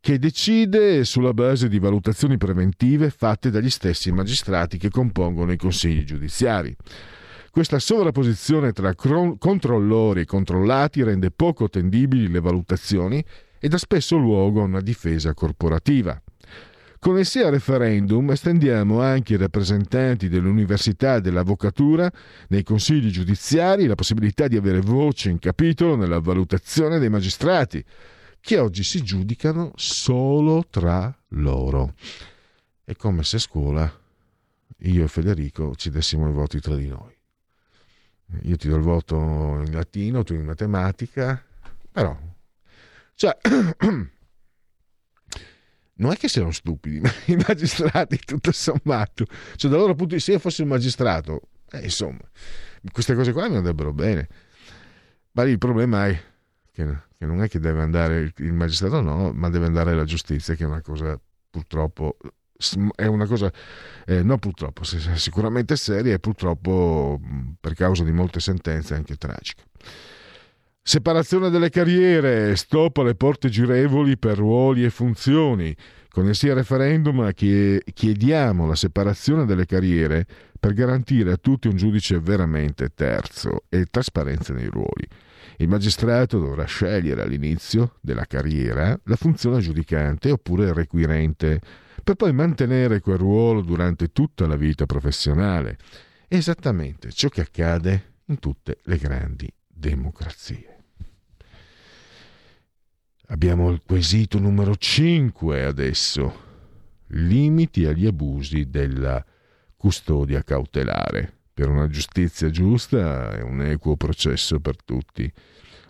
che 0.00 0.18
decide 0.18 1.04
sulla 1.04 1.32
base 1.32 1.68
di 1.68 1.78
valutazioni 1.78 2.36
preventive 2.36 3.10
fatte 3.10 3.50
dagli 3.50 3.70
stessi 3.70 4.12
magistrati 4.12 4.78
che 4.78 4.90
compongono 4.90 5.52
i 5.52 5.56
consigli 5.56 6.04
giudiziari. 6.04 6.74
Questa 7.50 7.78
sovrapposizione 7.78 8.72
tra 8.72 8.94
controllori 8.94 10.20
e 10.20 10.26
controllati 10.26 11.02
rende 11.02 11.30
poco 11.30 11.64
attendibili 11.64 12.28
le 12.28 12.40
valutazioni 12.40 13.24
e 13.58 13.68
dà 13.68 13.78
spesso 13.78 14.16
luogo 14.16 14.60
a 14.60 14.64
una 14.64 14.80
difesa 14.80 15.34
corporativa. 15.34 16.20
Con 17.00 17.16
il 17.16 17.26
sì 17.26 17.40
al 17.40 17.52
referendum 17.52 18.30
estendiamo 18.30 19.00
anche 19.00 19.34
ai 19.34 19.38
rappresentanti 19.38 20.28
dell'università 20.28 21.16
e 21.16 21.20
dell'avvocatura 21.20 22.10
nei 22.48 22.64
consigli 22.64 23.10
giudiziari 23.10 23.86
la 23.86 23.94
possibilità 23.94 24.48
di 24.48 24.56
avere 24.56 24.80
voce 24.80 25.30
in 25.30 25.38
capitolo 25.38 25.94
nella 25.94 26.18
valutazione 26.18 26.98
dei 26.98 27.08
magistrati, 27.08 27.84
che 28.40 28.58
oggi 28.58 28.82
si 28.82 29.02
giudicano 29.02 29.72
solo 29.76 30.64
tra 30.68 31.16
loro. 31.28 31.94
È 32.84 32.94
come 32.94 33.22
se 33.22 33.36
a 33.36 33.40
scuola 33.40 34.00
io 34.82 35.04
e 35.04 35.08
Federico 35.08 35.74
ci 35.74 35.90
dessimo 35.90 36.28
i 36.28 36.32
voti 36.32 36.60
tra 36.60 36.74
di 36.74 36.86
noi. 36.86 37.16
Io 38.42 38.56
ti 38.56 38.68
do 38.68 38.76
il 38.76 38.82
voto 38.82 39.16
in 39.16 39.72
latino, 39.72 40.22
tu 40.22 40.34
in 40.34 40.44
matematica, 40.44 41.42
però... 41.90 42.16
Cioè, 43.14 43.36
non 45.94 46.12
è 46.12 46.16
che 46.16 46.28
siano 46.28 46.52
stupidi, 46.52 47.00
ma 47.00 47.10
i 47.26 47.36
magistrati, 47.36 48.18
tutto 48.18 48.52
sommato, 48.52 49.24
cioè 49.56 49.70
dal 49.70 49.80
loro 49.80 49.94
punto 49.94 50.10
di 50.10 50.14
vista, 50.16 50.30
se 50.30 50.36
io 50.36 50.42
fossi 50.42 50.62
un 50.62 50.68
magistrato, 50.68 51.40
eh, 51.70 51.80
insomma, 51.80 52.20
queste 52.92 53.14
cose 53.14 53.32
qua 53.32 53.48
mi 53.48 53.56
andrebbero 53.56 53.92
bene. 53.92 54.28
Ma 55.32 55.42
il 55.44 55.58
problema 55.58 56.06
è 56.06 56.22
che, 56.72 57.02
che, 57.18 57.26
non 57.26 57.42
è 57.42 57.48
che 57.48 57.58
deve 57.58 57.82
andare 57.82 58.32
il 58.36 58.52
magistrato, 58.52 59.00
no, 59.00 59.32
ma 59.32 59.50
deve 59.50 59.66
andare 59.66 59.94
la 59.94 60.04
giustizia, 60.04 60.54
che 60.54 60.64
è 60.64 60.66
una 60.66 60.80
cosa 60.80 61.20
purtroppo 61.50 62.16
è 62.96 63.06
una 63.06 63.26
cosa, 63.26 63.52
eh, 64.04 64.22
no 64.24 64.36
purtroppo, 64.38 64.82
sicuramente 64.82 65.76
seria 65.76 66.14
e 66.14 66.18
purtroppo 66.18 67.20
per 67.60 67.74
causa 67.74 68.02
di 68.02 68.10
molte 68.10 68.40
sentenze 68.40 68.94
anche 68.94 69.14
tragica. 69.14 69.62
Separazione 70.82 71.50
delle 71.50 71.70
carriere, 71.70 72.56
stop 72.56 72.96
alle 72.96 73.14
porte 73.14 73.48
girevoli 73.48 74.16
per 74.18 74.38
ruoli 74.38 74.84
e 74.84 74.90
funzioni. 74.90 75.76
Con 76.08 76.26
il 76.26 76.34
sia 76.34 76.54
referendum 76.54 77.30
chiediamo 77.32 78.66
la 78.66 78.74
separazione 78.74 79.44
delle 79.44 79.66
carriere 79.66 80.26
per 80.58 80.72
garantire 80.72 81.32
a 81.32 81.36
tutti 81.36 81.68
un 81.68 81.76
giudice 81.76 82.18
veramente 82.18 82.88
terzo 82.88 83.64
e 83.68 83.84
trasparenza 83.84 84.52
nei 84.52 84.66
ruoli. 84.66 85.06
Il 85.60 85.68
magistrato 85.68 86.38
dovrà 86.38 86.64
scegliere 86.66 87.22
all'inizio 87.22 87.96
della 88.00 88.26
carriera 88.26 88.98
la 89.04 89.16
funzione 89.16 89.60
giudicante 89.60 90.30
oppure 90.30 90.72
requirente 90.72 91.60
per 92.04 92.14
poi 92.14 92.32
mantenere 92.32 93.00
quel 93.00 93.18
ruolo 93.18 93.60
durante 93.62 94.12
tutta 94.12 94.46
la 94.46 94.54
vita 94.54 94.86
professionale. 94.86 95.76
Esattamente 96.28 97.10
ciò 97.10 97.28
che 97.28 97.40
accade 97.40 98.14
in 98.26 98.38
tutte 98.38 98.78
le 98.84 98.98
grandi 98.98 99.52
democrazie. 99.66 100.76
Abbiamo 103.30 103.70
il 103.70 103.82
quesito 103.84 104.38
numero 104.38 104.76
5 104.76 105.64
adesso. 105.64 106.46
Limiti 107.08 107.84
agli 107.84 108.06
abusi 108.06 108.70
della 108.70 109.24
custodia 109.76 110.44
cautelare. 110.44 111.37
Per 111.58 111.68
una 111.68 111.88
giustizia 111.88 112.50
giusta 112.50 113.36
e 113.36 113.42
un 113.42 113.60
equo 113.62 113.96
processo 113.96 114.60
per 114.60 114.76
tutti. 114.84 115.28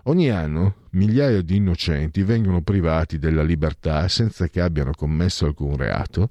Ogni 0.05 0.31
anno 0.31 0.87
migliaia 0.93 1.43
di 1.43 1.57
innocenti 1.57 2.23
vengono 2.23 2.63
privati 2.63 3.19
della 3.19 3.43
libertà 3.43 4.09
senza 4.09 4.49
che 4.49 4.63
abbiano 4.63 4.93
commesso 4.93 5.45
alcun 5.45 5.77
reato 5.77 6.31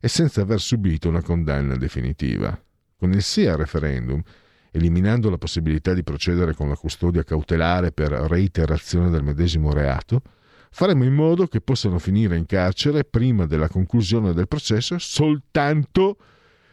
e 0.00 0.08
senza 0.08 0.40
aver 0.40 0.58
subito 0.58 1.06
una 1.10 1.20
condanna 1.20 1.76
definitiva. 1.76 2.58
Con 2.96 3.12
il 3.12 3.22
sì 3.22 3.44
al 3.44 3.58
referendum, 3.58 4.22
eliminando 4.70 5.28
la 5.28 5.36
possibilità 5.36 5.92
di 5.92 6.02
procedere 6.02 6.54
con 6.54 6.70
la 6.70 6.76
custodia 6.76 7.24
cautelare 7.24 7.92
per 7.92 8.10
reiterazione 8.10 9.10
del 9.10 9.22
medesimo 9.22 9.70
reato, 9.70 10.22
faremo 10.70 11.04
in 11.04 11.12
modo 11.12 11.46
che 11.46 11.60
possano 11.60 11.98
finire 11.98 12.38
in 12.38 12.46
carcere 12.46 13.04
prima 13.04 13.44
della 13.44 13.68
conclusione 13.68 14.32
del 14.32 14.48
processo 14.48 14.96
soltanto 14.98 16.16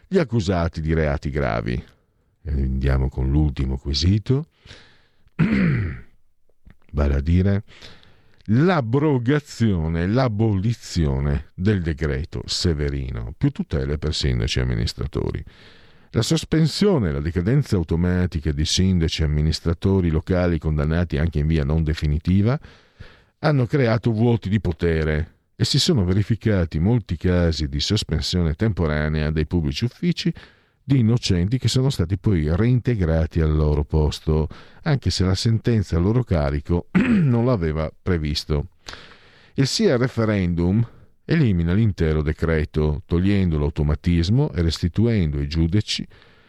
gli 0.08 0.18
accusati 0.18 0.80
di 0.80 0.94
reati 0.94 1.30
gravi. 1.30 1.94
Andiamo 2.48 3.10
con 3.10 3.30
l'ultimo 3.30 3.78
quesito. 3.78 4.48
vale 6.96 7.16
a 7.16 7.22
dire 7.22 7.64
l'abrogazione, 8.50 10.08
l'abolizione 10.08 11.52
del 11.54 11.82
decreto 11.82 12.42
Severino, 12.46 13.34
più 13.38 13.52
tutele 13.52 13.98
per 13.98 14.14
sindaci 14.14 14.60
e 14.60 14.62
amministratori. 14.62 15.44
La 16.12 16.22
sospensione 16.22 17.10
e 17.10 17.12
la 17.12 17.20
decadenza 17.20 17.76
automatica 17.76 18.52
di 18.52 18.64
sindaci 18.64 19.22
e 19.22 19.26
amministratori 19.26 20.10
locali 20.10 20.58
condannati 20.60 21.18
anche 21.18 21.40
in 21.40 21.48
via 21.48 21.66
non 21.66 21.84
definitiva 21.84 22.58
hanno 23.40 23.66
creato 23.66 24.12
vuoti 24.12 24.48
di 24.48 24.62
potere 24.62 25.34
e 25.58 25.66
si 25.66 25.78
sono 25.78 26.06
verificati 26.06 26.80
molti 26.80 27.18
casi 27.18 27.68
di 27.68 27.82
sospensione 27.82 28.54
temporanea 28.54 29.30
dei 29.32 29.46
pubblici 29.46 29.84
uffici 29.84 30.34
di 30.88 31.00
innocenti 31.00 31.58
che 31.58 31.68
sono 31.68 31.90
stati 31.90 32.20
poi 32.20 32.56
reintegrati 32.56 33.42
al 33.42 33.56
loro 33.56 33.84
posto, 33.84 34.48
anche 34.84 35.10
se 35.10 35.26
la 35.26 35.34
sentenza 35.34 35.98
a 35.98 36.00
loro 36.00 36.24
carico 36.24 36.90
non 37.02 37.44
l'aveva 37.44 37.92
previsto. 38.00 38.68
Il 39.56 39.66
sì 39.66 39.88
referendum 39.98 40.88
elimina 41.26 41.74
l'intero 41.74 42.22
decreto, 42.22 43.02
togliendo 43.08 43.58
l'automatismo 43.58 44.52
e 44.52 44.62
restituendo 44.62 45.40
ai 45.40 45.48
giudici 45.48 46.08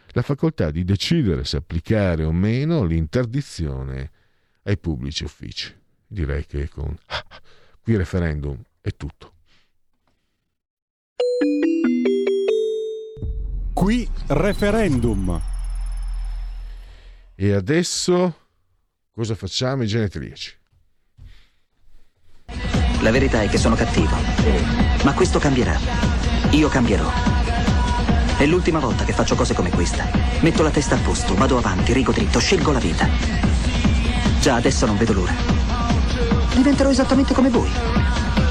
la 0.08 0.20
facoltà 0.20 0.70
di 0.70 0.84
decidere 0.84 1.44
se 1.44 1.56
applicare 1.56 2.22
o 2.22 2.32
meno 2.32 2.84
l'interdizione 2.84 4.10
ai 4.64 4.76
pubblici 4.76 5.24
uffici. 5.24 5.74
Direi 6.06 6.44
che 6.44 6.68
con 6.68 6.94
qui 7.80 7.94
il 7.94 7.98
referendum 7.98 8.60
è 8.82 8.90
tutto. 8.96 9.35
Qui 13.76 14.08
referendum. 14.28 15.38
E 17.34 17.52
adesso 17.52 18.34
cosa 19.12 19.34
facciamo 19.34 19.82
i 19.82 19.86
genetriaci? 19.86 20.56
La 23.02 23.10
verità 23.10 23.42
è 23.42 23.50
che 23.50 23.58
sono 23.58 23.74
cattivo. 23.74 24.16
Ma 25.04 25.12
questo 25.12 25.38
cambierà. 25.38 25.78
Io 26.52 26.70
cambierò. 26.70 27.06
È 28.38 28.46
l'ultima 28.46 28.78
volta 28.78 29.04
che 29.04 29.12
faccio 29.12 29.34
cose 29.34 29.52
come 29.52 29.68
questa. 29.68 30.08
Metto 30.40 30.62
la 30.62 30.70
testa 30.70 30.94
a 30.94 31.00
posto, 31.00 31.34
vado 31.34 31.58
avanti, 31.58 31.92
rigo 31.92 32.12
dritto, 32.12 32.38
scelgo 32.38 32.72
la 32.72 32.80
vita. 32.80 33.06
Già 34.40 34.54
adesso 34.54 34.86
non 34.86 34.96
vedo 34.96 35.12
l'ora. 35.12 35.34
Diventerò 36.54 36.88
esattamente 36.88 37.34
come 37.34 37.50
voi. 37.50 38.25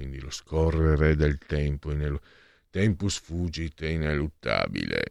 quindi 0.00 0.18
lo 0.18 0.30
scorrere 0.30 1.14
del 1.14 1.36
tempo, 1.36 1.92
inelu- 1.92 2.22
tempus 2.70 3.18
fugit 3.18 3.82
ineluttabile. 3.82 5.02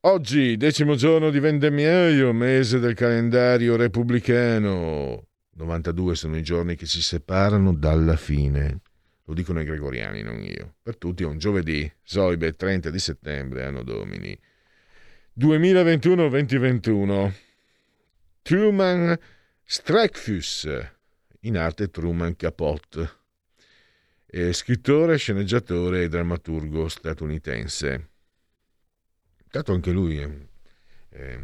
Oggi, 0.00 0.56
decimo 0.56 0.94
giorno 0.94 1.28
di 1.28 1.38
vendemmiaio, 1.38 2.32
mese 2.32 2.78
del 2.78 2.94
calendario 2.94 3.76
repubblicano. 3.76 5.26
92 5.50 6.14
sono 6.14 6.38
i 6.38 6.42
giorni 6.42 6.76
che 6.76 6.86
ci 6.86 7.02
separano 7.02 7.74
dalla 7.74 8.16
fine. 8.16 8.80
Lo 9.24 9.34
dicono 9.34 9.60
i 9.60 9.64
gregoriani, 9.64 10.22
non 10.22 10.40
io. 10.42 10.76
Per 10.82 10.96
tutti 10.96 11.24
è 11.24 11.26
un 11.26 11.36
giovedì, 11.36 11.92
Zoibe, 12.02 12.54
30 12.54 12.88
di 12.88 12.98
settembre, 12.98 13.64
anno 13.64 13.82
domini. 13.82 14.34
2021-2021. 15.38 17.32
Truman 18.40 19.18
Streckfus, 19.62 20.96
in 21.40 21.56
arte 21.56 21.90
Truman 21.90 22.36
Capote, 22.36 23.10
è 24.26 24.52
scrittore, 24.52 25.16
sceneggiatore 25.16 26.02
e 26.02 26.08
drammaturgo 26.08 26.88
statunitense. 26.88 28.10
Intanto 29.44 29.72
anche 29.72 29.90
lui 29.90 30.18
è, 30.18 30.28
è 31.08 31.40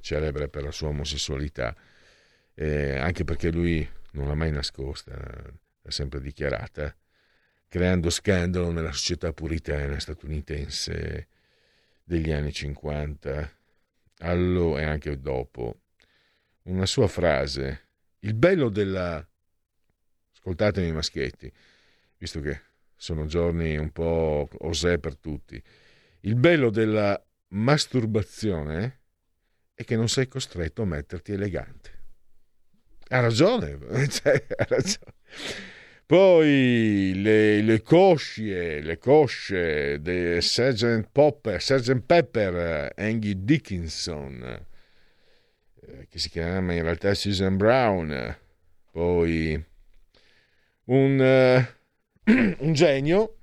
celebre 0.00 0.48
per 0.48 0.62
la 0.62 0.70
sua 0.70 0.88
omosessualità, 0.88 1.74
eh, 2.54 2.98
anche 2.98 3.24
perché 3.24 3.50
lui 3.50 3.88
non 4.12 4.28
l'ha 4.28 4.34
mai 4.34 4.50
nascosta, 4.50 5.12
l'ha 5.14 5.90
sempre 5.90 6.20
dichiarata, 6.20 6.94
creando 7.68 8.10
scandalo 8.10 8.70
nella 8.70 8.92
società 8.92 9.32
puritana 9.32 9.98
statunitense 9.98 11.28
degli 12.04 12.30
anni 12.30 12.52
50 12.52 13.50
allo, 14.18 14.78
e 14.78 14.84
anche 14.84 15.18
dopo. 15.18 15.80
Una 16.64 16.86
sua 16.86 17.08
frase, 17.08 17.88
il 18.20 18.34
bello 18.34 18.68
della... 18.68 19.26
Ascoltatemi 20.46 20.92
maschietti, 20.92 21.52
visto 22.18 22.38
che 22.38 22.60
sono 22.94 23.26
giorni 23.26 23.76
un 23.76 23.90
po' 23.90 24.48
osè 24.58 24.98
per 24.98 25.16
tutti. 25.16 25.60
Il 26.20 26.36
bello 26.36 26.70
della 26.70 27.20
masturbazione 27.48 29.00
è 29.74 29.82
che 29.82 29.96
non 29.96 30.08
sei 30.08 30.28
costretto 30.28 30.82
a 30.82 30.86
metterti 30.86 31.32
elegante. 31.32 31.90
Ha 33.08 33.18
ragione, 33.18 33.76
cioè, 34.08 34.46
ha 34.56 34.66
ragione. 34.68 35.14
Poi 36.06 37.12
le, 37.16 37.60
le 37.62 37.82
cosce, 37.82 38.80
le 38.82 38.98
cosce 38.98 40.00
di 40.00 40.40
Sgt. 40.40 41.08
Popper. 41.10 41.60
Pepper, 42.06 42.92
Angie 42.94 43.42
Dickinson, 43.42 44.66
eh, 45.80 46.06
che 46.08 46.18
si 46.20 46.30
chiama 46.30 46.72
in 46.72 46.82
realtà 46.82 47.14
Susan 47.14 47.56
Brown. 47.56 48.38
Poi 48.92 49.74
un, 50.86 51.18
uh, 51.18 52.30
un 52.64 52.72
genio 52.72 53.36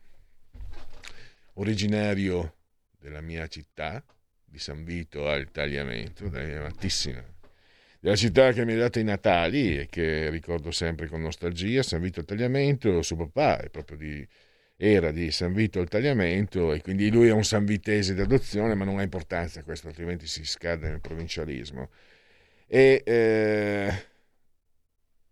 originario 1.53 2.56
della 2.99 3.22
mia 3.22 3.48
città, 3.48 4.03
di 4.44 4.60
San 4.60 4.84
Vito 4.84 5.28
al 5.28 5.49
Tagliamento, 5.52 6.30
della 6.30 6.72
città 8.15 8.52
che 8.52 8.65
mi 8.65 8.74
ha 8.74 8.78
dato 8.78 8.99
i 8.99 9.03
Natali 9.03 9.80
e 9.80 9.88
che 9.88 10.30
ricordo 10.30 10.72
sempre 10.72 11.07
con 11.07 11.22
nostalgia, 11.22 11.82
San 11.82 12.02
Vito 12.02 12.20
al 12.20 12.26
Tagliamento, 12.26 13.02
suo 13.02 13.15
papà 13.15 13.61
è 13.61 13.70
proprio 13.70 13.98
di, 13.98 14.28
era 14.78 15.11
di 15.11 15.32
San 15.32 15.53
Vito 15.53 15.80
al 15.80 15.88
Tagliamento 15.88 16.74
e 16.74 16.82
quindi 16.82 17.10
lui 17.10 17.28
è 17.30 17.32
un 17.32 17.44
sanvitese 17.44 18.14
d'adozione, 18.14 18.76
ma 18.76 18.86
non 18.86 18.99
ha 18.99 19.03
importanza 19.03 19.64
questo, 19.64 19.88
altrimenti 19.88 20.28
si 20.28 20.45
scade 20.45 20.90
nel 20.90 21.02
provincialismo. 21.02 21.90
E 22.68 23.02
eh, 23.06 24.06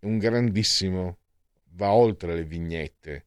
un 0.00 0.18
grandissimo, 0.18 1.18
va 1.74 1.92
oltre 1.92 2.34
le 2.34 2.44
vignette, 2.44 3.26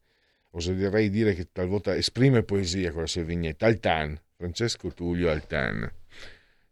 oserei 0.50 1.10
dire 1.10 1.34
che 1.34 1.48
talvolta 1.52 1.94
esprime 1.96 2.42
poesia 2.42 2.90
con 2.92 3.02
la 3.02 3.06
sua 3.06 3.22
vignetta, 3.22 3.66
Altan, 3.66 4.18
Francesco 4.36 4.92
Tullio 4.92 5.30
Altan. 5.30 5.90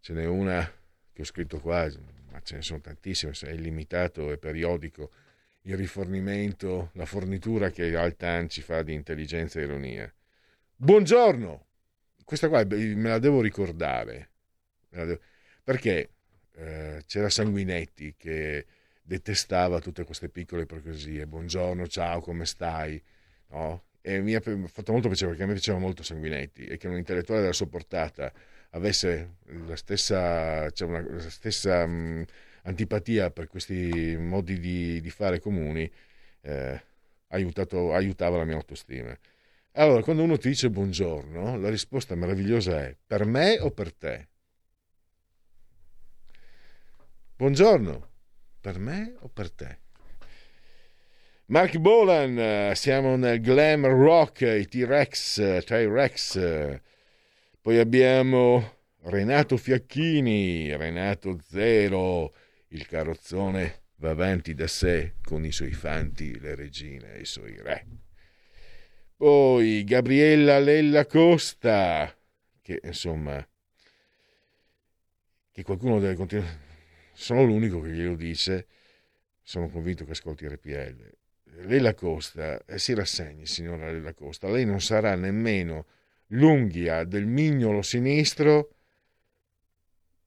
Ce 0.01 0.13
n'è 0.13 0.27
una 0.27 0.71
che 1.13 1.23
ho 1.23 1.25
scritto 1.25 1.61
qua, 1.61 1.91
ma 2.31 2.41
ce 2.43 2.57
ne 2.57 2.63
sono 2.63 2.81
tantissime, 2.81 3.33
è 3.41 3.51
illimitato, 3.51 4.33
è 4.33 4.39
periodico. 4.39 5.11
Il 5.63 5.77
rifornimento, 5.77 6.91
la 6.93 7.07
fornitura 7.07 7.71
che 7.71 7.97
Altan 7.97 8.49
ci 8.51 8.61
fa 8.61 8.83
di 8.83 8.93
intelligenza 8.93 9.61
e 9.61 9.63
ironia. 9.63 10.13
Buongiorno! 10.77 11.67
Questa 12.23 12.49
qua 12.49 12.65
me 12.65 13.09
la 13.09 13.19
devo 13.19 13.41
ricordare. 13.41 14.31
La 14.91 15.05
devo... 15.05 15.21
Perché 15.63 16.11
eh, 16.57 17.03
c'era 17.07 17.31
Sanguinetti 17.31 18.15
che 18.17 18.67
detestava 19.07 19.81
tutte 19.81 20.05
queste 20.05 20.29
piccole 20.31 20.63
ipocrisie. 20.63 21.27
Buongiorno, 21.27 21.87
ciao, 21.87 22.21
come 22.21 22.47
stai? 22.47 23.01
No? 23.51 23.85
E 24.01 24.21
mi 24.21 24.35
ha 24.35 24.41
fatto 24.41 24.93
molto 24.93 25.09
piacere 25.09 25.31
perché 25.31 25.45
a 25.45 25.47
me 25.47 25.53
piaceva 25.53 25.79
molto 25.79 26.03
Sanguinetti 26.03 26.67
e 26.67 26.77
che 26.79 26.89
un 26.89 26.97
intellettuale 26.97 27.43
della 27.43 27.53
sua 27.53 27.67
portata 27.69 28.33
avesse 28.71 29.37
la 29.67 29.77
stessa, 29.77 30.71
cioè 30.71 30.89
una, 30.89 31.01
la 31.01 31.31
stessa 31.31 31.87
mh, 31.87 32.25
antipatia 32.63 33.31
per 33.31 33.47
questi 33.49 34.17
modi 34.19 34.59
di, 34.59 35.01
di 35.01 35.11
fare 35.11 35.39
comuni 35.39 35.91
eh, 36.43 36.83
aiutato, 37.29 37.93
aiutava 37.95 38.39
la 38.39 38.45
mia 38.45 38.57
autostima. 38.57 39.17
Allora, 39.73 40.03
quando 40.03 40.23
uno 40.23 40.39
ti 40.39 40.49
dice 40.49 40.71
buongiorno, 40.71 41.57
la 41.59 41.69
risposta 41.69 42.15
meravigliosa 42.15 42.85
è 42.85 42.97
per 43.07 43.25
me 43.25 43.59
o 43.61 43.71
per 43.71 43.93
te? 43.93 44.29
Buongiorno, 47.37 48.09
per 48.65 48.79
me 48.79 49.15
o 49.21 49.29
per 49.29 49.51
te? 49.51 49.79
Mark 51.49 51.77
Bolan, 51.77 52.73
siamo 52.75 53.15
nel 53.17 53.43
glam 53.43 53.87
rock, 53.87 54.41
i 54.41 54.67
T-Rex, 54.67 55.63
T-Rex. 55.63 56.81
Poi 57.61 57.79
abbiamo 57.79 58.77
Renato 59.03 59.59
Fiacchini, 59.59 60.75
Renato 60.75 61.39
Zero, 61.47 62.35
il 62.69 62.87
carrozzone 62.87 63.83
va 63.97 64.11
avanti 64.11 64.55
da 64.55 64.67
sé 64.67 65.17
con 65.23 65.45
i 65.45 65.53
suoi 65.53 65.73
fanti, 65.73 66.41
le 66.41 66.55
regine 66.55 67.17
e 67.17 67.21
i 67.21 67.27
suoi 67.27 67.61
re. 67.61 67.87
Poi 69.15 69.85
Gabriella 69.85 70.59
Lella 70.59 71.05
Costa, 71.05 72.11
che 72.63 72.81
insomma, 72.83 73.47
che 75.53 75.63
qualcuno 75.63 76.01
deve 76.01 76.15
continuare 76.15 76.64
sono 77.15 77.45
l'unico 77.45 77.81
che 77.81 77.91
glielo 77.91 78.17
dice, 78.17 78.67
sono 79.43 79.69
convinto 79.69 80.05
che 80.05 80.13
ascolti 80.13 80.47
RPL. 80.47 81.13
Lei 81.67 81.95
Costa, 81.95 82.65
eh, 82.65 82.79
si 82.79 82.95
rassegni, 82.95 83.47
signora 83.47 83.91
Lella 83.91 84.13
Costa, 84.13 84.51
lei 84.51 84.65
non 84.65 84.81
sarà 84.81 85.15
nemmeno 85.15 85.87
l'unghia 86.29 87.05
del 87.05 87.27
mignolo 87.27 87.83
sinistro 87.83 88.75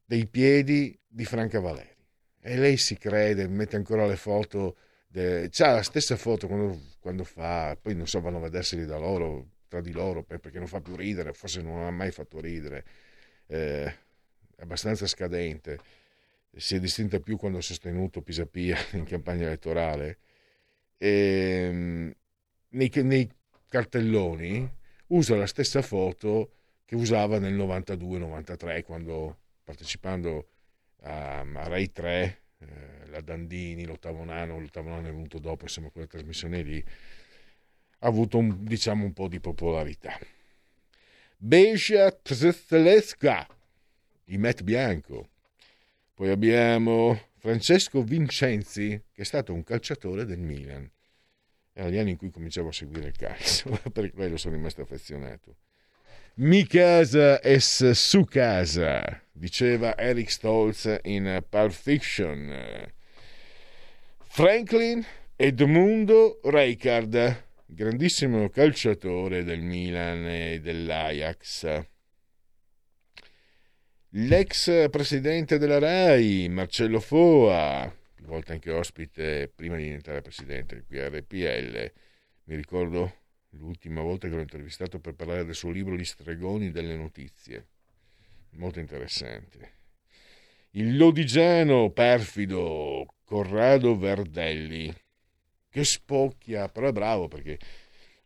dei 0.05 0.25
piedi 0.27 0.97
di 1.05 1.25
Franca 1.25 1.59
Valeri. 1.59 1.95
E 2.39 2.57
lei 2.57 2.77
si 2.77 2.97
crede, 2.97 3.47
mette 3.47 3.75
ancora 3.75 4.05
le 4.05 4.15
foto, 4.15 4.77
de... 5.07 5.49
c'ha 5.51 5.73
la 5.73 5.83
stessa 5.83 6.15
foto 6.15 6.47
quando, 6.47 6.79
quando, 6.99 7.25
fa, 7.25 7.77
poi 7.79 7.93
non 7.93 8.07
so, 8.07 8.21
vanno 8.21 8.37
a 8.37 8.41
vederseli 8.41 8.85
da 8.85 8.97
loro, 8.97 9.49
tra 9.67 9.81
di 9.81 9.91
loro, 9.91 10.23
perché 10.23 10.57
non 10.57 10.67
fa 10.67 10.79
più 10.79 10.95
ridere, 10.95 11.33
forse 11.33 11.61
non 11.61 11.83
ha 11.83 11.91
mai 11.91 12.11
fatto 12.11 12.39
ridere, 12.39 12.85
eh, 13.47 13.85
è 14.55 14.61
abbastanza 14.61 15.05
scadente 15.07 15.77
si 16.55 16.75
è 16.75 16.79
distinta 16.79 17.19
più 17.19 17.37
quando 17.37 17.59
ha 17.59 17.61
sostenuto 17.61 18.21
Pisapia 18.21 18.77
in 18.93 19.03
campagna 19.05 19.45
elettorale, 19.45 20.19
e, 20.97 21.09
ehm, 21.09 22.13
nei, 22.69 22.91
nei, 22.95 23.29
cartelloni 23.69 24.69
usa 25.07 25.35
la 25.35 25.45
stessa 25.45 25.81
foto 25.81 26.51
che 26.85 26.95
usava 26.95 27.37
nel 27.37 27.55
92-93 27.55 28.83
quando 28.83 29.37
partecipando 29.63 30.47
a, 31.01 31.39
a 31.39 31.67
Rai 31.67 31.91
3, 31.91 32.41
eh, 32.59 33.07
la 33.07 33.21
Dandini, 33.21 33.85
l'ottavo 33.85 34.23
nano, 34.23 34.59
l'ottavo 34.59 34.89
nano 34.89 35.07
è 35.07 35.11
venuto 35.11 35.39
dopo, 35.39 35.63
insomma 35.63 35.89
quella 35.89 36.07
trasmissione 36.07 36.61
lì, 36.61 36.83
ha 37.99 38.07
avuto 38.07 38.37
un, 38.37 38.63
diciamo 38.63 39.03
un 39.03 39.13
po' 39.13 39.27
di 39.27 39.39
popolarità. 39.39 40.17
Beja 41.37 42.11
Trzestelesca, 42.11 43.47
i 44.25 44.37
Met 44.37 44.63
Bianco, 44.63 45.29
poi 46.17 46.31
abbiamo 46.31 47.29
Francesco 47.37 48.01
Vincenzi, 48.01 48.99
che 49.13 49.21
è 49.21 49.23
stato 49.23 49.53
un 49.53 49.61
calciatore 49.61 50.25
del 50.25 50.39
Milan. 50.39 50.89
Erano 51.73 51.93
gli 51.93 51.99
anni 51.99 52.09
in 52.09 52.17
cui 52.17 52.31
cominciavo 52.31 52.69
a 52.69 52.71
seguire 52.71 53.09
il 53.09 53.15
calcio, 53.15 53.79
per 53.93 54.11
quello 54.11 54.35
sono 54.35 54.55
rimasto 54.55 54.81
affezionato. 54.81 55.57
Mi 56.37 56.65
casa 56.65 57.39
es 57.43 57.91
su 57.91 58.23
casa, 58.23 59.21
diceva 59.31 59.95
Eric 59.95 60.31
Stolz 60.31 60.91
in 61.03 61.45
Pulp 61.47 61.71
Fiction. 61.71 62.91
Franklin 64.17 65.05
Edmundo 65.35 66.39
Rijkaard, 66.45 67.43
grandissimo 67.63 68.49
calciatore 68.49 69.43
del 69.43 69.61
Milan 69.61 70.27
e 70.27 70.61
dell'Ajax. 70.61 71.85
L'ex 74.11 74.89
presidente 74.89 75.57
della 75.57 75.79
RAI, 75.79 76.47
Marcello 76.47 77.01
Foa, 77.01 77.93
più 78.15 78.25
volte 78.25 78.53
anche 78.53 78.71
ospite 78.71 79.51
prima 79.53 79.75
di 79.75 79.83
diventare 79.83 80.21
presidente 80.21 80.85
qui 80.87 80.97
a 80.97 81.09
RPL, 81.09 81.91
mi 82.45 82.55
ricordo 82.55 83.23
l'ultima 83.49 84.01
volta 84.01 84.29
che 84.29 84.35
l'ho 84.35 84.39
intervistato 84.39 84.99
per 84.99 85.13
parlare 85.13 85.43
del 85.43 85.55
suo 85.55 85.71
libro 85.71 85.97
Gli 85.97 86.05
stregoni 86.05 86.71
delle 86.71 86.95
notizie, 86.95 87.67
molto 88.51 88.79
interessante. 88.79 89.73
Il 90.71 90.95
lodigiano 90.95 91.89
perfido 91.89 93.05
Corrado 93.25 93.97
Verdelli, 93.97 94.93
che 95.69 95.83
spocchia, 95.83 96.69
però 96.69 96.87
è 96.87 96.93
bravo 96.93 97.27
perché 97.27 97.59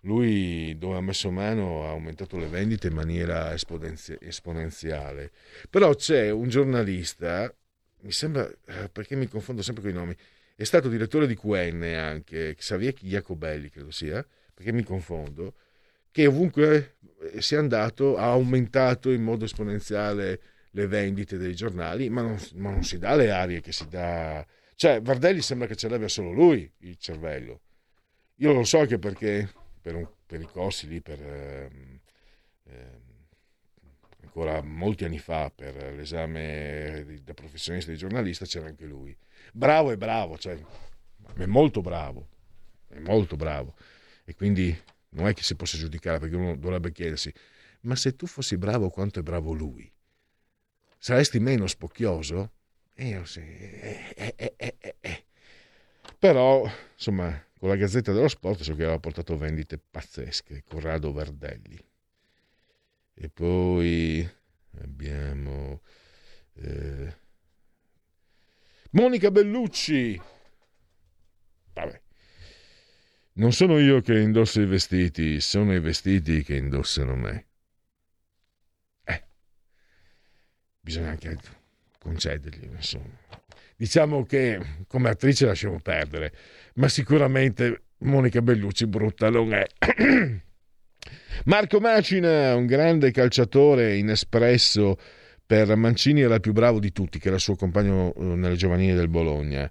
lui 0.01 0.77
dove 0.77 0.97
ha 0.97 1.01
messo 1.01 1.31
mano 1.31 1.85
ha 1.85 1.89
aumentato 1.89 2.37
le 2.37 2.47
vendite 2.47 2.87
in 2.87 2.93
maniera 2.93 3.53
esponenzi- 3.53 4.17
esponenziale. 4.19 5.31
Però 5.69 5.93
c'è 5.93 6.29
un 6.29 6.49
giornalista, 6.49 7.53
mi 8.01 8.11
sembra, 8.11 8.49
eh, 8.65 8.89
perché 8.91 9.15
mi 9.15 9.27
confondo 9.27 9.61
sempre 9.61 9.83
con 9.83 9.91
i 9.91 9.95
nomi, 9.95 10.15
è 10.55 10.63
stato 10.63 10.89
direttore 10.89 11.27
di 11.27 11.35
QN 11.35 11.83
anche, 11.83 12.55
Xavier 12.55 12.93
Jacobelli 12.93 13.69
credo 13.69 13.91
sia, 13.91 14.25
perché 14.53 14.71
mi 14.71 14.83
confondo, 14.83 15.55
che 16.11 16.27
ovunque 16.27 16.97
sia 17.39 17.59
andato 17.59 18.17
ha 18.17 18.31
aumentato 18.31 19.11
in 19.11 19.23
modo 19.23 19.45
esponenziale 19.45 20.41
le 20.71 20.87
vendite 20.87 21.37
dei 21.37 21.55
giornali, 21.55 22.09
ma 22.09 22.21
non, 22.21 22.37
ma 22.55 22.71
non 22.71 22.83
si 22.83 22.97
dà 22.97 23.15
le 23.15 23.31
arie 23.31 23.61
che 23.61 23.71
si 23.71 23.87
dà... 23.87 24.45
Cioè, 24.75 25.01
Vardelli 25.01 25.41
sembra 25.41 25.67
che 25.67 25.75
ce 25.75 25.89
l'abbia 25.89 26.07
solo 26.07 26.31
lui 26.31 26.71
il 26.79 26.97
cervello. 26.97 27.61
Io 28.37 28.53
lo 28.53 28.63
so 28.63 28.85
che 28.85 28.97
perché 28.97 29.49
per, 29.81 29.95
un, 29.95 30.07
per 30.25 30.41
i 30.41 30.45
corsi 30.45 30.87
lì, 30.87 31.01
per, 31.01 31.19
ehm, 31.21 31.99
ancora 34.23 34.61
molti 34.61 35.03
anni 35.03 35.19
fa, 35.19 35.51
per 35.53 35.93
l'esame 35.93 37.19
da 37.21 37.33
professionista 37.33 37.91
di 37.91 37.97
giornalista, 37.97 38.45
c'era 38.45 38.67
anche 38.67 38.85
lui. 38.85 39.15
Bravo 39.51 39.91
e 39.91 39.97
bravo, 39.97 40.37
cioè, 40.37 40.57
è 41.35 41.45
molto 41.45 41.81
bravo, 41.81 42.27
è 42.87 42.99
molto 42.99 43.35
bravo. 43.35 43.75
E 44.23 44.33
quindi 44.33 44.75
non 45.09 45.27
è 45.27 45.33
che 45.33 45.43
si 45.43 45.55
possa 45.55 45.77
giudicare, 45.77 46.19
perché 46.19 46.35
uno 46.35 46.55
dovrebbe 46.55 46.91
chiedersi, 46.93 47.33
ma 47.81 47.95
se 47.95 48.15
tu 48.15 48.25
fossi 48.25 48.57
bravo 48.57 48.89
quanto 48.89 49.19
è 49.19 49.23
bravo 49.23 49.51
lui, 49.51 49.91
saresti 50.97 51.39
meno 51.39 51.67
spocchioso? 51.67 52.53
E 52.93 53.07
io 53.07 53.25
sì, 53.25 53.39
eh, 53.39 54.13
eh, 54.15 54.53
eh, 54.55 54.95
eh, 55.01 55.25
Però, 56.17 56.69
insomma, 56.93 57.43
con 57.61 57.69
la 57.69 57.75
Gazzetta 57.75 58.11
dello 58.11 58.27
Sport 58.27 58.63
so 58.63 58.73
che 58.73 58.81
aveva 58.81 58.97
portato 58.97 59.38
vendite 59.38 59.77
pazzesche, 59.77 60.63
Corrado 60.63 61.13
Verdelli. 61.13 61.79
E 63.13 63.29
poi 63.29 64.27
abbiamo 64.79 65.83
eh, 66.53 67.15
Monica 68.93 69.29
Bellucci. 69.29 70.19
Vabbè. 71.73 72.01
Non 73.33 73.51
sono 73.53 73.77
io 73.77 74.01
che 74.01 74.17
indosso 74.17 74.59
i 74.59 74.65
vestiti, 74.65 75.39
sono 75.39 75.75
i 75.75 75.79
vestiti 75.79 76.41
che 76.41 76.55
indossano 76.55 77.15
me. 77.15 77.45
Eh, 79.03 79.23
bisogna 80.79 81.11
anche 81.11 81.38
concedergli, 81.99 82.71
insomma. 82.71 83.19
Diciamo 83.81 84.23
che 84.25 84.59
come 84.85 85.09
attrice 85.09 85.47
lasciamo 85.47 85.79
perdere, 85.81 86.31
ma 86.75 86.87
sicuramente 86.87 87.85
Monica 88.01 88.39
Bellucci 88.39 88.85
brutta 88.85 89.31
non 89.31 89.55
è. 89.55 89.65
Marco 91.45 91.79
Macina, 91.79 92.53
un 92.53 92.67
grande 92.67 93.09
calciatore 93.09 93.97
inespresso 93.97 94.99
per 95.43 95.75
Mancini 95.75 96.21
era 96.21 96.35
il 96.35 96.41
più 96.41 96.51
bravo 96.51 96.77
di 96.77 96.91
tutti, 96.91 97.17
che 97.17 97.29
era 97.29 97.37
il 97.37 97.41
suo 97.41 97.55
compagno 97.55 98.13
eh, 98.13 98.21
nelle 98.21 98.55
giovanili 98.55 98.93
del 98.93 99.07
Bologna, 99.07 99.67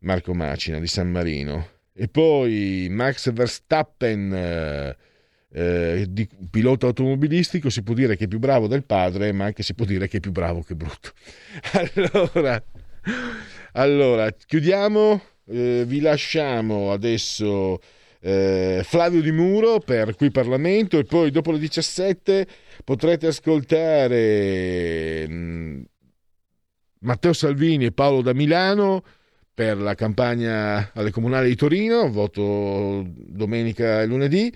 Marco 0.00 0.34
Macina 0.34 0.80
di 0.80 0.88
San 0.88 1.12
Marino. 1.12 1.68
E 1.92 2.08
poi 2.08 2.88
Max 2.90 3.30
Verstappen, 3.30 4.34
eh, 4.34 4.96
eh, 5.52 6.06
di, 6.08 6.28
pilota 6.50 6.86
automobilistico, 6.86 7.70
si 7.70 7.84
può 7.84 7.94
dire 7.94 8.16
che 8.16 8.24
è 8.24 8.28
più 8.28 8.40
bravo 8.40 8.66
del 8.66 8.82
padre, 8.82 9.30
ma 9.30 9.44
anche 9.44 9.62
si 9.62 9.74
può 9.74 9.84
dire 9.84 10.08
che 10.08 10.16
è 10.16 10.20
più 10.20 10.32
bravo 10.32 10.62
che 10.62 10.74
brutto. 10.74 11.12
Allora, 12.02 12.60
allora 13.72 14.30
chiudiamo, 14.30 15.20
eh, 15.46 15.84
vi 15.86 16.00
lasciamo 16.00 16.92
adesso 16.92 17.78
eh, 18.20 18.80
Flavio 18.84 19.20
Di 19.20 19.32
Muro 19.32 19.80
per 19.80 20.16
qui 20.16 20.30
Parlamento 20.30 20.98
e 20.98 21.04
poi 21.04 21.30
dopo 21.30 21.52
le 21.52 21.58
17 21.58 22.46
potrete 22.82 23.26
ascoltare 23.26 25.28
mh, 25.28 25.34
mm, 25.34 25.82
Matteo 27.00 27.34
Salvini 27.34 27.86
e 27.86 27.92
Paolo 27.92 28.22
da 28.22 28.32
Milano 28.32 29.02
per 29.52 29.76
la 29.76 29.94
campagna 29.94 30.90
alle 30.94 31.10
comunali 31.10 31.48
di 31.48 31.54
Torino, 31.54 32.10
voto 32.10 33.04
domenica 33.06 34.02
e 34.02 34.06
lunedì, 34.06 34.52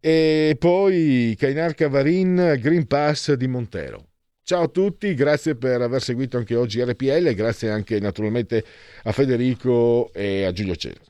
e 0.00 0.56
poi 0.58 1.36
Cainar 1.38 1.74
Cavarin 1.74 2.56
Green 2.58 2.86
Pass 2.86 3.34
di 3.34 3.46
Montero. 3.46 4.11
Ciao 4.44 4.62
a 4.62 4.68
tutti, 4.68 5.14
grazie 5.14 5.54
per 5.54 5.80
aver 5.82 6.02
seguito 6.02 6.36
anche 6.36 6.56
oggi 6.56 6.82
RPL 6.82 7.28
e 7.28 7.34
grazie 7.34 7.70
anche 7.70 8.00
naturalmente 8.00 8.64
a 9.04 9.12
Federico 9.12 10.10
e 10.12 10.44
a 10.44 10.50
Giulio 10.50 10.74
Cesare. 10.74 11.04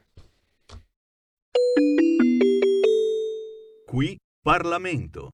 Qui 3.87 4.19
Parlamento. 4.43 5.31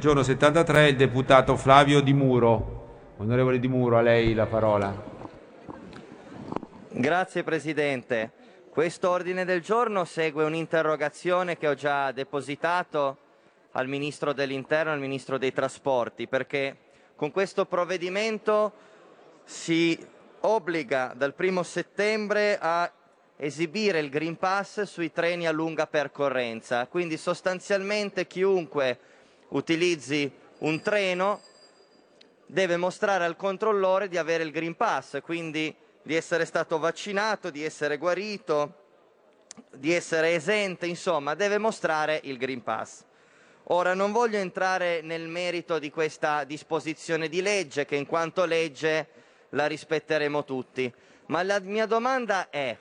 Giorno 0.00 0.22
73 0.22 0.90
il 0.90 0.96
deputato 0.96 1.56
Flavio 1.56 2.00
Di 2.00 2.12
Muro. 2.12 3.14
Onorevole 3.16 3.58
Di 3.58 3.66
Muro, 3.66 3.98
a 3.98 4.00
lei 4.00 4.32
la 4.32 4.46
parola. 4.46 4.94
Grazie 6.92 7.42
Presidente. 7.42 8.30
Questo 8.70 9.10
ordine 9.10 9.44
del 9.44 9.60
giorno 9.60 10.04
segue 10.04 10.44
un'interrogazione 10.44 11.58
che 11.58 11.66
ho 11.66 11.74
già 11.74 12.12
depositato 12.12 13.16
al 13.72 13.88
Ministro 13.88 14.32
dell'Interno 14.32 14.90
e 14.90 14.94
al 14.94 15.00
Ministro 15.00 15.38
dei 15.38 15.52
Trasporti, 15.52 16.26
perché 16.26 16.76
con 17.14 17.30
questo 17.30 17.66
provvedimento 17.66 18.72
si 19.44 19.98
obbliga 20.40 21.12
dal 21.14 21.34
primo 21.34 21.62
settembre 21.62 22.58
a 22.58 22.90
esibire 23.36 23.98
il 24.00 24.10
Green 24.10 24.36
Pass 24.36 24.82
sui 24.82 25.12
treni 25.12 25.46
a 25.46 25.52
lunga 25.52 25.86
percorrenza. 25.86 26.86
Quindi 26.86 27.16
sostanzialmente 27.16 28.26
chiunque 28.26 28.98
utilizzi 29.48 30.30
un 30.58 30.80
treno 30.82 31.40
deve 32.46 32.76
mostrare 32.76 33.24
al 33.24 33.36
controllore 33.36 34.08
di 34.08 34.18
avere 34.18 34.44
il 34.44 34.50
Green 34.50 34.76
Pass, 34.76 35.20
quindi 35.22 35.74
di 36.02 36.14
essere 36.14 36.44
stato 36.44 36.78
vaccinato, 36.78 37.50
di 37.50 37.64
essere 37.64 37.96
guarito, 37.96 38.74
di 39.70 39.92
essere 39.92 40.34
esente, 40.34 40.86
insomma, 40.86 41.34
deve 41.34 41.58
mostrare 41.58 42.20
il 42.24 42.36
Green 42.38 42.62
Pass. 42.62 43.04
Ora 43.72 43.94
non 43.94 44.10
voglio 44.10 44.36
entrare 44.36 45.00
nel 45.00 45.28
merito 45.28 45.78
di 45.78 45.92
questa 45.92 46.42
disposizione 46.42 47.28
di 47.28 47.40
legge, 47.40 47.84
che 47.84 47.94
in 47.94 48.04
quanto 48.04 48.44
legge 48.44 49.06
la 49.50 49.66
rispetteremo 49.66 50.42
tutti, 50.44 50.92
ma 51.26 51.44
la 51.44 51.60
mia 51.60 51.86
domanda 51.86 52.50
è 52.50 52.76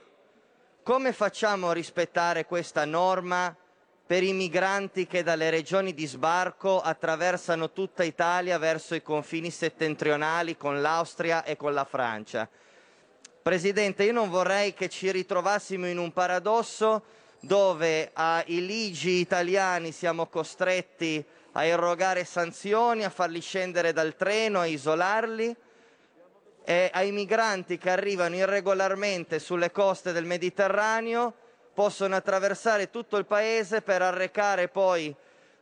come 0.82 1.14
facciamo 1.14 1.70
a 1.70 1.74
rispettare 1.74 2.45
questa 2.45 2.86
norma 2.86 3.56
per 4.03 4.24
i 4.24 4.34
migranti 4.34 5.06
che 5.06 5.22
dalle 5.22 5.52
regioni 5.52 5.94
di 5.94 6.07
sbarco 6.07 6.82
attraversano 6.82 7.72
tutta 7.72 8.03
Italia 8.03 8.57
verso 8.57 8.95
i 8.95 9.03
confini 9.03 9.52
settentrionali 9.52 10.57
con 10.57 10.82
l'Austria 10.82 11.44
e 11.44 11.56
con 11.56 11.76
la 11.76 11.86
Francia? 11.86 12.49
Presidente, 13.44 14.06
io 14.06 14.14
non 14.14 14.32
vorrei 14.32 14.74
che 14.74 14.90
ci 14.90 15.11
ritrovassimo 15.11 15.86
in 15.86 15.99
un 15.99 16.11
paradosso 16.11 17.03
dove 17.40 18.11
ai 18.14 18.66
ligi 18.66 19.20
italiani 19.20 19.91
siamo 19.91 20.28
costretti 20.28 21.24
a 21.53 21.64
erogare 21.64 22.26
sanzioni, 22.26 23.03
a 23.03 23.10
farli 23.10 23.40
scendere 23.41 23.94
dal 23.94 24.16
treno, 24.16 24.60
a 24.60 24.66
isolarli 24.66 25.56
e 26.64 26.90
ai 26.94 27.11
migranti 27.11 27.78
che 27.78 27.90
arrivano 27.90 28.36
irregolarmente 28.36 29.40
sulle 29.40 29.72
coste 29.72 30.11
del 30.11 30.26
Mediterraneo 30.26 31.34
possono 31.74 32.16
attraversare 32.16 32.90
tutto 32.90 33.18
il 33.18 33.26
paese 33.26 33.82
per 33.82 34.02
arrecare 34.02 34.68
poi 34.68 35.16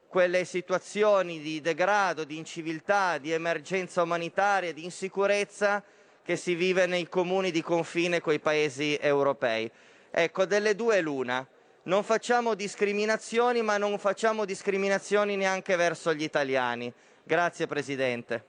quelle 0.08 0.46
situazioni 0.46 1.40
di 1.40 1.62
degrado, 1.62 2.24
di 2.24 2.38
inciviltà, 2.38 3.18
di 3.18 3.32
emergenza 3.32 4.02
umanitaria, 4.02 4.74
di 4.74 4.84
insicurezza 4.84 5.84
che 6.24 6.36
si 6.36 6.56
vive 6.56 6.88
nei 6.88 7.08
comuni 7.08 7.52
di 7.52 7.62
confine 7.62 8.20
con 8.20 8.34
i 8.34 8.40
paesi 8.40 8.98
europei. 9.00 9.70
Ecco, 10.10 10.46
delle 10.46 10.76
due 10.76 11.00
l'una. 11.02 11.48
Non 11.88 12.04
facciamo 12.04 12.54
discriminazioni, 12.54 13.62
ma 13.62 13.78
non 13.78 13.98
facciamo 13.98 14.44
discriminazioni 14.44 15.38
neanche 15.38 15.78
verso 15.78 16.14
gli 16.14 16.24
italiani. 16.24 16.92
Grazie 17.24 17.66
Presidente. 17.66 18.46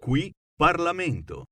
Qui 0.00 0.32
Parlamento. 0.56 1.44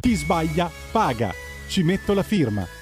Chi 0.00 0.14
sbaglia 0.14 0.70
paga. 0.92 1.32
Ci 1.66 1.82
metto 1.82 2.14
la 2.14 2.22
firma. 2.22 2.81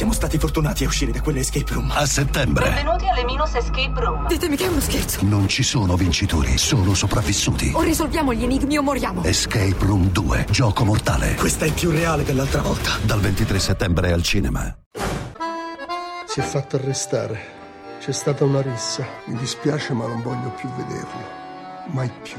Siamo 0.00 0.14
stati 0.14 0.38
fortunati 0.38 0.84
a 0.84 0.86
uscire 0.86 1.12
da 1.12 1.20
quelle 1.20 1.40
escape 1.40 1.74
room. 1.74 1.90
A 1.94 2.06
settembre 2.06 2.70
Benvenuti 2.70 3.06
alle 3.06 3.22
Minus 3.22 3.54
Escape 3.54 4.00
Room. 4.00 4.28
Ditemi 4.28 4.56
che 4.56 4.64
è 4.64 4.68
uno 4.68 4.80
scherzo. 4.80 5.22
non 5.26 5.46
ci 5.46 5.62
sono 5.62 5.94
vincitori, 5.94 6.56
solo 6.56 6.94
sopravvissuti. 6.94 7.72
O 7.74 7.82
risolviamo 7.82 8.32
gli 8.32 8.42
enigmi 8.42 8.78
o 8.78 8.82
moriamo. 8.82 9.22
Escape 9.24 9.76
Room 9.80 10.10
2, 10.10 10.46
gioco 10.48 10.86
mortale. 10.86 11.34
Questa 11.34 11.66
è 11.66 11.72
più 11.72 11.90
reale 11.90 12.22
dell'altra 12.22 12.62
volta. 12.62 12.92
Dal 13.02 13.20
23 13.20 13.58
settembre 13.58 14.10
al 14.10 14.22
cinema. 14.22 14.74
Si 16.24 16.40
è 16.40 16.44
fatto 16.44 16.76
arrestare. 16.76 17.38
C'è 18.00 18.12
stata 18.12 18.42
una 18.42 18.62
rissa. 18.62 19.06
Mi 19.26 19.36
dispiace, 19.36 19.92
ma 19.92 20.06
non 20.06 20.22
voglio 20.22 20.50
più 20.52 20.70
vederlo. 20.76 21.20
Mai 21.88 22.10
più. 22.22 22.38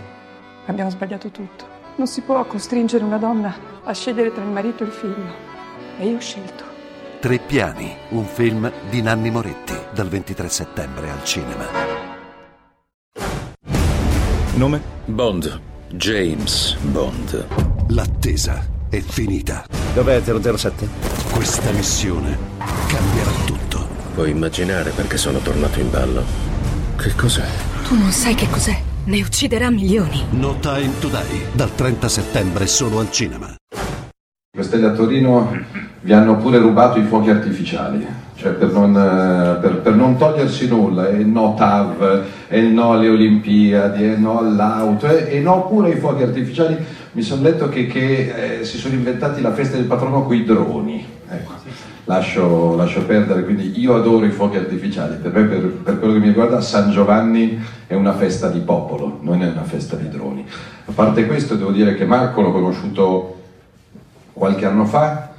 Abbiamo 0.66 0.90
sbagliato 0.90 1.30
tutto. 1.30 1.68
Non 1.98 2.08
si 2.08 2.22
può 2.22 2.44
costringere 2.46 3.04
una 3.04 3.20
donna 3.20 3.56
a 3.84 3.94
scegliere 3.94 4.34
tra 4.34 4.42
il 4.42 4.50
marito 4.50 4.84
e 4.84 4.88
il 4.88 4.94
figlio. 4.94 5.34
E 6.00 6.08
io 6.08 6.18
ho 6.18 6.20
scelto. 6.22 6.71
Tre 7.22 7.38
piani, 7.38 7.96
un 8.10 8.26
film 8.26 8.72
di 8.90 9.00
Nanni 9.04 9.30
Moretti, 9.30 9.76
dal 9.94 10.08
23 10.08 10.50
settembre 10.50 11.12
al 11.12 11.24
cinema. 11.24 11.68
Nome? 14.56 14.82
Bond. 15.06 15.62
James 15.90 16.76
Bond. 16.78 17.46
L'attesa 17.90 18.66
è 18.90 19.00
finita. 19.02 19.64
Dov'è 19.94 20.20
007? 20.20 20.88
Questa 21.32 21.70
missione 21.74 22.36
cambierà 22.88 23.32
tutto. 23.46 23.88
Puoi 24.16 24.32
immaginare 24.32 24.90
perché 24.90 25.18
sono 25.18 25.38
tornato 25.38 25.80
in 25.80 25.92
ballo? 25.92 26.24
Che 26.98 27.14
cos'è? 27.14 27.48
Tu 27.88 28.00
non 28.00 28.10
sai 28.10 28.34
che 28.34 28.50
cos'è. 28.50 28.82
Ne 29.04 29.22
ucciderà 29.22 29.70
milioni. 29.70 30.26
No 30.32 30.58
Time 30.58 30.98
to 31.00 31.08
Die, 31.08 31.50
dal 31.54 31.76
30 31.76 32.10
settembre 32.10 32.66
solo 32.66 32.98
al 32.98 33.12
cinema. 33.12 33.56
Castelli 34.58 34.86
a 34.86 34.94
Torino 34.94 35.91
vi 36.02 36.14
hanno 36.14 36.38
pure 36.38 36.58
rubato 36.58 37.00
i 37.00 37.04
fuochi 37.04 37.30
artificiali, 37.30 38.06
cioè 38.36 38.54
per 38.54 38.72
non, 38.72 38.96
eh, 38.96 39.60
per- 39.62 39.82
per 39.82 39.94
non 39.94 40.18
togliersi 40.18 40.68
nulla, 40.68 41.10
e 41.10 41.24
no 41.24 41.54
TAV, 41.56 42.24
e 42.48 42.62
no 42.62 42.94
alle 42.94 43.10
Olimpiadi, 43.10 44.04
e 44.04 44.16
no 44.18 44.40
all'auto, 44.40 45.08
e, 45.08 45.38
e 45.38 45.40
no 45.42 45.68
pure 45.68 45.92
i 45.92 45.96
fuochi 45.98 46.24
artificiali. 46.24 46.76
Mi 47.14 47.22
sono 47.22 47.44
letto 47.44 47.70
che, 47.70 47.88
che, 47.88 48.60
eh, 48.60 48.64
si 48.64 48.78
sono 48.78 48.96
inventati 48.96 49.42
la 49.42 49.52
festa 49.52 49.76
del 49.78 49.86
patrono 49.86 50.24
con 50.24 50.36
i 50.36 50.44
droni. 50.44 51.06
Ecco, 51.30 51.52
lascio, 52.06 52.76
lascio 52.76 53.06
perdere, 53.06 53.44
quindi 53.44 53.80
io 53.80 53.96
adoro 53.96 54.26
i 54.26 54.32
fuochi 54.32 54.58
artificiali, 54.58 55.18
per 55.22 55.32
me, 55.34 55.44
per, 55.44 55.60
per 55.60 56.00
quello 56.00 56.14
che 56.14 56.20
mi 56.20 56.28
riguarda, 56.28 56.62
San 56.62 56.90
Giovanni 56.90 57.62
è 57.86 57.94
una 57.94 58.14
festa 58.14 58.48
di 58.48 58.60
popolo, 58.60 59.20
non 59.22 59.44
è 59.44 59.48
una 59.48 59.64
festa 59.64 59.96
di 59.96 60.10
droni. 60.10 60.46
A 60.86 60.92
parte 60.94 61.28
questo 61.28 61.56
devo 61.56 61.72
dire 61.72 61.96
che 61.96 62.06
Marco 62.06 62.42
l'ho 62.42 62.52
conosciuto 62.52 63.36
qualche 64.34 64.66
anno 64.66 64.86
fa, 64.86 65.31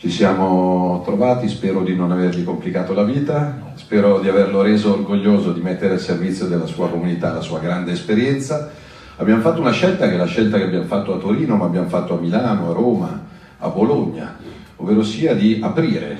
ci 0.00 0.12
siamo 0.12 1.02
trovati, 1.04 1.48
spero 1.48 1.82
di 1.82 1.96
non 1.96 2.12
avergli 2.12 2.44
complicato 2.44 2.94
la 2.94 3.02
vita, 3.02 3.72
spero 3.74 4.20
di 4.20 4.28
averlo 4.28 4.62
reso 4.62 4.92
orgoglioso 4.92 5.52
di 5.52 5.60
mettere 5.60 5.94
al 5.94 6.00
servizio 6.00 6.46
della 6.46 6.66
sua 6.66 6.88
comunità 6.88 7.32
la 7.32 7.40
sua 7.40 7.58
grande 7.58 7.90
esperienza. 7.90 8.70
Abbiamo 9.16 9.40
fatto 9.40 9.60
una 9.60 9.72
scelta 9.72 10.06
che 10.06 10.14
è 10.14 10.16
la 10.16 10.26
scelta 10.26 10.56
che 10.56 10.62
abbiamo 10.62 10.84
fatto 10.84 11.14
a 11.14 11.18
Torino, 11.18 11.56
ma 11.56 11.64
abbiamo 11.64 11.88
fatto 11.88 12.16
a 12.16 12.20
Milano, 12.20 12.70
a 12.70 12.72
Roma, 12.72 13.26
a 13.58 13.68
Bologna, 13.70 14.36
ovvero 14.76 15.02
sia 15.02 15.34
di 15.34 15.58
aprire, 15.60 16.16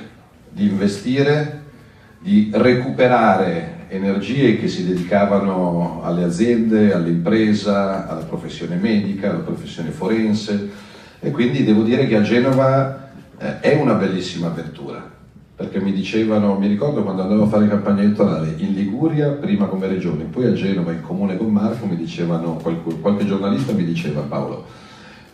di 0.49 0.67
investire, 0.67 1.61
di 2.19 2.51
recuperare 2.53 3.85
energie 3.87 4.57
che 4.57 4.67
si 4.67 4.85
dedicavano 4.85 6.01
alle 6.03 6.25
aziende, 6.25 6.93
all'impresa, 6.93 8.09
alla 8.09 8.25
professione 8.25 8.75
medica, 8.75 9.29
alla 9.29 9.39
professione 9.39 9.91
forense 9.91 10.69
e 11.21 11.31
quindi 11.31 11.63
devo 11.63 11.83
dire 11.83 12.07
che 12.07 12.17
a 12.17 12.21
Genova 12.21 13.08
eh, 13.39 13.59
è 13.59 13.75
una 13.75 13.93
bellissima 13.93 14.47
apertura 14.47 15.17
perché 15.59 15.81
mi 15.81 15.91
dicevano, 15.91 16.57
mi 16.57 16.67
ricordo 16.67 17.03
quando 17.03 17.21
andavo 17.21 17.43
a 17.43 17.47
fare 17.47 17.67
campagna 17.67 18.01
elettorale 18.01 18.53
in 18.55 18.73
Liguria, 18.73 19.31
prima 19.31 19.65
come 19.65 19.87
regione, 19.87 20.23
poi 20.23 20.45
a 20.45 20.53
Genova 20.53 20.93
in 20.93 21.01
comune 21.01 21.35
con 21.35 21.47
Marco, 21.47 21.85
mi 21.85 21.97
dicevano, 21.97 22.53
qualche, 22.53 22.97
qualche 23.01 23.25
giornalista 23.25 23.73
mi 23.73 23.83
diceva 23.83 24.21
Paolo, 24.21 24.65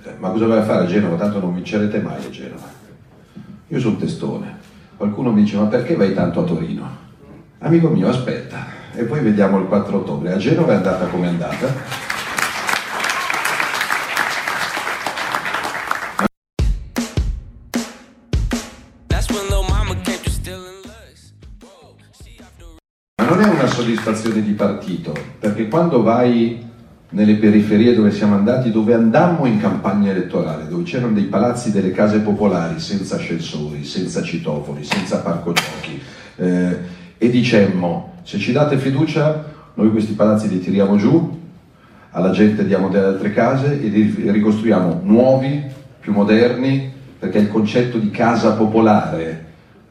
eh, 0.04 0.14
ma 0.18 0.32
cosa 0.32 0.48
vai 0.48 0.58
a 0.58 0.64
fare 0.64 0.86
a 0.86 0.88
Genova? 0.88 1.16
Tanto 1.16 1.40
non 1.40 1.54
vincerete 1.54 2.02
mai 2.02 2.26
a 2.26 2.30
Genova. 2.32 2.64
Io 3.68 3.80
sono 3.80 3.98
testone. 3.98 4.58
Qualcuno 4.98 5.32
mi 5.32 5.44
dice, 5.44 5.58
ma 5.58 5.66
perché 5.66 5.96
vai 5.96 6.12
tanto 6.16 6.40
a 6.40 6.44
Torino? 6.44 6.90
Amico 7.60 7.90
mio, 7.90 8.08
aspetta, 8.08 8.66
e 8.96 9.04
poi 9.04 9.20
vediamo 9.20 9.60
il 9.60 9.68
4 9.68 9.98
ottobre. 9.98 10.34
A 10.34 10.38
Genova 10.38 10.72
è 10.72 10.76
andata 10.78 11.06
come 11.06 11.26
è 11.26 11.30
andata. 11.30 12.05
Soddisfazione 23.86 24.42
di 24.42 24.54
partito, 24.54 25.14
perché 25.40 25.68
quando 25.68 26.02
vai 26.02 26.64
nelle 27.10 27.36
periferie 27.36 27.94
dove 27.94 28.10
siamo 28.10 28.34
andati, 28.34 28.72
dove 28.72 28.96
andammo 28.96 29.46
in 29.46 29.60
campagna 29.60 30.10
elettorale, 30.10 30.68
dove 30.68 30.84
c'erano 30.84 31.14
dei 31.14 31.26
palazzi, 31.26 31.72
delle 31.72 31.92
case 31.92 32.20
popolari 32.20 32.80
senza 32.80 33.16
ascensori, 33.16 33.84
senza 33.84 34.24
citofoni, 34.24 34.84
senza 34.84 35.20
parco 35.20 35.54
giochi, 35.54 36.02
eh, 36.38 36.78
e 37.18 37.30
dicemmo, 37.30 38.16
se 38.24 38.40
ci 38.40 38.52
date 38.52 38.78
fiducia, 38.78 39.54
noi 39.76 39.92
questi 39.92 40.14
palazzi 40.14 40.50
li 40.50 40.60
tiriamo 40.60 40.98
giù, 40.98 41.44
alla 42.10 42.32
gente 42.32 42.66
diamo 42.66 42.90
delle 42.90 43.06
altre 43.06 43.32
case 43.34 43.80
e 43.80 43.88
li 43.88 44.32
ricostruiamo 44.32 45.02
nuovi, 45.04 45.64
più 46.00 46.12
moderni, 46.12 46.92
perché 47.20 47.38
il 47.38 47.50
concetto 47.50 47.98
di 47.98 48.10
casa 48.10 48.54
popolare 48.54 49.44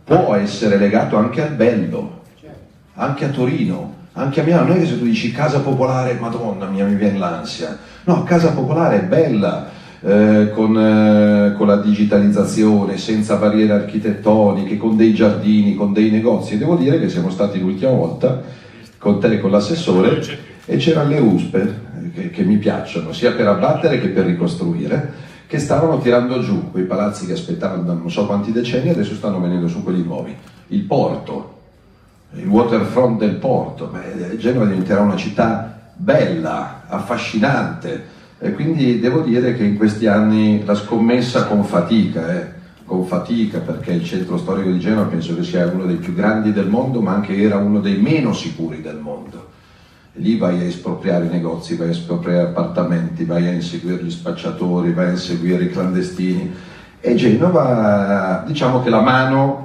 può 0.03 0.35
essere 0.35 0.77
legato 0.79 1.17
anche 1.17 1.43
al 1.43 1.55
bello, 1.55 2.14
anche 2.95 3.25
a 3.25 3.29
Torino, 3.29 3.95
anche 4.13 4.41
a 4.41 4.45
Milano. 4.45 4.69
Non 4.69 4.77
è 4.77 4.81
che 4.81 4.87
se 4.87 4.99
tu 4.99 5.05
dici 5.05 5.33
casa 5.33 5.61
popolare, 5.61 6.19
madonna 6.21 6.67
mia, 6.67 6.85
mi 6.85 6.95
viene 6.95 7.19
l'ansia. 7.19 7.77
No, 8.05 8.23
casa 8.23 8.53
popolare 8.53 9.03
è 9.03 9.05
bella, 9.05 9.69
eh, 10.01 10.51
con, 10.55 10.79
eh, 10.79 11.55
con, 11.57 11.67
la 11.67 11.77
digitalizzazione, 11.77 12.99
senza 12.99 13.37
barriere 13.37 13.73
architettoniche, 13.73 14.77
con 14.77 14.97
dei 14.97 15.15
giardini, 15.15 15.75
con 15.75 15.93
dei 15.93 16.11
negozi. 16.11 16.59
Devo 16.59 16.77
dire 16.77 17.01
che 17.01 17.09
siamo 17.09 17.31
stati 17.31 17.59
l'ultima 17.59 17.93
volta 17.93 18.43
con 18.99 19.21
te 19.21 19.33
e 19.35 19.41
con 19.41 19.51
l'assessore 19.51 20.23
e 20.67 20.77
c'erano 20.77 21.11
le 21.11 21.19
ruspe 21.19 21.61
eh, 22.03 22.11
che, 22.13 22.31
che 22.31 22.43
mi 22.43 22.57
piacciono, 22.57 23.13
sia 23.13 23.33
per 23.33 23.49
abbattere 23.49 24.01
che 24.01 24.09
per 24.09 24.27
ricostruire 24.27 25.33
che 25.47 25.59
stavano 25.59 25.99
tirando 25.99 26.41
giù 26.41 26.71
quei 26.71 26.85
palazzi 26.85 27.27
che 27.27 27.33
aspettavano 27.33 27.83
da 27.83 27.93
non 27.93 28.11
so 28.11 28.27
quanti 28.27 28.51
decenni 28.51 28.89
e 28.89 28.93
adesso 28.93 29.15
stanno 29.15 29.41
venendo 29.41 29.69
su 29.69 29.83
quelli 29.83 30.03
nuovi. 30.03 30.35
Il 30.69 30.83
porto, 30.83 31.54
il 32.37 32.47
waterfront 32.47 33.19
del 33.19 33.37
porto, 33.37 33.87
beh, 33.87 34.37
Genova 34.37 34.67
diventerà 34.67 35.01
una 35.01 35.17
città 35.17 35.93
bella, 35.95 36.83
affascinante 36.87 38.13
e 38.39 38.53
quindi 38.53 38.99
devo 38.99 39.21
dire 39.21 39.55
che 39.55 39.65
in 39.65 39.77
questi 39.77 40.07
anni 40.07 40.65
la 40.65 40.75
scommessa 40.75 41.47
con 41.47 41.65
fatica, 41.65 42.33
eh, 42.33 42.53
con 42.85 43.05
fatica 43.05 43.61
perché 43.61 43.93
il 43.93 44.05
centro 44.05 44.37
storico 44.37 44.71
di 44.71 44.79
Genova 44.79 45.07
penso 45.07 45.35
che 45.35 45.45
sia 45.45 45.67
uno 45.67 45.87
dei 45.87 45.97
più 45.97 46.15
grandi 46.15 46.53
del 46.53 46.69
mondo 46.69 47.01
ma 47.01 47.15
anche 47.15 47.37
era 47.37 47.57
uno 47.57 47.81
dei 47.81 47.97
meno 47.97 48.33
sicuri 48.33 48.83
del 48.83 48.99
mondo 48.99 49.53
lì 50.15 50.37
vai 50.37 50.61
a 50.61 50.65
espropriare 50.65 51.27
i 51.27 51.31
negozi, 51.31 51.77
vai 51.77 51.89
a 51.89 51.93
espropriare 51.93 52.49
appartamenti, 52.49 53.25
vai 53.25 53.49
a 53.49 53.53
inseguire 53.53 54.03
gli 54.03 54.11
spacciatori, 54.11 54.93
vai 54.93 55.07
a 55.07 55.11
inseguire 55.11 55.65
i 55.65 55.71
clandestini. 55.71 56.55
E 57.01 57.15
Genova, 57.17 58.45
diciamo 58.47 58.83
che 58.83 58.91
la 58.91 59.01
mano 59.01 59.64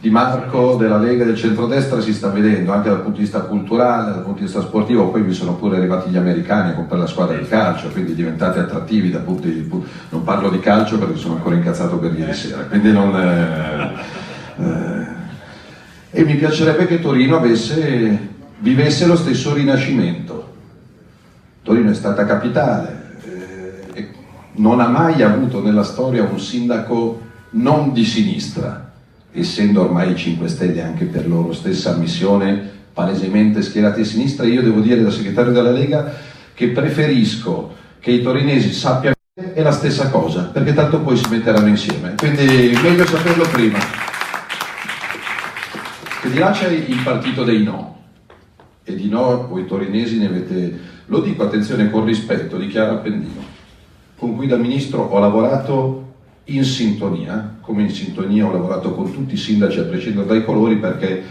di 0.00 0.08
Marco 0.08 0.76
della 0.76 0.96
Lega 0.96 1.24
del 1.24 1.36
centrodestra 1.36 2.00
si 2.00 2.14
sta 2.14 2.28
vedendo 2.28 2.72
anche 2.72 2.88
dal 2.88 3.02
punto 3.02 3.18
di 3.18 3.24
vista 3.24 3.40
culturale, 3.42 4.12
dal 4.12 4.22
punto 4.22 4.38
di 4.38 4.44
vista 4.44 4.62
sportivo, 4.62 5.10
poi 5.10 5.20
vi 5.20 5.34
sono 5.34 5.56
pure 5.56 5.76
arrivati 5.76 6.08
gli 6.08 6.16
americani 6.16 6.70
a 6.70 6.74
comprare 6.74 7.02
la 7.02 7.06
squadra 7.06 7.36
di 7.36 7.46
calcio, 7.46 7.88
quindi 7.88 8.14
diventate 8.14 8.60
attrattivi 8.60 9.10
da 9.10 9.18
punto 9.18 9.46
di. 9.46 9.68
Non 10.08 10.24
parlo 10.24 10.48
di 10.48 10.58
calcio 10.58 10.98
perché 10.98 11.16
sono 11.16 11.34
ancora 11.34 11.54
incazzato 11.54 11.98
per 11.98 12.18
ieri 12.18 12.32
sera, 12.32 12.62
quindi 12.62 12.92
non... 12.92 13.14
Eh, 13.14 13.92
eh, 14.62 15.18
e 16.12 16.24
mi 16.24 16.34
piacerebbe 16.36 16.86
che 16.86 16.98
Torino 16.98 17.36
avesse 17.36 18.28
vivesse 18.60 19.06
lo 19.06 19.16
stesso 19.16 19.52
rinascimento. 19.52 20.48
Torino 21.62 21.90
è 21.90 21.94
stata 21.94 22.24
capitale, 22.24 23.18
eh, 23.92 24.08
non 24.52 24.80
ha 24.80 24.88
mai 24.88 25.22
avuto 25.22 25.62
nella 25.62 25.84
storia 25.84 26.22
un 26.22 26.40
sindaco 26.40 27.20
non 27.50 27.92
di 27.92 28.04
sinistra, 28.04 28.89
essendo 29.32 29.82
ormai 29.82 30.12
i 30.12 30.16
5 30.16 30.48
Stelle 30.48 30.82
anche 30.82 31.04
per 31.04 31.28
loro 31.28 31.52
stessa 31.52 31.96
missione 31.96 32.78
palesemente 32.92 33.62
schierati 33.62 34.00
a 34.00 34.04
sinistra, 34.04 34.46
io 34.46 34.62
devo 34.62 34.80
dire 34.80 35.02
da 35.02 35.10
segretario 35.10 35.52
della 35.52 35.70
Lega 35.70 36.12
che 36.54 36.68
preferisco 36.68 37.76
che 38.00 38.10
i 38.10 38.22
torinesi 38.22 38.72
sappiano 38.72 39.14
che 39.34 39.54
è 39.54 39.62
la 39.62 39.72
stessa 39.72 40.10
cosa, 40.10 40.50
perché 40.52 40.74
tanto 40.74 41.00
poi 41.00 41.16
si 41.16 41.28
metteranno 41.30 41.68
insieme, 41.68 42.14
quindi 42.16 42.76
meglio 42.82 43.06
saperlo 43.06 43.46
prima. 43.48 43.78
Che 46.20 46.30
di 46.30 46.38
là 46.38 46.50
c'è 46.50 46.68
il 46.68 47.00
partito 47.02 47.44
dei 47.44 47.62
no, 47.62 48.02
e 48.84 48.94
di 48.94 49.08
no 49.08 49.46
voi 49.46 49.66
torinesi 49.66 50.18
ne 50.18 50.26
avete, 50.26 50.78
lo 51.06 51.20
dico 51.20 51.44
attenzione 51.44 51.90
con 51.90 52.04
rispetto, 52.04 52.58
di 52.58 52.66
Chiara 52.66 52.92
Appendino, 52.92 53.42
con 54.16 54.36
cui 54.36 54.46
da 54.46 54.56
ministro 54.56 55.02
ho 55.02 55.18
lavorato 55.18 56.12
in 56.44 56.64
sintonia, 56.64 57.58
come 57.70 57.82
in 57.82 57.90
sintonia 57.90 58.46
ho 58.46 58.52
lavorato 58.52 58.92
con 58.92 59.12
tutti 59.12 59.34
i 59.34 59.36
sindaci 59.36 59.78
a 59.78 59.84
prescindere 59.84 60.26
dai 60.26 60.44
colori 60.44 60.76
perché 60.76 61.22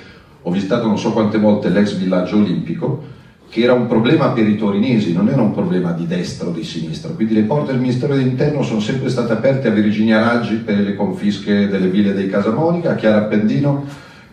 ho 0.41 0.52
visitato 0.52 0.88
non 0.88 0.98
so 0.98 1.11
quante 1.11 1.38
volte 1.38 1.68
l'ex 1.68 1.95
villaggio 1.95 2.38
olimpico 2.38 3.18
che 3.49 3.61
era 3.61 3.74
un 3.74 3.88
problema 3.88 4.30
per 4.30 4.48
i 4.48 4.56
torinesi, 4.56 5.11
non 5.11 5.28
era 5.28 5.41
un 5.41 5.53
problema 5.53 5.91
di 5.91 6.06
destra 6.06 6.48
o 6.48 6.52
di 6.52 6.64
sinistra, 6.64 7.11
quindi 7.11 7.34
le 7.34 7.41
porte 7.41 7.72
del 7.72 7.82
Ministero 7.82 8.14
dell'Interno 8.14 8.61
sono 8.61 8.80
sempre 8.80 9.10
state 9.10 9.34
aperte 9.34 9.68
a 9.68 9.72
Virginia 9.72 10.20
Raggi 10.20 10.57
per 10.57 10.78
le 10.78 10.95
confische 10.95 11.68
delle 11.68 11.88
ville 11.88 12.14
dei 12.14 12.30
Casamonica, 12.30 12.91
a 12.91 12.95
Chiara 12.95 13.18
Appendino 13.18 13.86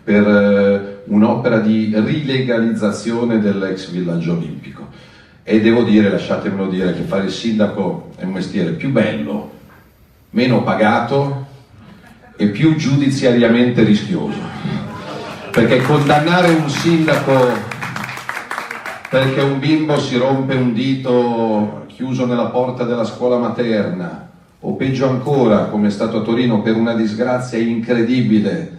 per 0.03 0.27
eh, 0.27 1.01
un'opera 1.05 1.57
di 1.57 1.91
rilegalizzazione 1.95 3.39
dell'ex 3.39 3.89
villaggio 3.89 4.33
olimpico. 4.33 4.87
E 5.43 5.61
devo 5.61 5.81
dire, 5.81 6.11
lasciatemelo 6.11 6.67
dire, 6.67 6.93
che 6.93 7.01
fare 7.01 7.25
il 7.25 7.31
sindaco 7.31 8.11
è 8.17 8.23
un 8.23 8.33
mestiere 8.33 8.71
più 8.71 8.91
bello, 8.91 9.49
meno 10.29 10.61
pagato 10.61 11.46
e 12.37 12.47
più 12.47 12.75
giudiziariamente 12.75 13.83
rischioso. 13.83 14.39
Perché 15.51 15.81
condannare 15.81 16.49
un 16.49 16.69
sindaco 16.69 17.75
perché 19.09 19.41
un 19.41 19.59
bimbo 19.59 19.97
si 19.99 20.17
rompe 20.17 20.55
un 20.55 20.73
dito 20.73 21.85
chiuso 21.87 22.25
nella 22.25 22.47
porta 22.47 22.83
della 22.83 23.05
scuola 23.05 23.37
materna, 23.37 24.29
o 24.59 24.75
peggio 24.75 25.07
ancora, 25.07 25.65
come 25.65 25.87
è 25.87 25.91
stato 25.91 26.17
a 26.17 26.21
Torino, 26.21 26.61
per 26.61 26.75
una 26.75 26.93
disgrazia 26.93 27.57
incredibile 27.57 28.75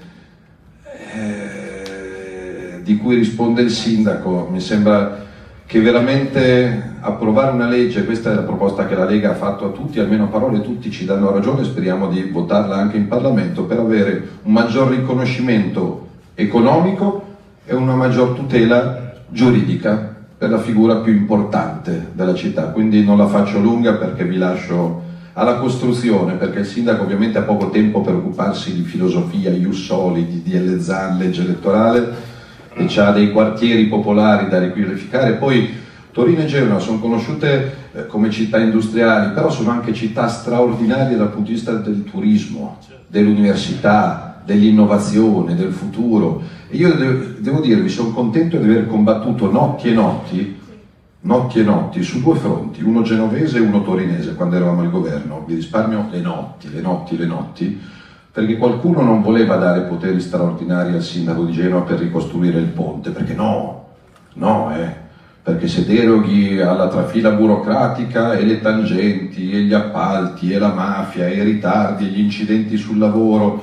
di 2.83 2.97
cui 2.97 3.17
risponde 3.17 3.63
il 3.63 3.71
sindaco. 3.71 4.49
Mi 4.51 4.61
sembra 4.61 5.27
che 5.69 5.81
veramente 5.83 6.97
approvare 7.01 7.53
una 7.53 7.69
legge, 7.69 8.07
questa 8.07 8.33
è 8.33 8.35
la 8.35 8.41
proposta 8.41 8.87
che 8.87 8.95
la 8.95 9.05
Lega 9.05 9.33
ha 9.33 9.35
fatto 9.35 9.67
a 9.67 9.69
tutti, 9.69 10.01
almeno 10.01 10.25
a 10.25 10.29
parole 10.29 10.63
tutti 10.63 10.91
ci 10.91 11.05
danno 11.05 11.31
ragione, 11.31 11.63
speriamo 11.63 12.09
di 12.09 12.23
votarla 12.23 12.75
anche 12.75 12.97
in 12.97 13.07
Parlamento 13.07 13.65
per 13.65 13.79
avere 13.79 14.29
un 14.45 14.53
maggior 14.55 14.89
riconoscimento 14.89 16.09
economico 16.35 17.37
e 17.67 17.75
una 17.75 17.95
maggior 17.95 18.31
tutela 18.31 19.13
giuridica 19.29 20.17
per 20.39 20.49
la 20.49 20.59
figura 20.59 20.97
più 20.97 21.13
importante 21.13 22.13
della 22.15 22.35
città. 22.35 22.69
Quindi 22.69 23.05
non 23.05 23.19
la 23.19 23.27
faccio 23.27 23.61
lunga 23.61 23.93
perché 23.93 24.25
vi 24.25 24.39
lascio 24.39 25.03
alla 25.35 25.57
costruzione, 25.57 26.37
perché 26.37 26.61
il 26.61 26.67
sindaco 26.67 27.03
ovviamente 27.03 27.37
ha 27.37 27.43
poco 27.43 27.69
tempo 27.69 28.01
per 28.01 28.15
occuparsi 28.15 28.75
di 28.75 28.85
filosofia, 28.85 29.51
ius 29.51 29.85
soli, 29.85 30.27
di 30.27 30.43
DL 30.43 30.81
Zan, 30.81 31.19
legge 31.19 31.43
elettorale, 31.43 32.37
e 32.79 33.01
ha 33.01 33.11
dei 33.11 33.33
quartieri 33.33 33.87
popolari 33.87 34.49
da 34.49 34.61
riqualificare. 34.61 35.33
Poi 35.33 35.69
Torino 36.13 36.41
e 36.41 36.47
Genova 36.47 36.79
sono 36.79 36.99
conosciute 36.99 37.75
eh, 37.93 38.07
come 38.07 38.31
città 38.31 38.59
industriali, 38.59 39.33
però 39.33 39.51
sono 39.51 39.71
anche 39.71 39.93
città 39.93 40.29
straordinarie 40.29 41.17
dal 41.17 41.29
punto 41.29 41.49
di 41.49 41.55
vista 41.55 41.73
del 41.75 42.05
turismo, 42.05 42.79
dell'università, 43.07 44.43
dell'innovazione, 44.45 45.55
del 45.55 45.73
futuro. 45.73 46.43
E 46.69 46.77
io 46.77 46.95
devo, 47.39 47.61
dirvi, 47.61 47.89
sono 47.89 48.11
contento 48.11 48.57
di 48.57 48.65
aver 48.65 48.87
combattuto 48.87 49.51
notti 49.51 49.89
e 49.89 49.93
notti, 49.93 50.57
notti 51.21 51.59
e 51.59 51.63
notti 51.63 52.03
su 52.03 52.23
due 52.23 52.37
fronti, 52.37 52.83
uno 52.83 53.03
genovese 53.03 53.59
e 53.59 53.61
uno 53.61 53.83
torinese 53.83 54.35
quando 54.35 54.57
eravamo 54.57 54.83
al 54.83 54.91
governo. 54.91 55.45
Vi 55.47 55.55
risparmio 55.55 56.09
le 56.11 56.21
notti, 56.21 56.71
le 56.73 56.81
notti, 56.81 57.17
le 57.17 57.27
notti 57.27 57.81
perché 58.39 58.57
qualcuno 58.57 59.03
non 59.03 59.21
voleva 59.21 59.57
dare 59.57 59.81
poteri 59.81 60.21
straordinari 60.21 60.95
al 60.95 61.03
sindaco 61.03 61.43
di 61.43 61.51
Genova 61.51 61.83
per 61.83 61.99
ricostruire 61.99 62.61
il 62.61 62.67
ponte, 62.67 63.11
perché 63.11 63.35
no, 63.35 63.87
no, 64.35 64.73
eh, 64.77 64.95
perché 65.43 65.67
se 65.67 65.85
deroghi 65.85 66.61
alla 66.61 66.87
trafila 66.87 67.33
burocratica 67.33 68.35
e 68.35 68.45
le 68.45 68.61
tangenti 68.61 69.51
e 69.51 69.63
gli 69.63 69.73
appalti 69.73 70.53
e 70.53 70.59
la 70.61 70.73
mafia 70.73 71.27
e 71.27 71.35
i 71.35 71.43
ritardi 71.43 72.07
e 72.07 72.11
gli 72.11 72.21
incidenti 72.21 72.77
sul 72.77 72.99
lavoro, 72.99 73.61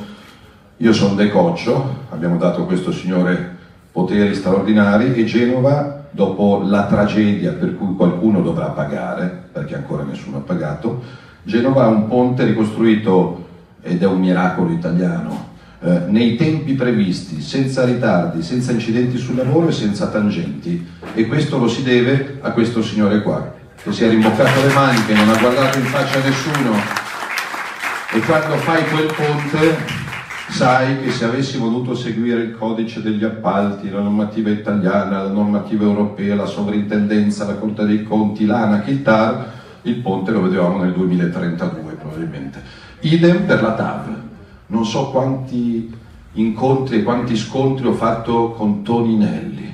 io 0.76 0.92
sono 0.92 1.16
decoccio, 1.16 2.08
abbiamo 2.10 2.36
dato 2.36 2.64
a 2.64 2.66
questo 2.66 2.92
signore 2.92 3.56
poteri 3.94 4.36
straordinari 4.36 5.14
e 5.14 5.24
Genova, 5.24 6.04
dopo 6.12 6.64
la 6.66 6.84
tragedia 6.88 7.54
per 7.54 7.78
cui 7.78 7.96
qualcuno 7.96 8.42
dovrà 8.42 8.66
pagare, 8.66 9.44
perché 9.54 9.74
ancora 9.74 10.04
nessuno 10.04 10.40
ha 10.40 10.42
pagato, 10.42 11.02
Genova 11.44 11.86
ha 11.86 11.88
un 11.88 12.10
ponte 12.10 12.44
ricostruito 12.44 13.45
ed 13.86 14.02
è 14.02 14.08
un 14.08 14.20
miracolo 14.20 14.72
italiano, 14.72 15.54
eh, 15.80 16.02
nei 16.08 16.36
tempi 16.36 16.74
previsti, 16.74 17.40
senza 17.40 17.86
ritardi, 17.86 18.42
senza 18.42 18.72
incidenti 18.72 19.18
sul 19.18 19.36
lavoro 19.36 19.68
e 19.68 19.72
senza 19.72 20.08
tangenti. 20.08 20.84
E 21.14 21.28
questo 21.28 21.60
lo 21.60 21.68
si 21.68 21.84
deve 21.84 22.40
a 22.42 22.50
questo 22.52 22.82
signore 22.82 23.22
qua, 23.22 23.54
che 23.82 23.92
si 23.92 24.04
è 24.04 24.10
rimboccato 24.10 24.66
le 24.66 24.74
maniche, 24.74 25.14
non 25.14 25.30
ha 25.30 25.38
guardato 25.38 25.78
in 25.78 25.86
faccia 25.86 26.20
a 26.20 26.24
nessuno. 26.24 26.74
E 28.12 28.20
quando 28.22 28.56
fai 28.56 28.84
quel 28.90 29.14
ponte 29.14 29.78
sai 30.50 31.02
che 31.02 31.12
se 31.12 31.26
avessi 31.26 31.58
voluto 31.58 31.94
seguire 31.94 32.42
il 32.42 32.58
codice 32.58 33.04
degli 33.04 33.24
appalti, 33.24 33.92
la 33.92 34.00
normativa 34.00 34.50
italiana, 34.50 35.22
la 35.22 35.30
normativa 35.30 35.84
europea, 35.84 36.34
la 36.34 36.46
sovrintendenza, 36.48 37.46
la 37.46 37.56
Corte 37.56 37.86
dei 37.86 38.02
Conti, 38.04 38.48
l'ANAC, 38.48 38.88
il 38.88 39.02
TAR, 39.04 39.54
il 39.84 39.98
ponte 39.98 40.32
lo 40.32 40.42
vedevamo 40.42 40.82
nel 40.82 40.94
2032 40.94 41.94
probabilmente. 41.94 42.75
Idem 43.06 43.46
per 43.46 43.62
la 43.62 43.74
TAV. 43.74 44.16
Non 44.68 44.84
so 44.84 45.12
quanti 45.12 45.94
incontri 46.34 46.98
e 46.98 47.04
quanti 47.04 47.36
scontri 47.36 47.86
ho 47.86 47.94
fatto 47.94 48.50
con 48.58 48.82
Toninelli 48.82 49.74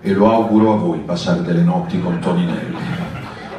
e 0.00 0.12
lo 0.12 0.28
auguro 0.28 0.72
a 0.72 0.76
voi 0.76 0.98
passare 0.98 1.42
delle 1.42 1.62
notti 1.62 2.00
con 2.00 2.18
Toninelli. 2.18 2.76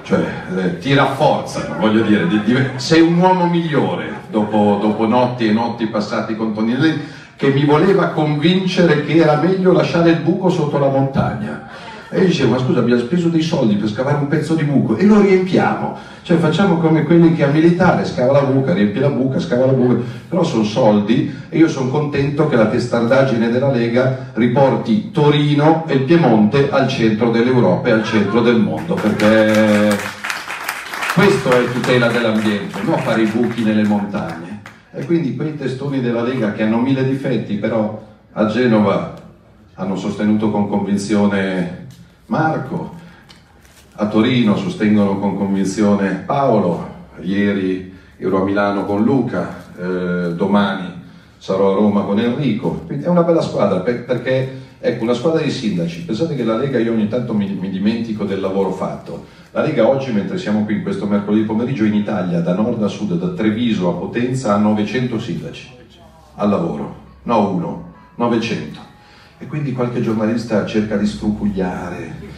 Cioè, 0.04 0.26
eh, 0.58 0.80
ti 0.80 0.94
rafforzano, 0.94 1.80
voglio 1.80 2.02
dire, 2.02 2.28
di, 2.28 2.44
di, 2.44 2.58
sei 2.76 3.00
un 3.00 3.18
uomo 3.18 3.48
migliore 3.48 4.24
dopo, 4.30 4.78
dopo 4.82 5.08
notti 5.08 5.48
e 5.48 5.54
notti 5.54 5.88
passati 5.88 6.36
con 6.36 6.54
Toninelli 6.54 7.00
che 7.38 7.54
mi 7.54 7.64
voleva 7.64 8.08
convincere 8.08 9.06
che 9.06 9.16
era 9.16 9.38
meglio 9.38 9.72
lasciare 9.72 10.10
il 10.10 10.20
buco 10.20 10.50
sotto 10.50 10.78
la 10.78 10.90
montagna 10.90 11.43
E 12.14 12.20
io 12.20 12.26
dicevo, 12.28 12.52
ma 12.52 12.60
scusa, 12.60 12.78
abbiamo 12.78 13.02
speso 13.02 13.28
dei 13.28 13.42
soldi 13.42 13.74
per 13.74 13.90
scavare 13.90 14.18
un 14.18 14.28
pezzo 14.28 14.54
di 14.54 14.64
buco 14.64 14.96
e 14.98 15.06
lo 15.06 15.20
riempiamo. 15.20 15.98
Cioè 16.22 16.38
facciamo 16.38 16.78
come 16.78 17.02
quelli 17.02 17.34
che 17.34 17.44
a 17.44 17.48
militare 17.48 18.06
scava 18.06 18.34
la 18.34 18.44
buca, 18.44 18.72
riempie 18.72 19.02
la 19.02 19.10
buca, 19.10 19.40
scava 19.40 19.66
la 19.66 19.72
buca, 19.72 19.96
però 20.30 20.44
sono 20.44 20.64
soldi 20.64 21.34
e 21.50 21.58
io 21.58 21.68
sono 21.68 21.90
contento 21.90 22.48
che 22.48 22.56
la 22.56 22.68
testardaggine 22.68 23.50
della 23.50 23.72
Lega 23.72 24.30
riporti 24.34 25.10
Torino 25.10 25.86
e 25.88 25.96
il 25.96 26.02
Piemonte 26.04 26.70
al 26.70 26.88
centro 26.88 27.32
dell'Europa 27.32 27.88
e 27.88 27.92
al 27.92 28.04
centro 28.04 28.42
del 28.42 28.58
mondo, 28.58 28.94
perché 28.94 29.98
questo 31.16 31.50
è 31.50 31.72
tutela 31.72 32.10
dell'ambiente, 32.10 32.80
non 32.84 33.00
fare 33.00 33.24
i 33.24 33.26
buchi 33.28 33.64
nelle 33.64 33.86
montagne. 33.86 34.62
E 34.94 35.04
quindi 35.06 35.36
quei 35.36 35.58
testoni 35.58 36.00
della 36.00 36.22
Lega 36.22 36.52
che 36.54 36.62
hanno 36.62 36.78
mille 36.78 37.04
difetti, 37.04 37.56
però 37.56 38.00
a 38.34 38.46
Genova 38.46 39.16
hanno 39.76 39.96
sostenuto 39.96 40.52
con 40.52 40.70
convinzione 40.70 41.83
Marco, 42.34 42.96
a 43.94 44.08
Torino 44.08 44.56
sostengono 44.56 45.20
con 45.20 45.38
convinzione 45.38 46.24
Paolo, 46.26 47.12
ieri 47.22 47.96
ero 48.18 48.42
a 48.42 48.44
Milano 48.44 48.86
con 48.86 49.04
Luca, 49.04 49.66
eh, 49.78 50.34
domani 50.34 51.02
sarò 51.38 51.74
a 51.74 51.76
Roma 51.76 52.02
con 52.02 52.18
Enrico, 52.18 52.86
quindi 52.88 53.06
è 53.06 53.08
una 53.08 53.22
bella 53.22 53.42
squadra 53.42 53.82
per, 53.82 54.06
perché 54.06 54.62
ecco 54.80 55.04
una 55.04 55.14
squadra 55.14 55.44
di 55.44 55.52
sindaci, 55.52 56.06
pensate 56.06 56.34
che 56.34 56.44
la 56.44 56.58
Lega 56.58 56.80
io 56.80 56.94
ogni 56.94 57.08
tanto 57.08 57.36
mi, 57.36 57.48
mi 57.54 57.70
dimentico 57.70 58.24
del 58.24 58.40
lavoro 58.40 58.72
fatto, 58.72 59.26
la 59.52 59.62
Lega 59.62 59.88
oggi 59.88 60.12
mentre 60.12 60.40
siamo 60.40 60.66
qui 60.66 60.78
in 60.78 60.82
questo 60.82 61.06
mercoledì 61.06 61.44
pomeriggio 61.44 61.84
in 61.84 61.94
Italia 61.94 62.40
da 62.40 62.56
nord 62.56 62.82
a 62.82 62.88
sud, 62.88 63.14
da 63.14 63.28
Treviso 63.36 63.90
a 63.90 63.94
Potenza 63.94 64.56
ha 64.56 64.58
900 64.58 65.20
sindaci 65.20 65.70
al 66.38 66.50
lavoro, 66.50 66.96
no 67.22 67.52
uno, 67.52 67.94
900 68.16 68.93
e 69.44 69.48
quindi 69.48 69.74
qualche 69.74 70.02
giornalista 70.02 70.66
cerca 70.66 70.98
di 70.98 71.06
scrupugliare 71.06 72.32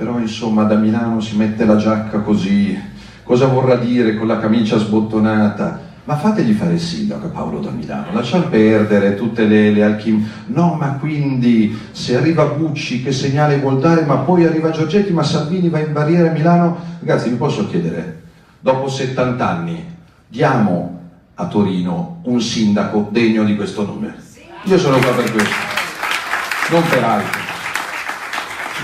però 0.00 0.18
insomma 0.18 0.62
da 0.62 0.76
Milano 0.76 1.20
si 1.20 1.36
mette 1.36 1.66
la 1.66 1.76
giacca 1.76 2.20
così, 2.20 2.74
cosa 3.22 3.44
vorrà 3.48 3.76
dire 3.76 4.16
con 4.16 4.26
la 4.26 4.38
camicia 4.38 4.78
sbottonata? 4.78 5.88
Ma 6.04 6.16
fategli 6.16 6.54
fare 6.54 6.72
il 6.72 6.80
sindaco 6.80 7.28
Paolo 7.28 7.58
da 7.58 7.68
Milano, 7.68 8.06
lasciamo 8.14 8.44
perdere 8.44 9.14
tutte 9.14 9.44
le, 9.44 9.70
le 9.70 9.82
alchim... 9.82 10.26
No, 10.46 10.72
ma 10.80 10.94
quindi 10.94 11.78
se 11.90 12.16
arriva 12.16 12.46
Bucci 12.46 13.02
che 13.02 13.12
segnale 13.12 13.58
vuol 13.58 13.78
dare, 13.78 14.06
ma 14.06 14.16
poi 14.16 14.46
arriva 14.46 14.70
Giorgetti, 14.70 15.12
ma 15.12 15.22
Salvini 15.22 15.68
va 15.68 15.80
in 15.80 15.92
barriera 15.92 16.30
a 16.30 16.32
Milano? 16.32 16.78
Ragazzi, 17.00 17.28
vi 17.28 17.36
posso 17.36 17.68
chiedere, 17.68 18.22
dopo 18.58 18.88
70 18.88 19.46
anni, 19.46 19.84
diamo 20.26 20.98
a 21.34 21.46
Torino 21.46 22.20
un 22.24 22.40
sindaco 22.40 23.06
degno 23.10 23.44
di 23.44 23.54
questo 23.54 23.84
nome? 23.84 24.14
Io 24.64 24.78
sono 24.78 24.96
qua 24.96 25.12
per 25.12 25.30
questo, 25.30 25.69
non 26.70 26.82
per 26.88 27.02
altro, 27.02 27.40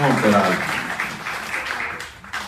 non 0.01 0.21
per 0.21 0.35
altro. 0.35 0.75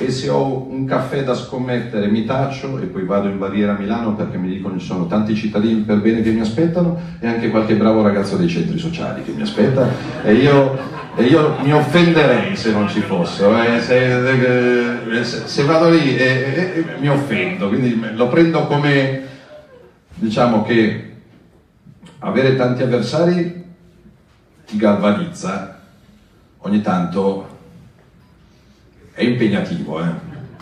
E 0.01 0.11
se 0.11 0.29
ho 0.29 0.67
un 0.69 0.85
caffè 0.85 1.25
da 1.25 1.35
scommettere 1.35 2.09
mi 2.09 2.25
taccio 2.25 2.79
e 2.79 2.87
poi 2.87 3.05
vado 3.05 3.29
in 3.29 3.39
barriera 3.39 3.75
a 3.75 3.79
Milano 3.79 4.15
perché 4.15 4.37
mi 4.37 4.49
dicono 4.49 4.79
ci 4.79 4.87
sono 4.87 5.07
tanti 5.07 5.35
cittadini 5.35 5.81
per 5.83 5.99
bene 6.01 6.23
che 6.23 6.31
mi 6.31 6.41
aspettano 6.41 7.01
e 7.21 7.27
anche 7.27 7.51
qualche 7.51 7.75
bravo 7.75 8.03
ragazzo 8.03 8.37
dei 8.37 8.49
centri 8.49 8.79
sociali 8.79 9.23
che 9.23 9.33
mi 9.33 9.43
aspetta. 9.43 9.89
E 10.25 10.35
io, 10.35 10.77
e 11.17 11.25
io 11.25 11.57
mi 11.63 11.73
offenderei 11.73 12.57
se 12.57 12.73
non 12.73 12.89
ci 12.89 13.01
fossero, 13.01 13.61
eh, 13.63 13.81
se, 13.81 15.25
se, 15.25 15.47
se, 15.47 15.63
vado 15.65 15.89
lì 15.89 16.17
e, 16.17 16.25
e 16.25 16.85
mi 16.99 17.09
offendo, 17.09 17.69
quindi 17.69 18.01
lo 18.15 18.29
prendo 18.29 18.67
come 18.67 19.23
diciamo 20.15 20.63
che 20.65 21.13
avere 22.21 22.57
tanti 22.57 22.83
avversari 22.83 23.67
ti 24.69 24.77
galvanizza, 24.77 25.81
ogni 26.59 26.83
tanto 26.83 27.57
è 29.13 29.23
impegnativo, 29.23 30.05
eh? 30.05 30.13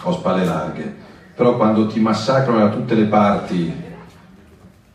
ho 0.00 0.12
spalle 0.12 0.44
larghe, 0.44 0.94
però 1.34 1.56
quando 1.56 1.88
ti 1.88 1.98
massacrano 1.98 2.60
da 2.60 2.68
tutte 2.68 2.94
le 2.94 3.06
parti 3.06 3.82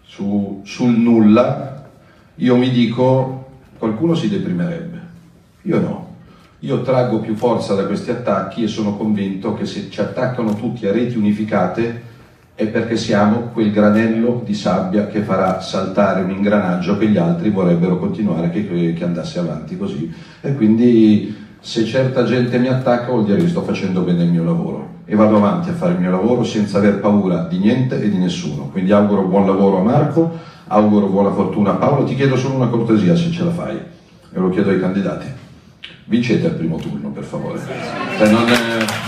su, 0.03 0.61
sul 0.63 0.91
nulla, 0.91 1.89
io 2.35 2.55
mi 2.55 2.69
dico, 2.69 3.59
qualcuno 3.77 4.15
si 4.15 4.29
deprimerebbe, 4.29 5.01
io 5.63 5.79
no. 5.81 6.09
Io 6.63 6.83
traggo 6.83 7.19
più 7.19 7.35
forza 7.35 7.73
da 7.73 7.87
questi 7.87 8.11
attacchi 8.11 8.63
e 8.63 8.67
sono 8.67 8.95
convinto 8.95 9.55
che 9.55 9.65
se 9.65 9.89
ci 9.89 9.99
attaccano 9.99 10.53
tutti 10.53 10.85
a 10.85 10.91
reti 10.91 11.17
unificate 11.17 12.03
è 12.53 12.67
perché 12.67 12.95
siamo 12.95 13.49
quel 13.53 13.71
granello 13.71 14.41
di 14.45 14.53
sabbia 14.53 15.07
che 15.07 15.21
farà 15.21 15.61
saltare 15.61 16.21
un 16.21 16.31
ingranaggio 16.31 16.97
che 16.97 17.07
gli 17.07 17.17
altri 17.17 17.49
vorrebbero 17.49 17.97
continuare 17.97 18.49
che, 18.49 18.93
che 18.93 19.03
andasse 19.03 19.39
avanti 19.39 19.77
così. 19.77 20.13
E 20.41 20.55
quindi 20.55 21.35
se 21.59 21.85
certa 21.85 22.23
gente 22.23 22.57
mi 22.57 22.67
attacca 22.67 23.11
vuol 23.11 23.25
dire 23.25 23.37
che 23.37 23.47
sto 23.47 23.61
facendo 23.61 24.01
bene 24.01 24.23
il 24.23 24.31
mio 24.31 24.43
lavoro 24.43 24.99
e 25.05 25.15
vado 25.15 25.37
avanti 25.37 25.69
a 25.69 25.73
fare 25.73 25.93
il 25.93 25.99
mio 25.99 26.11
lavoro 26.11 26.43
senza 26.43 26.77
aver 26.77 26.99
paura 26.99 27.43
di 27.43 27.57
niente 27.57 28.01
e 28.01 28.09
di 28.09 28.17
nessuno. 28.17 28.69
Quindi 28.69 28.91
auguro 28.91 29.23
buon 29.23 29.45
lavoro 29.45 29.79
a 29.79 29.83
Marco, 29.83 30.37
auguro 30.67 31.07
buona 31.07 31.31
fortuna 31.31 31.71
a 31.71 31.75
Paolo, 31.75 32.03
ti 32.03 32.15
chiedo 32.15 32.35
solo 32.35 32.55
una 32.55 32.67
cortesia 32.67 33.15
se 33.15 33.31
ce 33.31 33.43
la 33.43 33.51
fai 33.51 33.75
e 33.75 34.39
lo 34.39 34.49
chiedo 34.49 34.69
ai 34.69 34.79
candidati. 34.79 35.27
Vincete 36.05 36.47
al 36.47 36.53
primo 36.53 36.77
turno 36.77 37.09
per 37.09 37.23
favore. 37.23 37.59
Cioè, 38.17 38.29
non, 38.29 38.47
eh, 38.47 39.00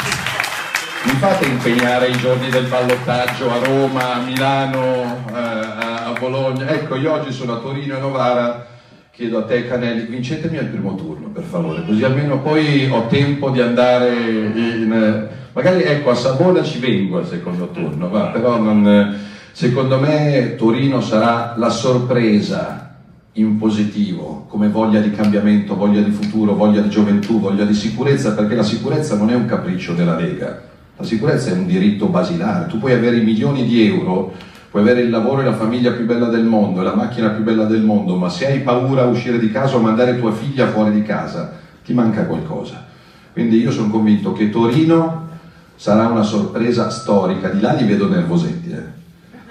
mi 1.05 1.11
fate 1.13 1.45
impegnare 1.45 2.07
i 2.07 2.17
giorni 2.17 2.49
del 2.49 2.65
ballottaggio 2.65 3.51
a 3.51 3.57
Roma, 3.63 4.15
a 4.15 4.21
Milano, 4.21 5.25
eh, 5.27 5.34
a 5.34 6.13
Bologna. 6.17 6.69
Ecco, 6.69 6.95
io 6.95 7.11
oggi 7.11 7.31
sono 7.31 7.53
a 7.53 7.57
Torino 7.57 7.97
e 7.97 7.99
Novara 7.99 8.67
chiedo 9.11 9.39
a 9.39 9.43
te 9.43 9.67
Canelli, 9.67 10.05
vincetemi 10.07 10.57
al 10.57 10.65
primo 10.65 10.95
turno 10.95 11.27
per 11.27 11.43
favore, 11.43 11.85
così 11.85 12.03
almeno 12.03 12.39
poi 12.39 12.89
ho 12.89 13.05
tempo 13.07 13.49
di 13.49 13.61
andare 13.61 14.11
in... 14.11 15.27
Magari 15.53 15.84
ecco 15.84 16.09
a 16.09 16.15
Savona 16.15 16.63
ci 16.63 16.80
vengo 16.80 17.19
al 17.19 17.27
secondo 17.27 17.67
turno, 17.67 18.09
va, 18.09 18.27
però 18.27 18.57
non... 18.57 19.15
secondo 19.51 19.99
me 19.99 20.55
Torino 20.55 20.99
sarà 20.99 21.53
la 21.57 21.69
sorpresa 21.69 22.95
in 23.34 23.57
positivo, 23.59 24.45
come 24.47 24.69
voglia 24.69 24.99
di 24.99 25.11
cambiamento, 25.11 25.75
voglia 25.75 26.01
di 26.01 26.11
futuro, 26.11 26.55
voglia 26.55 26.81
di 26.81 26.89
gioventù, 26.89 27.39
voglia 27.39 27.65
di 27.65 27.73
sicurezza, 27.75 28.34
perché 28.34 28.55
la 28.55 28.63
sicurezza 28.63 29.15
non 29.15 29.30
è 29.30 29.35
un 29.35 29.45
capriccio 29.45 29.93
della 29.93 30.15
Lega, 30.15 30.71
la 30.97 31.03
sicurezza 31.03 31.49
è 31.49 31.53
un 31.53 31.65
diritto 31.65 32.07
basilare, 32.07 32.67
tu 32.67 32.79
puoi 32.79 32.93
avere 32.93 33.17
milioni 33.21 33.65
di 33.65 33.85
euro 33.85 34.33
puoi 34.73 34.81
avere 34.81 35.01
il 35.01 35.11
lavoro 35.11 35.41
e 35.41 35.43
la 35.43 35.53
famiglia 35.53 35.91
più 35.91 36.03
bella 36.05 36.29
del 36.29 36.45
mondo 36.45 36.81
la 36.81 36.95
macchina 36.95 37.29
più 37.29 37.43
bella 37.43 37.65
del 37.65 37.83
mondo, 37.83 38.15
ma 38.15 38.27
se 38.27 38.47
hai 38.47 38.61
paura 38.61 39.03
a 39.03 39.05
uscire 39.05 39.37
di 39.37 39.51
casa 39.51 39.75
o 39.75 39.79
mandare 39.79 40.19
tua 40.19 40.31
figlia 40.31 40.65
fuori 40.65 40.91
di 40.91 41.03
casa, 41.03 41.53
ti 41.85 41.93
manca 41.93 42.25
qualcosa. 42.25 42.83
Quindi 43.31 43.59
io 43.59 43.71
sono 43.71 43.91
convinto 43.91 44.33
che 44.33 44.49
Torino 44.49 45.27
sarà 45.75 46.07
una 46.07 46.23
sorpresa 46.23 46.89
storica, 46.89 47.49
di 47.49 47.59
là 47.59 47.73
li 47.73 47.85
vedo 47.85 48.09
nervosetti, 48.09 48.71
eh. 48.71 48.83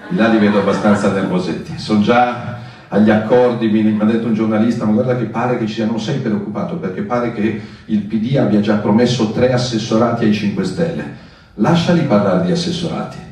di 0.09 0.17
là 0.17 0.27
li 0.27 0.39
vedo 0.39 0.59
abbastanza 0.59 1.09
nervosetti, 1.13 1.77
sono 1.77 2.01
già 2.01 2.57
agli 2.89 3.09
accordi, 3.09 3.69
mi 3.69 3.97
ha 3.97 4.05
detto 4.05 4.27
un 4.27 4.33
giornalista, 4.33 4.83
ma 4.83 4.91
guarda 4.91 5.15
che 5.15 5.23
pare 5.23 5.57
che 5.57 5.67
ci 5.67 5.75
sia, 5.75 5.85
non 5.85 6.01
sei 6.01 6.19
preoccupato 6.19 6.75
perché 6.75 7.01
pare 7.01 7.33
che 7.33 7.61
il 7.85 7.99
PD 7.99 8.35
abbia 8.35 8.59
già 8.59 8.75
promesso 8.75 9.31
tre 9.31 9.53
assessorati 9.53 10.25
ai 10.25 10.33
5 10.33 10.63
Stelle, 10.65 11.15
lasciali 11.55 12.01
parlare 12.01 12.45
di 12.45 12.51
assessorati 12.51 13.23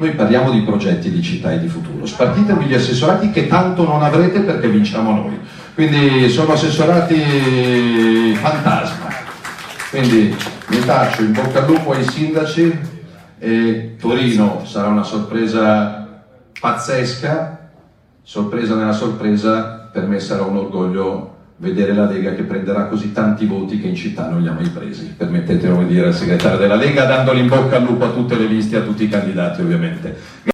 noi 0.00 0.12
parliamo 0.12 0.50
di 0.50 0.62
progetti 0.62 1.10
di 1.10 1.22
città 1.22 1.52
e 1.52 1.60
di 1.60 1.68
futuro. 1.68 2.06
Spartitevi 2.06 2.64
gli 2.64 2.72
assessorati 2.72 3.30
che 3.30 3.46
tanto 3.46 3.84
non 3.84 4.02
avrete 4.02 4.40
perché 4.40 4.66
vinciamo 4.66 5.12
noi. 5.12 5.38
Quindi 5.74 6.30
sono 6.30 6.54
assessorati 6.54 8.34
fantasma. 8.34 9.08
Quindi 9.90 10.34
mi 10.68 10.78
taccio 10.86 11.20
in 11.20 11.32
bocca 11.32 11.58
al 11.58 11.66
lupo 11.66 11.92
ai 11.92 12.08
sindaci 12.08 12.78
e 13.38 13.96
Torino 14.00 14.64
sarà 14.64 14.88
una 14.88 15.02
sorpresa 15.02 16.22
pazzesca, 16.58 17.68
sorpresa 18.22 18.76
nella 18.76 18.92
sorpresa, 18.92 19.90
per 19.92 20.06
me 20.06 20.18
sarà 20.18 20.44
un 20.44 20.56
orgoglio 20.56 21.29
vedere 21.60 21.92
la 21.92 22.06
Lega 22.06 22.34
che 22.34 22.42
prenderà 22.42 22.86
così 22.86 23.12
tanti 23.12 23.44
voti 23.44 23.78
che 23.78 23.86
in 23.86 23.94
città 23.94 24.28
non 24.28 24.42
li 24.42 24.48
ha 24.48 24.52
mai 24.52 24.68
presi. 24.68 25.14
Permettetemi 25.16 25.86
di 25.86 25.94
dire 25.94 26.06
al 26.08 26.14
segretario 26.14 26.58
della 26.58 26.74
Lega, 26.74 27.04
dandoli 27.04 27.40
in 27.40 27.48
bocca 27.48 27.76
al 27.76 27.84
lupo 27.84 28.04
a 28.04 28.10
tutte 28.10 28.36
le 28.36 28.46
liste 28.46 28.76
e 28.76 28.78
a 28.80 28.82
tutti 28.82 29.04
i 29.04 29.08
candidati 29.08 29.60
ovviamente. 29.60 30.48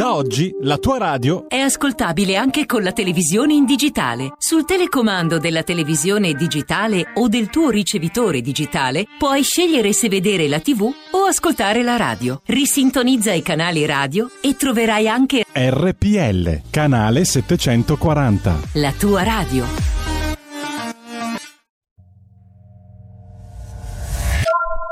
Da 0.00 0.14
oggi 0.14 0.54
la 0.62 0.78
tua 0.78 0.98
radio 0.98 1.46
è 1.46 1.58
ascoltabile 1.58 2.36
anche 2.36 2.64
con 2.64 2.82
la 2.82 2.92
televisione 2.92 3.54
in 3.54 3.66
digitale. 3.66 4.34
Sul 4.38 4.64
telecomando 4.64 5.38
della 5.38 5.62
televisione 5.62 6.32
digitale 6.32 7.10
o 7.14 7.28
del 7.28 7.50
tuo 7.50 7.70
ricevitore 7.70 8.40
digitale 8.40 9.04
puoi 9.18 9.42
scegliere 9.42 9.92
se 9.92 10.08
vedere 10.08 10.48
la 10.48 10.60
TV 10.60 10.82
o 10.82 11.09
ascoltare 11.30 11.82
la 11.82 11.96
radio. 11.96 12.42
Risintonizza 12.44 13.32
i 13.32 13.42
canali 13.42 13.86
radio 13.86 14.28
e 14.42 14.56
troverai 14.56 15.08
anche 15.08 15.44
RPL, 15.52 16.62
canale 16.70 17.24
740. 17.24 18.60
La 18.74 18.92
tua 18.92 19.22
radio. 19.22 19.64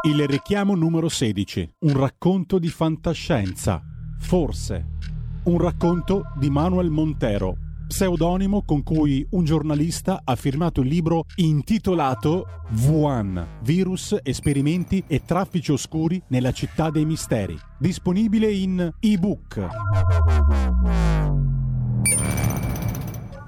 Il 0.06 0.26
richiamo 0.26 0.74
numero 0.74 1.08
16. 1.08 1.74
Un 1.80 1.98
racconto 1.98 2.58
di 2.58 2.68
fantascienza. 2.68 3.82
Forse. 4.20 4.96
Un 5.44 5.58
racconto 5.58 6.32
di 6.38 6.48
Manuel 6.50 6.88
Montero. 6.88 7.67
Pseudonimo 7.88 8.62
con 8.64 8.82
cui 8.82 9.26
un 9.30 9.44
giornalista 9.44 10.20
ha 10.22 10.36
firmato 10.36 10.82
il 10.82 10.88
libro 10.88 11.24
intitolato 11.36 12.44
Wuhan, 12.84 13.60
virus, 13.62 14.14
esperimenti 14.22 15.02
e 15.06 15.22
traffici 15.24 15.72
oscuri 15.72 16.22
nella 16.28 16.52
città 16.52 16.90
dei 16.90 17.06
misteri, 17.06 17.58
disponibile 17.78 18.52
in 18.52 18.92
ebook. 19.00 19.66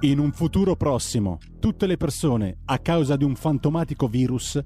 In 0.00 0.18
un 0.18 0.32
futuro 0.32 0.74
prossimo, 0.74 1.38
tutte 1.60 1.86
le 1.86 1.98
persone, 1.98 2.60
a 2.64 2.78
causa 2.78 3.16
di 3.16 3.24
un 3.24 3.36
fantomatico 3.36 4.08
virus, 4.08 4.58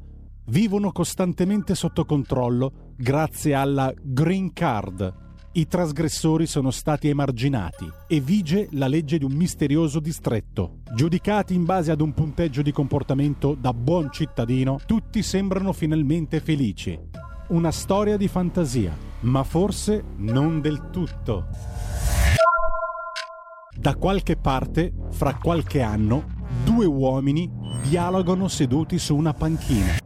vivono 0.46 0.92
costantemente 0.92 1.74
sotto 1.74 2.04
controllo 2.04 2.92
grazie 2.96 3.54
alla 3.54 3.92
Green 4.00 4.52
Card. 4.52 5.22
I 5.56 5.68
trasgressori 5.68 6.46
sono 6.46 6.72
stati 6.72 7.08
emarginati 7.08 7.88
e 8.08 8.18
vige 8.18 8.66
la 8.72 8.88
legge 8.88 9.18
di 9.18 9.24
un 9.24 9.34
misterioso 9.34 10.00
distretto. 10.00 10.78
Giudicati 10.96 11.54
in 11.54 11.64
base 11.64 11.92
ad 11.92 12.00
un 12.00 12.12
punteggio 12.12 12.60
di 12.60 12.72
comportamento 12.72 13.54
da 13.54 13.72
buon 13.72 14.10
cittadino, 14.10 14.80
tutti 14.84 15.22
sembrano 15.22 15.72
finalmente 15.72 16.40
felici. 16.40 16.98
Una 17.50 17.70
storia 17.70 18.16
di 18.16 18.26
fantasia, 18.26 18.96
ma 19.20 19.44
forse 19.44 20.02
non 20.16 20.60
del 20.60 20.90
tutto. 20.90 21.46
Da 23.76 23.94
qualche 23.94 24.36
parte, 24.36 24.92
fra 25.10 25.36
qualche 25.36 25.82
anno, 25.82 26.24
due 26.64 26.86
uomini 26.86 27.48
dialogano 27.88 28.48
seduti 28.48 28.98
su 28.98 29.14
una 29.14 29.32
panchina. 29.32 29.98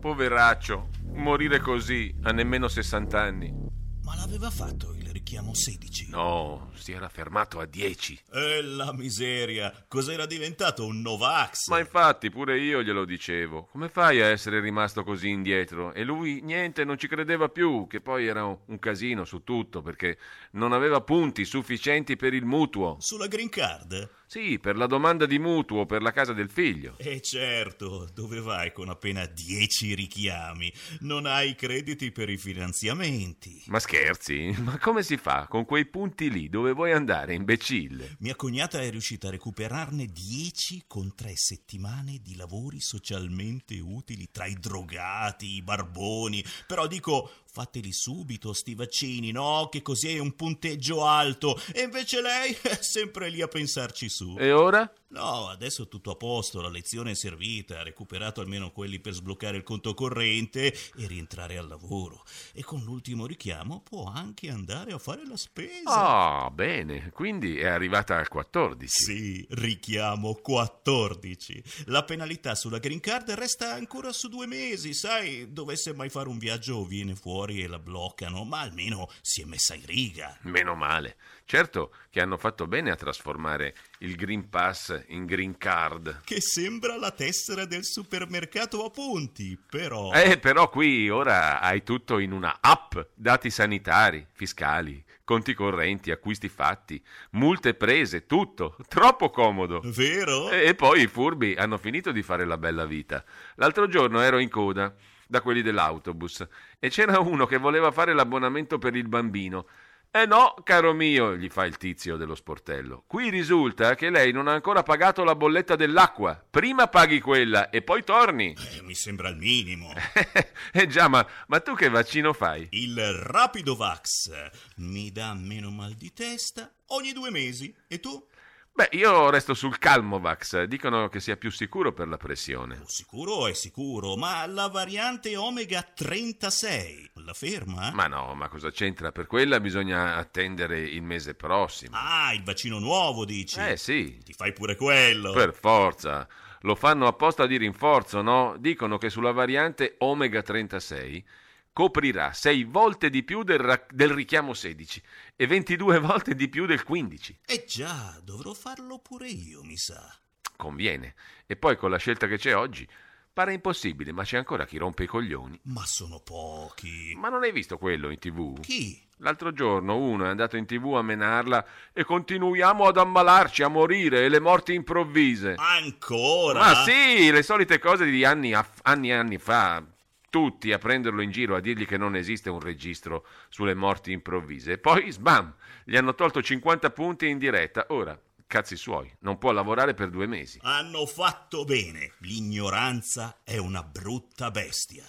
Poveraccio, 0.00 0.88
morire 1.16 1.60
così 1.60 2.14
a 2.22 2.30
nemmeno 2.30 2.66
60 2.66 3.20
anni. 3.20 3.68
Ma 4.10 4.16
l'aveva 4.16 4.50
fatto 4.50 4.92
il 4.98 5.09
richiamo 5.12 5.54
16? 5.54 6.08
No, 6.10 6.70
si 6.74 6.92
era 6.92 7.08
fermato 7.08 7.60
a 7.60 7.66
10. 7.66 8.20
E 8.32 8.62
la 8.62 8.92
miseria, 8.92 9.84
cos'era 9.88 10.26
diventato 10.26 10.84
un 10.84 11.00
Novax? 11.00 11.68
Ma 11.68 11.78
infatti 11.78 12.30
pure 12.30 12.58
io 12.58 12.82
glielo 12.82 13.04
dicevo. 13.04 13.68
Come 13.70 13.88
fai 13.88 14.20
a 14.20 14.26
essere 14.26 14.60
rimasto 14.60 15.04
così 15.04 15.28
indietro? 15.28 15.92
E 15.92 16.04
lui 16.04 16.40
niente, 16.42 16.84
non 16.84 16.98
ci 16.98 17.08
credeva 17.08 17.48
più, 17.48 17.86
che 17.88 18.00
poi 18.00 18.26
era 18.26 18.44
un 18.44 18.78
casino 18.78 19.24
su 19.24 19.42
tutto 19.44 19.82
perché 19.82 20.18
non 20.52 20.72
aveva 20.72 21.00
punti 21.00 21.44
sufficienti 21.44 22.16
per 22.16 22.34
il 22.34 22.44
mutuo. 22.44 22.96
Sulla 23.00 23.26
green 23.26 23.48
card? 23.48 24.18
Sì, 24.30 24.60
per 24.60 24.76
la 24.76 24.86
domanda 24.86 25.26
di 25.26 25.40
mutuo 25.40 25.86
per 25.86 26.02
la 26.02 26.12
casa 26.12 26.32
del 26.32 26.50
figlio. 26.50 26.94
E 26.98 27.20
certo, 27.20 28.08
dove 28.14 28.40
vai 28.40 28.72
con 28.72 28.88
appena 28.88 29.26
10 29.26 29.92
richiami? 29.96 30.72
Non 31.00 31.26
hai 31.26 31.56
crediti 31.56 32.12
per 32.12 32.30
i 32.30 32.36
finanziamenti. 32.36 33.64
Ma 33.66 33.80
scherzi? 33.80 34.54
Ma 34.58 34.78
come 34.78 34.99
si 35.02 35.16
fa 35.16 35.46
con 35.48 35.64
quei 35.64 35.86
punti 35.86 36.30
lì? 36.30 36.48
Dove 36.48 36.72
vuoi 36.72 36.92
andare, 36.92 37.34
imbecille? 37.34 38.16
Mia 38.20 38.34
cognata 38.36 38.80
è 38.80 38.90
riuscita 38.90 39.28
a 39.28 39.30
recuperarne 39.30 40.06
10 40.06 40.84
con 40.86 41.14
tre 41.14 41.32
settimane 41.36 42.18
di 42.22 42.36
lavori 42.36 42.80
socialmente 42.80 43.78
utili 43.78 44.28
tra 44.30 44.46
i 44.46 44.54
drogati, 44.54 45.56
i 45.56 45.62
barboni. 45.62 46.44
Però 46.66 46.86
dico, 46.86 47.30
fateli 47.52 47.92
subito 47.92 48.52
sti 48.52 48.74
vaccini, 48.74 49.32
no? 49.32 49.68
Che 49.70 49.82
così 49.82 50.14
è 50.14 50.18
un 50.20 50.34
punteggio 50.34 51.04
alto. 51.04 51.60
E 51.72 51.82
invece 51.82 52.20
lei 52.20 52.56
è 52.62 52.78
sempre 52.80 53.28
lì 53.28 53.42
a 53.42 53.48
pensarci 53.48 54.08
su. 54.08 54.36
E 54.38 54.52
ora? 54.52 54.90
No, 55.08 55.48
adesso 55.48 55.88
tutto 55.88 56.12
a 56.12 56.16
posto, 56.16 56.60
la 56.60 56.68
lezione 56.68 57.10
è 57.10 57.14
servita, 57.16 57.80
ha 57.80 57.82
recuperato 57.82 58.40
almeno 58.40 58.70
quelli 58.70 59.00
per 59.00 59.14
sbloccare 59.14 59.56
il 59.56 59.64
conto 59.64 59.92
corrente 59.92 60.72
e 60.72 61.06
rientrare 61.08 61.58
al 61.58 61.66
lavoro. 61.66 62.24
E 62.52 62.62
con 62.62 62.84
l'ultimo 62.84 63.26
richiamo 63.26 63.80
può 63.80 64.04
anche 64.04 64.48
andare 64.50 64.92
a 64.92 64.98
fare 64.98 65.26
la 65.26 65.36
spesa. 65.36 66.42
Ah, 66.44 66.50
bene, 66.50 67.10
quindi 67.10 67.58
è 67.58 67.66
arrivata 67.66 68.16
al 68.16 68.28
14. 68.28 68.86
Sì, 68.86 69.46
richiamo 69.50 70.34
14. 70.34 71.62
La 71.86 72.04
penalità 72.04 72.54
sulla 72.54 72.78
green 72.78 73.00
card 73.00 73.32
resta 73.32 73.74
ancora 73.74 74.12
su 74.12 74.28
due 74.28 74.46
mesi, 74.46 74.94
sai, 74.94 75.52
dovesse 75.52 75.92
mai 75.92 76.08
fare 76.08 76.28
un 76.28 76.38
viaggio 76.38 76.84
viene 76.84 77.16
fuori 77.16 77.39
e 77.48 77.66
la 77.66 77.78
bloccano, 77.78 78.44
ma 78.44 78.60
almeno 78.60 79.08
si 79.22 79.42
è 79.42 79.44
messa 79.44 79.74
in 79.74 79.86
riga. 79.86 80.36
Meno 80.42 80.74
male. 80.74 81.16
Certo 81.44 81.92
che 82.10 82.20
hanno 82.20 82.36
fatto 82.36 82.66
bene 82.66 82.90
a 82.90 82.96
trasformare 82.96 83.74
il 83.98 84.14
Green 84.14 84.48
Pass 84.48 85.04
in 85.08 85.24
Green 85.24 85.58
Card. 85.58 86.20
Che 86.24 86.40
sembra 86.40 86.96
la 86.96 87.10
tessera 87.10 87.64
del 87.64 87.84
supermercato 87.84 88.84
a 88.84 88.90
punti, 88.90 89.58
però... 89.68 90.12
Eh, 90.12 90.38
però 90.38 90.68
qui 90.68 91.08
ora 91.08 91.60
hai 91.60 91.82
tutto 91.82 92.18
in 92.18 92.32
una 92.32 92.58
app, 92.60 92.96
dati 93.14 93.50
sanitari, 93.50 94.24
fiscali, 94.32 95.02
conti 95.24 95.54
correnti, 95.54 96.10
acquisti 96.10 96.48
fatti, 96.48 97.02
multe 97.30 97.74
prese, 97.74 98.26
tutto. 98.26 98.76
Troppo 98.88 99.30
comodo. 99.30 99.80
Vero? 99.84 100.50
E, 100.50 100.68
e 100.68 100.74
poi 100.74 101.02
i 101.02 101.06
furbi 101.06 101.54
hanno 101.54 101.78
finito 101.78 102.12
di 102.12 102.22
fare 102.22 102.44
la 102.44 102.58
bella 102.58 102.84
vita. 102.84 103.24
L'altro 103.54 103.86
giorno 103.88 104.20
ero 104.20 104.38
in 104.38 104.48
coda 104.48 104.94
da 105.30 105.40
quelli 105.40 105.62
dell'autobus 105.62 106.46
e 106.80 106.90
c'era 106.90 107.20
uno 107.20 107.46
che 107.46 107.56
voleva 107.56 107.92
fare 107.92 108.12
l'abbonamento 108.12 108.78
per 108.78 108.96
il 108.96 109.06
bambino. 109.06 109.66
Eh 110.12 110.26
no, 110.26 110.56
caro 110.64 110.92
mio, 110.92 111.36
gli 111.36 111.48
fa 111.48 111.64
il 111.64 111.76
tizio 111.76 112.16
dello 112.16 112.34
sportello. 112.34 113.04
Qui 113.06 113.30
risulta 113.30 113.94
che 113.94 114.10
lei 114.10 114.32
non 114.32 114.48
ha 114.48 114.52
ancora 114.52 114.82
pagato 114.82 115.22
la 115.22 115.36
bolletta 115.36 115.76
dell'acqua. 115.76 116.44
Prima 116.50 116.88
paghi 116.88 117.20
quella 117.20 117.70
e 117.70 117.82
poi 117.82 118.02
torni. 118.02 118.56
Eh, 118.72 118.82
mi 118.82 118.96
sembra 118.96 119.28
il 119.28 119.36
minimo. 119.36 119.92
eh 120.72 120.88
già, 120.88 121.06
ma, 121.06 121.24
ma, 121.46 121.60
tu 121.60 121.76
che 121.76 121.88
vaccino 121.88 122.32
fai? 122.32 122.66
Il 122.70 123.00
Rapido 123.00 123.76
Vax. 123.76 124.32
Mi 124.78 125.12
dà 125.12 125.32
meno 125.34 125.70
mal 125.70 125.92
di 125.92 126.12
testa 126.12 126.72
ogni 126.86 127.12
due 127.12 127.30
mesi. 127.30 127.72
E 127.86 128.00
tu? 128.00 128.26
Beh, 128.72 128.88
io 128.92 129.28
resto 129.30 129.52
sul 129.52 129.78
Calmovax. 129.78 130.62
Dicono 130.62 131.08
che 131.08 131.20
sia 131.20 131.36
più 131.36 131.50
sicuro 131.50 131.92
per 131.92 132.08
la 132.08 132.16
pressione. 132.16 132.80
Sicuro 132.86 133.46
è 133.46 133.52
sicuro, 133.52 134.16
ma 134.16 134.46
la 134.46 134.68
variante 134.68 135.36
Omega 135.36 135.82
36 135.82 137.10
la 137.24 137.34
ferma? 137.34 137.90
Ma 137.92 138.06
no, 138.06 138.34
ma 138.34 138.48
cosa 138.48 138.70
c'entra? 138.70 139.12
Per 139.12 139.26
quella 139.26 139.60
bisogna 139.60 140.16
attendere 140.16 140.80
il 140.80 141.02
mese 141.02 141.34
prossimo. 141.34 141.96
Ah, 141.98 142.32
il 142.32 142.42
vaccino 142.42 142.78
nuovo, 142.78 143.24
dici? 143.24 143.60
Eh 143.60 143.76
sì. 143.76 144.18
Ti 144.24 144.32
fai 144.32 144.52
pure 144.52 144.76
quello. 144.76 145.32
Per 145.32 145.52
forza. 145.52 146.26
Lo 146.62 146.74
fanno 146.74 147.06
apposta 147.06 147.46
di 147.46 147.56
rinforzo, 147.56 148.22
no? 148.22 148.56
Dicono 148.58 148.98
che 148.98 149.10
sulla 149.10 149.32
variante 149.32 149.96
Omega 149.98 150.42
36 150.42 151.24
coprirà 151.72 152.32
6 152.32 152.64
volte 152.64 153.10
di 153.10 153.22
più 153.22 153.42
del, 153.42 153.58
ra- 153.58 153.86
del, 153.90 154.10
richiamo 154.10 154.54
16 154.54 155.02
e 155.36 155.46
22 155.46 155.98
volte 156.00 156.34
di 156.34 156.48
più 156.48 156.66
del 156.66 156.82
15. 156.82 157.40
Eh 157.46 157.64
già, 157.66 158.20
dovrò 158.22 158.52
farlo 158.52 158.98
pure 158.98 159.28
io, 159.28 159.62
mi 159.62 159.76
sa. 159.76 160.14
Conviene. 160.56 161.14
E 161.46 161.56
poi 161.56 161.76
con 161.76 161.90
la 161.90 161.96
scelta 161.96 162.26
che 162.26 162.36
c'è 162.36 162.54
oggi, 162.54 162.86
pare 163.32 163.54
impossibile, 163.54 164.12
ma 164.12 164.24
c'è 164.24 164.36
ancora 164.36 164.66
chi 164.66 164.76
rompe 164.76 165.04
i 165.04 165.06
coglioni. 165.06 165.58
Ma 165.64 165.84
sono 165.86 166.20
pochi. 166.20 167.14
Ma 167.16 167.28
non 167.28 167.42
hai 167.42 167.52
visto 167.52 167.78
quello 167.78 168.10
in 168.10 168.18
tv? 168.18 168.60
Chi? 168.60 169.08
L'altro 169.22 169.52
giorno 169.52 169.98
uno 169.98 170.24
è 170.24 170.28
andato 170.28 170.56
in 170.56 170.64
tv 170.64 170.94
a 170.94 171.02
menarla 171.02 171.64
e 171.92 172.04
continuiamo 172.04 172.86
ad 172.86 172.96
ammalarci, 172.96 173.62
a 173.62 173.68
morire 173.68 174.24
e 174.24 174.28
le 174.28 174.40
morti 174.40 174.72
improvvise. 174.72 175.54
Ancora? 175.56 176.58
Ma 176.58 176.74
sì, 176.84 177.30
le 177.30 177.42
solite 177.42 177.78
cose 177.78 178.06
di 178.06 178.24
anni, 178.24 178.54
anni 178.82 179.10
e 179.10 179.12
anni 179.12 179.38
fa 179.38 179.84
tutti 180.30 180.72
a 180.72 180.78
prenderlo 180.78 181.20
in 181.20 181.30
giro, 181.30 181.56
a 181.56 181.60
dirgli 181.60 181.86
che 181.86 181.98
non 181.98 182.16
esiste 182.16 182.48
un 182.48 182.60
registro 182.60 183.26
sulle 183.48 183.74
morti 183.74 184.12
improvvise. 184.12 184.72
E 184.72 184.78
poi, 184.78 185.10
sbam, 185.10 185.54
gli 185.84 185.96
hanno 185.96 186.14
tolto 186.14 186.40
50 186.40 186.90
punti 186.90 187.28
in 187.28 187.38
diretta. 187.38 187.86
Ora, 187.88 188.18
cazzi 188.46 188.76
suoi, 188.76 189.12
non 189.20 189.38
può 189.38 189.52
lavorare 189.52 189.92
per 189.94 190.08
due 190.08 190.26
mesi. 190.26 190.58
Hanno 190.62 191.04
fatto 191.06 191.64
bene. 191.64 192.12
L'ignoranza 192.20 193.40
è 193.44 193.58
una 193.58 193.82
brutta 193.82 194.50
bestia. 194.50 195.04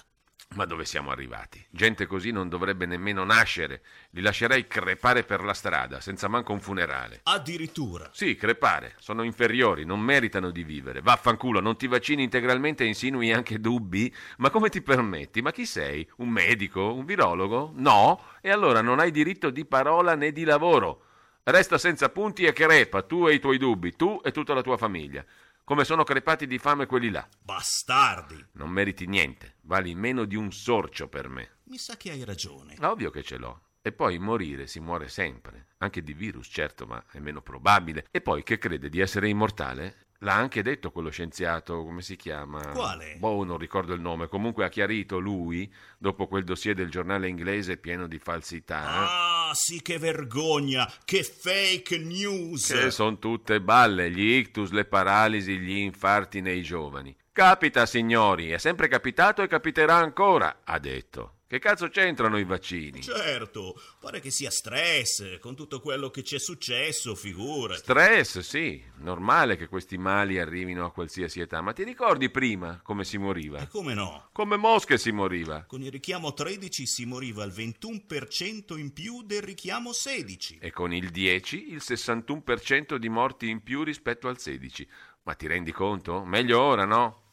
Ma 0.53 0.65
dove 0.65 0.84
siamo 0.84 1.11
arrivati? 1.11 1.65
Gente 1.69 2.06
così 2.06 2.32
non 2.32 2.49
dovrebbe 2.49 2.86
nemmeno 2.86 3.23
nascere. 3.23 3.84
Li 4.10 4.22
lascerei 4.22 4.68
crepare 4.68 5.23
per 5.23 5.44
la 5.44 5.53
strada, 5.53 6.02
senza 6.02 6.28
manco 6.28 6.52
un 6.52 6.60
funerale. 6.60 7.22
Addirittura? 7.23 8.10
Sì, 8.11 8.36
crepare. 8.36 8.95
Sono 8.99 9.23
inferiori, 9.23 9.86
non 9.86 10.02
meritano 10.02 10.52
di 10.52 10.64
vivere. 10.64 10.99
Vaffanculo, 10.99 11.61
non 11.61 11.78
ti 11.78 11.88
vaccini 11.88 12.23
integralmente 12.23 12.84
e 12.84 12.88
insinui 12.88 13.32
anche 13.32 13.61
dubbi? 13.61 14.14
Ma 14.40 14.49
come 14.49 14.68
ti 14.68 14.82
permetti? 14.82 15.41
Ma 15.41 15.52
chi 15.52 15.65
sei? 15.65 16.06
Un 16.18 16.28
medico? 16.28 16.94
Un 16.95 17.06
virologo? 17.06 17.72
No? 17.76 18.22
E 18.41 18.49
allora 18.49 18.82
non 18.82 18.99
hai 18.99 19.11
diritto 19.11 19.52
di 19.52 19.64
parola 19.64 20.15
né 20.15 20.34
di 20.34 20.44
lavoro. 20.44 21.06
Resta 21.44 21.78
senza 21.78 22.10
punti 22.10 22.44
e 22.44 22.52
crepa, 22.52 23.03
tu 23.03 23.28
e 23.28 23.36
i 23.36 23.40
tuoi 23.40 23.57
dubbi, 23.57 23.95
tu 23.95 24.19
e 24.22 24.32
tutta 24.32 24.53
la 24.53 24.61
tua 24.61 24.78
famiglia 24.78 25.26
come 25.64 25.84
sono 25.86 26.04
crepati 26.04 26.48
di 26.48 26.58
fame 26.58 26.86
quelli 26.86 27.10
là. 27.10 27.28
Bastardi! 27.40 28.46
Non 28.54 28.70
meriti 28.70 29.06
niente, 29.06 29.58
vali 29.62 29.96
meno 29.96 30.26
di 30.26 30.36
un 30.36 30.52
sorcio 30.52 31.08
per 31.08 31.30
me. 31.30 31.60
Mi 31.66 31.78
sa 31.78 31.96
che 31.98 32.12
hai 32.12 32.24
ragione. 32.24 32.76
Ovvio 32.82 33.10
che 33.10 33.24
ce 33.24 33.38
l'ho. 33.38 33.70
E 33.82 33.92
poi 33.92 34.20
morire 34.20 34.68
si 34.68 34.80
muore 34.80 35.08
sempre, 35.08 35.70
anche 35.78 36.04
di 36.04 36.14
virus, 36.14 36.48
certo, 36.52 36.86
ma 36.86 37.04
è 37.12 37.20
meno 37.20 37.42
probabile. 37.42 38.06
E 38.12 38.22
poi 38.22 38.44
che 38.44 38.60
crede 38.60 38.90
di 38.90 39.00
essere 39.00 39.28
immortale? 39.28 40.10
L'ha 40.23 40.35
anche 40.35 40.61
detto 40.61 40.91
quello 40.91 41.10
scienziato, 41.10 41.84
come 41.84 42.03
si 42.03 42.15
chiama? 42.15 42.61
Quale? 42.68 43.15
Boh, 43.18 43.43
non 43.43 43.57
ricordo 43.57 43.93
il 43.93 44.02
nome. 44.02 44.27
Comunque 44.27 44.64
ha 44.64 44.69
chiarito 44.69 45.18
lui, 45.18 45.72
dopo 45.98 46.27
quel 46.27 46.43
dossier 46.43 46.76
del 46.76 46.91
giornale 46.91 47.27
inglese 47.27 47.77
pieno 47.77 48.06
di 48.06 48.19
falsità, 48.19 49.49
Ah, 49.49 49.52
sì, 49.56 49.81
che 49.81 49.98
vergogna! 49.98 50.88
Che 51.03 51.23
fake 51.23 51.98
news! 51.98 52.68
che 52.68 52.91
sono 52.91 53.18
tutte 53.18 53.61
balle, 53.61 54.11
gli 54.11 54.22
ictus, 54.35 54.69
le 54.69 54.85
paralisi, 54.85 55.57
gli 55.57 55.77
infarti 55.77 56.39
nei 56.39 56.61
giovani. 56.61 57.15
Capita, 57.31 57.88
signori, 57.88 58.52
è 58.52 58.60
sempre 58.60 58.88
capitato 58.88 59.41
e 59.41 59.48
capiterà 59.48 59.95
ancora, 59.95 60.61
ha 60.64 60.77
detto. 60.77 61.38
Che 61.52 61.60
cazzo 61.60 61.90
c'entrano 61.90 62.38
i 62.38 62.45
vaccini? 62.45 63.02
Certo, 63.02 63.78
pare 63.99 64.22
che 64.22 64.32
sia 64.32 64.49
stress 64.49 65.38
con 65.40 65.53
tutto 65.53 65.82
quello 65.82 66.10
che 66.10 66.23
ci 66.23 66.36
è 66.36 66.40
successo, 66.40 67.14
figura. 67.14 67.76
Stress, 67.76 68.40
sì, 68.40 68.82
normale 68.99 69.57
che 69.57 69.68
questi 69.68 69.98
mali 69.98 70.40
arrivino 70.40 70.86
a 70.86 70.94
qualsiasi 70.94 71.41
età, 71.41 71.60
ma 71.60 71.73
ti 71.73 71.84
ricordi 71.84 72.30
prima 72.30 72.80
come 72.82 73.03
si 73.03 73.18
moriva? 73.18 73.60
E 73.60 73.68
come 73.68 73.94
no? 73.94 74.30
Come 74.32 74.56
mosche 74.56 74.98
si 74.98 75.11
moriva. 75.11 75.65
Con 75.65 75.82
il 75.82 75.91
richiamo 75.91 76.34
13 76.34 76.88
si 76.88 77.03
moriva 77.03 77.44
al 77.44 77.52
21% 77.52 78.78
in 78.78 78.94
più 78.94 79.22
del 79.23 79.41
richiamo 79.41 79.91
16. 79.91 80.60
E 80.61 80.72
con 80.72 80.94
il 80.94 81.10
10 81.10 81.73
il 81.73 81.82
61% 81.86 82.95
di 82.95 83.10
morti 83.10 83.49
in 83.49 83.61
più 83.61 83.84
rispetto 83.84 84.30
al 84.30 84.40
16. 84.40 84.88
Ma 85.23 85.34
ti 85.34 85.48
rendi 85.48 85.73
conto? 85.73 86.23
Meglio 86.23 86.61
ora, 86.61 86.86
no? 86.86 87.23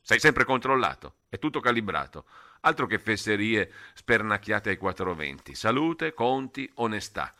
Sei 0.00 0.20
sempre 0.20 0.44
controllato, 0.44 1.14
è 1.28 1.40
tutto 1.40 1.58
calibrato. 1.58 2.24
Altro 2.66 2.86
che 2.86 2.98
fesserie 2.98 3.70
spernacchiate 3.94 4.70
ai 4.70 4.76
420. 4.76 5.54
Salute, 5.54 6.12
conti, 6.12 6.68
onestà. 6.74 7.32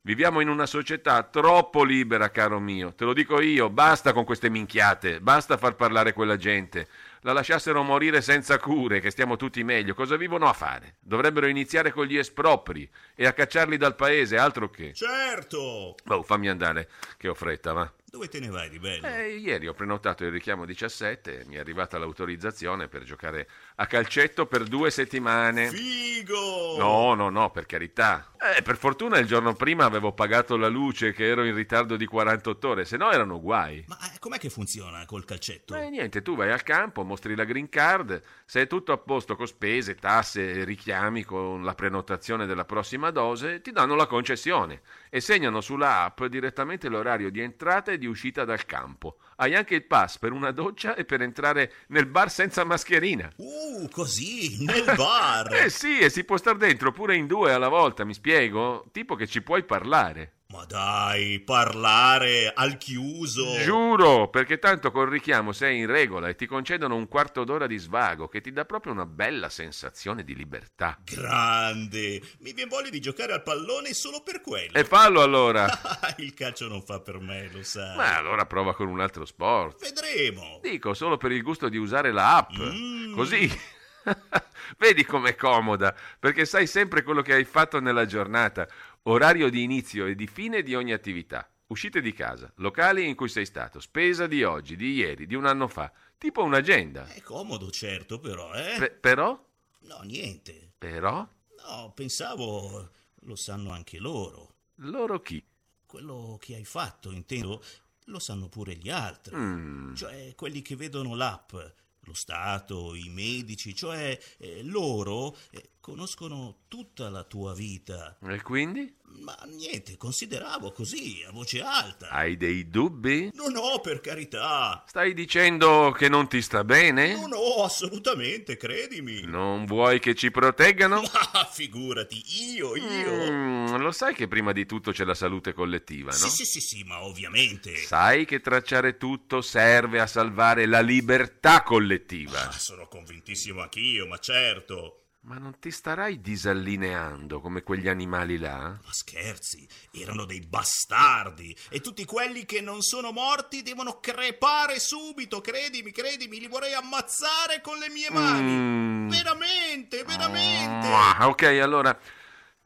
Viviamo 0.00 0.40
in 0.40 0.48
una 0.48 0.64
società 0.64 1.22
troppo 1.24 1.84
libera, 1.84 2.30
caro 2.30 2.58
mio. 2.58 2.94
Te 2.94 3.04
lo 3.04 3.12
dico 3.12 3.42
io, 3.42 3.68
basta 3.68 4.14
con 4.14 4.24
queste 4.24 4.48
minchiate, 4.48 5.20
basta 5.20 5.58
far 5.58 5.76
parlare 5.76 6.14
quella 6.14 6.38
gente. 6.38 6.88
La 7.20 7.34
lasciassero 7.34 7.82
morire 7.82 8.22
senza 8.22 8.58
cure, 8.58 9.00
che 9.00 9.10
stiamo 9.10 9.36
tutti 9.36 9.62
meglio. 9.62 9.92
Cosa 9.92 10.16
vivono 10.16 10.48
a 10.48 10.54
fare? 10.54 10.94
Dovrebbero 11.00 11.46
iniziare 11.46 11.92
con 11.92 12.06
gli 12.06 12.16
espropri 12.16 12.88
e 13.14 13.26
a 13.26 13.34
cacciarli 13.34 13.76
dal 13.76 13.94
paese, 13.94 14.38
altro 14.38 14.70
che. 14.70 14.94
Certo! 14.94 15.94
Oh, 16.06 16.22
fammi 16.22 16.48
andare, 16.48 16.88
che 17.18 17.28
ho 17.28 17.34
fretta, 17.34 17.74
va. 17.74 17.92
Dove 18.10 18.26
te 18.26 18.40
ne 18.40 18.48
vai 18.48 18.68
di 18.68 18.80
bello? 18.80 19.06
Eh, 19.06 19.36
ieri 19.36 19.68
ho 19.68 19.72
prenotato 19.72 20.24
il 20.24 20.32
richiamo 20.32 20.64
17 20.64 21.42
e 21.42 21.44
mi 21.46 21.54
è 21.54 21.60
arrivata 21.60 21.96
l'autorizzazione 21.96 22.88
per 22.88 23.04
giocare 23.04 23.48
a 23.76 23.86
calcetto 23.86 24.46
per 24.46 24.64
due 24.64 24.90
settimane. 24.90 25.68
Figo! 25.68 26.76
No, 26.76 27.14
no, 27.14 27.28
no, 27.28 27.52
per 27.52 27.66
carità. 27.66 28.32
Eh, 28.56 28.62
per 28.62 28.78
fortuna 28.78 29.18
il 29.18 29.26
giorno 29.26 29.54
prima 29.54 29.84
avevo 29.84 30.12
pagato 30.12 30.56
la 30.56 30.66
luce 30.66 31.12
che 31.12 31.24
ero 31.24 31.44
in 31.44 31.54
ritardo 31.54 31.96
di 31.96 32.04
48 32.04 32.68
ore, 32.68 32.84
se 32.84 32.96
no 32.96 33.12
erano 33.12 33.40
guai. 33.40 33.84
Ma 33.86 33.96
eh, 34.12 34.18
com'è 34.18 34.38
che 34.38 34.50
funziona 34.50 35.06
col 35.06 35.24
calcetto? 35.24 35.76
Eh, 35.76 35.88
niente, 35.88 36.20
tu 36.20 36.34
vai 36.34 36.50
al 36.50 36.64
campo, 36.64 37.04
mostri 37.04 37.36
la 37.36 37.44
green 37.44 37.68
card, 37.68 38.20
se 38.44 38.62
è 38.62 38.66
tutto 38.66 38.90
a 38.90 38.98
posto 38.98 39.36
con 39.36 39.46
spese, 39.46 39.94
tasse, 39.94 40.64
richiami 40.64 41.22
con 41.22 41.62
la 41.62 41.74
prenotazione 41.74 42.46
della 42.46 42.64
prossima 42.64 43.10
dose, 43.10 43.60
ti 43.60 43.70
danno 43.70 43.94
la 43.94 44.06
concessione 44.06 44.80
e 45.10 45.20
segnano 45.20 45.60
sulla 45.60 46.02
app 46.02 46.24
direttamente 46.24 46.88
l'orario 46.88 47.30
di 47.30 47.40
entrata 47.40 47.92
e 47.92 47.98
di 48.00 48.06
uscita 48.06 48.44
dal 48.44 48.66
campo. 48.66 49.18
Hai 49.36 49.54
anche 49.54 49.76
il 49.76 49.84
pass 49.84 50.18
per 50.18 50.32
una 50.32 50.50
doccia 50.50 50.96
e 50.96 51.04
per 51.04 51.22
entrare 51.22 51.72
nel 51.88 52.06
bar 52.06 52.30
senza 52.30 52.64
mascherina. 52.64 53.30
Uh, 53.36 53.88
così, 53.90 54.64
nel 54.64 54.92
bar! 54.96 55.54
eh 55.62 55.70
sì, 55.70 56.00
e 56.00 56.10
si 56.10 56.24
può 56.24 56.36
star 56.36 56.56
dentro 56.56 56.90
pure 56.90 57.14
in 57.14 57.28
due 57.28 57.52
alla 57.52 57.68
volta, 57.68 58.04
mi 58.04 58.14
spiego? 58.14 58.86
Tipo 58.90 59.14
che 59.14 59.28
ci 59.28 59.42
puoi 59.42 59.62
parlare. 59.62 60.39
Ma 60.50 60.64
dai, 60.64 61.38
parlare 61.38 62.52
al 62.52 62.76
chiuso! 62.76 63.56
Giuro, 63.60 64.28
perché 64.30 64.58
tanto 64.58 64.90
col 64.90 65.08
richiamo 65.08 65.52
sei 65.52 65.78
in 65.78 65.86
regola 65.86 66.28
e 66.28 66.34
ti 66.34 66.46
concedono 66.46 66.96
un 66.96 67.06
quarto 67.06 67.44
d'ora 67.44 67.68
di 67.68 67.78
svago 67.78 68.26
che 68.26 68.40
ti 68.40 68.50
dà 68.50 68.64
proprio 68.64 68.92
una 68.92 69.06
bella 69.06 69.48
sensazione 69.48 70.24
di 70.24 70.34
libertà. 70.34 70.98
Grande! 71.04 72.20
Mi 72.40 72.52
viene 72.52 72.68
voglia 72.68 72.90
di 72.90 73.00
giocare 73.00 73.32
al 73.32 73.44
pallone 73.44 73.94
solo 73.94 74.22
per 74.24 74.40
quello. 74.40 74.72
E 74.72 74.82
fallo 74.82 75.22
allora! 75.22 75.68
Il 76.18 76.34
calcio 76.34 76.66
non 76.66 76.82
fa 76.82 76.98
per 76.98 77.20
me, 77.20 77.48
lo 77.52 77.62
sai. 77.62 77.94
Ma 77.94 78.16
allora 78.16 78.44
prova 78.44 78.74
con 78.74 78.88
un 78.88 78.98
altro 78.98 79.24
sport. 79.26 79.80
Vedremo. 79.80 80.58
Dico, 80.60 80.94
solo 80.94 81.16
per 81.16 81.30
il 81.30 81.42
gusto 81.44 81.68
di 81.68 81.76
usare 81.76 82.10
la 82.10 82.38
app. 82.38 82.50
Mm. 82.58 83.14
Così. 83.14 83.60
Vedi 84.78 85.04
com'è 85.04 85.34
comoda, 85.34 85.94
perché 86.18 86.44
sai 86.44 86.66
sempre 86.66 87.02
quello 87.02 87.22
che 87.22 87.34
hai 87.34 87.44
fatto 87.44 87.80
nella 87.80 88.06
giornata, 88.06 88.66
orario 89.02 89.48
di 89.50 89.62
inizio 89.62 90.06
e 90.06 90.14
di 90.14 90.26
fine 90.26 90.62
di 90.62 90.74
ogni 90.74 90.92
attività. 90.92 91.48
Uscite 91.68 92.00
di 92.00 92.12
casa, 92.12 92.52
locali 92.56 93.06
in 93.06 93.14
cui 93.14 93.28
sei 93.28 93.46
stato, 93.46 93.78
spesa 93.78 94.26
di 94.26 94.42
oggi, 94.42 94.74
di 94.74 94.92
ieri, 94.92 95.26
di 95.26 95.36
un 95.36 95.46
anno 95.46 95.68
fa, 95.68 95.92
tipo 96.18 96.42
un'agenda. 96.42 97.06
È 97.06 97.20
comodo, 97.20 97.70
certo, 97.70 98.18
però, 98.18 98.52
eh? 98.54 98.76
Pe- 98.76 98.90
però? 98.90 99.40
No, 99.82 100.00
niente. 100.02 100.72
Però? 100.76 101.26
No, 101.66 101.92
pensavo 101.94 102.90
lo 103.20 103.36
sanno 103.36 103.70
anche 103.70 103.98
loro. 103.98 104.54
Loro 104.76 105.20
chi? 105.20 105.44
Quello 105.86 106.38
che 106.40 106.56
hai 106.56 106.64
fatto, 106.64 107.12
intendo, 107.12 107.62
lo 108.06 108.18
sanno 108.18 108.48
pure 108.48 108.74
gli 108.74 108.90
altri. 108.90 109.36
Mm. 109.36 109.94
Cioè, 109.94 110.34
quelli 110.34 110.62
che 110.62 110.74
vedono 110.74 111.14
l'app, 111.14 111.52
lo 112.00 112.14
Stato, 112.14 112.94
i 112.94 113.08
medici, 113.08 113.74
cioè 113.74 114.18
eh, 114.38 114.62
loro 114.64 115.36
eh, 115.50 115.70
conoscono 115.80 116.64
tutta 116.68 117.08
la 117.08 117.24
tua 117.24 117.54
vita. 117.54 118.16
E 118.22 118.42
quindi? 118.42 118.94
Ma 119.22 119.36
niente, 119.46 119.96
consideravo 119.96 120.70
così, 120.70 121.24
a 121.26 121.32
voce 121.32 121.62
alta. 121.62 122.10
Hai 122.10 122.36
dei 122.36 122.68
dubbi? 122.68 123.30
No, 123.34 123.48
no, 123.48 123.80
per 123.80 124.00
carità. 124.00 124.84
Stai 124.86 125.14
dicendo 125.14 125.90
che 125.90 126.08
non 126.08 126.28
ti 126.28 126.40
sta 126.42 126.62
bene? 126.64 127.14
No, 127.14 127.26
no, 127.26 127.64
assolutamente, 127.64 128.56
credimi. 128.56 129.22
Non 129.22 129.64
vuoi 129.64 129.98
che 129.98 130.14
ci 130.14 130.30
proteggano? 130.30 131.00
Ma 131.00 131.44
figurati, 131.50 132.22
io, 132.52 132.76
io. 132.76 133.32
Mm, 133.32 133.76
lo 133.76 133.90
sai 133.90 134.14
che 134.14 134.28
prima 134.28 134.52
di 134.52 134.66
tutto 134.66 134.92
c'è 134.92 135.04
la 135.04 135.14
salute 135.14 135.52
collettiva, 135.52 136.10
no? 136.10 136.16
Sì, 136.16 136.28
sì, 136.28 136.44
sì, 136.44 136.60
sì, 136.60 136.84
ma 136.84 137.02
ovviamente. 137.02 137.74
Sai 137.76 138.26
che 138.26 138.40
tracciare 138.40 138.96
tutto 138.96 139.40
serve 139.40 140.00
a 140.00 140.06
salvare 140.06 140.66
la 140.66 140.80
libertà 140.80 141.62
collettiva. 141.62 142.48
Ah, 142.48 142.52
sono 142.52 142.86
convintissimo 142.86 143.60
anch'io, 143.60 144.06
ma 144.06 144.18
certo. 144.18 145.00
Ma 145.22 145.36
non 145.36 145.58
ti 145.58 145.70
starai 145.70 146.20
disallineando 146.22 147.40
come 147.40 147.62
quegli 147.62 147.88
animali 147.88 148.38
là? 148.38 148.68
Ma 148.70 148.92
scherzi, 148.92 149.68
erano 149.92 150.24
dei 150.24 150.40
bastardi 150.40 151.54
e 151.68 151.80
tutti 151.80 152.06
quelli 152.06 152.46
che 152.46 152.62
non 152.62 152.80
sono 152.80 153.12
morti 153.12 153.62
devono 153.62 154.00
crepare 154.00 154.80
subito, 154.80 155.42
credimi, 155.42 155.92
credimi, 155.92 156.40
li 156.40 156.46
vorrei 156.48 156.72
ammazzare 156.72 157.60
con 157.60 157.78
le 157.78 157.90
mie 157.90 158.10
mani. 158.10 158.52
Mm. 158.52 159.08
Veramente, 159.10 160.04
veramente. 160.04 160.86
Ah, 160.86 161.28
ok, 161.28 161.42
allora 161.60 161.96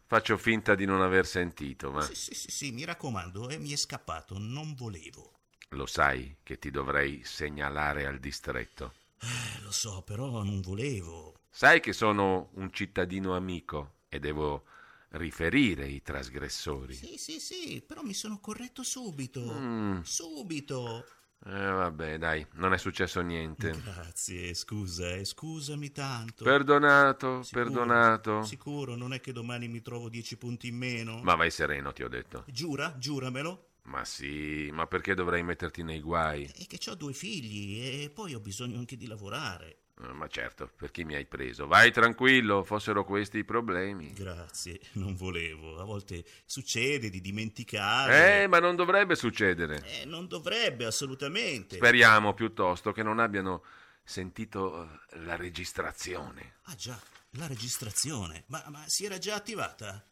faccio 0.07 0.37
finta 0.37 0.77
di 0.77 0.85
non 0.85 1.03
aver 1.03 1.27
sentito, 1.27 1.91
ma 1.91 2.03
Sì, 2.03 2.15
sì, 2.15 2.35
sì, 2.35 2.51
sì, 2.51 2.71
mi 2.73 2.85
raccomando, 2.85 3.49
eh, 3.49 3.59
mi 3.59 3.73
è 3.73 3.77
scappato, 3.77 4.39
non 4.39 4.75
volevo. 4.75 5.33
lo 5.71 5.87
sai 5.87 6.37
che 6.45 6.59
ti 6.61 6.71
dovrei 6.71 7.23
segnalare 7.25 8.07
al 8.07 8.21
distretto. 8.21 8.93
Eh, 9.21 9.61
lo 9.63 9.73
so, 9.73 10.03
però 10.03 10.45
non 10.45 10.61
volevo. 10.61 11.34
Sai 11.57 11.79
che 11.79 11.93
sono 11.93 12.51
un 12.55 12.73
cittadino 12.73 13.37
amico 13.37 13.99
e 14.09 14.19
devo 14.19 14.65
riferire 15.11 15.87
i 15.87 16.03
trasgressori. 16.03 16.95
Sì, 16.95 17.17
sì, 17.17 17.39
sì, 17.39 17.81
però 17.81 18.03
mi 18.03 18.13
sono 18.13 18.41
corretto 18.41 18.83
subito. 18.83 19.41
Mm. 19.41 20.01
Subito. 20.01 21.07
Eh, 21.47 21.51
vabbè, 21.51 22.19
dai, 22.19 22.45
non 22.55 22.73
è 22.73 22.77
successo 22.77 23.21
niente. 23.21 23.71
Grazie, 23.71 24.53
scusa, 24.53 25.15
eh, 25.15 25.25
scusami 25.25 25.93
tanto. 25.93 26.43
Perdonato, 26.43 27.45
Sicuro, 27.45 27.65
perdonato. 27.65 28.43
Sicuro, 28.43 28.97
non 28.97 29.13
è 29.13 29.21
che 29.21 29.31
domani 29.31 29.69
mi 29.69 29.81
trovo 29.81 30.09
dieci 30.09 30.37
punti 30.37 30.67
in 30.67 30.77
meno? 30.77 31.23
Ma 31.23 31.37
vai 31.37 31.53
sereno, 31.53 31.93
ti 31.93 32.03
ho 32.03 32.09
detto. 32.09 32.43
Giura, 32.49 32.97
giuramelo. 32.99 33.75
Ma 33.83 34.05
sì, 34.05 34.71
ma 34.73 34.89
perché 34.89 35.15
dovrei 35.15 35.45
metterti 35.45 35.85
nei 35.85 36.01
guai? 36.01 36.47
È 36.47 36.67
che 36.67 36.91
ho 36.91 36.97
due 36.97 37.13
figli 37.13 37.79
e 37.81 38.11
poi 38.11 38.35
ho 38.35 38.41
bisogno 38.41 38.79
anche 38.79 38.97
di 38.97 39.07
lavorare. 39.07 39.83
Eh, 40.09 40.13
Ma 40.13 40.29
certo, 40.29 40.71
per 40.77 40.91
chi 40.91 41.05
mi 41.05 41.15
hai 41.15 41.27
preso? 41.27 41.67
Vai 41.67 41.93
tranquillo, 41.93 42.63
fossero 42.65 43.05
questi 43.05 43.39
i 43.39 43.45
problemi. 43.45 44.13
Grazie, 44.13 44.81
non 44.93 45.15
volevo. 45.17 45.79
A 45.79 45.85
volte 45.85 46.25
succede 46.45 47.11
di 47.11 47.21
dimenticare. 47.21 48.43
Eh, 48.43 48.47
ma 48.47 48.59
non 48.59 48.77
dovrebbe 48.77 49.15
succedere. 49.15 49.83
Eh, 50.01 50.05
non 50.05 50.27
dovrebbe, 50.27 50.85
assolutamente. 50.85 51.77
Speriamo 51.77 52.35
piuttosto 52.35 52.93
che 52.93 53.03
non 53.03 53.19
abbiano 53.19 53.63
sentito 54.03 54.83
eh, 54.85 55.19
la 55.25 55.37
registrazione. 55.37 56.57
Ah 56.65 56.75
già, 56.75 57.01
la 57.31 57.47
registrazione. 57.47 58.45
Ma, 58.49 58.65
ma 58.69 58.85
si 58.87 59.05
era 59.05 59.19
già 59.19 59.35
attivata? 59.35 60.07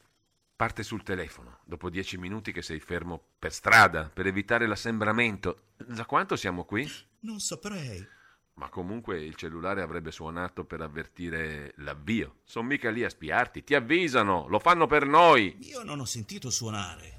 Parte 0.55 0.83
sul 0.83 1.03
telefono, 1.03 1.59
dopo 1.65 1.91
dieci 1.91 2.17
minuti 2.17 2.53
che 2.53 2.63
sei 2.63 2.79
fermo 2.79 3.21
per 3.39 3.53
strada, 3.53 4.09
per 4.13 4.27
evitare 4.27 4.67
l'assembramento. 4.67 5.71
Da 5.77 6.05
quanto 6.05 6.37
siamo 6.37 6.65
qui? 6.65 6.89
Non 7.21 7.41
saprei. 7.41 8.07
Ma 8.55 8.69
comunque 8.69 9.21
il 9.21 9.35
cellulare 9.35 9.83
avrebbe 9.83 10.11
suonato 10.11 10.65
per 10.65 10.81
avvertire 10.81 11.73
l'avvio. 11.79 12.37
Sono 12.45 12.69
mica 12.69 12.91
lì 12.91 13.03
a 13.03 13.09
spiarti, 13.09 13.65
ti 13.65 13.75
avvisano, 13.75 14.47
lo 14.49 14.59
fanno 14.59 14.87
per 14.87 15.07
noi. 15.07 15.57
Io 15.61 15.83
non 15.83 16.01
ho 16.01 16.05
sentito 16.05 16.51
suonare. 16.51 17.19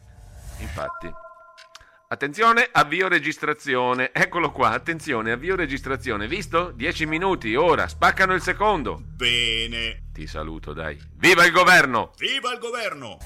Infatti, 0.60 1.12
Attenzione, 2.14 2.70
avvio 2.72 3.08
registrazione. 3.08 4.12
Eccolo 4.14 4.52
qua, 4.52 4.70
attenzione, 4.70 5.32
avvio 5.32 5.56
registrazione. 5.56 6.28
Visto? 6.28 6.70
10 6.70 7.08
minuti, 7.08 7.56
ora, 7.56 7.88
spaccano 7.88 8.36
il 8.36 8.42
secondo. 8.42 9.02
Bene. 9.04 10.10
Ti 10.14 10.28
saluto, 10.28 10.74
dai. 10.74 10.96
Viva 11.16 11.44
il 11.44 11.52
governo! 11.52 12.12
Viva 12.20 12.54
il 12.54 12.60
governo! 12.60 13.18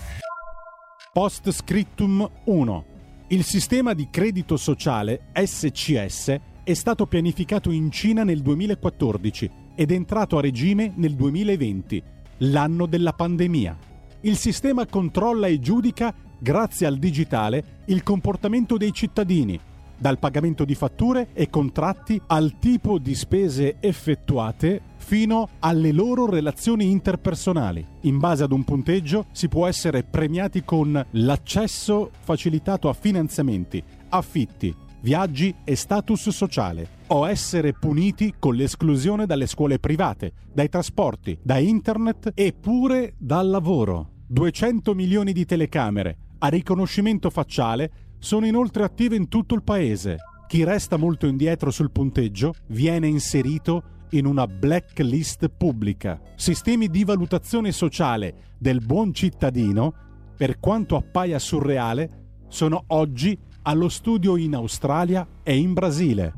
Post 1.11 1.51
scriptum 1.51 2.31
1. 2.45 2.85
Il 3.27 3.43
sistema 3.43 3.93
di 3.93 4.07
credito 4.09 4.55
sociale 4.55 5.31
SCS 5.33 6.39
è 6.67 6.73
stato 6.73 7.05
pianificato 7.05 7.71
in 7.71 7.89
Cina 7.89 8.25
nel 8.25 8.41
2014 8.41 9.51
ed 9.73 9.89
è 9.89 9.93
entrato 9.93 10.37
a 10.37 10.41
regime 10.41 10.91
nel 10.97 11.15
2020, 11.15 12.03
l'anno 12.39 12.85
della 12.87 13.13
pandemia. 13.13 13.77
Il 14.19 14.35
sistema 14.35 14.85
controlla 14.85 15.47
e 15.47 15.61
giudica, 15.61 16.13
grazie 16.37 16.85
al 16.85 16.97
digitale, 16.97 17.83
il 17.85 18.03
comportamento 18.03 18.75
dei 18.75 18.91
cittadini, 18.91 19.57
dal 19.97 20.19
pagamento 20.19 20.65
di 20.65 20.75
fatture 20.75 21.29
e 21.31 21.49
contratti 21.49 22.21
al 22.27 22.59
tipo 22.59 22.97
di 22.99 23.15
spese 23.15 23.77
effettuate 23.79 24.81
fino 24.97 25.47
alle 25.59 25.93
loro 25.93 26.29
relazioni 26.29 26.91
interpersonali. 26.91 27.87
In 28.01 28.17
base 28.17 28.43
ad 28.43 28.51
un 28.51 28.65
punteggio 28.65 29.27
si 29.31 29.47
può 29.47 29.67
essere 29.67 30.03
premiati 30.03 30.65
con 30.65 31.01
l'accesso 31.11 32.11
facilitato 32.19 32.89
a 32.89 32.93
finanziamenti, 32.93 33.81
affitti, 34.09 34.75
viaggi 35.07 35.55
e 35.63 35.77
status 35.77 36.27
sociale 36.31 36.85
o 37.07 37.29
essere 37.29 37.71
puniti 37.71 38.33
con 38.37 38.55
l'esclusione 38.55 39.25
dalle 39.25 39.47
scuole 39.47 39.79
private, 39.79 40.33
dai 40.53 40.67
trasporti, 40.67 41.39
da 41.41 41.57
internet 41.59 42.31
e 42.33 42.51
pure 42.51 43.13
dal 43.17 43.47
lavoro. 43.47 44.15
200 44.27 44.93
milioni 44.93 45.31
di 45.31 45.45
telecamere 45.45 46.17
a 46.39 46.49
riconoscimento 46.49 47.29
facciale 47.29 48.15
sono 48.19 48.47
inoltre 48.47 48.83
attive 48.83 49.15
in 49.15 49.29
tutto 49.29 49.55
il 49.55 49.63
paese. 49.63 50.17
Chi 50.45 50.65
resta 50.65 50.97
molto 50.97 51.25
indietro 51.25 51.71
sul 51.71 51.91
punteggio 51.91 52.53
viene 52.67 53.07
inserito 53.07 53.83
in 54.09 54.25
una 54.25 54.45
blacklist 54.45 55.47
pubblica. 55.47 56.19
Sistemi 56.35 56.89
di 56.89 57.05
valutazione 57.05 57.71
sociale 57.71 58.55
del 58.57 58.83
buon 58.83 59.13
cittadino, 59.13 59.93
per 60.35 60.59
quanto 60.59 60.97
appaia 60.97 61.39
surreale, 61.39 62.25
sono 62.49 62.83
oggi 62.87 63.37
allo 63.67 63.89
studio 63.89 64.37
in 64.37 64.55
Australia 64.55 65.27
e 65.43 65.57
in 65.57 65.73
Brasile. 65.73 66.33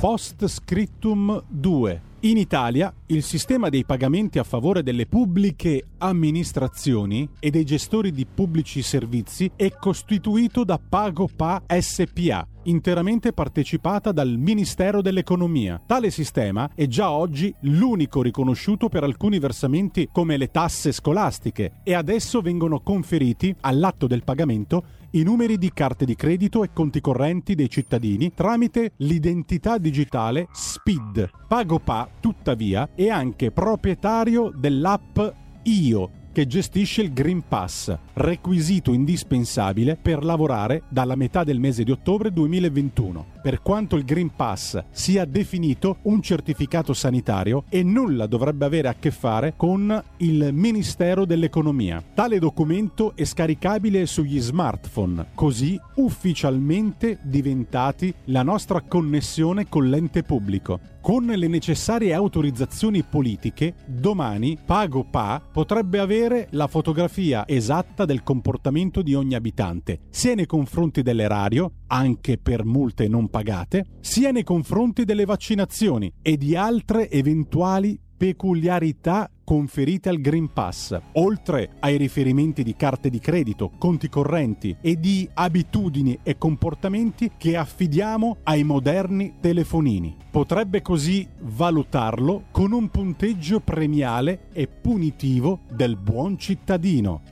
Post 0.00 0.46
scriptum 0.46 1.44
2. 1.48 2.02
In 2.20 2.36
Italia 2.36 2.94
il 3.06 3.22
sistema 3.22 3.68
dei 3.68 3.84
pagamenti 3.84 4.38
a 4.38 4.44
favore 4.44 4.82
delle 4.82 5.06
pubbliche 5.06 5.88
amministrazioni 5.98 7.28
e 7.40 7.50
dei 7.50 7.64
gestori 7.64 8.12
di 8.12 8.24
pubblici 8.32 8.80
servizi 8.80 9.50
è 9.54 9.70
costituito 9.72 10.62
da 10.62 10.78
PagoPA 10.78 11.64
SPA, 11.80 12.46
interamente 12.62 13.32
partecipata 13.32 14.12
dal 14.12 14.36
Ministero 14.38 15.02
dell'Economia. 15.02 15.82
Tale 15.84 16.10
sistema 16.10 16.70
è 16.74 16.86
già 16.86 17.10
oggi 17.10 17.52
l'unico 17.62 18.22
riconosciuto 18.22 18.88
per 18.88 19.02
alcuni 19.02 19.40
versamenti 19.40 20.08
come 20.10 20.36
le 20.36 20.52
tasse 20.52 20.92
scolastiche 20.92 21.80
e 21.82 21.92
adesso 21.92 22.40
vengono 22.40 22.80
conferiti 22.80 23.52
all'atto 23.60 24.06
del 24.06 24.22
pagamento 24.22 24.84
i 25.12 25.22
numeri 25.22 25.58
di 25.58 25.72
carte 25.72 26.04
di 26.04 26.14
credito 26.14 26.62
e 26.62 26.70
conti 26.72 27.00
correnti 27.00 27.54
dei 27.54 27.68
cittadini 27.68 28.32
tramite 28.32 28.92
l'identità 28.98 29.78
digitale 29.78 30.48
SPID. 30.52 31.28
PagoPA, 31.48 32.08
tuttavia, 32.20 32.88
è 32.94 33.08
anche 33.08 33.50
proprietario 33.50 34.50
dell'app 34.54 35.18
Io 35.64 36.20
che 36.32 36.46
gestisce 36.46 37.02
il 37.02 37.12
Green 37.12 37.44
Pass, 37.46 37.96
requisito 38.14 38.92
indispensabile 38.92 39.96
per 40.00 40.24
lavorare 40.24 40.82
dalla 40.88 41.14
metà 41.14 41.44
del 41.44 41.60
mese 41.60 41.84
di 41.84 41.90
ottobre 41.90 42.32
2021, 42.32 43.26
per 43.42 43.60
quanto 43.62 43.96
il 43.96 44.04
Green 44.04 44.34
Pass 44.34 44.82
sia 44.90 45.24
definito 45.24 45.98
un 46.02 46.22
certificato 46.22 46.94
sanitario 46.94 47.64
e 47.68 47.82
nulla 47.82 48.26
dovrebbe 48.26 48.64
avere 48.64 48.88
a 48.88 48.94
che 48.98 49.10
fare 49.10 49.54
con 49.56 50.02
il 50.18 50.50
Ministero 50.52 51.24
dell'Economia. 51.24 52.02
Tale 52.14 52.38
documento 52.38 53.12
è 53.14 53.24
scaricabile 53.24 54.06
sugli 54.06 54.40
smartphone, 54.40 55.26
così 55.34 55.78
ufficialmente 55.96 57.18
diventati 57.22 58.12
la 58.26 58.42
nostra 58.42 58.80
connessione 58.80 59.68
con 59.68 59.88
l'ente 59.88 60.22
pubblico. 60.22 60.91
Con 61.02 61.24
le 61.24 61.48
necessarie 61.48 62.14
autorizzazioni 62.14 63.02
politiche, 63.02 63.74
domani 63.86 64.56
PagoPA 64.64 65.42
potrebbe 65.52 65.98
avere 65.98 66.46
la 66.52 66.68
fotografia 66.68 67.44
esatta 67.44 68.04
del 68.04 68.22
comportamento 68.22 69.02
di 69.02 69.12
ogni 69.12 69.34
abitante, 69.34 70.02
sia 70.10 70.36
nei 70.36 70.46
confronti 70.46 71.02
dell'erario, 71.02 71.72
anche 71.88 72.38
per 72.38 72.64
multe 72.64 73.08
non 73.08 73.28
pagate, 73.28 73.84
sia 73.98 74.30
nei 74.30 74.44
confronti 74.44 75.04
delle 75.04 75.24
vaccinazioni 75.24 76.12
e 76.22 76.36
di 76.36 76.54
altre 76.54 77.10
eventuali 77.10 77.98
peculiarità 78.16 79.28
conferite 79.44 80.08
al 80.08 80.20
Green 80.20 80.52
Pass, 80.52 80.98
oltre 81.12 81.70
ai 81.80 81.96
riferimenti 81.96 82.62
di 82.62 82.74
carte 82.74 83.10
di 83.10 83.18
credito, 83.18 83.70
conti 83.78 84.08
correnti 84.08 84.76
e 84.80 84.98
di 84.98 85.28
abitudini 85.34 86.18
e 86.22 86.38
comportamenti 86.38 87.32
che 87.36 87.56
affidiamo 87.56 88.38
ai 88.44 88.64
moderni 88.64 89.34
telefonini. 89.40 90.16
Potrebbe 90.30 90.82
così 90.82 91.26
valutarlo 91.40 92.44
con 92.50 92.72
un 92.72 92.88
punteggio 92.88 93.60
premiale 93.60 94.48
e 94.52 94.66
punitivo 94.66 95.60
del 95.70 95.96
buon 95.96 96.38
cittadino. 96.38 97.22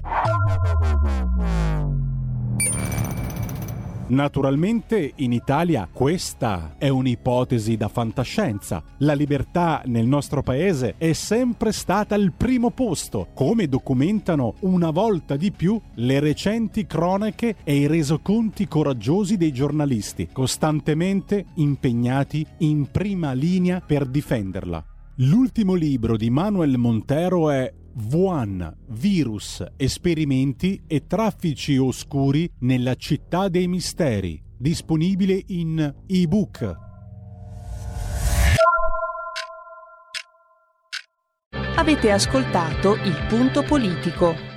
Naturalmente 4.10 5.12
in 5.16 5.32
Italia 5.32 5.88
questa 5.90 6.74
è 6.78 6.88
un'ipotesi 6.88 7.76
da 7.76 7.86
fantascienza. 7.86 8.82
La 8.98 9.12
libertà 9.12 9.82
nel 9.86 10.06
nostro 10.06 10.42
paese 10.42 10.96
è 10.98 11.12
sempre 11.12 11.70
stata 11.70 12.16
al 12.16 12.32
primo 12.36 12.70
posto, 12.70 13.28
come 13.34 13.68
documentano 13.68 14.54
una 14.60 14.90
volta 14.90 15.36
di 15.36 15.52
più 15.52 15.80
le 15.94 16.18
recenti 16.18 16.86
cronache 16.86 17.54
e 17.62 17.76
i 17.76 17.86
resoconti 17.86 18.66
coraggiosi 18.66 19.36
dei 19.36 19.52
giornalisti, 19.52 20.28
costantemente 20.32 21.44
impegnati 21.54 22.44
in 22.58 22.90
prima 22.90 23.32
linea 23.32 23.80
per 23.80 24.06
difenderla. 24.06 24.84
L'ultimo 25.22 25.74
libro 25.74 26.16
di 26.16 26.30
Manuel 26.30 26.78
Montero 26.78 27.50
è 27.50 27.70
Wuhan, 28.10 28.76
virus, 28.88 29.64
esperimenti 29.76 30.82
e 30.86 31.06
traffici 31.06 31.76
oscuri 31.76 32.50
nella 32.60 32.94
città 32.94 33.48
dei 33.48 33.66
misteri, 33.66 34.40
disponibile 34.56 35.42
in 35.46 35.94
ebook. 36.06 36.88
Avete 41.76 42.10
ascoltato 42.10 42.94
il 42.94 43.26
punto 43.28 43.62
politico. 43.62 44.49